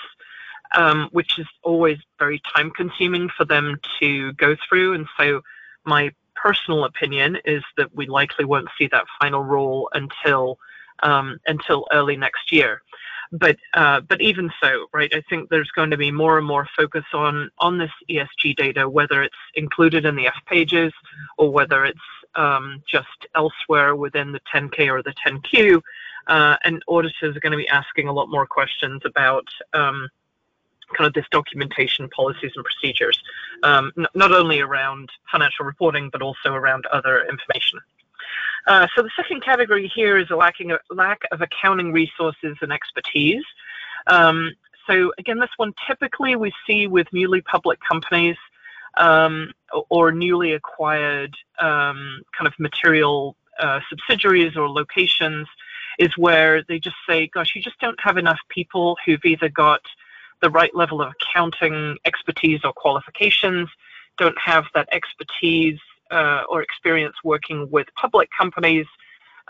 um, 0.75 1.09
which 1.13 1.39
is 1.39 1.47
always 1.63 1.99
very 2.19 2.41
time 2.55 2.71
consuming 2.71 3.29
for 3.29 3.45
them 3.45 3.81
to 4.01 4.33
go 4.35 4.57
through. 4.69 4.95
And 4.95 5.07
so, 5.17 5.43
my 5.85 6.11
personal 6.35 6.85
opinion 6.85 7.39
is 7.45 7.63
that 7.77 7.95
we 7.95 8.07
likely 8.07 8.45
won't 8.45 8.69
see 8.77 8.89
that 8.89 9.05
final 9.21 9.43
rule 9.43 9.89
until 9.93 10.59
um, 11.03 11.39
until 11.47 11.87
early 11.93 12.17
next 12.17 12.53
year. 12.53 12.83
But 13.37 13.57
uh, 13.75 14.01
but 14.01 14.21
even 14.21 14.49
so, 14.63 14.87
right? 14.93 15.13
I 15.13 15.21
think 15.29 15.51
there's 15.51 15.71
going 15.73 15.91
to 15.91 15.97
be 15.97 16.13
more 16.13 16.39
and 16.39 16.47
more 16.47 16.69
focus 16.77 17.05
on 17.13 17.51
on 17.59 17.79
this 17.79 17.91
ESG 18.09 18.55
data, 18.55 18.89
whether 18.89 19.25
it's 19.25 19.35
included 19.55 20.05
in 20.05 20.15
the 20.15 20.29
F 20.29 20.37
pages 20.47 20.93
or 21.37 21.51
whether 21.51 21.85
it's 21.85 21.99
um, 22.37 22.81
just 22.89 23.27
elsewhere 23.35 23.97
within 23.97 24.31
the 24.31 24.41
10K 24.53 24.89
or 24.89 25.03
the 25.03 25.15
10Q. 25.27 25.81
Uh, 26.29 26.57
and 26.65 26.83
auditors 26.89 27.37
are 27.37 27.41
going 27.41 27.53
to 27.53 27.59
be 27.59 27.69
asking 27.69 28.09
a 28.09 28.13
lot 28.13 28.29
more 28.29 28.47
questions 28.47 29.03
about 29.05 29.45
um, 29.73 30.09
kind 30.97 31.07
of 31.07 31.13
this 31.13 31.27
documentation 31.31 32.09
policies 32.11 32.53
and 32.55 32.65
procedures, 32.65 33.21
um, 33.63 33.93
n- 33.99 34.07
not 34.15 34.33
only 34.33 34.61
around 34.61 35.11
financial 35.31 35.67
reporting, 35.67 36.09
but 36.11 36.23
also 36.23 36.53
around 36.53 36.87
other 36.87 37.27
information. 37.29 37.81
Uh, 38.67 38.87
so 38.97 39.03
the 39.03 39.11
second 39.17 39.43
category 39.43 39.91
here 39.95 40.19
is 40.19 40.31
a 40.31 40.37
lacking 40.37 40.71
of, 40.71 40.81
lack 40.91 41.21
of 41.33 41.41
accounting 41.43 41.93
resources 41.93 42.57
and 42.63 42.73
expertise. 42.73 43.45
Um, 44.07 44.53
so 44.87 45.13
again, 45.19 45.39
this 45.39 45.51
one 45.57 45.73
typically 45.87 46.37
we 46.37 46.53
see 46.67 46.87
with 46.87 47.07
newly 47.13 47.43
public 47.43 47.79
companies 47.87 48.37
um, 48.97 49.53
or 49.91 50.13
newly 50.13 50.53
acquired 50.53 51.35
um, 51.59 52.23
kind 52.37 52.47
of 52.47 52.55
material 52.59 53.37
uh, 53.59 53.81
subsidiaries 53.89 54.57
or 54.57 54.69
locations 54.69 55.47
is 55.99 56.17
where 56.17 56.63
they 56.65 56.79
just 56.79 56.97
say, 57.09 57.29
gosh, 57.29 57.55
you 57.55 57.63
just 57.63 57.79
don't 57.81 57.99
have 58.01 58.17
enough 58.17 58.39
people 58.49 58.97
who've 59.05 59.25
either 59.25 59.49
got 59.49 59.81
the 60.43 60.51
right 60.51 60.75
level 60.75 61.01
of 61.01 61.13
accounting 61.21 61.97
expertise 62.05 62.61
or 62.65 62.73
qualifications, 62.73 63.69
don't 64.19 64.39
have 64.39 64.65
that 64.75 64.89
expertise 64.93 65.79
or 66.11 66.63
experience 66.63 67.15
working 67.25 67.69
with 67.71 67.87
public 68.01 68.29
companies, 68.37 68.87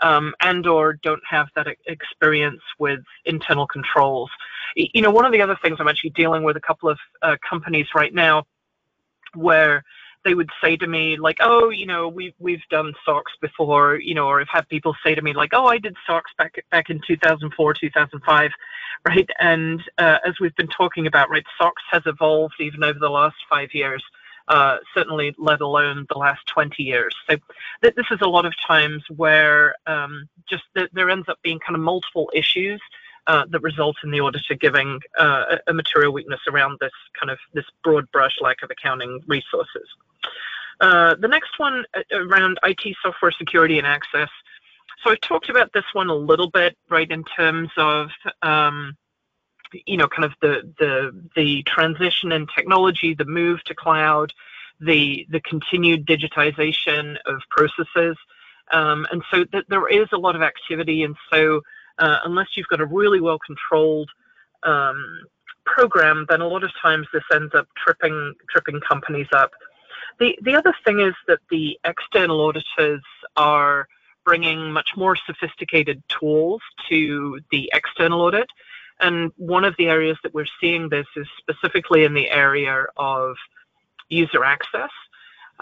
um, 0.01 0.33
and 0.41 0.67
or 0.67 0.93
don't 1.03 1.21
have 1.29 1.47
that 1.55 1.67
experience 1.87 2.61
with 2.79 2.99
internal 3.25 3.67
controls. 3.67 4.29
You 4.75 5.01
know, 5.01 5.11
one 5.11 5.25
of 5.25 5.31
the 5.31 5.41
other 5.41 5.57
things 5.61 5.77
I'm 5.79 5.87
actually 5.87 6.09
dealing 6.11 6.43
with 6.43 6.57
a 6.57 6.61
couple 6.61 6.89
of 6.89 6.99
uh, 7.21 7.37
companies 7.47 7.87
right 7.95 8.13
now 8.13 8.43
where 9.33 9.83
they 10.25 10.33
would 10.33 10.49
say 10.61 10.75
to 10.75 10.87
me 10.87 11.17
like, 11.17 11.37
"Oh, 11.39 11.69
you 11.69 11.85
know, 11.85 12.09
we've 12.09 12.33
we've 12.39 12.63
done 12.69 12.93
SOX 13.05 13.31
before," 13.39 13.97
you 13.97 14.15
know, 14.15 14.27
or 14.27 14.41
I've 14.41 14.49
had 14.51 14.67
people 14.67 14.95
say 15.05 15.15
to 15.15 15.21
me 15.21 15.33
like, 15.33 15.51
"Oh, 15.53 15.67
I 15.67 15.77
did 15.77 15.95
SOX 16.05 16.31
back 16.37 16.55
back 16.71 16.89
in 16.89 16.99
2004, 17.07 17.73
2005," 17.75 18.51
right? 19.07 19.29
And 19.39 19.81
uh, 19.97 20.17
as 20.25 20.33
we've 20.41 20.55
been 20.55 20.67
talking 20.67 21.07
about, 21.07 21.29
right, 21.29 21.45
SOX 21.57 21.81
has 21.91 22.01
evolved 22.05 22.55
even 22.59 22.83
over 22.83 22.99
the 22.99 23.09
last 23.09 23.37
five 23.49 23.69
years. 23.73 24.03
Uh, 24.47 24.77
certainly, 24.93 25.33
let 25.39 25.59
alone 25.61 26.05
the 26.09 26.17
last 26.17 26.45
20 26.47 26.83
years. 26.83 27.15
So, 27.27 27.37
th- 27.81 27.95
this 27.95 28.05
is 28.11 28.19
a 28.21 28.27
lot 28.27 28.45
of 28.45 28.53
times 28.67 29.03
where 29.15 29.73
um, 29.87 30.29
just 30.47 30.63
th- 30.75 30.89
there 30.93 31.09
ends 31.09 31.27
up 31.27 31.39
being 31.41 31.59
kind 31.59 31.75
of 31.75 31.81
multiple 31.81 32.29
issues 32.33 32.79
uh, 33.27 33.45
that 33.49 33.61
result 33.61 33.97
in 34.03 34.11
the 34.11 34.21
auditor 34.21 34.53
giving 34.53 34.99
uh, 35.17 35.57
a 35.67 35.73
material 35.73 36.13
weakness 36.13 36.41
around 36.47 36.77
this 36.79 36.91
kind 37.19 37.31
of 37.31 37.39
this 37.53 37.65
broad 37.83 38.09
brush 38.11 38.35
lack 38.41 38.61
of 38.61 38.69
accounting 38.69 39.19
resources. 39.27 39.87
Uh, 40.79 41.15
the 41.15 41.27
next 41.27 41.57
one 41.57 41.85
uh, 41.95 42.01
around 42.15 42.59
IT 42.63 42.95
software 43.01 43.31
security 43.31 43.77
and 43.77 43.87
access. 43.87 44.29
So 45.03 45.11
I've 45.11 45.21
talked 45.21 45.49
about 45.49 45.71
this 45.73 45.85
one 45.93 46.09
a 46.09 46.15
little 46.15 46.49
bit, 46.49 46.77
right, 46.89 47.09
in 47.09 47.23
terms 47.23 47.69
of 47.77 48.09
um, 48.41 48.95
you 49.85 49.97
know, 49.97 50.07
kind 50.07 50.25
of 50.25 50.33
the 50.41 50.73
the 50.79 51.23
the 51.35 51.63
transition 51.63 52.31
in 52.31 52.47
technology, 52.55 53.13
the 53.13 53.25
move 53.25 53.63
to 53.65 53.75
cloud, 53.75 54.33
the 54.79 55.25
the 55.29 55.39
continued 55.41 56.05
digitization 56.05 57.17
of 57.25 57.41
processes, 57.49 58.17
um, 58.71 59.05
and 59.11 59.23
so 59.31 59.43
th- 59.45 59.65
there 59.69 59.87
is 59.87 60.07
a 60.11 60.17
lot 60.17 60.35
of 60.35 60.41
activity, 60.41 61.03
and 61.03 61.15
so 61.31 61.61
uh, 61.99 62.19
unless 62.25 62.47
you've 62.55 62.67
got 62.67 62.81
a 62.81 62.85
really 62.85 63.21
well 63.21 63.39
controlled 63.45 64.09
um, 64.63 65.21
program, 65.65 66.25
then 66.29 66.41
a 66.41 66.47
lot 66.47 66.63
of 66.63 66.71
times 66.81 67.07
this 67.13 67.23
ends 67.33 67.53
up 67.55 67.67
tripping 67.77 68.33
tripping 68.49 68.79
companies 68.81 69.27
up. 69.31 69.51
The 70.19 70.37
the 70.41 70.55
other 70.55 70.75
thing 70.85 71.01
is 71.01 71.13
that 71.27 71.39
the 71.49 71.79
external 71.83 72.41
auditors 72.41 73.03
are 73.35 73.87
bringing 74.25 74.71
much 74.71 74.89
more 74.97 75.15
sophisticated 75.15 76.01
tools 76.07 76.61
to 76.89 77.39
the 77.51 77.69
external 77.73 78.21
audit. 78.21 78.49
And 78.99 79.31
one 79.37 79.65
of 79.65 79.75
the 79.77 79.87
areas 79.87 80.17
that 80.23 80.33
we're 80.33 80.47
seeing 80.61 80.89
this 80.89 81.07
is 81.15 81.27
specifically 81.37 82.05
in 82.05 82.13
the 82.13 82.29
area 82.29 82.85
of 82.97 83.35
user 84.09 84.43
access 84.43 84.89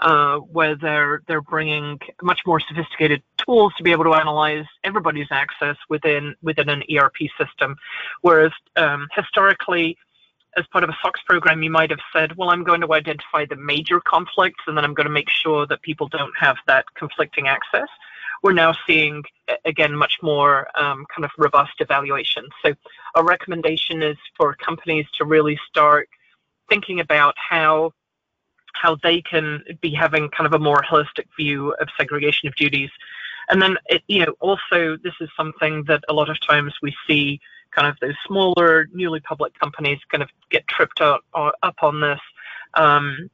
uh, 0.00 0.38
where 0.38 0.76
they're 0.76 1.22
they're 1.26 1.40
bringing 1.40 1.98
much 2.22 2.40
more 2.46 2.60
sophisticated 2.60 3.22
tools 3.36 3.72
to 3.76 3.84
be 3.84 3.92
able 3.92 4.04
to 4.04 4.14
analyze 4.14 4.64
everybody's 4.82 5.28
access 5.30 5.76
within 5.88 6.34
within 6.42 6.68
an 6.68 6.82
ERP 6.94 7.16
system, 7.38 7.76
whereas 8.22 8.52
um, 8.76 9.06
historically 9.14 9.96
as 10.56 10.64
part 10.68 10.84
of 10.84 10.90
a 10.90 10.96
SOX 11.02 11.20
program, 11.26 11.64
you 11.64 11.70
might 11.70 11.90
have 11.90 11.98
said, 12.12 12.36
well, 12.36 12.50
I'm 12.50 12.62
going 12.62 12.80
to 12.80 12.92
identify 12.92 13.44
the 13.44 13.56
major 13.56 14.00
conflicts 14.00 14.62
and 14.68 14.76
then 14.76 14.84
I'm 14.84 14.94
going 14.94 15.06
to 15.06 15.12
make 15.12 15.28
sure 15.28 15.66
that 15.66 15.82
people 15.82 16.06
don't 16.06 16.32
have 16.38 16.56
that 16.68 16.84
conflicting 16.94 17.48
access. 17.48 17.88
We're 18.42 18.52
now 18.52 18.74
seeing, 18.86 19.22
again, 19.64 19.94
much 19.94 20.18
more 20.22 20.68
um, 20.78 21.06
kind 21.14 21.24
of 21.24 21.30
robust 21.38 21.72
evaluation. 21.80 22.44
So 22.64 22.74
our 23.14 23.24
recommendation 23.24 24.02
is 24.02 24.16
for 24.36 24.54
companies 24.54 25.06
to 25.18 25.24
really 25.24 25.58
start 25.68 26.08
thinking 26.68 27.00
about 27.00 27.34
how 27.36 27.92
how 28.74 28.96
they 29.02 29.22
can 29.22 29.62
be 29.80 29.94
having 29.94 30.28
kind 30.30 30.46
of 30.46 30.52
a 30.52 30.58
more 30.58 30.82
holistic 30.82 31.26
view 31.36 31.72
of 31.80 31.88
segregation 31.96 32.48
of 32.48 32.54
duties. 32.56 32.90
And 33.48 33.62
then, 33.62 33.76
it, 33.86 34.02
you 34.08 34.26
know, 34.26 34.34
also 34.40 34.96
this 35.02 35.14
is 35.20 35.28
something 35.36 35.84
that 35.84 36.02
a 36.08 36.12
lot 36.12 36.28
of 36.28 36.40
times 36.40 36.74
we 36.82 36.94
see 37.06 37.40
kind 37.70 37.86
of 37.86 37.96
those 38.00 38.16
smaller, 38.26 38.88
newly 38.92 39.20
public 39.20 39.58
companies 39.58 39.98
kind 40.10 40.22
of 40.22 40.28
get 40.50 40.66
tripped 40.66 41.00
up, 41.00 41.22
uh, 41.34 41.52
up 41.62 41.76
on 41.82 42.00
this 42.00 42.20
um, 42.74 43.30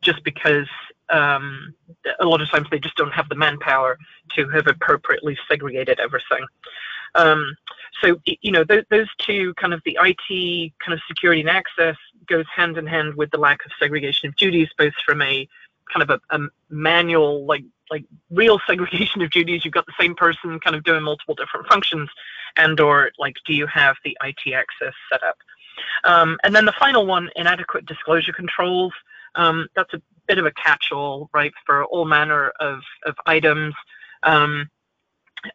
just 0.00 0.22
because 0.24 0.68
um, 1.12 1.74
a 2.20 2.24
lot 2.24 2.40
of 2.40 2.50
times 2.50 2.66
they 2.70 2.78
just 2.78 2.96
don't 2.96 3.12
have 3.12 3.28
the 3.28 3.34
manpower 3.34 3.98
to 4.34 4.48
have 4.48 4.66
appropriately 4.66 5.36
segregated 5.48 6.00
everything. 6.00 6.44
Um, 7.14 7.56
so, 8.00 8.16
you 8.24 8.50
know, 8.50 8.64
those, 8.64 8.84
those 8.90 9.08
two 9.18 9.54
kind 9.54 9.74
of 9.74 9.82
the 9.84 9.98
IT 10.02 10.72
kind 10.84 10.94
of 10.94 11.00
security 11.06 11.42
and 11.42 11.50
access 11.50 11.96
goes 12.26 12.46
hand 12.54 12.78
in 12.78 12.86
hand 12.86 13.14
with 13.14 13.30
the 13.30 13.38
lack 13.38 13.64
of 13.66 13.72
segregation 13.78 14.28
of 14.28 14.36
duties, 14.36 14.68
both 14.78 14.94
from 15.06 15.20
a 15.22 15.46
kind 15.92 16.02
of 16.02 16.10
a, 16.10 16.36
a 16.36 16.40
manual, 16.70 17.44
like 17.44 17.64
like 17.90 18.04
real 18.30 18.58
segregation 18.66 19.20
of 19.22 19.30
duties. 19.30 19.64
You've 19.64 19.74
got 19.74 19.86
the 19.86 19.92
same 20.00 20.14
person 20.14 20.58
kind 20.60 20.74
of 20.74 20.84
doing 20.84 21.02
multiple 21.02 21.34
different 21.34 21.66
functions, 21.66 22.08
and 22.56 22.80
or 22.80 23.10
like 23.18 23.36
do 23.46 23.54
you 23.54 23.66
have 23.66 23.96
the 24.04 24.16
IT 24.24 24.54
access 24.54 24.94
set 25.10 25.22
up? 25.22 25.36
Um, 26.04 26.38
and 26.44 26.54
then 26.54 26.64
the 26.64 26.74
final 26.78 27.06
one, 27.06 27.30
inadequate 27.36 27.86
disclosure 27.86 28.32
controls. 28.32 28.92
Um, 29.34 29.68
that's 29.74 29.92
a 29.94 30.02
bit 30.32 30.38
of 30.38 30.46
a 30.46 30.52
catch-all, 30.52 31.28
right, 31.34 31.52
for 31.66 31.84
all 31.84 32.06
manner 32.06 32.54
of, 32.58 32.80
of 33.04 33.14
items. 33.26 33.74
Um, 34.22 34.70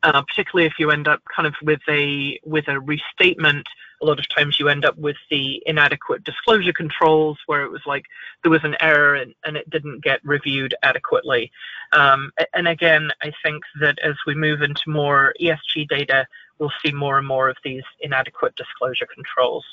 uh, 0.04 0.22
particularly 0.22 0.68
if 0.68 0.74
you 0.78 0.92
end 0.92 1.08
up 1.08 1.22
kind 1.34 1.48
of 1.48 1.56
with 1.62 1.80
a 1.88 2.38
with 2.44 2.68
a 2.68 2.78
restatement 2.78 3.66
a 4.02 4.06
lot 4.06 4.20
of 4.20 4.28
times 4.28 4.60
you 4.60 4.68
end 4.68 4.84
up 4.84 4.98
with 4.98 5.16
the 5.32 5.64
inadequate 5.66 6.26
disclosure 6.26 6.74
controls 6.74 7.38
where 7.46 7.64
it 7.64 7.72
was 7.72 7.80
like 7.86 8.04
there 8.44 8.52
was 8.52 8.66
an 8.66 8.76
error 8.82 9.16
and, 9.16 9.34
and 9.46 9.56
it 9.56 9.70
didn't 9.70 10.04
get 10.04 10.20
reviewed 10.26 10.76
adequately 10.84 11.50
um, 11.94 12.30
and 12.54 12.68
again 12.68 13.10
i 13.24 13.32
think 13.44 13.64
that 13.80 13.98
as 14.04 14.16
we 14.26 14.36
move 14.36 14.62
into 14.62 14.82
more 14.88 15.34
esg 15.42 15.88
data 15.88 16.28
we'll 16.60 16.74
see 16.86 16.92
more 16.92 17.18
and 17.18 17.26
more 17.26 17.48
of 17.48 17.56
these 17.64 17.84
inadequate 18.02 18.54
disclosure 18.58 19.08
controls 19.16 19.64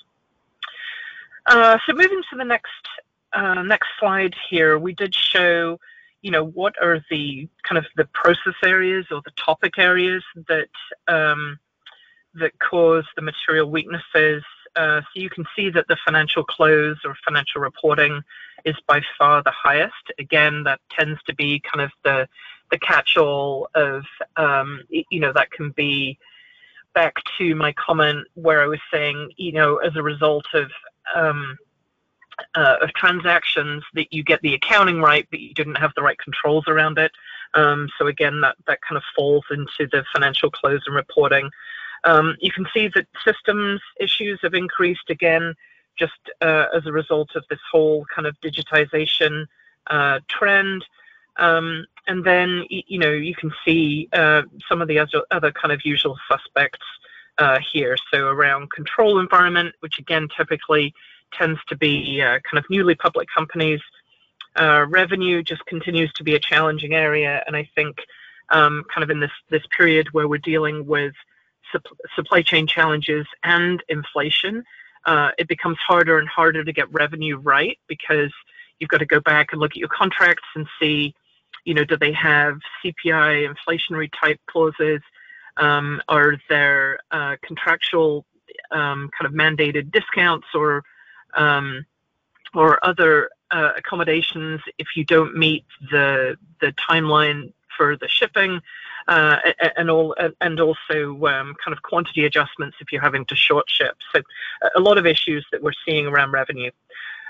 uh, 1.46 1.76
so 1.84 1.92
moving 1.92 2.22
to 2.30 2.36
the 2.38 2.44
next 2.44 2.70
uh, 3.34 3.62
next 3.62 3.88
slide 3.98 4.34
here 4.48 4.78
we 4.78 4.92
did 4.94 5.14
show 5.14 5.78
you 6.24 6.30
know, 6.30 6.46
what 6.46 6.74
are 6.82 7.04
the 7.10 7.46
kind 7.64 7.76
of 7.76 7.84
the 7.96 8.06
process 8.06 8.54
areas 8.64 9.04
or 9.10 9.20
the 9.26 9.30
topic 9.32 9.78
areas 9.78 10.24
that 10.48 10.70
um, 11.06 11.58
that 12.34 12.58
cause 12.58 13.04
the 13.14 13.20
material 13.20 13.70
weaknesses? 13.70 14.42
Uh, 14.74 15.02
so 15.02 15.20
you 15.20 15.28
can 15.28 15.44
see 15.54 15.68
that 15.68 15.86
the 15.86 15.98
financial 16.02 16.42
close 16.42 16.96
or 17.04 17.14
financial 17.26 17.60
reporting 17.60 18.22
is 18.64 18.74
by 18.88 19.02
far 19.18 19.42
the 19.42 19.50
highest. 19.50 19.92
Again, 20.18 20.64
that 20.64 20.80
tends 20.90 21.22
to 21.24 21.34
be 21.34 21.60
kind 21.60 21.84
of 21.84 21.90
the 22.04 22.26
the 22.70 22.78
catch-all 22.78 23.68
of 23.74 24.04
um, 24.38 24.80
you 24.88 25.20
know 25.20 25.32
that 25.34 25.50
can 25.50 25.72
be 25.72 26.18
back 26.94 27.16
to 27.36 27.54
my 27.54 27.74
comment 27.74 28.26
where 28.32 28.62
I 28.62 28.66
was 28.66 28.80
saying 28.90 29.30
you 29.36 29.52
know 29.52 29.76
as 29.76 29.94
a 29.94 30.02
result 30.02 30.46
of 30.54 30.70
um, 31.14 31.58
uh, 32.54 32.76
of 32.82 32.92
transactions 32.94 33.82
that 33.94 34.12
you 34.12 34.22
get 34.22 34.40
the 34.42 34.54
accounting 34.54 35.00
right, 35.00 35.26
but 35.30 35.40
you 35.40 35.54
didn't 35.54 35.76
have 35.76 35.92
the 35.94 36.02
right 36.02 36.18
controls 36.18 36.64
around 36.68 36.98
it. 36.98 37.12
Um, 37.54 37.88
so 37.98 38.06
again, 38.06 38.40
that, 38.40 38.56
that 38.66 38.80
kind 38.82 38.96
of 38.96 39.02
falls 39.14 39.44
into 39.50 39.88
the 39.90 40.04
financial 40.12 40.50
close 40.50 40.82
and 40.86 40.96
reporting. 40.96 41.50
Um, 42.04 42.36
you 42.40 42.52
can 42.52 42.66
see 42.74 42.88
that 42.88 43.06
systems 43.24 43.80
issues 43.98 44.38
have 44.42 44.54
increased 44.54 45.08
again, 45.08 45.54
just 45.98 46.18
uh, 46.40 46.66
as 46.74 46.86
a 46.86 46.92
result 46.92 47.30
of 47.36 47.44
this 47.48 47.60
whole 47.70 48.04
kind 48.14 48.26
of 48.26 48.34
digitization 48.40 49.46
uh, 49.86 50.20
trend. 50.28 50.84
Um, 51.36 51.86
and 52.06 52.24
then, 52.24 52.64
you 52.68 52.98
know, 52.98 53.10
you 53.10 53.34
can 53.34 53.52
see 53.64 54.08
uh, 54.12 54.42
some 54.68 54.82
of 54.82 54.88
the 54.88 54.98
other, 54.98 55.22
other 55.30 55.52
kind 55.52 55.72
of 55.72 55.84
usual 55.84 56.18
suspects 56.28 56.84
uh, 57.38 57.58
here. 57.72 57.96
So 58.12 58.26
around 58.26 58.70
control 58.70 59.18
environment, 59.18 59.74
which 59.80 59.98
again, 59.98 60.28
typically 60.36 60.94
tends 61.38 61.60
to 61.68 61.76
be 61.76 62.20
uh, 62.20 62.38
kind 62.50 62.58
of 62.58 62.64
newly 62.70 62.94
public 62.94 63.28
companies. 63.34 63.80
Uh, 64.56 64.86
revenue 64.88 65.42
just 65.42 65.64
continues 65.66 66.12
to 66.14 66.24
be 66.24 66.34
a 66.34 66.38
challenging 66.38 66.94
area, 66.94 67.42
and 67.46 67.56
I 67.56 67.68
think 67.74 67.96
um, 68.50 68.84
kind 68.92 69.02
of 69.02 69.10
in 69.10 69.20
this 69.20 69.32
this 69.50 69.62
period 69.76 70.08
where 70.12 70.28
we're 70.28 70.38
dealing 70.38 70.86
with 70.86 71.14
sup- 71.72 71.98
supply 72.14 72.42
chain 72.42 72.66
challenges 72.66 73.26
and 73.42 73.82
inflation, 73.88 74.64
uh, 75.06 75.30
it 75.38 75.48
becomes 75.48 75.78
harder 75.78 76.18
and 76.18 76.28
harder 76.28 76.64
to 76.64 76.72
get 76.72 76.92
revenue 76.92 77.36
right 77.36 77.78
because 77.88 78.32
you've 78.78 78.90
got 78.90 78.98
to 78.98 79.06
go 79.06 79.20
back 79.20 79.48
and 79.52 79.60
look 79.60 79.72
at 79.72 79.76
your 79.76 79.88
contracts 79.88 80.46
and 80.54 80.66
see, 80.80 81.14
you 81.64 81.74
know, 81.74 81.84
do 81.84 81.96
they 81.96 82.12
have 82.12 82.58
CPI 82.84 83.48
inflationary 83.48 84.10
type 84.18 84.40
clauses? 84.48 85.00
Um, 85.56 86.00
are 86.08 86.36
there 86.48 86.98
uh, 87.10 87.36
contractual 87.42 88.24
um, 88.70 89.10
kind 89.18 89.26
of 89.26 89.32
mandated 89.32 89.92
discounts 89.92 90.46
or 90.54 90.82
um, 91.36 91.84
or 92.54 92.84
other 92.84 93.30
uh, 93.50 93.72
accommodations 93.76 94.60
if 94.78 94.88
you 94.96 95.04
don't 95.04 95.36
meet 95.36 95.64
the 95.90 96.36
the 96.60 96.72
timeline 96.90 97.52
for 97.76 97.96
the 97.96 98.08
shipping, 98.08 98.60
uh, 99.08 99.36
and 99.76 99.90
all 99.90 100.14
and 100.40 100.60
also 100.60 101.26
um, 101.26 101.54
kind 101.62 101.72
of 101.72 101.82
quantity 101.82 102.24
adjustments 102.24 102.76
if 102.80 102.92
you're 102.92 103.02
having 103.02 103.24
to 103.26 103.36
short 103.36 103.68
ship. 103.68 103.96
So 104.14 104.22
a 104.76 104.80
lot 104.80 104.98
of 104.98 105.06
issues 105.06 105.46
that 105.52 105.62
we're 105.62 105.72
seeing 105.86 106.06
around 106.06 106.32
revenue. 106.32 106.70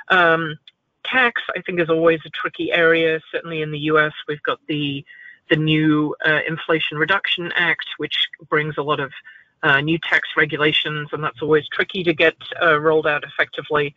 Um, 0.09 0.59
tax, 1.05 1.43
I 1.56 1.60
think, 1.62 1.81
is 1.81 1.90
always 1.90 2.20
a 2.24 2.31
tricky 2.31 2.72
area. 2.72 3.20
Certainly 3.32 3.62
in 3.62 3.70
the 3.70 3.78
U.S., 3.90 4.12
we've 4.28 4.43
got 4.43 4.59
the 4.68 5.05
the 5.51 5.56
new 5.56 6.14
uh, 6.26 6.40
Inflation 6.48 6.97
Reduction 6.97 7.52
Act, 7.55 7.86
which 7.98 8.16
brings 8.48 8.78
a 8.78 8.82
lot 8.82 8.98
of 8.98 9.12
uh, 9.65 9.81
new 9.81 9.99
tax 9.99 10.28
regulations, 10.36 11.09
and 11.12 11.24
that's 11.24 11.43
always 11.43 11.66
tricky 11.69 12.05
to 12.05 12.12
get 12.12 12.36
uh, 12.62 12.78
rolled 12.78 13.07
out 13.07 13.24
effectively. 13.24 13.95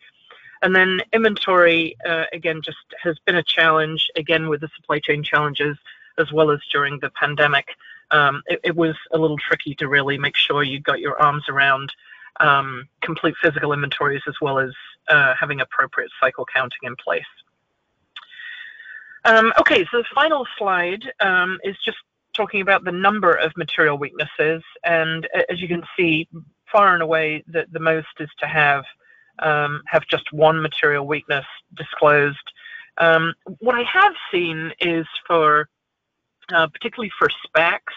And 0.62 0.74
then 0.74 1.00
inventory, 1.12 1.96
uh, 2.04 2.24
again, 2.32 2.62
just 2.64 2.78
has 3.00 3.16
been 3.26 3.36
a 3.36 3.42
challenge, 3.42 4.10
again, 4.16 4.48
with 4.48 4.62
the 4.62 4.70
supply 4.74 4.98
chain 4.98 5.22
challenges, 5.22 5.76
as 6.16 6.32
well 6.32 6.50
as 6.50 6.58
during 6.72 6.98
the 6.98 7.10
pandemic. 7.10 7.68
Um, 8.10 8.42
it, 8.46 8.60
it, 8.64 8.74
was 8.74 8.96
a 9.12 9.18
little 9.18 9.36
tricky 9.36 9.74
to 9.76 9.86
really 9.86 10.16
make 10.16 10.34
sure 10.34 10.62
you 10.62 10.80
got 10.80 10.98
your 10.98 11.20
arms 11.20 11.44
around 11.50 11.92
um, 12.40 12.88
complete 13.02 13.34
physical 13.40 13.74
inventories 13.74 14.22
as 14.26 14.34
well 14.40 14.58
as 14.58 14.70
uh, 15.08 15.34
having 15.38 15.60
appropriate 15.60 16.10
cycle 16.18 16.46
counting 16.52 16.78
in 16.84 16.96
place. 16.96 17.22
Um, 19.26 19.52
okay, 19.60 19.84
so 19.90 19.98
the 19.98 20.04
final 20.14 20.46
slide 20.56 21.04
um, 21.20 21.58
is 21.62 21.76
just 21.84 21.98
talking 22.38 22.60
about 22.60 22.84
the 22.84 22.92
number 22.92 23.32
of 23.32 23.52
material 23.56 23.98
weaknesses, 23.98 24.62
and 24.84 25.28
as 25.50 25.60
you 25.60 25.68
can 25.68 25.82
see, 25.96 26.28
far 26.70 26.94
and 26.94 27.02
away 27.02 27.42
the, 27.48 27.66
the 27.72 27.80
most 27.80 28.06
is 28.20 28.30
to 28.38 28.46
have 28.46 28.84
um, 29.40 29.82
have 29.86 30.04
just 30.08 30.32
one 30.32 30.62
material 30.62 31.06
weakness 31.06 31.44
disclosed. 31.74 32.36
Um, 32.98 33.34
what 33.58 33.74
I 33.74 33.82
have 33.82 34.14
seen 34.32 34.72
is 34.80 35.06
for 35.26 35.68
uh, 36.54 36.68
particularly 36.68 37.10
for 37.18 37.28
SPACs, 37.46 37.96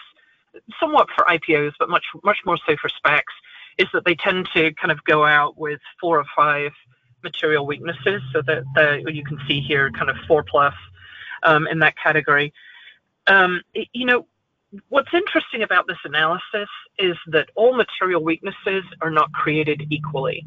somewhat 0.78 1.08
for 1.16 1.24
IPOs, 1.24 1.72
but 1.78 1.88
much 1.88 2.04
much 2.24 2.38
more 2.44 2.58
so 2.66 2.76
for 2.76 2.90
SPACs, 2.90 3.34
is 3.78 3.86
that 3.92 4.04
they 4.04 4.16
tend 4.16 4.48
to 4.54 4.72
kind 4.74 4.90
of 4.90 5.02
go 5.04 5.24
out 5.24 5.56
with 5.56 5.80
four 6.00 6.18
or 6.18 6.26
five 6.36 6.72
material 7.22 7.64
weaknesses, 7.64 8.20
so 8.32 8.42
that 8.42 8.64
the, 8.74 9.12
you 9.12 9.24
can 9.24 9.38
see 9.46 9.60
here 9.60 9.88
kind 9.92 10.10
of 10.10 10.16
four 10.26 10.42
plus 10.42 10.74
um, 11.44 11.68
in 11.68 11.78
that 11.78 11.96
category. 11.96 12.52
Um, 13.28 13.62
you 13.92 14.04
know, 14.04 14.26
what's 14.88 15.12
interesting 15.12 15.62
about 15.62 15.86
this 15.86 15.98
analysis 16.04 16.68
is 16.98 17.16
that 17.26 17.48
all 17.54 17.74
material 17.74 18.22
weaknesses 18.22 18.84
are 19.00 19.10
not 19.10 19.32
created 19.32 19.86
equally. 19.90 20.46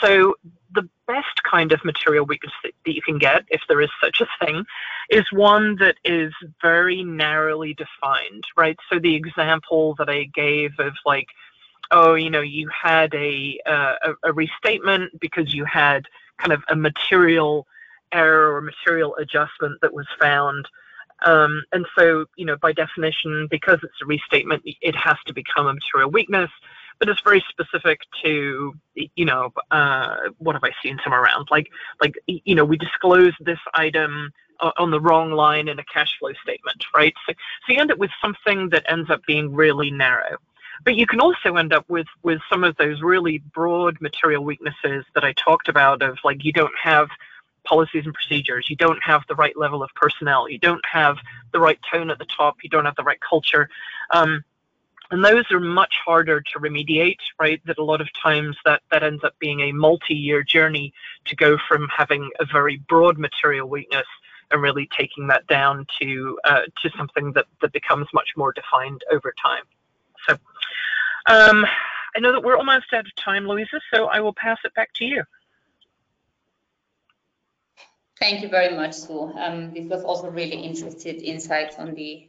So 0.00 0.34
the 0.74 0.88
best 1.06 1.42
kind 1.48 1.70
of 1.72 1.84
material 1.84 2.26
weakness 2.26 2.52
that, 2.64 2.72
that, 2.84 2.94
you 2.94 3.02
can 3.02 3.18
get, 3.18 3.44
if 3.48 3.60
there 3.68 3.80
is 3.80 3.90
such 4.02 4.20
a 4.20 4.44
thing, 4.44 4.64
is 5.10 5.24
one 5.32 5.76
that 5.76 5.96
is 6.04 6.32
very 6.60 7.04
narrowly 7.04 7.74
defined, 7.74 8.44
right? 8.56 8.76
So 8.92 8.98
the 8.98 9.14
example 9.14 9.94
that 9.98 10.08
I 10.08 10.24
gave 10.34 10.72
of 10.80 10.94
like, 11.06 11.28
oh, 11.90 12.14
you 12.14 12.30
know, 12.30 12.40
you 12.40 12.68
had 12.68 13.14
a, 13.14 13.60
uh, 13.66 13.94
a, 14.02 14.30
a 14.30 14.32
restatement 14.32 15.20
because 15.20 15.54
you 15.54 15.64
had 15.64 16.06
kind 16.38 16.52
of 16.52 16.62
a 16.68 16.74
material 16.74 17.66
error 18.12 18.56
or 18.56 18.60
material 18.60 19.14
adjustment 19.16 19.80
that 19.82 19.92
was 19.92 20.06
found 20.20 20.66
um, 21.22 21.62
and 21.72 21.86
so, 21.96 22.26
you 22.36 22.44
know, 22.44 22.56
by 22.56 22.72
definition, 22.72 23.46
because 23.50 23.78
it's 23.82 24.02
a 24.02 24.06
restatement, 24.06 24.62
it 24.64 24.96
has 24.96 25.16
to 25.26 25.32
become 25.32 25.66
a 25.66 25.74
material 25.74 26.10
weakness. 26.10 26.50
but 26.98 27.08
it's 27.08 27.20
very 27.22 27.44
specific 27.48 28.00
to 28.22 28.74
you 28.94 29.24
know 29.24 29.52
uh, 29.70 30.16
what 30.38 30.54
have 30.54 30.64
I 30.64 30.70
seen 30.82 30.98
some 31.02 31.12
around 31.12 31.48
like 31.50 31.68
like 32.00 32.14
you 32.26 32.54
know 32.54 32.64
we 32.64 32.76
disclose 32.76 33.32
this 33.40 33.58
item 33.74 34.30
on 34.78 34.90
the 34.90 35.00
wrong 35.00 35.32
line 35.32 35.68
in 35.68 35.78
a 35.78 35.84
cash 35.84 36.10
flow 36.18 36.32
statement, 36.42 36.84
right? 36.94 37.14
So, 37.26 37.34
so 37.66 37.72
you 37.72 37.80
end 37.80 37.90
up 37.90 37.98
with 37.98 38.10
something 38.22 38.70
that 38.70 38.84
ends 38.88 39.10
up 39.10 39.20
being 39.26 39.52
really 39.52 39.90
narrow. 39.90 40.36
But 40.84 40.96
you 40.96 41.06
can 41.06 41.20
also 41.20 41.56
end 41.56 41.72
up 41.72 41.88
with, 41.88 42.06
with 42.22 42.40
some 42.52 42.64
of 42.64 42.76
those 42.76 43.00
really 43.00 43.38
broad 43.52 44.00
material 44.00 44.44
weaknesses 44.44 45.04
that 45.14 45.24
I 45.24 45.32
talked 45.32 45.68
about 45.68 46.02
of 46.02 46.18
like 46.24 46.44
you 46.44 46.52
don't 46.52 46.72
have 46.82 47.08
policies 47.64 48.04
and 48.04 48.14
procedures, 48.14 48.68
you 48.68 48.76
don't 48.76 49.02
have 49.02 49.22
the 49.28 49.34
right 49.34 49.56
level 49.56 49.82
of 49.82 49.90
personnel, 49.94 50.48
you 50.48 50.58
don't 50.58 50.84
have 50.90 51.16
the 51.52 51.60
right 51.60 51.78
tone 51.90 52.10
at 52.10 52.18
the 52.18 52.26
top, 52.26 52.56
you 52.62 52.70
don't 52.70 52.84
have 52.84 52.96
the 52.96 53.02
right 53.02 53.20
culture. 53.20 53.68
Um, 54.10 54.44
and 55.10 55.24
those 55.24 55.44
are 55.50 55.60
much 55.60 55.94
harder 56.04 56.40
to 56.40 56.58
remediate, 56.58 57.20
right? 57.38 57.60
That 57.66 57.78
a 57.78 57.84
lot 57.84 58.00
of 58.00 58.08
times 58.20 58.56
that, 58.64 58.82
that 58.90 59.02
ends 59.02 59.22
up 59.22 59.38
being 59.38 59.60
a 59.60 59.72
multi-year 59.72 60.42
journey 60.42 60.92
to 61.26 61.36
go 61.36 61.58
from 61.68 61.88
having 61.94 62.30
a 62.40 62.46
very 62.46 62.78
broad 62.88 63.18
material 63.18 63.68
weakness 63.68 64.06
and 64.50 64.62
really 64.62 64.88
taking 64.96 65.26
that 65.28 65.46
down 65.46 65.86
to 66.00 66.38
uh, 66.44 66.62
to 66.82 66.90
something 66.96 67.32
that, 67.32 67.46
that 67.60 67.72
becomes 67.72 68.06
much 68.12 68.30
more 68.36 68.52
defined 68.52 69.02
over 69.10 69.34
time. 69.40 69.62
So 70.26 70.32
um, 71.26 71.66
I 72.16 72.20
know 72.20 72.32
that 72.32 72.42
we're 72.42 72.56
almost 72.56 72.92
out 72.92 73.06
of 73.06 73.14
time, 73.16 73.46
Louisa, 73.46 73.80
so 73.92 74.06
I 74.06 74.20
will 74.20 74.34
pass 74.34 74.58
it 74.64 74.74
back 74.74 74.92
to 74.94 75.04
you. 75.04 75.22
Thank 78.20 78.42
you 78.42 78.48
very 78.48 78.74
much, 78.74 78.94
Sue. 78.94 79.32
Um, 79.36 79.74
this 79.74 79.86
was 79.88 80.04
also 80.04 80.30
really 80.30 80.56
interesting 80.56 81.16
insights 81.16 81.76
on 81.78 81.94
the 81.94 82.28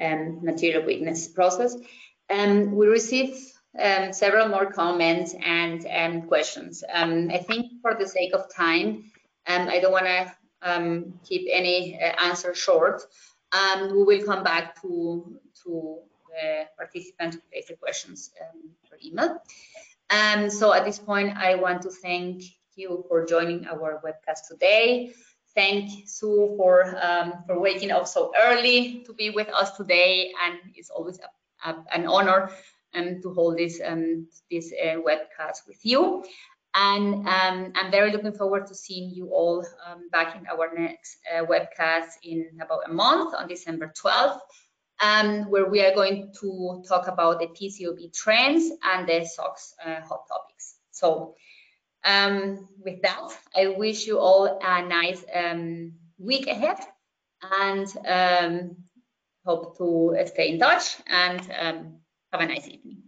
um, 0.00 0.44
material 0.44 0.84
weakness 0.84 1.26
process. 1.28 1.76
Um, 2.30 2.76
we 2.76 2.86
received 2.86 3.38
um, 3.78 4.12
several 4.12 4.48
more 4.48 4.70
comments 4.70 5.34
and 5.44 5.86
um, 5.86 6.28
questions. 6.28 6.84
Um, 6.92 7.30
I 7.32 7.38
think 7.38 7.72
for 7.82 7.94
the 7.94 8.06
sake 8.06 8.34
of 8.34 8.54
time, 8.54 9.10
I 9.46 9.80
don't 9.80 9.92
want 9.92 10.06
to 10.06 11.12
keep 11.24 11.48
any 11.52 12.00
uh, 12.00 12.12
answer 12.22 12.54
short. 12.54 13.02
we 13.90 14.02
will 14.02 14.24
come 14.24 14.42
back 14.44 14.80
to, 14.82 15.38
to 15.64 15.98
the 16.30 16.66
participants 16.76 17.36
who 17.36 17.42
place 17.52 17.66
the 17.68 17.74
questions 17.76 18.30
per 18.88 18.96
email. 19.04 20.50
so 20.50 20.72
at 20.72 20.84
this 20.84 20.98
point, 20.98 21.36
I 21.36 21.56
want 21.56 21.82
to 21.82 21.90
thank 21.90 22.42
you 22.76 23.04
for 23.08 23.24
joining 23.26 23.66
our 23.66 24.00
webcast 24.04 24.48
today. 24.48 25.12
Thank 25.54 25.90
you, 25.90 26.06
Sue 26.06 26.54
for 26.56 26.96
um, 27.02 27.44
for 27.46 27.58
waking 27.58 27.90
up 27.90 28.06
so 28.06 28.32
early 28.38 29.02
to 29.06 29.14
be 29.14 29.30
with 29.30 29.48
us 29.48 29.76
today, 29.76 30.32
and 30.44 30.58
it's 30.74 30.90
always 30.90 31.18
a, 31.20 31.70
a, 31.70 31.84
an 31.94 32.06
honor 32.06 32.50
um, 32.94 33.22
to 33.22 33.32
hold 33.32 33.56
this 33.58 33.80
um, 33.84 34.26
this 34.50 34.72
uh, 34.82 34.96
webcast 34.96 35.66
with 35.66 35.78
you. 35.82 36.24
And 36.74 37.26
um, 37.26 37.72
I'm 37.74 37.90
very 37.90 38.12
looking 38.12 38.32
forward 38.34 38.66
to 38.66 38.74
seeing 38.74 39.08
you 39.10 39.28
all 39.28 39.64
um, 39.86 40.10
back 40.12 40.36
in 40.36 40.46
our 40.46 40.74
next 40.76 41.16
uh, 41.34 41.42
webcast 41.46 42.10
in 42.22 42.46
about 42.60 42.80
a 42.86 42.92
month 42.92 43.34
on 43.34 43.48
December 43.48 43.94
12th, 43.96 44.40
um, 45.00 45.50
where 45.50 45.70
we 45.70 45.80
are 45.80 45.94
going 45.94 46.34
to 46.40 46.82
talk 46.86 47.08
about 47.08 47.40
the 47.40 47.46
PCAOB 47.46 48.12
trends 48.12 48.70
and 48.82 49.08
the 49.08 49.24
SOX 49.24 49.74
uh, 49.82 50.02
hot 50.02 50.28
topics. 50.28 50.74
So 50.90 51.34
um, 52.06 52.68
with 52.84 53.02
that, 53.02 53.36
I 53.54 53.68
wish 53.68 54.06
you 54.06 54.18
all 54.18 54.58
a 54.62 54.82
nice 54.82 55.24
um, 55.34 55.92
week 56.18 56.46
ahead 56.46 56.78
and 57.42 57.86
um, 58.06 58.76
hope 59.44 59.76
to 59.78 60.16
stay 60.26 60.52
in 60.52 60.58
touch 60.58 60.96
and 61.06 61.40
um, 61.58 61.98
have 62.32 62.40
a 62.40 62.46
nice 62.46 62.66
evening. 62.68 63.05